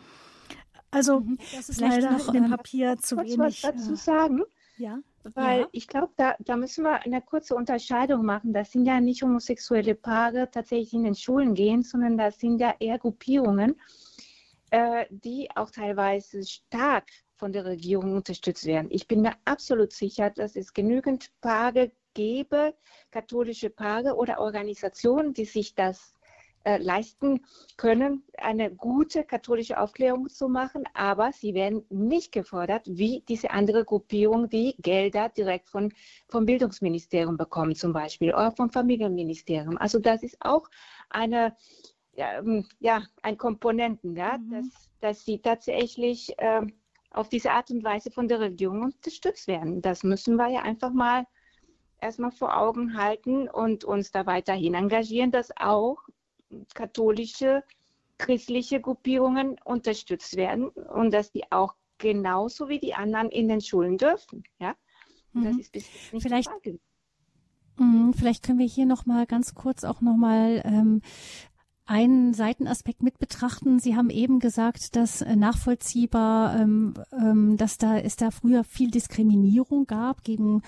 Also 0.92 1.20
mhm. 1.22 1.38
das 1.56 1.70
ist 1.70 1.78
Vielleicht 1.78 2.02
leider 2.02 2.18
noch 2.18 2.28
in 2.28 2.34
dem 2.34 2.50
Papier 2.50 2.98
zu 2.98 3.18
wenig. 3.18 3.38
was 3.38 3.62
dazu 3.62 3.96
sagen? 3.96 4.42
Ja. 4.78 5.00
Weil 5.36 5.62
ja. 5.62 5.70
ich 5.72 5.88
glaube, 5.88 6.14
da, 6.18 6.36
da 6.40 6.56
müssen 6.56 6.84
wir 6.84 7.04
eine 7.04 7.22
kurze 7.22 7.56
Unterscheidung 7.56 8.26
machen. 8.26 8.54
Das 8.54 8.72
sind 8.72 8.86
ja 8.86 9.00
nicht 9.00 9.22
homosexuelle 9.22 9.96
Paare 9.96 10.50
tatsächlich 10.52 10.94
in 10.94 11.04
den 11.04 11.16
Schulen 11.16 11.54
gehen, 11.54 11.84
sondern 11.84 12.18
das 12.18 12.40
sind 12.40 12.60
ja 12.60 12.74
eher 12.80 13.00
Gruppierungen, 13.00 13.80
äh, 14.72 15.06
die 15.10 15.50
auch 15.56 15.72
teilweise 15.72 16.44
stark 16.44 17.06
von 17.36 17.54
der 17.54 17.66
Regierung 17.66 18.16
unterstützt 18.16 18.66
werden. 18.66 18.88
Ich 18.92 19.08
bin 19.08 19.22
mir 19.22 19.34
absolut 19.46 19.94
sicher, 19.94 20.30
dass 20.30 20.56
es 20.56 20.74
genügend 20.74 21.32
Paare 21.42 21.92
gäbe, 22.14 22.76
katholische 23.12 23.70
Paare 23.70 24.16
oder 24.16 24.40
Organisationen, 24.40 25.34
die 25.34 25.46
sich 25.46 25.74
das 25.74 26.14
äh, 26.64 26.78
leisten 26.78 27.46
können, 27.78 28.24
eine 28.38 28.70
gute 28.70 29.24
katholische 29.24 29.80
Aufklärung 29.80 30.30
zu 30.30 30.50
machen, 30.50 30.84
aber 30.94 31.32
sie 31.32 31.54
werden 31.54 31.86
nicht 31.90 32.32
gefordert, 32.32 32.84
wie 32.86 33.24
diese 33.28 33.52
andere 33.52 33.86
Gruppierung, 33.86 34.50
die 34.50 34.76
Gelder 34.80 35.30
direkt 35.30 35.70
von, 35.70 35.94
vom 36.28 36.46
Bildungsministerium 36.46 37.38
bekommen 37.38 37.76
zum 37.76 37.94
Beispiel 37.94 38.34
oder 38.34 38.52
vom 38.52 38.70
Familienministerium. 38.72 39.78
Also 39.78 40.00
das 40.00 40.22
ist 40.24 40.38
auch 40.42 40.70
eine, 41.10 41.56
ja, 42.14 42.40
ähm, 42.40 42.66
ja 42.80 43.04
ein 43.22 43.38
Komponenten, 43.38 44.16
ja, 44.16 44.38
mhm. 44.38 44.52
dass, 44.52 44.90
dass 45.00 45.26
sie 45.26 45.40
tatsächlich 45.40 46.38
äh, 46.40 46.62
auf 47.12 47.30
diese 47.30 47.52
Art 47.52 47.72
und 47.72 47.84
Weise 47.84 48.12
von 48.12 48.28
der 48.28 48.40
Regierung 48.40 48.84
unterstützt 48.84 49.48
werden. 49.48 49.82
Das 49.82 50.04
müssen 50.04 50.36
wir 50.36 50.50
ja 50.50 50.62
einfach 50.62 50.92
mal 50.92 51.26
erstmal 52.02 52.32
vor 52.32 52.58
Augen 52.58 52.98
halten 52.98 53.48
und 53.48 53.84
uns 53.84 54.12
da 54.12 54.26
weiterhin 54.26 54.74
engagieren, 54.74 55.32
dass 55.32 55.52
auch 55.58 55.98
katholische, 56.74 57.64
christliche 58.18 58.82
Gruppierungen 58.82 59.58
unterstützt 59.64 60.36
werden 60.36 60.70
und 60.70 61.14
dass 61.14 61.32
die 61.32 61.52
auch 61.52 61.76
genauso 61.98 62.70
wie 62.70 62.80
die 62.80 62.94
anderen 62.94 63.30
in 63.30 63.48
den 63.48 63.62
Schulen 63.62 63.98
dürfen. 63.98 64.44
Ja, 64.60 64.76
und 65.34 65.46
das 65.46 65.54
mhm. 65.54 65.60
ist 65.60 65.72
bis 65.72 65.94
jetzt 65.94 66.14
nicht 66.14 66.24
vielleicht, 66.24 66.50
mhm, 67.78 68.14
Vielleicht 68.14 68.44
können 68.44 68.60
wir 68.60 68.68
hier 68.68 68.86
noch 68.86 69.06
mal 69.06 69.26
ganz 69.26 69.54
kurz 69.54 69.84
auch 69.84 70.02
noch 70.02 70.18
mal 70.18 70.62
ähm, 70.66 71.02
einen 71.90 72.36
Seitenaspekt 72.36 73.02
mit 73.02 73.18
betrachten. 73.18 73.80
Sie 73.80 73.96
haben 73.96 74.12
eben 74.12 74.38
gesagt, 74.40 74.96
dass 74.96 75.24
äh, 75.24 75.36
nachvollziehbar, 75.36 76.60
ähm, 76.60 76.94
ähm, 77.12 77.58
dass 77.58 77.80
da 77.80 77.98
es 77.98 78.16
da 78.16 78.30
früher 78.30 78.64
viel 78.64 78.92
Diskriminierung 78.92 79.88
gab 79.88 80.24
gegen 80.24 80.62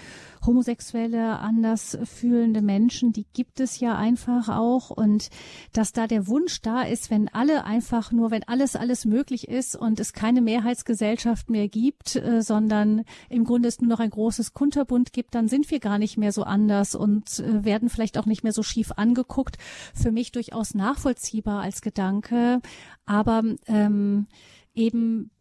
homosexuelle, 0.43 1.37
anders 1.37 1.95
fühlende 2.05 2.63
Menschen. 2.63 3.13
Die 3.13 3.27
gibt 3.33 3.59
es 3.59 3.79
ja 3.79 3.95
einfach 3.95 4.49
auch 4.49 4.89
und 4.89 5.29
dass 5.73 5.93
da 5.93 6.07
der 6.07 6.25
Wunsch 6.25 6.59
da 6.63 6.81
ist, 6.81 7.11
wenn 7.11 7.27
alle 7.27 7.65
einfach 7.65 8.11
nur, 8.11 8.31
wenn 8.31 8.47
alles 8.47 8.75
alles 8.75 9.05
möglich 9.05 9.47
ist 9.47 9.75
und 9.75 9.99
es 9.99 10.13
keine 10.13 10.41
Mehrheitsgesellschaft 10.41 11.51
mehr 11.51 11.67
gibt, 11.67 12.15
äh, 12.15 12.41
sondern 12.41 13.03
im 13.29 13.43
Grunde 13.43 13.67
es 13.67 13.79
nur 13.79 13.89
noch 13.89 13.99
ein 13.99 14.09
großes 14.09 14.55
Kunterbund 14.55 15.13
gibt, 15.13 15.35
dann 15.35 15.47
sind 15.47 15.69
wir 15.69 15.79
gar 15.79 15.99
nicht 15.99 16.17
mehr 16.17 16.31
so 16.31 16.41
anders 16.41 16.95
und 16.95 17.37
äh, 17.41 17.63
werden 17.63 17.89
vielleicht 17.89 18.17
auch 18.17 18.25
nicht 18.25 18.43
mehr 18.43 18.53
so 18.53 18.63
schief 18.63 18.93
angeguckt. 18.95 19.59
Für 19.93 20.11
mich 20.11 20.31
durchaus 20.31 20.73
nachvollziehbar 20.73 21.10
nachvollziehbar 21.11 21.61
als 21.61 21.81
Gedanke, 21.81 22.61
aber 23.05 23.43
ähm, 23.67 24.27
eben 24.73 25.31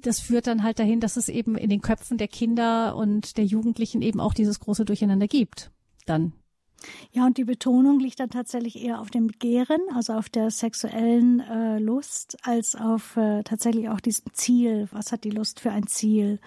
das 0.00 0.20
führt 0.20 0.46
dann 0.46 0.62
halt 0.62 0.78
dahin, 0.78 1.00
dass 1.00 1.16
es 1.16 1.28
eben 1.28 1.56
in 1.56 1.70
den 1.70 1.80
Köpfen 1.80 2.18
der 2.18 2.28
Kinder 2.28 2.94
und 2.94 3.36
der 3.36 3.44
Jugendlichen 3.44 4.00
eben 4.00 4.20
auch 4.20 4.32
dieses 4.32 4.60
große 4.60 4.84
Durcheinander 4.84 5.26
gibt. 5.26 5.72
Dann. 6.06 6.32
Ja, 7.10 7.26
und 7.26 7.36
die 7.36 7.44
Betonung 7.44 7.98
liegt 7.98 8.20
dann 8.20 8.30
tatsächlich 8.30 8.80
eher 8.80 9.00
auf 9.00 9.10
dem 9.10 9.26
Begehren, 9.26 9.80
also 9.92 10.12
auf 10.12 10.28
der 10.28 10.52
sexuellen 10.52 11.40
äh, 11.40 11.80
Lust, 11.80 12.36
als 12.42 12.76
auf 12.76 13.16
äh, 13.16 13.42
tatsächlich 13.42 13.88
auch 13.88 13.98
diesem 13.98 14.32
Ziel. 14.34 14.86
Was 14.92 15.10
hat 15.10 15.24
die 15.24 15.30
Lust 15.30 15.58
für 15.58 15.72
ein 15.72 15.88
Ziel? 15.88 16.38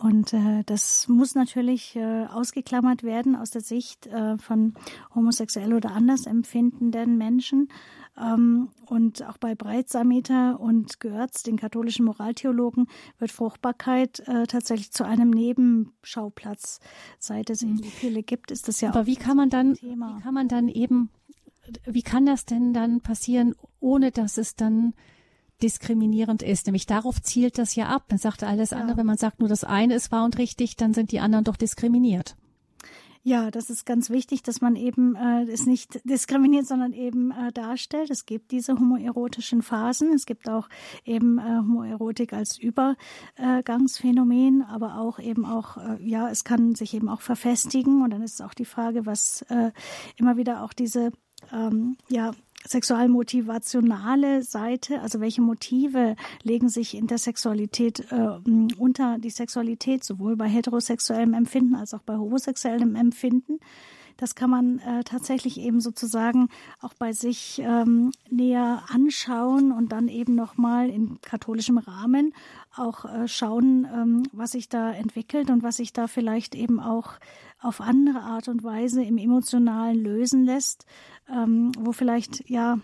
Und 0.00 0.32
äh, 0.32 0.62
das 0.64 1.08
muss 1.08 1.34
natürlich 1.34 1.96
äh, 1.96 2.26
ausgeklammert 2.26 3.02
werden 3.02 3.34
aus 3.34 3.50
der 3.50 3.62
Sicht 3.62 4.06
äh, 4.06 4.38
von 4.38 4.74
homosexuell 5.14 5.74
oder 5.74 5.90
anders 5.90 6.26
empfindenden 6.26 7.18
Menschen. 7.18 7.68
Ähm, 8.16 8.68
und 8.86 9.24
auch 9.24 9.38
bei 9.38 9.54
Breitsameter 9.54 10.60
und 10.60 11.00
Görz, 11.00 11.42
den 11.42 11.56
katholischen 11.56 12.04
Moraltheologen, 12.04 12.86
wird 13.18 13.32
Fruchtbarkeit 13.32 14.20
äh, 14.28 14.46
tatsächlich 14.46 14.92
zu 14.92 15.04
einem 15.04 15.30
Nebenschauplatz. 15.30 16.78
Seit 17.18 17.50
es 17.50 17.62
eben 17.62 17.80
die 17.80 17.88
Pille 17.88 18.22
gibt, 18.22 18.52
ist 18.52 18.68
das 18.68 18.80
ja 18.80 18.90
Aber 18.90 19.00
auch 19.00 19.06
wie 19.06 19.16
kann 19.16 19.36
man 19.36 19.50
dann, 19.50 19.74
Thema. 19.74 20.16
wie 20.16 20.22
kann 20.22 20.34
man 20.34 20.48
dann 20.48 20.68
eben, 20.68 21.10
wie 21.84 22.02
kann 22.02 22.24
das 22.24 22.44
denn 22.44 22.72
dann 22.72 23.00
passieren, 23.00 23.54
ohne 23.80 24.12
dass 24.12 24.38
es 24.38 24.54
dann 24.54 24.94
diskriminierend 25.62 26.42
ist. 26.42 26.66
Nämlich 26.66 26.86
darauf 26.86 27.20
zielt 27.22 27.58
das 27.58 27.74
ja 27.74 27.88
ab. 27.88 28.04
Man 28.10 28.18
sagt 28.18 28.42
alles 28.42 28.70
ja. 28.70 28.78
andere, 28.78 28.98
wenn 28.98 29.06
man 29.06 29.18
sagt, 29.18 29.40
nur 29.40 29.48
das 29.48 29.64
eine 29.64 29.94
ist 29.94 30.12
wahr 30.12 30.24
und 30.24 30.38
richtig, 30.38 30.76
dann 30.76 30.94
sind 30.94 31.12
die 31.12 31.20
anderen 31.20 31.44
doch 31.44 31.56
diskriminiert. 31.56 32.36
Ja, 33.24 33.50
das 33.50 33.68
ist 33.68 33.84
ganz 33.84 34.10
wichtig, 34.10 34.42
dass 34.42 34.62
man 34.62 34.74
eben 34.74 35.14
äh, 35.14 35.42
es 35.50 35.66
nicht 35.66 36.00
diskriminiert, 36.04 36.66
sondern 36.66 36.94
eben 36.94 37.30
äh, 37.30 37.52
darstellt. 37.52 38.10
Es 38.10 38.24
gibt 38.24 38.52
diese 38.52 38.72
homoerotischen 38.74 39.60
Phasen. 39.60 40.14
Es 40.14 40.24
gibt 40.24 40.48
auch 40.48 40.68
eben 41.04 41.38
äh, 41.38 41.58
Homoerotik 41.58 42.32
als 42.32 42.58
Übergangsphänomen, 42.58 44.62
aber 44.62 44.98
auch 44.98 45.18
eben 45.18 45.44
auch, 45.44 45.76
äh, 45.76 46.02
ja, 46.02 46.30
es 46.30 46.44
kann 46.44 46.74
sich 46.74 46.94
eben 46.94 47.10
auch 47.10 47.20
verfestigen. 47.20 48.02
Und 48.02 48.10
dann 48.10 48.22
ist 48.22 48.40
auch 48.40 48.54
die 48.54 48.64
Frage, 48.64 49.04
was 49.04 49.42
äh, 49.50 49.72
immer 50.16 50.38
wieder 50.38 50.62
auch 50.62 50.72
diese 50.72 51.12
ähm, 51.52 51.96
ja, 52.08 52.32
sexualmotivationale 52.68 54.42
Seite, 54.42 55.00
also 55.00 55.20
welche 55.20 55.40
Motive 55.40 56.16
legen 56.42 56.68
sich 56.68 56.96
in 56.96 57.06
der 57.06 57.18
Sexualität 57.18 58.06
äh, 58.10 58.28
unter 58.76 59.18
die 59.18 59.30
Sexualität, 59.30 60.04
sowohl 60.04 60.36
bei 60.36 60.48
heterosexuellem 60.48 61.34
Empfinden 61.34 61.74
als 61.74 61.94
auch 61.94 62.02
bei 62.02 62.16
homosexuellem 62.16 62.94
Empfinden. 62.94 63.60
Das 64.18 64.34
kann 64.34 64.50
man 64.50 64.80
äh, 64.80 65.04
tatsächlich 65.04 65.60
eben 65.60 65.80
sozusagen 65.80 66.48
auch 66.82 66.92
bei 66.92 67.12
sich 67.12 67.60
ähm, 67.64 68.10
näher 68.28 68.82
anschauen 68.88 69.70
und 69.70 69.92
dann 69.92 70.08
eben 70.08 70.34
nochmal 70.34 70.90
in 70.90 71.20
katholischem 71.22 71.78
Rahmen 71.78 72.34
auch 72.76 73.04
äh, 73.04 73.28
schauen, 73.28 73.86
ähm, 73.92 74.24
was 74.32 74.52
sich 74.52 74.68
da 74.68 74.90
entwickelt 74.90 75.50
und 75.50 75.62
was 75.62 75.76
sich 75.76 75.92
da 75.92 76.08
vielleicht 76.08 76.56
eben 76.56 76.80
auch 76.80 77.12
auf 77.60 77.80
andere 77.80 78.20
Art 78.20 78.48
und 78.48 78.64
Weise 78.64 79.04
im 79.04 79.18
Emotionalen 79.18 80.02
lösen 80.02 80.44
lässt, 80.44 80.84
ähm, 81.32 81.70
wo 81.78 81.92
vielleicht 81.92 82.50
ja 82.50 82.80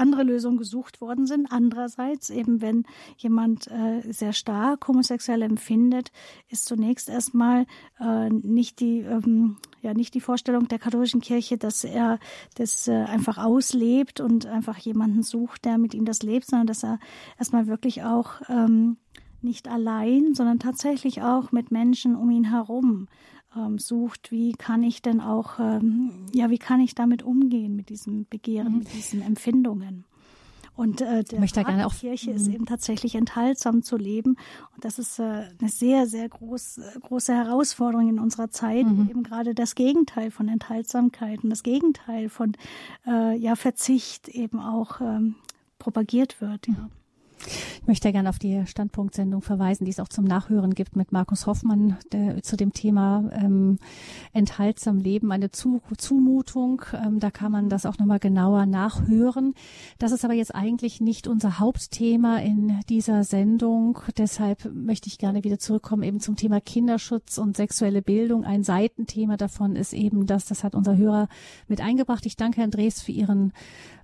andere 0.00 0.22
Lösungen 0.22 0.58
gesucht 0.58 1.00
worden 1.00 1.26
sind. 1.26 1.50
Andererseits 1.50 2.30
eben, 2.30 2.60
wenn 2.60 2.84
jemand 3.16 3.68
äh, 3.68 4.00
sehr 4.12 4.32
stark 4.32 4.86
homosexuell 4.88 5.42
empfindet, 5.42 6.10
ist 6.48 6.66
zunächst 6.66 7.08
erstmal 7.08 7.66
äh, 8.00 8.28
nicht 8.28 8.80
die 8.80 9.00
ähm, 9.00 9.56
ja 9.82 9.94
nicht 9.94 10.14
die 10.14 10.20
Vorstellung 10.20 10.68
der 10.68 10.78
katholischen 10.78 11.20
Kirche, 11.20 11.56
dass 11.56 11.84
er 11.84 12.18
das 12.56 12.88
äh, 12.88 12.92
einfach 12.92 13.38
auslebt 13.38 14.20
und 14.20 14.46
einfach 14.46 14.78
jemanden 14.78 15.22
sucht, 15.22 15.64
der 15.64 15.78
mit 15.78 15.94
ihm 15.94 16.04
das 16.04 16.22
lebt, 16.22 16.46
sondern 16.46 16.66
dass 16.66 16.84
er 16.84 16.98
erstmal 17.38 17.66
wirklich 17.66 18.02
auch 18.02 18.40
ähm, 18.48 18.96
nicht 19.40 19.68
allein, 19.68 20.34
sondern 20.34 20.58
tatsächlich 20.58 21.22
auch 21.22 21.52
mit 21.52 21.70
Menschen 21.70 22.16
um 22.16 22.30
ihn 22.30 22.50
herum 22.50 23.06
ähm, 23.56 23.78
sucht, 23.78 24.30
wie 24.30 24.52
kann 24.52 24.82
ich 24.82 25.02
denn 25.02 25.20
auch, 25.20 25.58
ähm, 25.58 26.26
ja, 26.32 26.50
wie 26.50 26.58
kann 26.58 26.80
ich 26.80 26.94
damit 26.94 27.22
umgehen, 27.22 27.76
mit 27.76 27.88
diesem 27.88 28.26
Begehren, 28.28 28.72
mhm. 28.72 28.78
mit 28.78 28.92
diesen 28.92 29.22
Empfindungen. 29.22 30.04
Und 30.78 31.00
äh, 31.00 31.24
der 31.24 31.40
möchte 31.40 31.64
gerne 31.64 31.88
auch 31.88 31.94
Kirche 31.94 32.30
ist 32.30 32.46
mhm. 32.46 32.54
eben 32.54 32.66
tatsächlich 32.66 33.16
enthaltsam 33.16 33.82
zu 33.82 33.96
leben. 33.96 34.36
Und 34.76 34.84
das 34.84 35.00
ist 35.00 35.18
äh, 35.18 35.48
eine 35.60 35.68
sehr, 35.68 36.06
sehr 36.06 36.28
groß, 36.28 36.80
große 37.00 37.34
Herausforderung 37.34 38.08
in 38.08 38.20
unserer 38.20 38.50
Zeit, 38.50 38.86
mhm. 38.86 38.96
wo 38.96 39.10
eben 39.10 39.22
gerade 39.24 39.56
das 39.56 39.74
Gegenteil 39.74 40.30
von 40.30 40.46
Enthaltsamkeit 40.46 41.42
und 41.42 41.50
das 41.50 41.64
Gegenteil 41.64 42.28
von 42.28 42.52
äh, 43.08 43.36
ja, 43.36 43.56
Verzicht 43.56 44.28
eben 44.28 44.60
auch 44.60 45.00
ähm, 45.00 45.34
propagiert 45.80 46.40
wird. 46.40 46.68
Ja. 46.68 46.88
Ich 47.80 47.86
möchte 47.86 48.12
gerne 48.12 48.28
auf 48.28 48.38
die 48.38 48.66
Standpunktsendung 48.66 49.42
verweisen, 49.42 49.84
die 49.84 49.90
es 49.90 50.00
auch 50.00 50.08
zum 50.08 50.24
Nachhören 50.24 50.74
gibt 50.74 50.96
mit 50.96 51.12
Markus 51.12 51.46
Hoffmann 51.46 51.96
der, 52.12 52.42
zu 52.42 52.56
dem 52.56 52.72
Thema 52.72 53.30
ähm, 53.32 53.78
enthaltsam 54.32 54.98
Leben, 54.98 55.32
eine 55.32 55.50
zu 55.50 55.80
Zumutung. 55.96 56.82
Ähm, 56.92 57.20
da 57.20 57.30
kann 57.30 57.52
man 57.52 57.68
das 57.68 57.86
auch 57.86 57.98
nochmal 57.98 58.18
genauer 58.18 58.66
nachhören. 58.66 59.54
Das 59.98 60.12
ist 60.12 60.24
aber 60.24 60.34
jetzt 60.34 60.54
eigentlich 60.54 61.00
nicht 61.00 61.26
unser 61.26 61.58
Hauptthema 61.58 62.38
in 62.38 62.80
dieser 62.88 63.24
Sendung. 63.24 64.00
Deshalb 64.16 64.70
möchte 64.74 65.08
ich 65.08 65.18
gerne 65.18 65.44
wieder 65.44 65.58
zurückkommen 65.58 66.02
eben 66.02 66.20
zum 66.20 66.36
Thema 66.36 66.60
Kinderschutz 66.60 67.38
und 67.38 67.56
sexuelle 67.56 68.02
Bildung. 68.02 68.44
Ein 68.44 68.64
Seitenthema 68.64 69.36
davon 69.36 69.76
ist 69.76 69.92
eben 69.92 70.26
das, 70.26 70.46
das 70.46 70.64
hat 70.64 70.74
unser 70.74 70.96
Hörer 70.96 71.28
mit 71.68 71.80
eingebracht. 71.80 72.26
Ich 72.26 72.36
danke 72.36 72.60
Herrn 72.60 72.70
Drees 72.70 73.02
für 73.02 73.12
Ihren 73.12 73.52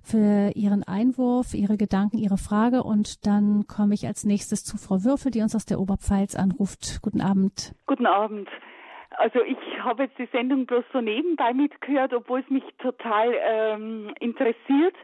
für 0.05 0.51
Ihren 0.53 0.83
Einwurf, 0.83 1.55
Ihre 1.55 1.77
Gedanken, 1.77 2.19
Ihre 2.19 2.37
Frage. 2.37 2.83
Und 2.83 3.24
dann 3.25 3.65
komme 3.67 3.93
ich 3.93 4.05
als 4.05 4.23
nächstes 4.23 4.63
zu 4.63 4.77
Frau 4.77 5.03
Würfel, 5.03 5.31
die 5.31 5.41
uns 5.41 5.55
aus 5.55 5.65
der 5.65 5.79
Oberpfalz 5.79 6.35
anruft. 6.35 6.99
Guten 7.01 7.21
Abend. 7.21 7.73
Guten 7.85 8.05
Abend. 8.05 8.49
Also 9.17 9.41
ich 9.41 9.57
habe 9.79 10.03
jetzt 10.03 10.17
die 10.17 10.27
Sendung 10.31 10.65
bloß 10.65 10.83
so 10.91 11.01
nebenbei 11.01 11.53
mitgehört, 11.53 12.13
obwohl 12.13 12.41
es 12.41 12.49
mich 12.49 12.63
total 12.79 13.33
ähm, 13.41 14.13
interessiert. 14.19 14.95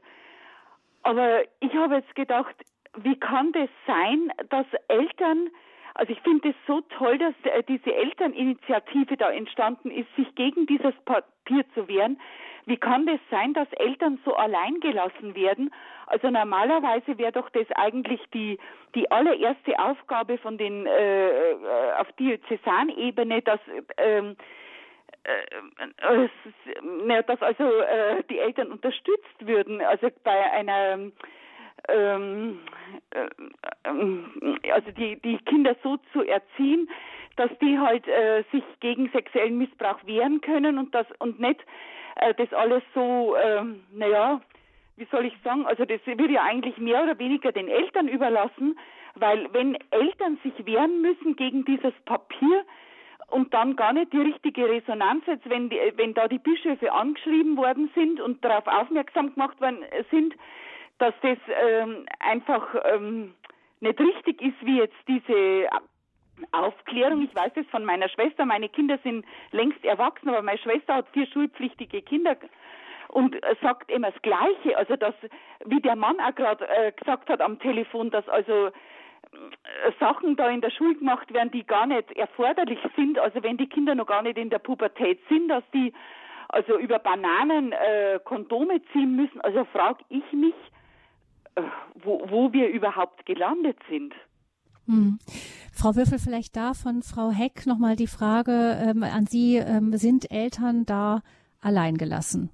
Aber 1.04 1.42
ich 1.60 1.74
habe 1.74 1.96
jetzt 1.96 2.14
gedacht, 2.16 2.56
wie 2.98 3.16
kann 3.16 3.52
das 3.54 3.70
sein, 3.88 4.32
dass 4.50 4.66
Eltern, 4.88 5.50
also 5.96 6.12
ich 6.12 6.20
finde 6.22 6.50
es 6.50 6.56
so 6.68 6.82
toll, 6.98 7.18
dass 7.18 7.34
äh, 7.44 7.64
diese 7.64 7.94
Elterninitiative 7.94 9.18
da 9.18 9.32
entstanden 9.32 9.92
ist, 9.92 10.14
sich 10.16 10.34
gegen 10.36 10.66
dieses 10.66 10.94
Papier 11.06 11.64
zu 11.74 11.88
wehren, 11.88 12.20
wie 12.66 12.78
kann 12.78 13.06
das 13.06 13.20
sein, 13.30 13.54
dass 13.54 13.72
Eltern 13.74 14.20
so 14.26 14.36
allein 14.36 14.80
gelassen 14.80 15.36
werden? 15.36 15.74
Also 16.08 16.30
normalerweise 16.30 17.18
wäre 17.18 17.32
doch 17.32 17.50
das 17.50 17.70
eigentlich 17.76 18.22
die, 18.34 18.60
die 18.96 19.10
allererste 19.10 19.80
Aufgabe 19.80 20.38
von 20.38 20.58
den 20.58 20.86
äh, 20.86 21.52
äh 21.52 21.56
auf 21.98 22.12
Diözesanebene, 22.14 23.42
dass 23.42 23.60
ähm, 23.98 24.36
äh, 25.24 26.26
äh, 27.14 27.24
dass 27.24 27.42
also 27.42 27.64
äh, 27.64 28.24
die 28.30 28.40
Eltern 28.40 28.72
unterstützt 28.72 29.36
würden, 29.40 29.82
also 29.82 30.10
bei 30.24 30.52
einer 30.52 31.12
ähm, 31.88 32.60
äh, 33.12 34.72
also 34.72 34.92
die 34.92 35.18
die 35.22 35.38
Kinder 35.40 35.76
so 35.84 35.98
zu 36.12 36.24
erziehen, 36.24 36.90
dass 37.36 37.52
die 37.60 37.78
halt 37.80 38.08
äh, 38.08 38.44
sich 38.52 38.64
gegen 38.80 39.10
sexuellen 39.10 39.58
Missbrauch 39.58 40.06
wehren 40.06 40.42
können 40.42 40.78
und 40.78 40.94
das 40.94 41.08
und 41.20 41.40
nicht 41.40 41.60
äh, 42.16 42.34
das 42.34 42.52
alles 42.54 42.84
so, 42.94 43.36
äh, 43.36 43.64
naja, 43.94 44.42
wie 44.98 45.08
soll 45.12 45.26
ich 45.26 45.34
sagen, 45.44 45.66
also 45.66 45.86
das 45.86 46.00
wird 46.06 46.32
ja 46.32 46.44
eigentlich 46.44 46.78
mehr 46.78 47.04
oder 47.04 47.18
weniger 47.18 47.52
den 47.52 47.68
Eltern 47.68 48.08
überlassen, 48.08 48.78
weil 49.16 49.52
wenn 49.54 49.78
Eltern 49.92 50.38
sich 50.44 50.66
wehren 50.66 51.02
müssen 51.02 51.36
gegen 51.36 51.66
dieses 51.66 51.94
Papier 52.06 52.64
und 53.28 53.54
dann 53.54 53.76
gar 53.76 53.94
nicht 53.94 54.14
die 54.14 54.22
richtige 54.22 54.70
Resonanz 54.70 55.26
jetzt, 55.26 55.50
wenn, 55.50 55.70
die, 55.70 55.80
wenn 55.96 56.14
da 56.14 56.28
die 56.28 56.40
Bischöfe 56.40 56.92
angeschrieben 56.92 57.58
worden 57.58 57.90
sind 57.96 58.20
und 58.20 58.44
darauf 58.44 58.68
aufmerksam 58.68 59.34
gemacht 59.34 59.60
worden 59.62 59.80
sind, 60.12 60.36
dass 61.00 61.14
das 61.22 61.38
ähm, 61.64 62.06
einfach 62.20 62.76
ähm, 62.86 63.34
nicht 63.80 64.00
richtig 64.00 64.42
ist, 64.42 64.66
wie 64.66 64.78
jetzt 64.78 64.96
diese 65.08 65.68
Aufklärung. 66.52 67.24
Ich 67.24 67.36
weiß 67.36 67.52
es 67.56 67.68
von 67.68 67.86
meiner 67.86 68.10
Schwester. 68.10 68.46
Meine 68.46 68.70
Kinder 68.70 68.98
sind 69.04 69.26
längst 69.52 69.84
erwachsen, 69.84 70.30
aber 70.30 70.42
meine 70.42 70.58
Schwester 70.58 70.96
hat 70.96 71.10
vier 71.10 71.28
schulpflichtige 71.28 72.02
Kinder 72.02 72.36
und 73.10 73.36
sagt 73.62 73.92
immer 73.92 74.12
das 74.12 74.22
Gleiche. 74.22 74.78
Also 74.78 74.96
dass, 74.96 75.16
wie 75.66 75.82
der 75.82 75.96
Mann 75.96 76.20
auch 76.20 76.36
gerade 76.36 76.68
äh, 76.68 76.92
gesagt 76.92 77.30
hat 77.30 77.42
am 77.42 77.60
Telefon, 77.60 78.10
dass 78.10 78.28
also 78.30 78.68
äh, 78.68 78.72
Sachen 80.00 80.36
da 80.36 80.50
in 80.50 80.62
der 80.62 80.72
Schule 80.72 80.96
gemacht 80.96 81.34
werden, 81.34 81.52
die 81.52 81.66
gar 81.66 81.86
nicht 81.86 82.12
erforderlich 82.14 82.80
sind. 82.96 83.20
Also 83.20 83.44
wenn 83.44 83.58
die 83.58 83.68
Kinder 83.68 83.96
noch 83.96 84.08
gar 84.08 84.22
nicht 84.22 84.38
in 84.38 84.50
der 84.50 84.60
Pubertät 84.60 85.20
sind, 85.30 85.50
dass 85.50 85.64
die 85.74 85.94
also 86.50 86.78
über 86.78 87.00
Bananen 87.00 87.72
äh, 87.72 88.20
Kondome 88.24 88.82
ziehen 88.92 89.16
müssen. 89.16 89.40
Also 89.42 89.64
frage 89.66 90.04
ich 90.10 90.24
mich, 90.34 90.56
äh, 91.56 91.62
wo, 91.96 92.22
wo 92.30 92.54
wir 92.54 92.70
überhaupt 92.70 93.26
gelandet 93.26 93.78
sind. 93.90 94.14
Hm. 94.92 95.20
Frau 95.72 95.96
Würfel, 95.96 96.20
vielleicht 96.20 96.56
da 96.56 96.74
von 96.74 97.02
Frau 97.02 97.32
Heck 97.32 97.66
nochmal 97.66 97.96
die 97.96 98.08
Frage 98.08 98.78
ähm, 98.82 99.04
an 99.04 99.26
Sie. 99.26 99.56
Ähm, 99.56 99.96
sind 99.98 100.30
Eltern 100.32 100.86
da 100.86 101.22
alleingelassen? 101.62 102.50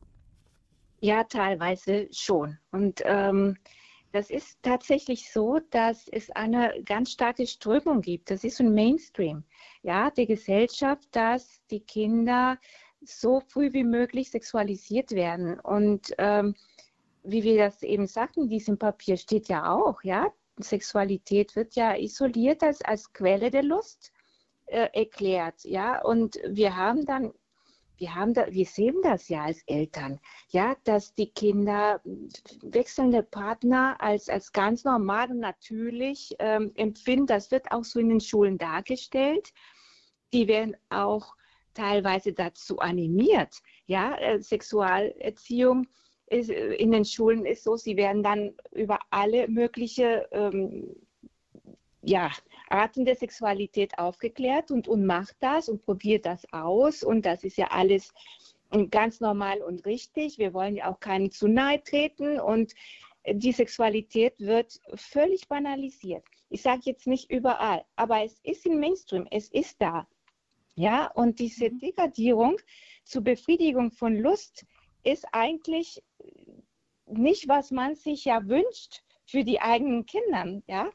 Ja, 1.00 1.24
teilweise 1.24 2.08
schon. 2.12 2.58
Und 2.72 3.02
ähm, 3.06 3.58
das 4.12 4.30
ist 4.30 4.60
tatsächlich 4.62 5.32
so, 5.32 5.60
dass 5.72 6.08
es 6.10 6.30
eine 6.32 6.74
ganz 6.86 7.12
starke 7.12 7.48
Strömung 7.48 8.02
gibt. 8.02 8.30
Das 8.30 8.44
ist 8.44 8.60
ein 8.60 8.74
Mainstream 8.74 9.44
ja, 9.88 10.12
der 10.12 10.26
Gesellschaft, 10.26 11.08
dass 11.12 11.62
die 11.72 11.80
Kinder 11.80 12.58
so 13.02 13.40
früh 13.40 13.72
wie 13.74 13.84
möglich 13.84 14.30
sexualisiert 14.32 15.12
werden. 15.12 15.60
Und 15.60 16.14
ähm, 16.18 16.56
wie 17.24 17.44
wir 17.44 17.58
das 17.58 17.84
eben 17.84 18.06
sagten, 18.06 18.44
in 18.44 18.50
diesem 18.50 18.78
Papier 18.78 19.18
steht 19.18 19.48
ja 19.48 19.72
auch, 19.72 20.04
ja, 20.04 20.28
Sexualität 20.60 21.56
wird 21.56 21.76
ja 21.76 21.96
isoliert 21.96 22.64
als, 22.64 22.82
als 22.82 23.12
Quelle 23.14 23.52
der 23.52 23.64
Lust 23.64 24.12
äh, 24.68 24.90
erklärt, 24.94 25.64
ja, 25.64 26.02
und 26.04 26.40
wir 26.48 26.76
haben 26.76 27.06
dann 27.06 27.34
wir 27.98 28.14
haben 28.14 28.34
da, 28.34 28.46
wir 28.52 28.66
sehen 28.66 28.96
das 29.02 29.28
ja 29.28 29.46
als 29.46 29.64
Eltern, 29.66 30.20
ja, 30.50 30.76
dass 30.84 31.16
die 31.16 31.32
Kinder 31.32 32.02
wechselnde 32.62 33.24
Partner 33.24 33.98
als, 34.00 34.30
als 34.30 34.52
ganz 34.52 34.84
normal 34.84 35.32
und 35.32 35.40
natürlich 35.40 36.36
ähm, 36.40 36.72
empfinden. 36.76 37.28
Das 37.28 37.52
wird 37.52 37.72
auch 37.72 37.84
so 37.84 38.00
in 38.00 38.10
den 38.10 38.22
Schulen 38.22 38.58
dargestellt. 38.58 39.52
Die 40.34 40.48
werden 40.48 40.78
auch 40.90 41.36
teilweise 41.74 42.34
dazu 42.34 42.80
animiert, 42.80 43.56
ja, 43.86 44.16
äh, 44.18 44.42
Sexualerziehung 44.42 45.88
in 46.30 46.92
den 46.92 47.06
Schulen 47.06 47.46
ist 47.46 47.64
so, 47.64 47.78
sie 47.78 47.96
werden 47.96 48.22
dann 48.22 48.54
über 48.72 49.00
alle 49.10 49.48
mögliche 49.48 50.28
ähm, 50.32 50.96
ja, 52.02 52.32
Arten 52.70 53.06
der 53.06 53.16
Sexualität 53.16 53.98
aufgeklärt 53.98 54.72
und, 54.72 54.88
und 54.88 55.06
macht 55.06 55.36
das 55.40 55.70
und 55.70 55.84
probiert 55.86 56.26
das 56.26 56.46
aus. 56.52 57.04
Und 57.04 57.26
das 57.26 57.44
ist 57.44 57.58
ja 57.58 57.68
alles 57.68 58.14
ganz 58.92 59.20
normal 59.20 59.62
und 59.62 59.86
richtig. 59.86 60.38
Wir 60.38 60.54
wollen 60.54 60.76
ja 60.76 60.92
auch 60.92 61.00
keinen 61.00 61.32
zu 61.32 61.48
nahe 61.48 61.82
treten 61.84 62.40
und 62.40 62.74
die 63.30 63.52
Sexualität 63.52 64.40
wird 64.40 64.80
völlig 64.96 65.48
banalisiert. 65.48 66.24
Ich 66.50 66.62
sage 66.62 66.82
jetzt 66.86 67.08
nicht 67.08 67.30
überall, 67.30 67.84
aber 67.96 68.24
es 68.24 68.40
ist 68.44 68.66
im 68.66 68.80
Mainstream, 68.80 69.28
es 69.32 69.50
ist 69.50 69.82
da. 69.82 70.08
Ja, 70.76 71.08
und 71.08 71.40
diese 71.40 71.70
mhm. 71.70 71.80
Degradierung 71.80 72.58
zur 73.04 73.24
Befriedigung 73.24 73.92
von 73.92 74.16
Lust 74.16 74.66
ist 75.04 75.26
eigentlich 75.32 76.02
nicht, 77.08 77.48
was 77.48 77.72
man 77.72 77.96
sich 77.96 78.26
ja 78.26 78.48
wünscht 78.48 79.04
für 79.26 79.44
die 79.44 79.62
eigenen 79.62 80.06
Kinder, 80.06 80.62
ja. 80.68 80.90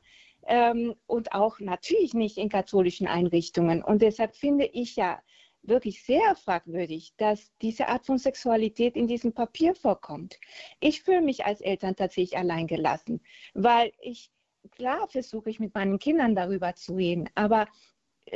Ähm, 0.44 0.94
und 1.06 1.32
auch 1.34 1.60
natürlich 1.60 2.14
nicht 2.14 2.36
in 2.36 2.48
katholischen 2.48 3.06
Einrichtungen. 3.06 3.82
Und 3.82 4.02
deshalb 4.02 4.34
finde 4.34 4.66
ich 4.66 4.96
ja 4.96 5.22
wirklich 5.62 6.02
sehr 6.02 6.34
fragwürdig, 6.34 7.14
dass 7.16 7.52
diese 7.62 7.86
Art 7.88 8.04
von 8.04 8.18
Sexualität 8.18 8.96
in 8.96 9.06
diesem 9.06 9.32
Papier 9.32 9.74
vorkommt. 9.74 10.38
Ich 10.80 11.02
fühle 11.02 11.22
mich 11.22 11.44
als 11.44 11.60
Eltern 11.60 11.94
tatsächlich 11.94 12.36
alleingelassen, 12.36 13.20
weil 13.54 13.92
ich, 14.00 14.30
klar 14.72 15.06
versuche 15.08 15.50
ich 15.50 15.60
mit 15.60 15.74
meinen 15.74 15.98
Kindern 15.98 16.34
darüber 16.34 16.74
zu 16.74 16.94
reden, 16.94 17.28
aber 17.36 17.68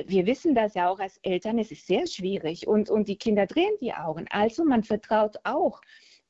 wir 0.06 0.26
wissen 0.26 0.54
das 0.54 0.74
ja 0.74 0.88
auch 0.88 0.98
als 0.98 1.18
Eltern, 1.22 1.58
es 1.58 1.70
ist 1.70 1.86
sehr 1.86 2.06
schwierig 2.06 2.66
und, 2.66 2.90
und 2.90 3.08
die 3.08 3.16
Kinder 3.16 3.46
drehen 3.46 3.74
die 3.80 3.94
Augen. 3.94 4.26
Also 4.30 4.64
man 4.64 4.82
vertraut 4.82 5.36
auch 5.44 5.80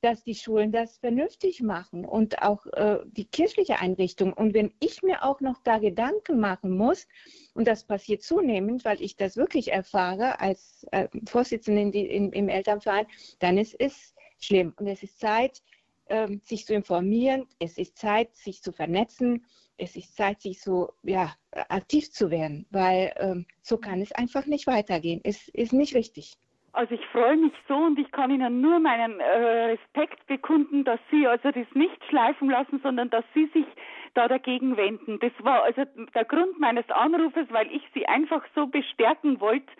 dass 0.00 0.22
die 0.22 0.34
Schulen 0.34 0.72
das 0.72 0.98
vernünftig 0.98 1.62
machen 1.62 2.04
und 2.04 2.42
auch 2.42 2.66
äh, 2.66 2.98
die 3.06 3.24
kirchliche 3.24 3.78
Einrichtung. 3.78 4.32
Und 4.32 4.54
wenn 4.54 4.72
ich 4.78 5.02
mir 5.02 5.24
auch 5.24 5.40
noch 5.40 5.60
da 5.62 5.78
Gedanken 5.78 6.38
machen 6.38 6.70
muss, 6.76 7.06
und 7.54 7.66
das 7.66 7.84
passiert 7.84 8.22
zunehmend, 8.22 8.84
weil 8.84 9.00
ich 9.00 9.16
das 9.16 9.36
wirklich 9.36 9.72
erfahre 9.72 10.40
als 10.40 10.86
äh, 10.92 11.08
Vorsitzende 11.26 11.80
in 11.80 11.92
die, 11.92 12.06
in, 12.06 12.32
im 12.32 12.48
Elternverein, 12.48 13.06
dann 13.38 13.58
ist 13.58 13.74
es 13.78 14.14
schlimm. 14.38 14.74
Und 14.76 14.86
es 14.86 15.02
ist 15.02 15.18
Zeit, 15.18 15.62
äh, 16.06 16.28
sich 16.42 16.66
zu 16.66 16.74
informieren, 16.74 17.46
es 17.58 17.78
ist 17.78 17.96
Zeit, 17.96 18.34
sich 18.34 18.62
zu 18.62 18.72
vernetzen, 18.72 19.46
es 19.78 19.96
ist 19.96 20.16
Zeit, 20.16 20.40
sich 20.40 20.60
so 20.60 20.92
ja, 21.02 21.34
aktiv 21.50 22.10
zu 22.10 22.30
werden, 22.30 22.66
weil 22.70 23.12
ähm, 23.18 23.46
so 23.62 23.76
kann 23.76 24.00
es 24.00 24.12
einfach 24.12 24.46
nicht 24.46 24.66
weitergehen. 24.66 25.20
Es 25.22 25.48
ist 25.48 25.72
nicht 25.72 25.94
richtig. 25.94 26.38
Also 26.76 26.94
ich 26.94 27.06
freue 27.06 27.38
mich 27.38 27.54
so 27.68 27.74
und 27.74 27.98
ich 27.98 28.12
kann 28.12 28.30
Ihnen 28.30 28.60
nur 28.60 28.78
meinen 28.80 29.18
äh, 29.18 29.76
Respekt 29.76 30.26
bekunden, 30.26 30.84
dass 30.84 31.00
Sie 31.10 31.26
also 31.26 31.50
das 31.50 31.66
nicht 31.72 32.04
schleifen 32.04 32.50
lassen, 32.50 32.80
sondern 32.82 33.08
dass 33.08 33.24
Sie 33.32 33.46
sich 33.46 33.64
da 34.12 34.28
dagegen 34.28 34.76
wenden. 34.76 35.18
Das 35.20 35.32
war 35.38 35.62
also 35.62 35.84
der 36.14 36.24
Grund 36.26 36.60
meines 36.60 36.88
Anrufes, 36.90 37.46
weil 37.48 37.72
ich 37.72 37.82
Sie 37.94 38.06
einfach 38.06 38.44
so 38.54 38.66
bestärken 38.66 39.40
wollte 39.40 39.72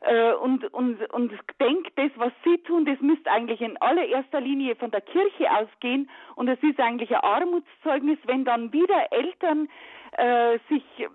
äh, 0.00 0.32
und 0.32 0.64
und 0.72 0.98
und 1.12 1.32
denke, 1.60 1.90
das 1.96 2.10
was 2.16 2.32
Sie 2.44 2.58
tun, 2.58 2.84
das 2.84 3.00
müsste 3.00 3.30
eigentlich 3.30 3.60
in 3.60 3.76
allererster 3.78 4.40
Linie 4.40 4.76
von 4.76 4.90
der 4.90 5.00
Kirche 5.00 5.50
ausgehen 5.50 6.08
und 6.36 6.48
es 6.48 6.62
ist 6.62 6.80
eigentlich 6.80 7.10
ein 7.10 7.22
Armutszeugnis, 7.22 8.18
wenn 8.24 8.44
dann 8.44 8.72
wieder 8.72 9.12
Eltern 9.12 9.68
äh, 10.12 10.58
sich 10.68 10.82
äh, 10.98 11.06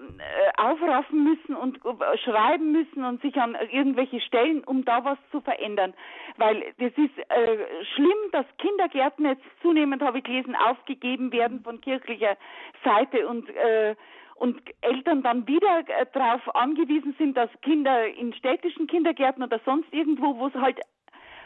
aufraffen 0.57 1.24
müssen 1.24 1.56
und 1.56 1.78
äh, 1.84 2.18
schreiben 2.20 2.72
müssen 2.72 3.03
und 3.03 3.22
sich 3.22 3.36
an 3.36 3.57
irgendwelche 3.72 4.22
Stellen, 4.22 4.64
um 4.64 4.86
da 4.86 5.03
was 5.03 5.18
zu 5.32 5.41
verändern. 5.41 5.94
Weil 6.38 6.74
das 6.80 6.91
ist 6.94 7.18
äh, 7.18 7.86
schlimm, 7.95 8.32
dass 8.32 8.45
Kindergärten 8.57 9.26
jetzt 9.26 9.44
zunehmend, 9.62 10.02
habe 10.02 10.20
ich 10.20 10.24
gelesen, 10.24 10.56
aufgegeben 10.56 11.32
werden 11.32 11.62
von 11.62 11.82
kirchlicher 11.82 12.38
Seite 12.84 13.28
und 13.28 13.49
äh, 13.49 13.95
und 14.36 14.62
Eltern 14.82 15.24
dann 15.24 15.48
wieder 15.48 15.84
äh, 15.88 16.06
darauf 16.14 16.56
angewiesen 16.56 17.16
sind, 17.18 17.36
dass 17.36 17.49
Kinder 17.62 18.06
in 18.07 18.34
städtischen 18.34 18.88
Kindergärten 18.88 19.44
oder 19.44 19.60
sonst 19.66 19.91
irgendwo, 19.91 20.38
wo 20.38 20.48
es 20.48 20.53
halt 20.53 20.80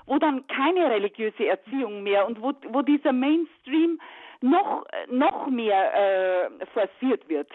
wo 0.05 0.17
dann 0.17 0.45
keine 0.47 0.89
religiöse 0.89 1.47
Erziehung 1.47 2.01
mehr 2.01 2.25
und 2.25 2.41
wo, 2.41 2.51
wo 2.69 2.81
dieser 2.81 3.13
Mainstream 3.13 4.01
noch, 4.41 4.85
noch 5.07 5.47
mehr 5.47 5.93
äh, 5.93 6.65
forciert 6.73 7.29
wird. 7.29 7.49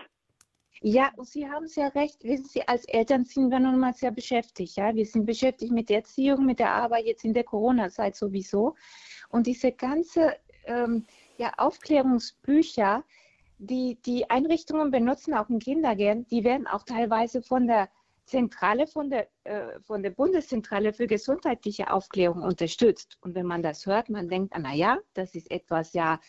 Ja, 0.81 1.11
Sie 1.23 1.49
haben 1.49 1.67
sehr 1.67 1.95
recht. 1.95 2.23
Wissen 2.23 2.45
Sie, 2.45 2.67
als 2.69 2.85
Eltern 2.85 3.25
sind 3.25 3.51
wir 3.51 3.59
nun 3.59 3.81
mal 3.81 3.95
sehr 3.95 4.11
beschäftigt. 4.11 4.77
Ja? 4.77 4.95
Wir 4.95 5.07
sind 5.07 5.25
beschäftigt 5.25 5.73
mit 5.73 5.89
der 5.89 5.99
Erziehung, 5.99 6.45
mit 6.45 6.59
der 6.59 6.73
Arbeit, 6.73 7.07
jetzt 7.07 7.25
in 7.25 7.33
der 7.33 7.45
Corona-Zeit 7.45 8.15
sowieso. 8.15 8.75
Und 9.31 9.47
diese 9.47 9.73
ganze 9.73 10.37
ähm, 10.67 11.07
ja, 11.39 11.53
Aufklärungsbücher, 11.57 13.03
die 13.67 13.99
die 14.05 14.31
Einrichtungen 14.31 14.91
benutzen, 14.91 15.35
auch 15.35 15.49
in 15.49 15.59
Kindergärten, 15.59 16.27
die 16.27 16.45
werden 16.45 16.67
auch 16.67 16.85
teilweise 16.85 17.43
von 17.43 17.67
der 17.67 17.89
Zentrale, 18.27 18.87
von 18.87 19.11
der, 19.11 19.29
äh, 19.45 19.81
von 19.83 20.03
der 20.03 20.11
Bundeszentrale 20.11 20.93
für 20.93 21.07
gesundheitliche 21.07 21.91
Aufklärung 21.91 22.43
unterstützt. 22.43 23.19
Und 23.21 23.35
wenn 23.35 23.47
man 23.47 23.63
das 23.63 23.85
hört, 23.87 24.09
man 24.09 24.29
denkt, 24.29 24.55
ah, 24.55 24.61
na 24.61 24.75
ja, 24.75 24.99
das 25.13 25.35
ist 25.35 25.51
etwas 25.51 25.93
ja 25.93 26.21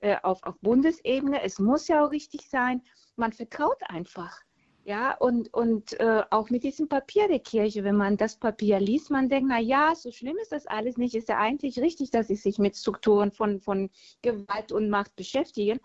äh, 0.00 0.16
auf, 0.22 0.42
auf 0.44 0.58
Bundesebene. 0.60 1.42
Es 1.42 1.58
muss 1.58 1.88
ja 1.88 2.04
auch 2.04 2.10
richtig 2.10 2.48
sein. 2.48 2.82
Man 3.16 3.32
vertraut 3.32 3.78
einfach. 3.88 4.40
Ja, 4.84 5.16
und, 5.18 5.52
und 5.54 5.98
äh, 6.00 6.24
auch 6.30 6.50
mit 6.50 6.64
diesem 6.64 6.88
Papier 6.88 7.28
der 7.28 7.38
Kirche, 7.38 7.84
wenn 7.84 7.94
man 7.94 8.16
das 8.16 8.36
Papier 8.36 8.80
liest, 8.80 9.10
man 9.10 9.28
denkt, 9.28 9.48
na 9.48 9.60
ja, 9.60 9.94
so 9.94 10.10
schlimm 10.10 10.36
ist 10.38 10.50
das 10.50 10.66
alles 10.66 10.96
nicht. 10.96 11.14
Ist 11.14 11.28
ja 11.28 11.38
eigentlich 11.38 11.78
richtig, 11.78 12.10
dass 12.10 12.26
sie 12.26 12.34
sich 12.34 12.58
mit 12.58 12.76
Strukturen 12.76 13.30
von, 13.30 13.60
von 13.60 13.90
Gewalt 14.22 14.72
und 14.72 14.90
Macht 14.90 15.14
beschäftigen. 15.14 15.78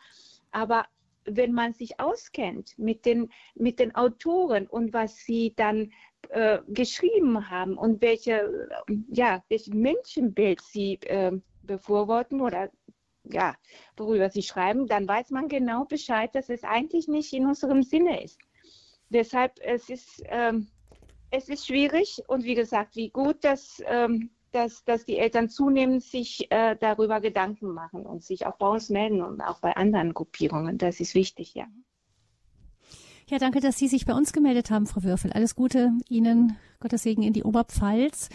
Aber 0.51 0.85
wenn 1.29 1.53
man 1.53 1.73
sich 1.73 1.99
auskennt 1.99 2.77
mit 2.77 3.05
den, 3.05 3.31
mit 3.55 3.79
den 3.79 3.93
Autoren 3.95 4.67
und 4.67 4.93
was 4.93 5.17
sie 5.17 5.53
dann 5.55 5.91
äh, 6.29 6.59
geschrieben 6.67 7.49
haben 7.49 7.77
und 7.77 8.01
welche, 8.01 8.69
ja, 9.09 9.43
welches 9.49 9.73
Menschenbild 9.73 10.61
sie 10.61 10.95
äh, 11.03 11.31
befürworten 11.61 12.41
oder 12.41 12.71
ja, 13.29 13.55
worüber 13.97 14.29
sie 14.29 14.41
schreiben, 14.41 14.87
dann 14.87 15.07
weiß 15.07 15.31
man 15.31 15.49
genau 15.49 15.83
Bescheid, 15.85 16.33
dass 16.33 16.49
es 16.49 16.63
eigentlich 16.63 17.07
nicht 17.09 17.33
in 17.33 17.45
unserem 17.45 17.83
Sinne 17.83 18.23
ist. 18.23 18.39
Deshalb 19.09 19.59
es 19.61 19.89
ist 19.89 20.23
ähm, 20.27 20.69
es 21.29 21.49
ist 21.49 21.67
schwierig 21.67 22.23
und 22.27 22.43
wie 22.43 22.55
gesagt, 22.55 22.95
wie 22.95 23.09
gut, 23.09 23.43
dass, 23.43 23.81
ähm, 23.85 24.29
dass, 24.57 24.83
dass 24.85 25.05
die 25.05 25.17
Eltern 25.17 25.49
zunehmend 25.49 26.01
sich 26.01 26.47
äh, 26.49 26.75
darüber 26.79 27.21
Gedanken 27.21 27.73
machen 27.73 28.05
und 28.05 28.23
sich 28.23 28.47
auch 28.47 28.57
bei 28.57 28.67
uns 28.67 28.89
melden 28.89 29.21
und 29.21 29.39
auch 29.39 29.59
bei 29.59 29.75
anderen 29.75 30.13
Gruppierungen. 30.13 30.79
Das 30.79 30.99
ist 30.99 31.13
wichtig, 31.13 31.53
ja. 31.53 31.65
Ja, 33.29 33.37
danke, 33.37 33.59
dass 33.59 33.77
Sie 33.77 33.87
sich 33.87 34.05
bei 34.05 34.13
uns 34.13 34.31
gemeldet 34.31 34.71
haben, 34.71 34.87
Frau 34.87 35.03
Würfel. 35.03 35.33
Alles 35.33 35.53
Gute 35.53 35.91
Ihnen. 36.09 36.57
Gottes 36.79 37.03
Segen 37.03 37.23
in 37.23 37.33
die 37.33 37.43
Oberpfalz. 37.43 38.29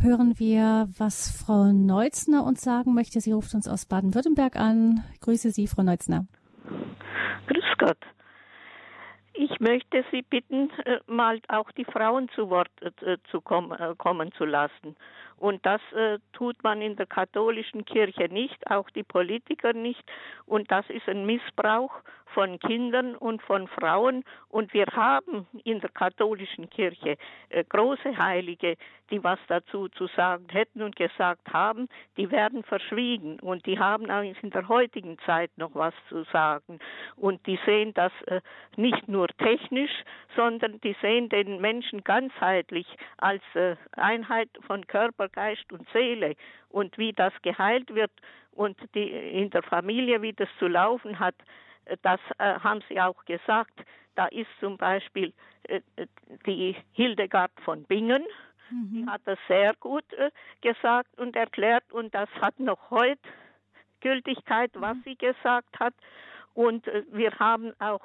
Hören 0.00 0.38
wir, 0.38 0.88
was 0.98 1.30
Frau 1.30 1.72
Neutzner 1.72 2.44
uns 2.44 2.60
sagen 2.60 2.92
möchte. 2.92 3.20
Sie 3.20 3.32
ruft 3.32 3.54
uns 3.54 3.68
aus 3.68 3.86
Baden-Württemberg 3.86 4.56
an. 4.56 5.04
grüße 5.20 5.52
Sie, 5.52 5.68
Frau 5.68 5.82
Neutzner. 5.82 6.26
Grüß 7.46 7.64
Gott. 7.78 7.98
Ich 9.34 9.60
möchte 9.60 10.04
Sie 10.10 10.22
bitten, 10.22 10.70
äh, 10.84 10.98
mal 11.06 11.40
auch 11.48 11.70
die 11.72 11.84
Frauen 11.84 12.28
zu 12.34 12.50
Wort 12.50 12.68
äh, 12.80 13.16
zu 13.30 13.38
äh, 13.38 13.94
kommen 13.96 14.32
zu 14.32 14.44
lassen. 14.44 14.96
Und 15.42 15.66
das 15.66 15.80
äh, 15.90 16.20
tut 16.32 16.62
man 16.62 16.80
in 16.80 16.94
der 16.94 17.06
katholischen 17.06 17.84
Kirche 17.84 18.28
nicht, 18.28 18.70
auch 18.70 18.88
die 18.90 19.02
Politiker 19.02 19.72
nicht. 19.72 20.00
Und 20.46 20.70
das 20.70 20.88
ist 20.88 21.08
ein 21.08 21.26
Missbrauch 21.26 21.90
von 22.34 22.58
Kindern 22.58 23.14
und 23.16 23.42
von 23.42 23.68
Frauen. 23.68 24.24
Und 24.48 24.72
wir 24.74 24.86
haben 24.92 25.46
in 25.64 25.80
der 25.80 25.90
katholischen 25.90 26.68
Kirche 26.70 27.16
äh, 27.48 27.64
große 27.64 28.16
Heilige, 28.16 28.76
die 29.10 29.22
was 29.22 29.38
dazu 29.48 29.88
zu 29.88 30.06
sagen 30.08 30.46
hätten 30.50 30.82
und 30.82 30.96
gesagt 30.96 31.52
haben, 31.52 31.88
die 32.16 32.30
werden 32.30 32.62
verschwiegen. 32.62 33.38
Und 33.40 33.66
die 33.66 33.78
haben 33.78 34.10
eigentlich 34.10 34.42
in 34.42 34.50
der 34.50 34.68
heutigen 34.68 35.18
Zeit 35.26 35.50
noch 35.56 35.74
was 35.74 35.94
zu 36.08 36.24
sagen. 36.24 36.78
Und 37.16 37.46
die 37.46 37.58
sehen 37.66 37.92
das 37.94 38.12
äh, 38.26 38.40
nicht 38.76 39.08
nur 39.08 39.28
technisch, 39.38 40.04
sondern 40.36 40.80
die 40.80 40.96
sehen 41.00 41.28
den 41.28 41.60
Menschen 41.60 42.04
ganzheitlich 42.04 42.86
als 43.18 43.42
äh, 43.54 43.76
Einheit 43.92 44.48
von 44.66 44.86
Körper, 44.86 45.28
Geist 45.28 45.72
und 45.72 45.86
Seele 45.92 46.34
und 46.70 46.96
wie 46.98 47.12
das 47.12 47.32
geheilt 47.42 47.94
wird 47.94 48.10
und 48.52 48.76
die, 48.94 49.08
in 49.08 49.50
der 49.50 49.62
Familie, 49.62 50.22
wie 50.22 50.32
das 50.32 50.48
zu 50.58 50.66
laufen 50.68 51.18
hat, 51.18 51.34
das 52.02 52.20
äh, 52.38 52.58
haben 52.60 52.82
Sie 52.88 53.00
auch 53.00 53.24
gesagt. 53.24 53.72
Da 54.14 54.26
ist 54.26 54.48
zum 54.60 54.76
Beispiel 54.76 55.32
äh, 55.64 55.80
die 56.46 56.76
Hildegard 56.92 57.52
von 57.64 57.84
Bingen, 57.84 58.24
mhm. 58.70 58.88
die 58.92 59.06
hat 59.06 59.22
das 59.24 59.38
sehr 59.48 59.74
gut 59.80 60.04
äh, 60.14 60.30
gesagt 60.60 61.18
und 61.18 61.36
erklärt 61.36 61.90
und 61.92 62.14
das 62.14 62.28
hat 62.40 62.58
noch 62.60 62.90
heute 62.90 63.20
Gültigkeit, 64.00 64.70
was 64.74 64.96
mhm. 64.96 65.02
sie 65.04 65.16
gesagt 65.16 65.78
hat. 65.78 65.94
Und 66.54 66.86
äh, 66.88 67.04
wir 67.10 67.32
haben 67.38 67.72
auch 67.80 68.04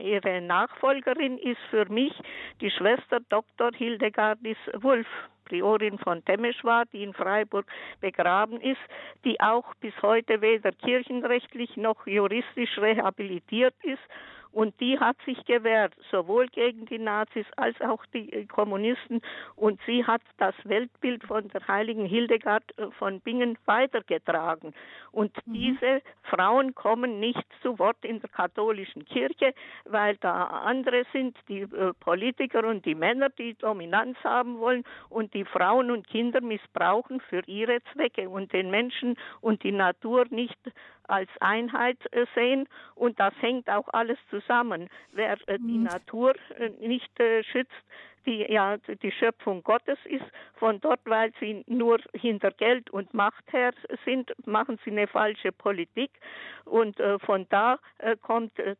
ihre 0.00 0.40
Nachfolgerin 0.40 1.36
ist 1.38 1.60
für 1.68 1.86
mich 1.90 2.12
die 2.60 2.70
Schwester 2.70 3.20
Dr. 3.28 3.70
Hildegardis 3.74 4.56
Wulf, 4.74 5.06
Priorin 5.50 5.98
von 5.98 6.24
Temeschwar, 6.24 6.84
die 6.92 7.02
in 7.02 7.12
Freiburg 7.12 7.66
begraben 8.00 8.60
ist, 8.60 8.80
die 9.24 9.40
auch 9.40 9.74
bis 9.80 9.92
heute 10.00 10.40
weder 10.40 10.70
kirchenrechtlich 10.70 11.76
noch 11.76 12.06
juristisch 12.06 12.78
rehabilitiert 12.78 13.74
ist 13.82 13.98
Und 14.52 14.78
die 14.80 14.98
hat 14.98 15.16
sich 15.24 15.44
gewehrt, 15.44 15.94
sowohl 16.10 16.48
gegen 16.48 16.86
die 16.86 16.98
Nazis 16.98 17.46
als 17.56 17.80
auch 17.80 18.04
die 18.06 18.32
äh, 18.32 18.46
Kommunisten. 18.46 19.20
Und 19.54 19.80
sie 19.86 20.04
hat 20.04 20.22
das 20.38 20.54
Weltbild 20.64 21.24
von 21.24 21.48
der 21.48 21.66
heiligen 21.68 22.04
Hildegard 22.04 22.64
äh, 22.76 22.90
von 22.98 23.20
Bingen 23.20 23.56
weitergetragen. 23.66 24.74
Und 25.12 25.36
mhm. 25.46 25.52
diese 25.52 26.02
Frauen 26.22 26.74
kommen 26.74 27.20
nicht 27.20 27.46
zu 27.62 27.78
Wort 27.78 28.04
in 28.04 28.20
der 28.20 28.30
katholischen 28.30 29.04
Kirche, 29.04 29.54
weil 29.84 30.16
da 30.16 30.46
andere 30.46 31.04
sind, 31.12 31.36
die 31.48 31.60
äh, 31.60 31.92
Politiker 32.00 32.66
und 32.66 32.84
die 32.84 32.96
Männer, 32.96 33.28
die 33.30 33.54
Dominanz 33.54 34.18
haben 34.24 34.58
wollen 34.58 34.84
und 35.08 35.32
die 35.34 35.44
Frauen 35.44 35.90
und 35.92 36.08
Kinder 36.08 36.40
missbrauchen 36.40 37.20
für 37.20 37.42
ihre 37.46 37.78
Zwecke 37.92 38.28
und 38.28 38.52
den 38.52 38.70
Menschen 38.70 39.16
und 39.40 39.62
die 39.62 39.72
Natur 39.72 40.26
nicht 40.30 40.58
als 41.04 41.30
Einheit 41.40 41.98
sehen 42.36 42.68
und 42.94 43.18
das 43.18 43.34
hängt 43.40 43.68
auch 43.68 43.88
alles 43.92 44.18
zusammen. 44.28 44.39
Wer 45.12 45.36
äh, 45.48 45.58
die 45.58 45.78
mhm. 45.78 45.84
Natur 45.84 46.34
äh, 46.58 46.70
nicht 46.86 47.10
schützt, 47.50 47.72
die 48.26 48.46
ja 48.48 48.76
die 48.78 49.12
Schöpfung 49.12 49.62
Gottes 49.62 49.98
ist. 50.04 50.24
Von 50.56 50.80
dort, 50.80 51.00
weil 51.04 51.32
sie 51.40 51.64
nur 51.66 51.98
hinter 52.12 52.50
Geld 52.50 52.90
und 52.90 53.14
Macht 53.14 53.44
her 53.52 53.72
sind, 54.04 54.32
machen 54.46 54.78
sie 54.84 54.90
eine 54.90 55.06
falsche 55.06 55.52
Politik. 55.52 56.10
Und 56.64 57.00
äh, 57.00 57.18
von 57.18 57.46
da 57.48 57.78
äh, 57.98 58.16
kommt, 58.16 58.58
äh, 58.58 58.76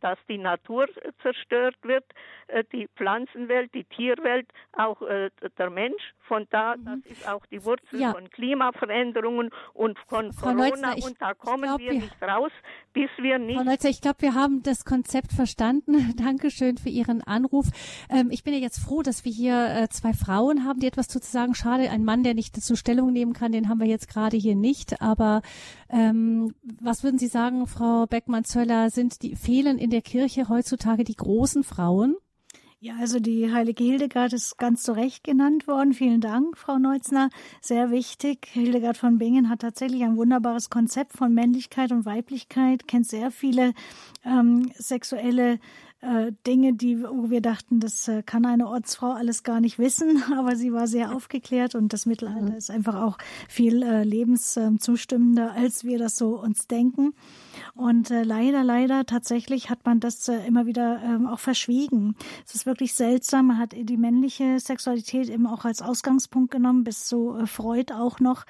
dass 0.00 0.18
die 0.28 0.38
Natur 0.38 0.86
zerstört 1.22 1.76
wird, 1.82 2.04
äh, 2.48 2.64
die 2.72 2.88
Pflanzenwelt, 2.96 3.74
die 3.74 3.84
Tierwelt, 3.84 4.46
auch 4.72 5.02
äh, 5.02 5.30
der 5.58 5.70
Mensch. 5.70 6.14
Von 6.20 6.46
da, 6.50 6.76
mhm. 6.76 6.84
das 6.84 7.12
ist 7.12 7.28
auch 7.28 7.44
die 7.46 7.64
Wurzel 7.64 8.00
ja. 8.00 8.12
von 8.12 8.28
Klimaveränderungen 8.30 9.50
und 9.74 9.98
von 10.08 10.32
Frau 10.32 10.52
Corona. 10.52 10.68
Neuzner, 10.68 10.94
ich, 10.96 11.04
und 11.04 11.20
da 11.20 11.34
kommen 11.34 11.62
glaub, 11.62 11.78
wir 11.80 11.92
nicht 11.92 12.22
raus, 12.22 12.52
bis 12.92 13.10
wir 13.18 13.38
nicht. 13.38 13.56
Frau 13.56 13.64
Neutzer, 13.64 13.88
ich 13.88 14.00
glaube, 14.00 14.22
wir 14.22 14.34
haben 14.34 14.62
das 14.62 14.84
Konzept 14.84 15.32
verstanden. 15.32 16.14
Dankeschön 16.16 16.78
für 16.78 16.88
Ihren 16.88 17.22
Anruf. 17.22 17.66
Ähm, 18.10 18.28
ich 18.30 18.44
bin 18.44 18.54
ja 18.54 18.60
jetzt 18.66 18.80
froh, 18.80 19.02
dass 19.02 19.24
wir 19.24 19.32
hier 19.32 19.68
äh, 19.70 19.88
zwei 19.88 20.12
Frauen 20.12 20.64
haben, 20.64 20.80
die 20.80 20.86
etwas 20.86 21.08
zu 21.08 21.20
sagen. 21.22 21.54
Schade, 21.54 21.90
ein 21.90 22.04
Mann, 22.04 22.22
der 22.22 22.34
nicht 22.34 22.56
dazu 22.56 22.76
Stellung 22.76 23.12
nehmen 23.12 23.32
kann, 23.32 23.52
den 23.52 23.68
haben 23.68 23.80
wir 23.80 23.86
jetzt 23.86 24.08
gerade 24.08 24.36
hier 24.36 24.56
nicht. 24.56 25.00
Aber 25.00 25.42
ähm, 25.88 26.52
was 26.80 27.04
würden 27.04 27.18
Sie 27.18 27.28
sagen, 27.28 27.66
Frau 27.66 28.06
Beckmann-Zöller, 28.06 28.90
sind 28.90 29.22
die 29.22 29.36
fehlen 29.36 29.78
in 29.78 29.90
der 29.90 30.02
Kirche 30.02 30.48
heutzutage 30.48 31.04
die 31.04 31.16
großen 31.16 31.62
Frauen? 31.62 32.16
Ja, 32.78 32.96
also 33.00 33.20
die 33.20 33.50
heilige 33.50 33.82
Hildegard 33.82 34.34
ist 34.34 34.58
ganz 34.58 34.82
zu 34.82 34.92
Recht 34.92 35.24
genannt 35.24 35.66
worden. 35.66 35.94
Vielen 35.94 36.20
Dank, 36.20 36.58
Frau 36.58 36.78
Neutzner. 36.78 37.30
Sehr 37.62 37.90
wichtig. 37.90 38.46
Hildegard 38.52 38.98
von 38.98 39.16
Bingen 39.16 39.48
hat 39.48 39.60
tatsächlich 39.60 40.02
ein 40.02 40.18
wunderbares 40.18 40.68
Konzept 40.68 41.14
von 41.14 41.32
Männlichkeit 41.32 41.90
und 41.90 42.04
Weiblichkeit, 42.04 42.86
kennt 42.86 43.06
sehr 43.06 43.30
viele 43.30 43.72
ähm, 44.24 44.70
sexuelle 44.74 45.58
äh, 46.06 46.32
Dinge, 46.46 46.74
die 46.74 47.02
wo 47.02 47.30
wir 47.30 47.40
dachten, 47.40 47.80
das 47.80 48.08
äh, 48.08 48.22
kann 48.22 48.46
eine 48.46 48.68
Ortsfrau 48.68 49.12
alles 49.12 49.42
gar 49.42 49.60
nicht 49.60 49.78
wissen, 49.78 50.22
aber 50.36 50.56
sie 50.56 50.72
war 50.72 50.86
sehr 50.86 51.14
aufgeklärt 51.14 51.74
und 51.74 51.92
das 51.92 52.06
Mittelalter 52.06 52.52
mhm. 52.52 52.56
ist 52.56 52.70
einfach 52.70 52.94
auch 53.02 53.18
viel 53.48 53.82
äh, 53.82 54.04
lebenszustimmender, 54.04 55.52
als 55.52 55.84
wir 55.84 55.98
das 55.98 56.16
so 56.16 56.40
uns 56.40 56.66
denken. 56.66 57.12
Und 57.74 58.10
äh, 58.10 58.22
leider, 58.22 58.64
leider 58.64 59.06
tatsächlich 59.06 59.70
hat 59.70 59.84
man 59.84 60.00
das 60.00 60.28
äh, 60.28 60.46
immer 60.46 60.66
wieder 60.66 61.00
ähm, 61.02 61.26
auch 61.26 61.38
verschwiegen. 61.38 62.16
Es 62.46 62.54
ist 62.54 62.66
wirklich 62.66 62.94
seltsam. 62.94 63.48
Man 63.48 63.58
hat 63.58 63.72
die 63.72 63.96
männliche 63.96 64.58
Sexualität 64.60 65.28
eben 65.28 65.46
auch 65.46 65.64
als 65.64 65.82
Ausgangspunkt 65.82 66.50
genommen, 66.50 66.84
bis 66.84 67.06
zu 67.06 67.34
äh, 67.34 67.46
Freud 67.46 67.92
auch 67.92 68.20
noch, 68.20 68.44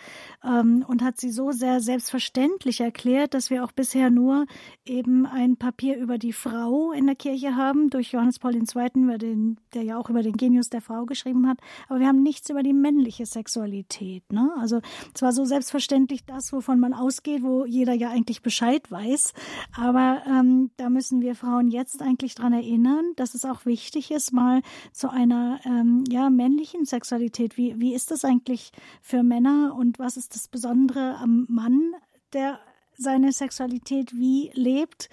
ähm, 0.45 0.85
und 0.87 1.03
hat 1.03 1.19
sie 1.19 1.31
so 1.31 1.53
sehr 1.53 1.81
selbstverständlich 1.81 2.81
erklärt, 2.81 3.35
dass 3.35 3.51
wir 3.51 3.65
auch 3.65 3.73
bisher 3.73 4.11
nur 4.11 4.47
eben 4.85 5.27
ein 5.27 5.57
Papier 5.57 5.97
über 5.97 6.19
die 6.19 6.33
Frau 6.33 6.93
in 6.93 7.07
der 7.07 7.17
Kirche 7.17 7.57
haben, 7.57 7.91
durch 7.91 8.13
Johannes 8.13 8.39
Paul 8.39 8.55
II., 8.55 8.63
über 8.95 9.19
den, 9.19 9.59
der 9.75 9.83
ja 9.83 9.99
auch 9.99 10.11
über 10.11 10.23
den 10.23 10.37
Genius 10.37 10.71
der 10.71 10.81
Frau 10.81 11.07
geschrieben 11.07 11.49
hat. 11.49 11.59
Aber 11.89 12.01
wir 12.01 12.07
haben 12.07 12.23
nichts 12.23 12.51
über 12.51 12.63
die 12.63 12.73
männliche 12.73 13.27
Sexualität. 13.27 14.33
Ne? 14.33 14.53
Also 14.59 14.81
es 15.15 15.23
war 15.23 15.33
so 15.33 15.45
selbstverständlich 15.45 16.25
das, 16.25 16.53
wovon 16.53 16.81
man 16.81 16.93
ausgeht, 16.93 17.43
wo 17.43 17.65
jeder 17.65 17.93
ja 17.93 18.11
eigentlich 18.11 18.43
Bescheid 18.43 18.91
weiß 18.91 18.96
weiß. 18.97 19.33
Aber 19.77 20.23
ähm, 20.27 20.71
da 20.77 20.89
müssen 20.89 21.21
wir 21.21 21.35
Frauen 21.35 21.69
jetzt 21.69 22.03
eigentlich 22.03 22.35
dran 22.35 22.53
erinnern, 22.53 23.13
dass 23.17 23.35
es 23.35 23.45
auch 23.45 23.67
wichtig 23.67 24.11
ist, 24.11 24.33
mal 24.33 24.63
zu 24.93 25.11
einer 25.11 25.61
ähm, 25.65 26.05
ja, 26.09 26.31
männlichen 26.31 26.85
Sexualität. 26.85 27.57
Wie, 27.57 27.79
wie 27.79 27.95
ist 27.95 28.11
das 28.11 28.25
eigentlich 28.25 28.73
für 29.01 29.23
Männer 29.23 29.75
und 29.77 29.99
was 29.99 30.17
ist 30.17 30.35
das 30.35 30.49
Besondere 30.49 31.17
am 31.17 31.47
Mann, 31.49 31.95
der 32.33 32.59
seine 32.99 33.33
Sexualität 33.33 34.13
wie 34.15 34.51
lebt 34.55 35.09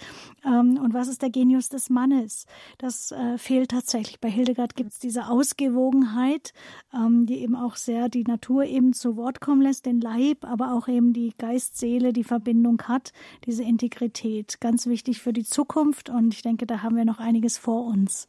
ähm, 0.45 0.80
und 0.81 0.93
was 0.93 1.07
ist 1.07 1.22
der 1.22 1.30
Genius 1.30 1.69
des 1.69 1.89
Mannes. 1.89 2.45
Das 2.77 3.11
äh, 3.11 3.38
fehlt 3.38 3.72
tatsächlich. 3.72 4.19
Bei 4.19 4.30
Hildegard 4.30 4.76
gibt 4.76 4.91
es 4.91 4.99
diese 4.99 5.27
Ausgewogenheit, 5.27 6.53
ähm, 6.93 7.26
die 7.26 7.39
eben 7.39 7.55
auch 7.55 7.76
sehr 7.76 8.10
die 8.10 8.23
Natur 8.23 8.65
eben 8.65 8.93
zu 8.93 9.15
Wort 9.18 9.41
kommen 9.41 9.61
lässt, 9.61 9.85
den 9.85 10.01
Leib, 10.01 10.45
aber 10.45 10.73
auch 10.73 10.88
eben 10.88 11.14
die 11.14 11.34
Geist-Seele, 11.38 12.14
die 12.14 12.23
Verbindung 12.23 12.81
hat, 12.84 13.14
diese 13.45 13.64
Integrität. 13.64 14.60
Ganz 14.61 14.88
wichtig 14.88 15.22
für 15.22 15.34
die 15.34 15.45
Zukunft 15.45 16.10
und 16.10 16.34
ich 16.34 16.41
denke, 16.41 16.65
da 16.65 16.84
haben 16.84 16.95
wir 16.95 17.05
noch 17.05 17.19
einiges 17.19 17.57
vor 17.57 17.85
uns. 17.85 18.27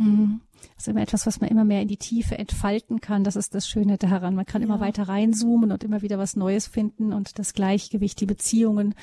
Mhm. 0.00 0.40
Das 0.74 0.86
ist 0.86 0.88
immer 0.88 1.02
etwas, 1.02 1.26
was 1.26 1.40
man 1.40 1.50
immer 1.50 1.64
mehr 1.64 1.82
in 1.82 1.88
die 1.88 1.96
Tiefe 1.96 2.38
entfalten 2.38 3.00
kann. 3.00 3.24
Das 3.24 3.36
ist 3.36 3.54
das 3.54 3.68
Schöne 3.68 3.98
daran. 3.98 4.34
Man 4.34 4.46
kann 4.46 4.62
ja. 4.62 4.68
immer 4.68 4.80
weiter 4.80 5.08
reinzoomen 5.08 5.72
und 5.72 5.84
immer 5.84 6.02
wieder 6.02 6.18
was 6.18 6.36
Neues 6.36 6.68
finden 6.68 7.12
und 7.12 7.38
das 7.38 7.54
Gleichgewicht, 7.54 8.20
die 8.20 8.26
Beziehungen 8.26 8.94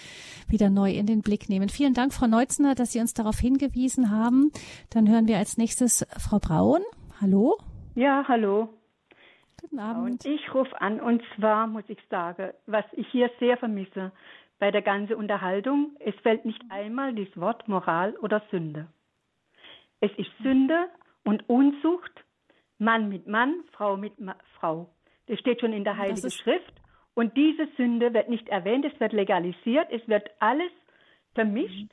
wieder 0.47 0.69
neu 0.69 0.91
in 0.91 1.05
den 1.05 1.21
Blick 1.21 1.49
nehmen. 1.49 1.69
Vielen 1.69 1.93
Dank, 1.93 2.13
Frau 2.13 2.27
Neutzner, 2.27 2.75
dass 2.75 2.91
Sie 2.91 2.99
uns 2.99 3.13
darauf 3.13 3.39
hingewiesen 3.39 4.11
haben. 4.11 4.51
Dann 4.89 5.09
hören 5.09 5.27
wir 5.27 5.37
als 5.37 5.57
nächstes 5.57 6.05
Frau 6.17 6.39
Braun. 6.39 6.81
Hallo. 7.21 7.57
Ja, 7.95 8.25
hallo. 8.27 8.69
Guten 9.61 9.79
Abend. 9.79 10.25
Und 10.25 10.25
ich 10.25 10.53
rufe 10.53 10.79
an 10.79 10.99
und 10.99 11.21
zwar 11.35 11.67
muss 11.67 11.83
ich 11.87 11.97
sagen, 12.09 12.51
was 12.67 12.85
ich 12.93 13.07
hier 13.07 13.29
sehr 13.39 13.57
vermisse 13.57 14.11
bei 14.59 14.71
der 14.71 14.81
ganzen 14.81 15.15
Unterhaltung, 15.15 15.91
es 15.99 16.15
fällt 16.21 16.45
nicht 16.45 16.61
einmal 16.69 17.13
das 17.13 17.27
Wort 17.35 17.67
Moral 17.67 18.15
oder 18.17 18.41
Sünde. 18.49 18.87
Es 19.99 20.11
ist 20.17 20.29
Sünde 20.43 20.89
und 21.23 21.47
Unzucht, 21.49 22.11
Mann 22.77 23.09
mit 23.09 23.27
Mann, 23.27 23.63
Frau 23.71 23.97
mit 23.97 24.19
Ma 24.19 24.35
Frau. 24.59 24.89
Das 25.27 25.39
steht 25.39 25.61
schon 25.61 25.73
in 25.73 25.83
der 25.83 25.97
Heiligen 25.97 26.29
Schrift. 26.31 26.73
Und 27.15 27.35
diese 27.35 27.67
Sünde 27.77 28.13
wird 28.13 28.29
nicht 28.29 28.47
erwähnt, 28.49 28.85
es 28.85 28.99
wird 28.99 29.11
legalisiert, 29.11 29.87
es 29.91 30.07
wird 30.07 30.29
alles 30.39 30.71
vermischt, 31.33 31.91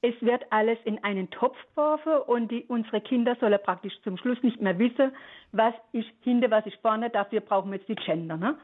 es 0.00 0.14
wird 0.22 0.44
alles 0.50 0.78
in 0.84 1.04
einen 1.04 1.30
Topf 1.30 1.56
geworfen 1.74 2.14
und 2.26 2.50
die, 2.50 2.64
unsere 2.68 3.02
Kinder 3.02 3.36
sollen 3.40 3.58
praktisch 3.62 3.92
zum 4.02 4.16
Schluss 4.16 4.42
nicht 4.42 4.60
mehr 4.60 4.78
wissen, 4.78 5.12
was 5.52 5.74
ist 5.92 6.08
hinter, 6.22 6.50
was 6.50 6.64
ist 6.66 6.76
vorne, 6.76 7.10
dafür 7.10 7.40
brauchen 7.40 7.70
wir 7.72 7.78
jetzt 7.78 7.88
die 7.88 7.94
Gender. 7.94 8.38
Ne? 8.38 8.58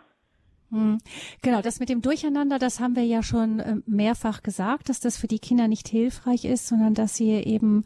Hm. 0.71 0.99
Genau, 1.43 1.63
das 1.63 1.81
mit 1.81 1.89
dem 1.89 2.01
Durcheinander, 2.01 2.61
das 2.61 2.79
haben 2.79 2.95
wir 2.95 3.05
ja 3.05 3.25
schon 3.25 3.59
äh, 3.59 3.77
mehrfach 3.87 4.43
gesagt, 4.43 4.89
dass 4.89 5.01
das 5.01 5.17
für 5.17 5.27
die 5.27 5.41
Kinder 5.41 5.67
nicht 5.67 5.89
hilfreich 5.89 6.45
ist, 6.45 6.69
sondern 6.69 6.95
dass 6.95 7.17
sie 7.17 7.31
eben 7.31 7.85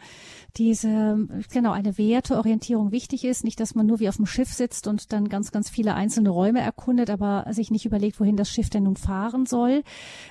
diese, 0.59 1.27
genau, 1.51 1.73
eine 1.73 1.97
Werteorientierung 1.97 2.93
wichtig 2.93 3.25
ist. 3.25 3.43
Nicht, 3.43 3.59
dass 3.59 3.75
man 3.75 3.87
nur 3.87 4.01
wie 4.01 4.09
auf 4.09 4.17
dem 4.17 4.27
Schiff 4.27 4.53
sitzt 4.53 4.87
und 4.87 5.13
dann 5.15 5.31
ganz, 5.31 5.51
ganz 5.51 5.71
viele 5.71 5.95
einzelne 5.95 6.29
Räume 6.29 6.61
erkundet, 6.61 7.09
aber 7.09 7.47
sich 7.51 7.71
nicht 7.71 7.87
überlegt, 7.87 8.21
wohin 8.21 8.37
das 8.37 8.51
Schiff 8.51 8.69
denn 8.69 8.83
nun 8.83 8.97
fahren 8.97 9.47
soll. 9.47 9.83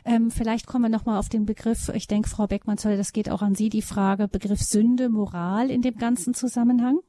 Ähm, 0.05 0.29
vielleicht 0.29 0.67
kommen 0.67 0.83
wir 0.83 0.89
nochmal 0.89 1.17
auf 1.17 1.29
den 1.29 1.45
Begriff, 1.45 1.89
ich 1.89 2.07
denke, 2.07 2.29
Frau 2.29 2.45
Beckmann, 2.45 2.77
das 2.83 3.13
geht 3.13 3.31
auch 3.31 3.41
an 3.41 3.55
Sie, 3.55 3.69
die 3.69 3.81
Frage, 3.81 4.27
Begriff 4.27 4.61
Sünde, 4.61 5.09
Moral 5.09 5.71
in 5.71 5.81
dem 5.81 5.97
ganzen 5.97 6.35
Zusammenhang. 6.35 6.99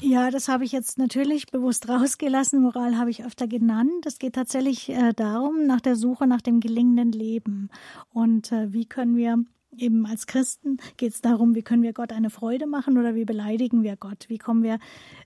Ja, 0.00 0.30
das 0.30 0.46
habe 0.46 0.64
ich 0.64 0.70
jetzt 0.70 0.96
natürlich 0.98 1.46
bewusst 1.46 1.88
rausgelassen. 1.88 2.62
Moral 2.62 2.96
habe 2.96 3.10
ich 3.10 3.24
öfter 3.24 3.48
genannt. 3.48 4.06
Es 4.06 4.18
geht 4.18 4.34
tatsächlich 4.34 4.90
äh, 4.90 5.12
darum, 5.12 5.66
nach 5.66 5.80
der 5.80 5.96
Suche 5.96 6.26
nach 6.28 6.40
dem 6.40 6.60
gelingenden 6.60 7.10
Leben. 7.10 7.68
Und 8.10 8.52
äh, 8.52 8.72
wie 8.72 8.86
können 8.86 9.16
wir 9.16 9.38
eben 9.76 10.06
als 10.06 10.26
Christen 10.26 10.78
geht 10.96 11.12
es 11.12 11.20
darum, 11.20 11.54
wie 11.54 11.62
können 11.62 11.82
wir 11.82 11.92
Gott 11.92 12.12
eine 12.12 12.30
Freude 12.30 12.66
machen 12.66 12.96
oder 12.96 13.14
wie 13.14 13.24
beleidigen 13.24 13.82
wir 13.82 13.96
Gott? 13.96 14.26
Wie 14.28 14.38
kommen 14.38 14.62
wir, 14.62 14.78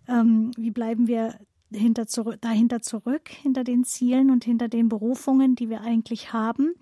ähm, 0.09 0.51
wie 0.57 0.71
bleiben 0.71 1.07
wir 1.07 1.39
hinter 1.75 2.07
zurück, 2.07 2.39
dahinter 2.41 2.81
zurück, 2.83 3.29
hinter 3.29 3.65
den 3.65 3.85
Zielen 3.85 4.31
und 4.31 4.45
hinter 4.45 4.69
den 4.69 4.89
Berufungen, 4.89 5.55
die 5.55 5.69
wir 5.69 5.81
eigentlich 5.83 6.33
haben? 6.33 6.75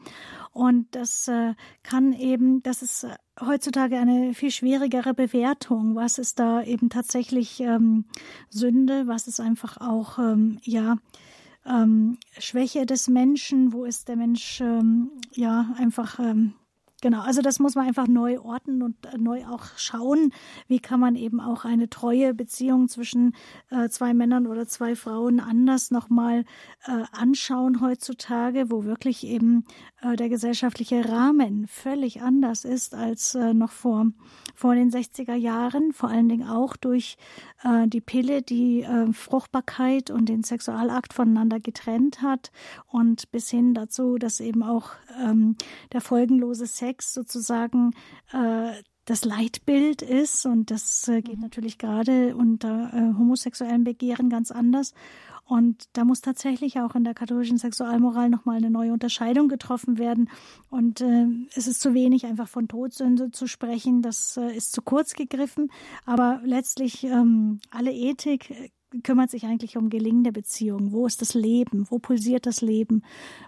Und 0.52 0.86
das 0.92 1.28
äh, 1.28 1.54
kann 1.82 2.12
eben, 2.12 2.62
das 2.62 2.82
ist 2.82 3.04
äh, 3.04 3.14
heutzutage 3.40 3.98
eine 3.98 4.34
viel 4.34 4.50
schwierigere 4.50 5.14
Bewertung. 5.14 5.94
Was 5.94 6.18
ist 6.18 6.38
da 6.38 6.62
eben 6.62 6.88
tatsächlich 6.88 7.60
ähm, 7.60 8.04
Sünde? 8.48 9.06
Was 9.06 9.28
ist 9.28 9.40
einfach 9.40 9.80
auch, 9.80 10.18
ähm, 10.18 10.58
ja, 10.62 10.96
ähm, 11.64 12.18
Schwäche 12.38 12.86
des 12.86 13.08
Menschen? 13.08 13.72
Wo 13.72 13.84
ist 13.84 14.08
der 14.08 14.16
Mensch, 14.16 14.60
ähm, 14.60 15.10
ja, 15.32 15.74
einfach, 15.78 16.18
ähm, 16.18 16.54
Genau, 17.02 17.22
also 17.22 17.40
das 17.40 17.58
muss 17.58 17.76
man 17.76 17.86
einfach 17.86 18.06
neu 18.06 18.40
orten 18.40 18.82
und 18.82 18.94
äh, 19.06 19.16
neu 19.16 19.46
auch 19.46 19.64
schauen, 19.76 20.32
wie 20.68 20.80
kann 20.80 21.00
man 21.00 21.16
eben 21.16 21.40
auch 21.40 21.64
eine 21.64 21.88
treue 21.88 22.34
Beziehung 22.34 22.88
zwischen 22.88 23.34
äh, 23.70 23.88
zwei 23.88 24.12
Männern 24.12 24.46
oder 24.46 24.66
zwei 24.66 24.94
Frauen 24.94 25.40
anders 25.40 25.90
nochmal 25.90 26.44
äh, 26.86 27.04
anschauen 27.12 27.80
heutzutage, 27.80 28.70
wo 28.70 28.84
wirklich 28.84 29.26
eben 29.26 29.64
äh, 30.02 30.16
der 30.16 30.28
gesellschaftliche 30.28 31.08
Rahmen 31.08 31.66
völlig 31.68 32.20
anders 32.20 32.66
ist 32.66 32.94
als 32.94 33.34
äh, 33.34 33.54
noch 33.54 33.72
vor, 33.72 34.06
vor 34.54 34.74
den 34.74 34.90
60er 34.90 35.34
Jahren, 35.34 35.92
vor 35.92 36.10
allen 36.10 36.28
Dingen 36.28 36.48
auch 36.48 36.76
durch 36.76 37.16
äh, 37.62 37.88
die 37.88 38.02
Pille, 38.02 38.42
die 38.42 38.82
äh, 38.82 39.12
Fruchtbarkeit 39.14 40.10
und 40.10 40.28
den 40.28 40.42
Sexualakt 40.42 41.14
voneinander 41.14 41.60
getrennt 41.60 42.20
hat 42.20 42.52
und 42.88 43.30
bis 43.30 43.48
hin 43.48 43.72
dazu, 43.72 44.18
dass 44.18 44.40
eben 44.40 44.62
auch 44.62 44.90
ähm, 45.18 45.56
der 45.92 46.02
folgenlose 46.02 46.66
Sex 46.66 46.89
sozusagen 46.98 47.92
äh, 48.32 48.72
das 49.06 49.24
Leitbild 49.24 50.02
ist 50.02 50.46
und 50.46 50.70
das 50.70 51.08
äh, 51.08 51.22
geht 51.22 51.36
mhm. 51.36 51.42
natürlich 51.42 51.78
gerade 51.78 52.36
unter 52.36 52.92
äh, 52.92 53.18
homosexuellen 53.18 53.84
Begehren 53.84 54.28
ganz 54.28 54.50
anders. 54.52 54.94
Und 55.50 55.86
da 55.94 56.04
muss 56.04 56.20
tatsächlich 56.20 56.78
auch 56.78 56.94
in 56.94 57.02
der 57.02 57.12
katholischen 57.12 57.58
Sexualmoral 57.58 58.30
nochmal 58.30 58.58
eine 58.58 58.70
neue 58.70 58.92
Unterscheidung 58.92 59.48
getroffen 59.48 59.98
werden. 59.98 60.30
Und 60.68 61.00
äh, 61.00 61.26
es 61.56 61.66
ist 61.66 61.80
zu 61.80 61.92
wenig, 61.92 62.24
einfach 62.24 62.46
von 62.46 62.68
Todsünde 62.68 63.32
zu 63.32 63.48
sprechen. 63.48 64.00
Das 64.00 64.36
äh, 64.36 64.54
ist 64.54 64.70
zu 64.70 64.80
kurz 64.80 65.14
gegriffen. 65.14 65.72
Aber 66.06 66.40
letztlich 66.44 67.02
ähm, 67.02 67.58
alle 67.72 67.90
Ethik 67.90 68.70
kümmert 69.02 69.30
sich 69.30 69.44
eigentlich 69.44 69.76
um 69.76 69.90
gelingende 69.90 70.32
Beziehungen. 70.32 70.92
Wo 70.92 71.06
ist 71.06 71.20
das 71.20 71.34
Leben? 71.34 71.86
Wo 71.90 71.98
pulsiert 71.98 72.46
das 72.46 72.60
Leben? 72.60 73.02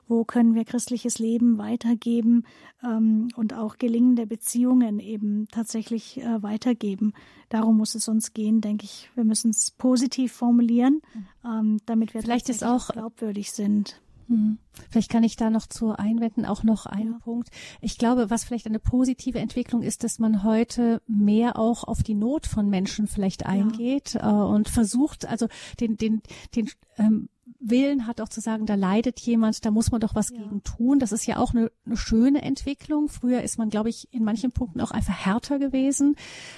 Wo 0.06 0.24
können 0.24 0.54
wir 0.54 0.64
christliches 0.64 1.18
Leben 1.18 1.58
weitergeben 1.58 2.44
ähm, 2.84 3.28
und 3.36 3.54
auch 3.54 3.78
gelingende 3.78 4.26
Beziehungen 4.26 5.00
eben 5.00 5.48
tatsächlich 5.50 6.18
äh, 6.18 6.42
weitergeben? 6.42 7.12
Darum 7.48 7.76
muss 7.76 7.94
es 7.94 8.08
uns 8.08 8.32
gehen, 8.32 8.60
denke 8.60 8.84
ich. 8.84 9.10
Wir 9.14 9.24
müssen 9.24 9.50
es 9.50 9.70
positiv 9.70 10.32
formulieren, 10.32 11.02
mhm. 11.14 11.26
ähm, 11.44 11.76
damit 11.86 12.14
wir 12.14 12.22
Vielleicht 12.22 12.48
ist 12.48 12.64
auch 12.64 12.88
glaubwürdig 12.88 13.52
sind. 13.52 14.00
Hm. 14.28 14.58
Vielleicht 14.90 15.10
kann 15.10 15.22
ich 15.22 15.36
da 15.36 15.50
noch 15.50 15.66
zu 15.66 15.92
einwenden, 15.92 16.46
auch 16.46 16.62
noch 16.62 16.86
einen 16.86 17.12
ja. 17.12 17.18
Punkt. 17.18 17.50
Ich 17.80 17.98
glaube, 17.98 18.30
was 18.30 18.44
vielleicht 18.44 18.66
eine 18.66 18.78
positive 18.78 19.38
Entwicklung 19.38 19.82
ist, 19.82 20.04
dass 20.04 20.18
man 20.18 20.42
heute 20.42 21.02
mehr 21.06 21.58
auch 21.58 21.84
auf 21.84 22.02
die 22.02 22.14
Not 22.14 22.46
von 22.46 22.70
Menschen 22.70 23.06
vielleicht 23.06 23.46
eingeht 23.46 24.14
ja. 24.14 24.30
äh, 24.30 24.44
und 24.44 24.68
versucht, 24.68 25.26
also 25.26 25.48
den, 25.80 25.96
den, 25.96 26.22
den 26.54 26.70
ähm, 26.98 27.28
Willen 27.64 28.06
hat 28.06 28.20
auch 28.20 28.28
zu 28.28 28.40
sagen, 28.40 28.66
da 28.66 28.74
leidet 28.74 29.20
jemand, 29.20 29.64
da 29.64 29.70
muss 29.70 29.92
man 29.92 30.00
doch 30.00 30.14
was 30.14 30.30
ja. 30.30 30.38
gegen 30.38 30.62
tun. 30.62 30.98
Das 30.98 31.12
ist 31.12 31.26
ja 31.26 31.36
auch 31.36 31.54
eine, 31.54 31.70
eine 31.86 31.96
schöne 31.96 32.42
Entwicklung. 32.42 33.08
Früher 33.08 33.42
ist 33.42 33.58
man, 33.58 33.70
glaube 33.70 33.88
ich, 33.88 34.12
in 34.12 34.24
manchen 34.24 34.52
Punkten 34.52 34.80
auch 34.80 34.90
einfach 34.90 35.14
härter 35.14 35.58
gewesen. 35.58 36.16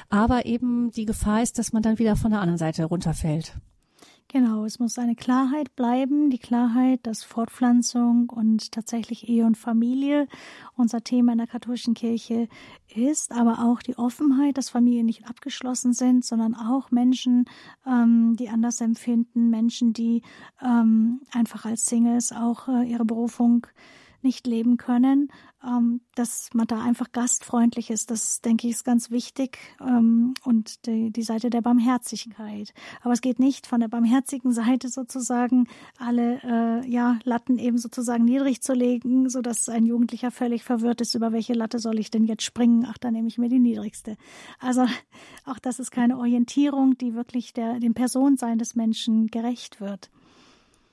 Aber 0.08 0.46
eben 0.46 0.90
die 0.90 1.04
Gefahr 1.04 1.42
ist, 1.42 1.58
dass 1.58 1.72
man 1.72 1.82
dann 1.82 1.98
wieder 1.98 2.16
von 2.16 2.30
der 2.30 2.40
anderen 2.40 2.58
Seite 2.58 2.86
runterfällt. 2.86 3.58
Genau, 4.28 4.64
es 4.64 4.80
muss 4.80 4.98
eine 4.98 5.14
Klarheit 5.14 5.76
bleiben, 5.76 6.28
die 6.28 6.38
Klarheit, 6.38 7.00
dass 7.06 7.22
Fortpflanzung 7.22 8.30
und 8.30 8.72
tatsächlich 8.72 9.28
Ehe 9.28 9.44
und 9.46 9.56
Familie 9.56 10.26
unser 10.76 11.04
Thema 11.04 11.32
in 11.32 11.38
der 11.38 11.46
katholischen 11.46 11.94
Kirche 11.94 12.48
ist, 12.92 13.30
aber 13.30 13.60
auch 13.64 13.80
die 13.80 13.96
Offenheit, 13.96 14.58
dass 14.58 14.70
Familien 14.70 15.06
nicht 15.06 15.28
abgeschlossen 15.28 15.92
sind, 15.92 16.24
sondern 16.24 16.56
auch 16.56 16.90
Menschen, 16.90 17.44
ähm, 17.86 18.34
die 18.36 18.48
anders 18.48 18.80
empfinden, 18.80 19.50
Menschen, 19.50 19.92
die 19.92 20.22
ähm, 20.60 21.20
einfach 21.30 21.64
als 21.64 21.86
Singles 21.86 22.32
auch 22.32 22.66
äh, 22.66 22.82
ihre 22.90 23.04
Berufung 23.04 23.68
nicht 24.24 24.46
leben 24.46 24.76
können, 24.76 25.30
ähm, 25.64 26.00
dass 26.14 26.48
man 26.52 26.66
da 26.66 26.82
einfach 26.82 27.12
gastfreundlich 27.12 27.90
ist. 27.90 28.10
Das, 28.10 28.40
denke 28.40 28.66
ich, 28.66 28.74
ist 28.74 28.84
ganz 28.84 29.10
wichtig. 29.10 29.58
Ähm, 29.80 30.34
und 30.44 30.86
die, 30.86 31.10
die 31.10 31.22
Seite 31.22 31.50
der 31.50 31.60
Barmherzigkeit. 31.60 32.72
Aber 33.02 33.12
es 33.12 33.20
geht 33.20 33.38
nicht 33.38 33.66
von 33.66 33.80
der 33.80 33.88
barmherzigen 33.88 34.52
Seite 34.52 34.88
sozusagen 34.88 35.68
alle 35.98 36.40
äh, 36.42 36.88
ja, 36.88 37.18
Latten 37.24 37.58
eben 37.58 37.78
sozusagen 37.78 38.24
niedrig 38.24 38.62
zu 38.62 38.72
legen, 38.72 39.28
sodass 39.28 39.68
ein 39.68 39.86
Jugendlicher 39.86 40.30
völlig 40.30 40.64
verwirrt 40.64 41.00
ist, 41.00 41.14
über 41.14 41.32
welche 41.32 41.54
Latte 41.54 41.78
soll 41.78 41.98
ich 41.98 42.10
denn 42.10 42.24
jetzt 42.24 42.42
springen? 42.42 42.86
Ach, 42.88 42.98
dann 42.98 43.14
nehme 43.14 43.28
ich 43.28 43.38
mir 43.38 43.48
die 43.48 43.58
niedrigste. 43.58 44.16
Also 44.58 44.86
auch 45.44 45.58
das 45.58 45.78
ist 45.78 45.90
keine 45.90 46.18
Orientierung, 46.18 46.98
die 46.98 47.14
wirklich 47.14 47.52
der, 47.52 47.80
dem 47.80 47.94
Personensein 47.94 48.58
des 48.58 48.74
Menschen 48.74 49.28
gerecht 49.28 49.80
wird. 49.80 50.10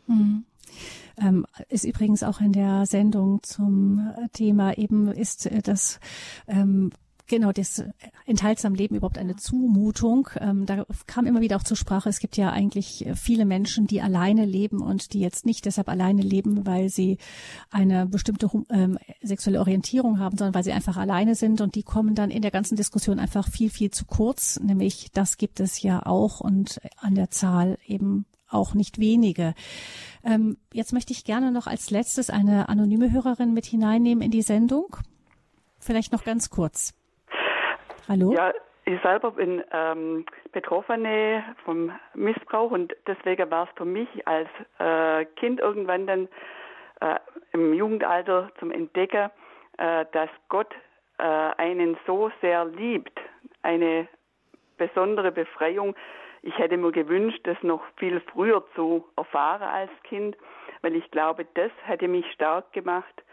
Mhm. 0.07 0.45
Ähm, 1.17 1.45
ist 1.69 1.83
übrigens 1.83 2.23
auch 2.23 2.39
in 2.39 2.53
der 2.53 2.85
Sendung 2.85 3.43
zum 3.43 3.99
äh, 3.99 4.29
Thema 4.29 4.77
eben 4.77 5.09
ist 5.09 5.45
äh, 5.45 5.61
das 5.61 5.99
ähm, 6.47 6.91
Genau, 7.31 7.53
das 7.53 7.81
enthaltsam 8.25 8.75
Leben 8.75 8.95
überhaupt 8.95 9.17
eine 9.17 9.37
Zumutung. 9.37 10.27
Ähm, 10.37 10.65
da 10.65 10.85
kam 11.07 11.25
immer 11.25 11.39
wieder 11.39 11.55
auch 11.55 11.63
zur 11.63 11.77
Sprache, 11.77 12.09
es 12.09 12.19
gibt 12.19 12.35
ja 12.35 12.49
eigentlich 12.49 13.07
viele 13.15 13.45
Menschen, 13.45 13.87
die 13.87 14.01
alleine 14.01 14.43
leben 14.43 14.81
und 14.81 15.13
die 15.13 15.21
jetzt 15.21 15.45
nicht 15.45 15.63
deshalb 15.65 15.87
alleine 15.87 16.23
leben, 16.23 16.65
weil 16.65 16.89
sie 16.89 17.19
eine 17.69 18.05
bestimmte 18.05 18.49
ähm, 18.69 18.99
sexuelle 19.21 19.61
Orientierung 19.61 20.19
haben, 20.19 20.35
sondern 20.35 20.53
weil 20.55 20.65
sie 20.65 20.73
einfach 20.73 20.97
alleine 20.97 21.35
sind 21.35 21.61
und 21.61 21.75
die 21.75 21.83
kommen 21.83 22.15
dann 22.15 22.31
in 22.31 22.41
der 22.41 22.51
ganzen 22.51 22.75
Diskussion 22.75 23.17
einfach 23.17 23.47
viel, 23.47 23.69
viel 23.69 23.91
zu 23.91 24.03
kurz. 24.03 24.59
Nämlich, 24.59 25.09
das 25.13 25.37
gibt 25.37 25.61
es 25.61 25.81
ja 25.81 26.05
auch 26.05 26.41
und 26.41 26.81
an 26.97 27.15
der 27.15 27.31
Zahl 27.31 27.77
eben 27.87 28.25
auch 28.49 28.73
nicht 28.73 28.99
wenige. 28.99 29.53
Ähm, 30.25 30.57
jetzt 30.73 30.93
möchte 30.93 31.13
ich 31.13 31.25
gerne 31.25 31.51
noch 31.51 31.67
als 31.67 31.91
letztes 31.91 32.29
eine 32.29 32.69
anonyme 32.69 33.11
Hörerin 33.11 33.53
mit 33.53 33.65
hineinnehmen 33.65 34.23
in 34.23 34.31
die 34.31 34.41
Sendung. 34.41 34.95
Vielleicht 35.79 36.13
noch 36.13 36.23
ganz 36.23 36.49
kurz. 36.49 36.93
Hallo? 38.07 38.33
Ja, 38.33 38.53
ich 38.85 38.99
selber 39.01 39.31
bin 39.31 39.63
ähm, 39.71 40.25
Betroffene 40.51 41.43
vom 41.65 41.91
Missbrauch 42.13 42.71
und 42.71 42.93
deswegen 43.07 43.49
war 43.49 43.65
es 43.65 43.69
für 43.75 43.85
mich 43.85 44.09
als 44.27 44.49
äh, 44.79 45.25
Kind 45.35 45.59
irgendwann 45.59 46.07
dann 46.07 46.27
äh, 46.99 47.19
im 47.53 47.73
Jugendalter 47.73 48.49
zum 48.59 48.71
Entdecken, 48.71 49.29
äh, 49.77 50.05
dass 50.11 50.29
Gott 50.49 50.73
äh, 51.17 51.23
einen 51.23 51.97
so 52.05 52.31
sehr 52.41 52.65
liebt, 52.65 53.19
eine 53.61 54.07
besondere 54.77 55.31
Befreiung, 55.31 55.95
ich 56.41 56.57
hätte 56.57 56.77
mir 56.77 56.91
gewünscht, 56.91 57.39
das 57.43 57.57
noch 57.61 57.81
viel 57.97 58.19
früher 58.31 58.63
zu 58.75 59.05
erfahren 59.15 59.63
als 59.63 59.91
Kind, 60.03 60.35
weil 60.81 60.95
ich 60.95 61.09
glaube, 61.11 61.45
das 61.53 61.71
hätte 61.83 62.07
mich 62.07 62.25
stark 62.31 62.71
gemacht, 62.73 63.23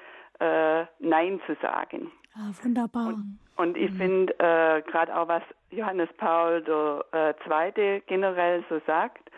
äh, 0.41 0.85
Nein 0.99 1.41
zu 1.47 1.55
sagen. 1.63 2.13
Ah, 2.35 2.51
wunderbar. 2.63 3.09
Und, 3.09 3.39
und 3.57 3.77
ich 3.77 3.91
mhm. 3.93 3.97
finde 3.97 4.33
äh, 4.39 4.83
gerade 4.83 5.17
auch, 5.17 5.29
was 5.29 5.43
Johannes 5.71 6.09
Paul 6.19 6.63
der 6.63 7.05
äh, 7.13 7.35
Zweite 7.45 8.03
generell 8.07 8.65
so 8.69 8.81
sagt, 8.87 9.31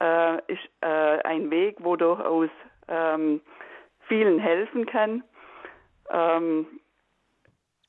äh, 0.00 0.36
ist 0.52 0.62
äh, 0.80 1.22
ein 1.24 1.50
Weg, 1.50 1.76
wo 1.80 1.96
durchaus 1.96 2.50
ähm, 2.88 3.40
vielen 4.06 4.38
helfen 4.38 4.86
kann. 4.86 5.24
Ähm, 6.10 6.66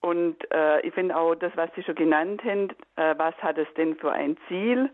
und 0.02 0.38
äh, 0.53 0.82
ich 0.82 0.94
finde 0.94 1.18
auch 1.18 1.36
das, 1.36 1.52
was 1.56 1.70
Sie 1.76 1.84
schon 1.84 1.95
genannt 1.95 2.44
haben, 2.44 2.70
äh, 2.95 3.16
was 3.18 3.36
hat 3.38 3.57
es 3.57 3.68
denn 3.76 3.95
für 3.95 4.12
ein 4.12 4.38
Ziel? 4.48 4.90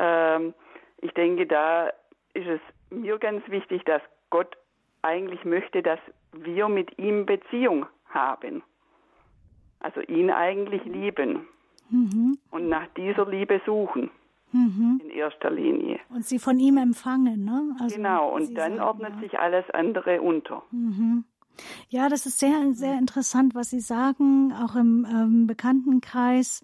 Ähm, 0.00 0.54
ich 1.02 1.12
denke, 1.12 1.46
da 1.46 1.88
ist 2.32 2.46
es 2.46 2.60
mir 2.90 3.18
ganz 3.18 3.46
wichtig, 3.48 3.84
dass 3.84 4.02
Gott 4.30 4.56
eigentlich 5.02 5.44
möchte, 5.44 5.82
dass 5.82 6.00
wir 6.32 6.68
mit 6.68 6.98
ihm 6.98 7.26
Beziehung 7.26 7.86
haben. 8.08 8.62
Also 9.80 10.00
ihn 10.00 10.30
eigentlich 10.30 10.84
lieben 10.84 11.46
mhm. 11.90 12.38
und 12.50 12.68
nach 12.68 12.86
dieser 12.96 13.28
Liebe 13.28 13.60
suchen. 13.66 14.10
Mhm. 14.52 15.00
In 15.04 15.10
erster 15.10 15.50
Linie. 15.50 16.00
Und 16.08 16.26
sie 16.26 16.40
von 16.40 16.58
ihm 16.58 16.76
empfangen, 16.76 17.44
ne? 17.44 17.76
Also 17.80 17.96
genau, 17.96 18.34
und 18.34 18.54
dann 18.56 18.78
sagen, 18.78 18.80
ordnet 18.80 19.14
ja. 19.14 19.20
sich 19.20 19.38
alles 19.38 19.64
andere 19.70 20.20
unter. 20.20 20.64
Mhm. 20.72 21.24
Ja, 21.88 22.08
das 22.08 22.26
ist 22.26 22.40
sehr, 22.40 22.72
sehr 22.72 22.98
interessant, 22.98 23.54
was 23.54 23.70
Sie 23.70 23.80
sagen, 23.80 24.52
auch 24.52 24.74
im 24.76 25.06
ähm, 25.08 25.46
Bekanntenkreis 25.46 26.62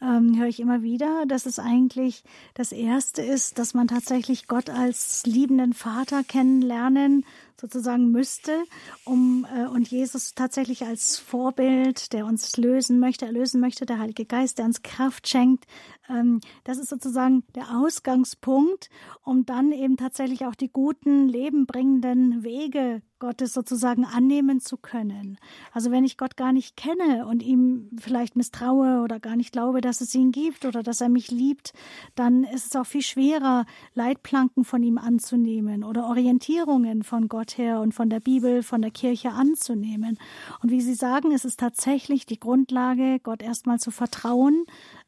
ähm, 0.00 0.38
höre 0.38 0.48
ich 0.48 0.60
immer 0.60 0.82
wieder, 0.82 1.24
dass 1.26 1.46
es 1.46 1.58
eigentlich 1.58 2.24
das 2.54 2.72
Erste 2.72 3.22
ist, 3.22 3.58
dass 3.58 3.74
man 3.74 3.88
tatsächlich 3.88 4.46
Gott 4.46 4.70
als 4.70 5.24
liebenden 5.26 5.72
Vater 5.72 6.22
kennenlernen 6.24 7.24
sozusagen 7.60 8.10
müsste, 8.10 8.64
um 9.04 9.46
äh, 9.54 9.66
und 9.66 9.88
Jesus 9.88 10.34
tatsächlich 10.34 10.84
als 10.84 11.18
Vorbild, 11.18 12.12
der 12.12 12.26
uns 12.26 12.56
lösen 12.56 13.00
möchte, 13.00 13.26
erlösen 13.26 13.60
möchte, 13.60 13.86
der 13.86 13.98
Heilige 13.98 14.24
Geist, 14.24 14.58
der 14.58 14.66
uns 14.66 14.82
Kraft 14.82 15.28
schenkt. 15.28 15.66
Ähm, 16.08 16.40
das 16.64 16.78
ist 16.78 16.88
sozusagen 16.88 17.44
der 17.54 17.76
Ausgangspunkt, 17.76 18.90
um 19.22 19.46
dann 19.46 19.72
eben 19.72 19.96
tatsächlich 19.96 20.46
auch 20.46 20.54
die 20.54 20.70
guten, 20.70 21.28
lebenbringenden 21.28 22.44
Wege 22.44 23.02
Gottes 23.24 23.54
sozusagen 23.54 24.04
annehmen 24.04 24.60
zu 24.60 24.76
können. 24.76 25.38
Also 25.72 25.90
wenn 25.90 26.04
ich 26.04 26.18
Gott 26.18 26.36
gar 26.36 26.52
nicht 26.52 26.76
kenne 26.76 27.26
und 27.26 27.42
ihm 27.42 27.88
vielleicht 27.98 28.36
misstraue 28.36 29.00
oder 29.02 29.18
gar 29.18 29.34
nicht 29.34 29.52
glaube, 29.52 29.80
dass 29.80 30.02
es 30.02 30.14
ihn 30.14 30.30
gibt 30.30 30.66
oder 30.66 30.82
dass 30.82 31.00
er 31.00 31.08
mich 31.08 31.30
liebt, 31.30 31.72
dann 32.16 32.44
ist 32.44 32.66
es 32.66 32.76
auch 32.76 32.84
viel 32.84 33.00
schwerer, 33.00 33.64
Leitplanken 33.94 34.64
von 34.64 34.82
ihm 34.82 34.98
anzunehmen 34.98 35.84
oder 35.84 36.06
Orientierungen 36.06 37.02
von 37.02 37.28
Gott 37.28 37.43
her 37.52 37.80
und 37.80 37.92
von 37.92 38.10
der 38.10 38.20
Bibel, 38.20 38.62
von 38.62 38.82
der 38.82 38.90
Kirche 38.90 39.30
anzunehmen. 39.30 40.18
Und 40.62 40.70
wie 40.70 40.80
Sie 40.80 40.94
sagen, 40.94 41.30
ist 41.32 41.44
es 41.44 41.56
tatsächlich 41.56 42.26
die 42.26 42.40
Grundlage, 42.40 43.20
Gott 43.22 43.42
erstmal 43.42 43.78
zu 43.78 43.90
vertrauen. 43.90 44.64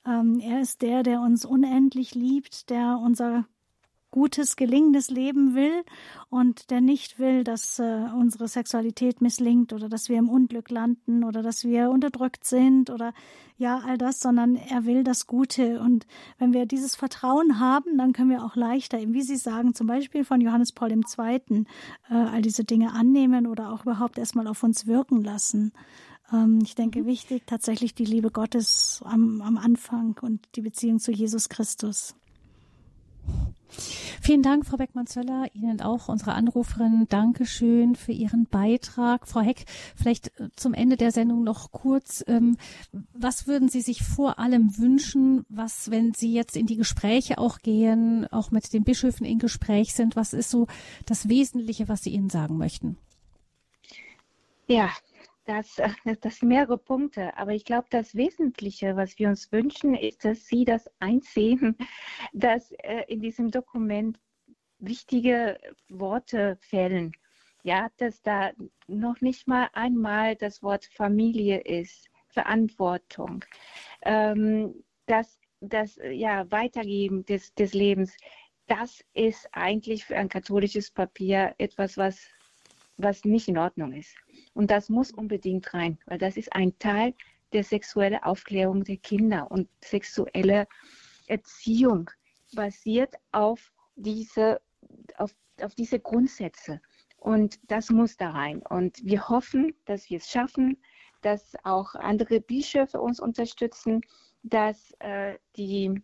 Ähm, 0.06 0.40
er 0.40 0.60
ist 0.60 0.82
der, 0.82 1.02
der 1.02 1.20
uns 1.20 1.44
unendlich 1.44 2.14
liebt, 2.14 2.70
der 2.70 3.00
unser 3.02 3.46
gutes, 4.16 4.56
gelingendes 4.56 5.10
Leben 5.10 5.54
will 5.54 5.84
und 6.30 6.70
der 6.70 6.80
nicht 6.80 7.18
will, 7.18 7.44
dass 7.44 7.78
äh, 7.78 8.06
unsere 8.18 8.48
Sexualität 8.48 9.20
misslingt 9.20 9.74
oder 9.74 9.90
dass 9.90 10.08
wir 10.08 10.16
im 10.16 10.30
Unglück 10.30 10.70
landen 10.70 11.22
oder 11.22 11.42
dass 11.42 11.64
wir 11.64 11.90
unterdrückt 11.90 12.46
sind 12.46 12.88
oder 12.88 13.12
ja, 13.58 13.82
all 13.86 13.98
das, 13.98 14.20
sondern 14.20 14.56
er 14.56 14.86
will 14.86 15.04
das 15.04 15.26
Gute. 15.26 15.80
Und 15.80 16.06
wenn 16.38 16.54
wir 16.54 16.64
dieses 16.64 16.96
Vertrauen 16.96 17.60
haben, 17.60 17.98
dann 17.98 18.14
können 18.14 18.30
wir 18.30 18.42
auch 18.42 18.56
leichter, 18.56 18.98
wie 19.06 19.20
Sie 19.20 19.36
sagen, 19.36 19.74
zum 19.74 19.86
Beispiel 19.86 20.24
von 20.24 20.40
Johannes 20.40 20.72
Paul 20.72 20.92
II., 20.92 21.66
äh, 22.08 22.14
all 22.14 22.40
diese 22.40 22.64
Dinge 22.64 22.94
annehmen 22.94 23.46
oder 23.46 23.70
auch 23.70 23.82
überhaupt 23.82 24.16
erstmal 24.16 24.46
auf 24.46 24.62
uns 24.62 24.86
wirken 24.86 25.22
lassen. 25.22 25.72
Ähm, 26.32 26.60
ich 26.62 26.74
denke, 26.74 27.02
mhm. 27.02 27.06
wichtig 27.06 27.42
tatsächlich 27.44 27.94
die 27.94 28.06
Liebe 28.06 28.30
Gottes 28.30 29.02
am, 29.04 29.42
am 29.42 29.58
Anfang 29.58 30.16
und 30.22 30.40
die 30.54 30.62
Beziehung 30.62 31.00
zu 31.00 31.12
Jesus 31.12 31.50
Christus. 31.50 32.14
Vielen 34.20 34.42
Dank, 34.42 34.66
Frau 34.66 34.76
Beckmann-Zöller. 34.76 35.46
Ihnen 35.54 35.80
auch, 35.80 36.08
unsere 36.08 36.32
Anruferin. 36.32 37.06
Dankeschön 37.08 37.94
für 37.94 38.12
Ihren 38.12 38.46
Beitrag. 38.46 39.28
Frau 39.28 39.40
Heck, 39.40 39.64
vielleicht 39.94 40.28
äh, 40.40 40.48
zum 40.56 40.74
Ende 40.74 40.96
der 40.96 41.12
Sendung 41.12 41.44
noch 41.44 41.70
kurz. 41.70 42.24
Ähm, 42.26 42.56
was 43.12 43.46
würden 43.46 43.68
Sie 43.68 43.80
sich 43.80 44.02
vor 44.02 44.38
allem 44.38 44.78
wünschen, 44.78 45.44
was, 45.48 45.90
wenn 45.90 46.12
Sie 46.14 46.32
jetzt 46.32 46.56
in 46.56 46.66
die 46.66 46.76
Gespräche 46.76 47.38
auch 47.38 47.58
gehen, 47.58 48.26
auch 48.32 48.50
mit 48.50 48.72
den 48.72 48.84
Bischöfen 48.84 49.26
in 49.26 49.38
Gespräch 49.38 49.94
sind, 49.94 50.16
was 50.16 50.32
ist 50.32 50.50
so 50.50 50.66
das 51.04 51.28
Wesentliche, 51.28 51.88
was 51.88 52.02
Sie 52.02 52.10
ihnen 52.10 52.30
sagen 52.30 52.56
möchten? 52.56 52.98
Ja, 54.68 54.90
das, 55.46 55.78
äh, 55.78 55.88
das 56.20 56.38
sind 56.38 56.48
mehrere 56.48 56.78
Punkte, 56.78 57.36
aber 57.36 57.52
ich 57.52 57.64
glaube, 57.64 57.86
das 57.90 58.14
Wesentliche, 58.14 58.96
was 58.96 59.18
wir 59.18 59.28
uns 59.28 59.50
wünschen, 59.52 59.94
ist, 59.94 60.24
dass 60.24 60.46
Sie 60.46 60.64
das 60.64 60.90
einsehen, 60.98 61.76
dass 62.32 62.72
äh, 62.72 63.04
in 63.08 63.20
diesem 63.20 63.50
Dokument 63.50 64.18
wichtige 64.78 65.58
Worte 65.88 66.58
fällen. 66.60 67.12
Ja, 67.62 67.88
dass 67.96 68.22
da 68.22 68.52
noch 68.86 69.20
nicht 69.20 69.48
mal 69.48 69.68
einmal 69.72 70.36
das 70.36 70.62
Wort 70.62 70.84
Familie 70.84 71.60
ist, 71.62 72.08
Verantwortung, 72.28 73.44
ähm, 74.02 74.84
das, 75.06 75.40
das 75.60 75.98
ja, 76.10 76.48
Weitergeben 76.50 77.24
des, 77.24 77.54
des 77.54 77.72
Lebens. 77.72 78.16
Das 78.66 79.02
ist 79.14 79.48
eigentlich 79.52 80.04
für 80.04 80.16
ein 80.16 80.28
katholisches 80.28 80.90
Papier 80.90 81.54
etwas, 81.58 81.96
was, 81.96 82.28
was 82.98 83.24
nicht 83.24 83.48
in 83.48 83.58
Ordnung 83.58 83.92
ist. 83.92 84.14
Und 84.56 84.70
das 84.70 84.88
muss 84.88 85.10
unbedingt 85.10 85.74
rein, 85.74 85.98
weil 86.06 86.16
das 86.16 86.38
ist 86.38 86.50
ein 86.54 86.78
Teil 86.78 87.12
der 87.52 87.62
sexuellen 87.62 88.22
Aufklärung 88.22 88.84
der 88.84 88.96
Kinder 88.96 89.50
und 89.50 89.68
sexuelle 89.84 90.66
Erziehung 91.26 92.10
basiert 92.54 93.14
auf 93.32 93.70
diese, 93.96 94.62
auf, 95.18 95.34
auf 95.60 95.74
diese 95.74 96.00
Grundsätze. 96.00 96.80
Und 97.18 97.58
das 97.70 97.90
muss 97.90 98.16
da 98.16 98.30
rein. 98.30 98.62
Und 98.62 98.98
wir 99.04 99.28
hoffen, 99.28 99.74
dass 99.84 100.08
wir 100.08 100.16
es 100.16 100.30
schaffen, 100.30 100.78
dass 101.20 101.54
auch 101.62 101.94
andere 101.94 102.40
Bischöfe 102.40 102.98
uns 102.98 103.20
unterstützen, 103.20 104.00
dass 104.42 104.94
äh, 105.00 105.36
die 105.56 106.02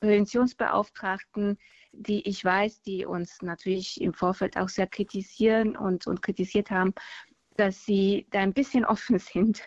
Präventionsbeauftragten, 0.00 1.58
die 1.92 2.28
ich 2.28 2.44
weiß, 2.44 2.82
die 2.82 3.06
uns 3.06 3.40
natürlich 3.40 4.00
im 4.00 4.12
Vorfeld 4.12 4.56
auch 4.58 4.68
sehr 4.68 4.86
kritisieren 4.86 5.76
und, 5.76 6.06
und 6.06 6.20
kritisiert 6.20 6.70
haben, 6.70 6.92
dass 7.56 7.84
sie 7.84 8.26
da 8.30 8.40
ein 8.40 8.52
bisschen 8.52 8.84
offen 8.84 9.18
sind. 9.18 9.62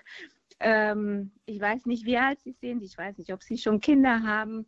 Ähm, 0.59 1.31
ich 1.45 1.59
weiß 1.59 1.85
nicht, 1.85 2.05
wie 2.05 2.17
alt 2.17 2.39
sie 2.41 2.51
sind. 2.51 2.83
Ich 2.83 2.97
weiß 2.97 3.17
nicht, 3.17 3.33
ob 3.33 3.43
sie 3.43 3.57
schon 3.57 3.79
Kinder 3.79 4.23
haben. 4.23 4.65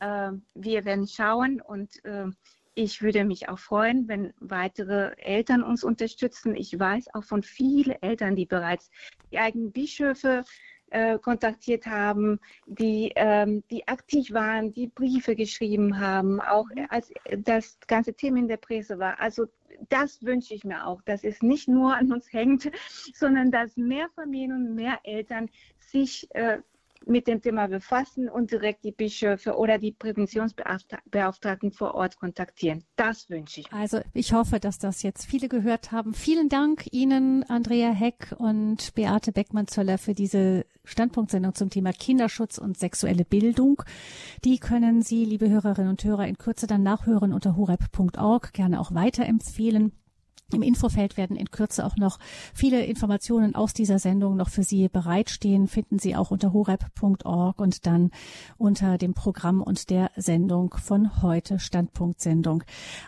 Äh, 0.00 0.32
wir 0.54 0.84
werden 0.84 1.06
schauen 1.06 1.60
und 1.60 2.04
äh, 2.04 2.26
ich 2.74 3.00
würde 3.00 3.24
mich 3.24 3.48
auch 3.48 3.58
freuen, 3.58 4.06
wenn 4.06 4.34
weitere 4.38 5.14
Eltern 5.16 5.62
uns 5.62 5.82
unterstützen. 5.82 6.54
Ich 6.54 6.78
weiß 6.78 7.14
auch 7.14 7.24
von 7.24 7.42
vielen 7.42 8.00
Eltern, 8.02 8.36
die 8.36 8.44
bereits 8.44 8.90
die 9.32 9.38
eigenen 9.38 9.72
Bischöfe 9.72 10.44
äh, 10.90 11.18
kontaktiert 11.18 11.86
haben, 11.86 12.38
die, 12.66 13.12
ähm, 13.16 13.64
die 13.70 13.88
aktiv 13.88 14.30
waren, 14.32 14.72
die 14.72 14.88
Briefe 14.88 15.34
geschrieben 15.34 15.98
haben, 15.98 16.40
auch 16.40 16.66
mhm. 16.74 16.86
als 16.90 17.10
das 17.38 17.78
ganze 17.86 18.14
Thema 18.14 18.38
in 18.38 18.48
der 18.48 18.58
Presse 18.58 18.98
war. 18.98 19.18
Also 19.20 19.46
das 19.88 20.22
wünsche 20.22 20.54
ich 20.54 20.64
mir 20.64 20.86
auch, 20.86 21.02
dass 21.02 21.24
es 21.24 21.42
nicht 21.42 21.68
nur 21.68 21.96
an 21.96 22.12
uns 22.12 22.32
hängt, 22.32 22.70
sondern 23.14 23.50
dass 23.50 23.76
mehr 23.76 24.08
Familien 24.14 24.52
und 24.52 24.74
mehr 24.74 25.00
Eltern 25.04 25.50
sich 25.78 26.28
äh, 26.34 26.58
mit 27.06 27.26
dem 27.28 27.40
Thema 27.40 27.68
befassen 27.68 28.28
und 28.28 28.50
direkt 28.50 28.84
die 28.84 28.92
Bischöfe 28.92 29.56
oder 29.56 29.78
die 29.78 29.92
Präventionsbeauftragten 29.92 31.70
vor 31.72 31.94
Ort 31.94 32.18
kontaktieren. 32.18 32.84
Das 32.96 33.30
wünsche 33.30 33.60
ich. 33.60 33.72
Also 33.72 34.00
ich 34.12 34.32
hoffe, 34.32 34.58
dass 34.60 34.78
das 34.78 35.02
jetzt 35.02 35.24
viele 35.24 35.48
gehört 35.48 35.92
haben. 35.92 36.14
Vielen 36.14 36.48
Dank 36.48 36.86
Ihnen, 36.92 37.44
Andrea 37.48 37.90
Heck 37.90 38.34
und 38.38 38.94
Beate 38.94 39.32
Beckmann-Zöller, 39.32 39.98
für 39.98 40.14
diese 40.14 40.66
Standpunktsendung 40.84 41.54
zum 41.54 41.70
Thema 41.70 41.92
Kinderschutz 41.92 42.58
und 42.58 42.76
sexuelle 42.76 43.24
Bildung. 43.24 43.82
Die 44.44 44.58
können 44.58 45.02
Sie, 45.02 45.24
liebe 45.24 45.48
Hörerinnen 45.48 45.90
und 45.90 46.04
Hörer, 46.04 46.26
in 46.26 46.38
Kürze 46.38 46.66
dann 46.66 46.82
nachhören 46.82 47.32
unter 47.32 47.56
horep.org, 47.56 48.52
gerne 48.52 48.80
auch 48.80 48.94
weiterempfehlen. 48.94 49.92
Im 50.52 50.62
Infofeld 50.62 51.16
werden 51.16 51.36
in 51.36 51.50
Kürze 51.50 51.84
auch 51.84 51.96
noch 51.96 52.20
viele 52.54 52.84
Informationen 52.86 53.56
aus 53.56 53.74
dieser 53.74 53.98
Sendung 53.98 54.36
noch 54.36 54.48
für 54.48 54.62
Sie 54.62 54.88
bereitstehen. 54.88 55.66
Finden 55.66 55.98
Sie 55.98 56.14
auch 56.14 56.30
unter 56.30 56.52
horeb.org 56.52 57.58
und 57.60 57.84
dann 57.84 58.12
unter 58.56 58.96
dem 58.96 59.12
Programm 59.12 59.60
und 59.60 59.90
der 59.90 60.12
Sendung 60.14 60.72
von 60.74 61.20
heute, 61.20 61.58
Standpunktsendung. 61.58 62.62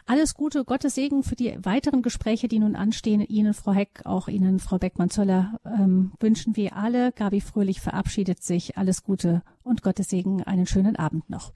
Alles 0.05 0.35
Gute, 0.35 0.65
Gottes 0.65 0.97
Segen 0.97 1.23
für 1.23 1.36
die 1.36 1.56
weiteren 1.62 2.02
Gespräche, 2.02 2.48
die 2.48 2.59
nun 2.59 2.74
anstehen. 2.74 3.20
Ihnen, 3.20 3.55
Frau 3.55 3.73
Heck, 3.73 4.05
auch 4.05 4.27
Ihnen, 4.27 4.59
Frau 4.59 4.78
Beckmann-Zöller, 4.78 5.60
ähm, 5.65 6.10
wünschen 6.19 6.56
wir 6.56 6.74
alle. 6.74 7.12
Gabi 7.12 7.40
Fröhlich 7.40 7.81
verabschiedet 7.81 8.43
sich. 8.43 8.77
Alles 8.77 9.05
Gute 9.05 9.43
und 9.62 9.82
Gottes 9.85 10.09
Segen. 10.09 10.43
Einen 10.43 10.66
schönen 10.66 10.97
Abend 10.97 11.31
noch. 11.31 11.52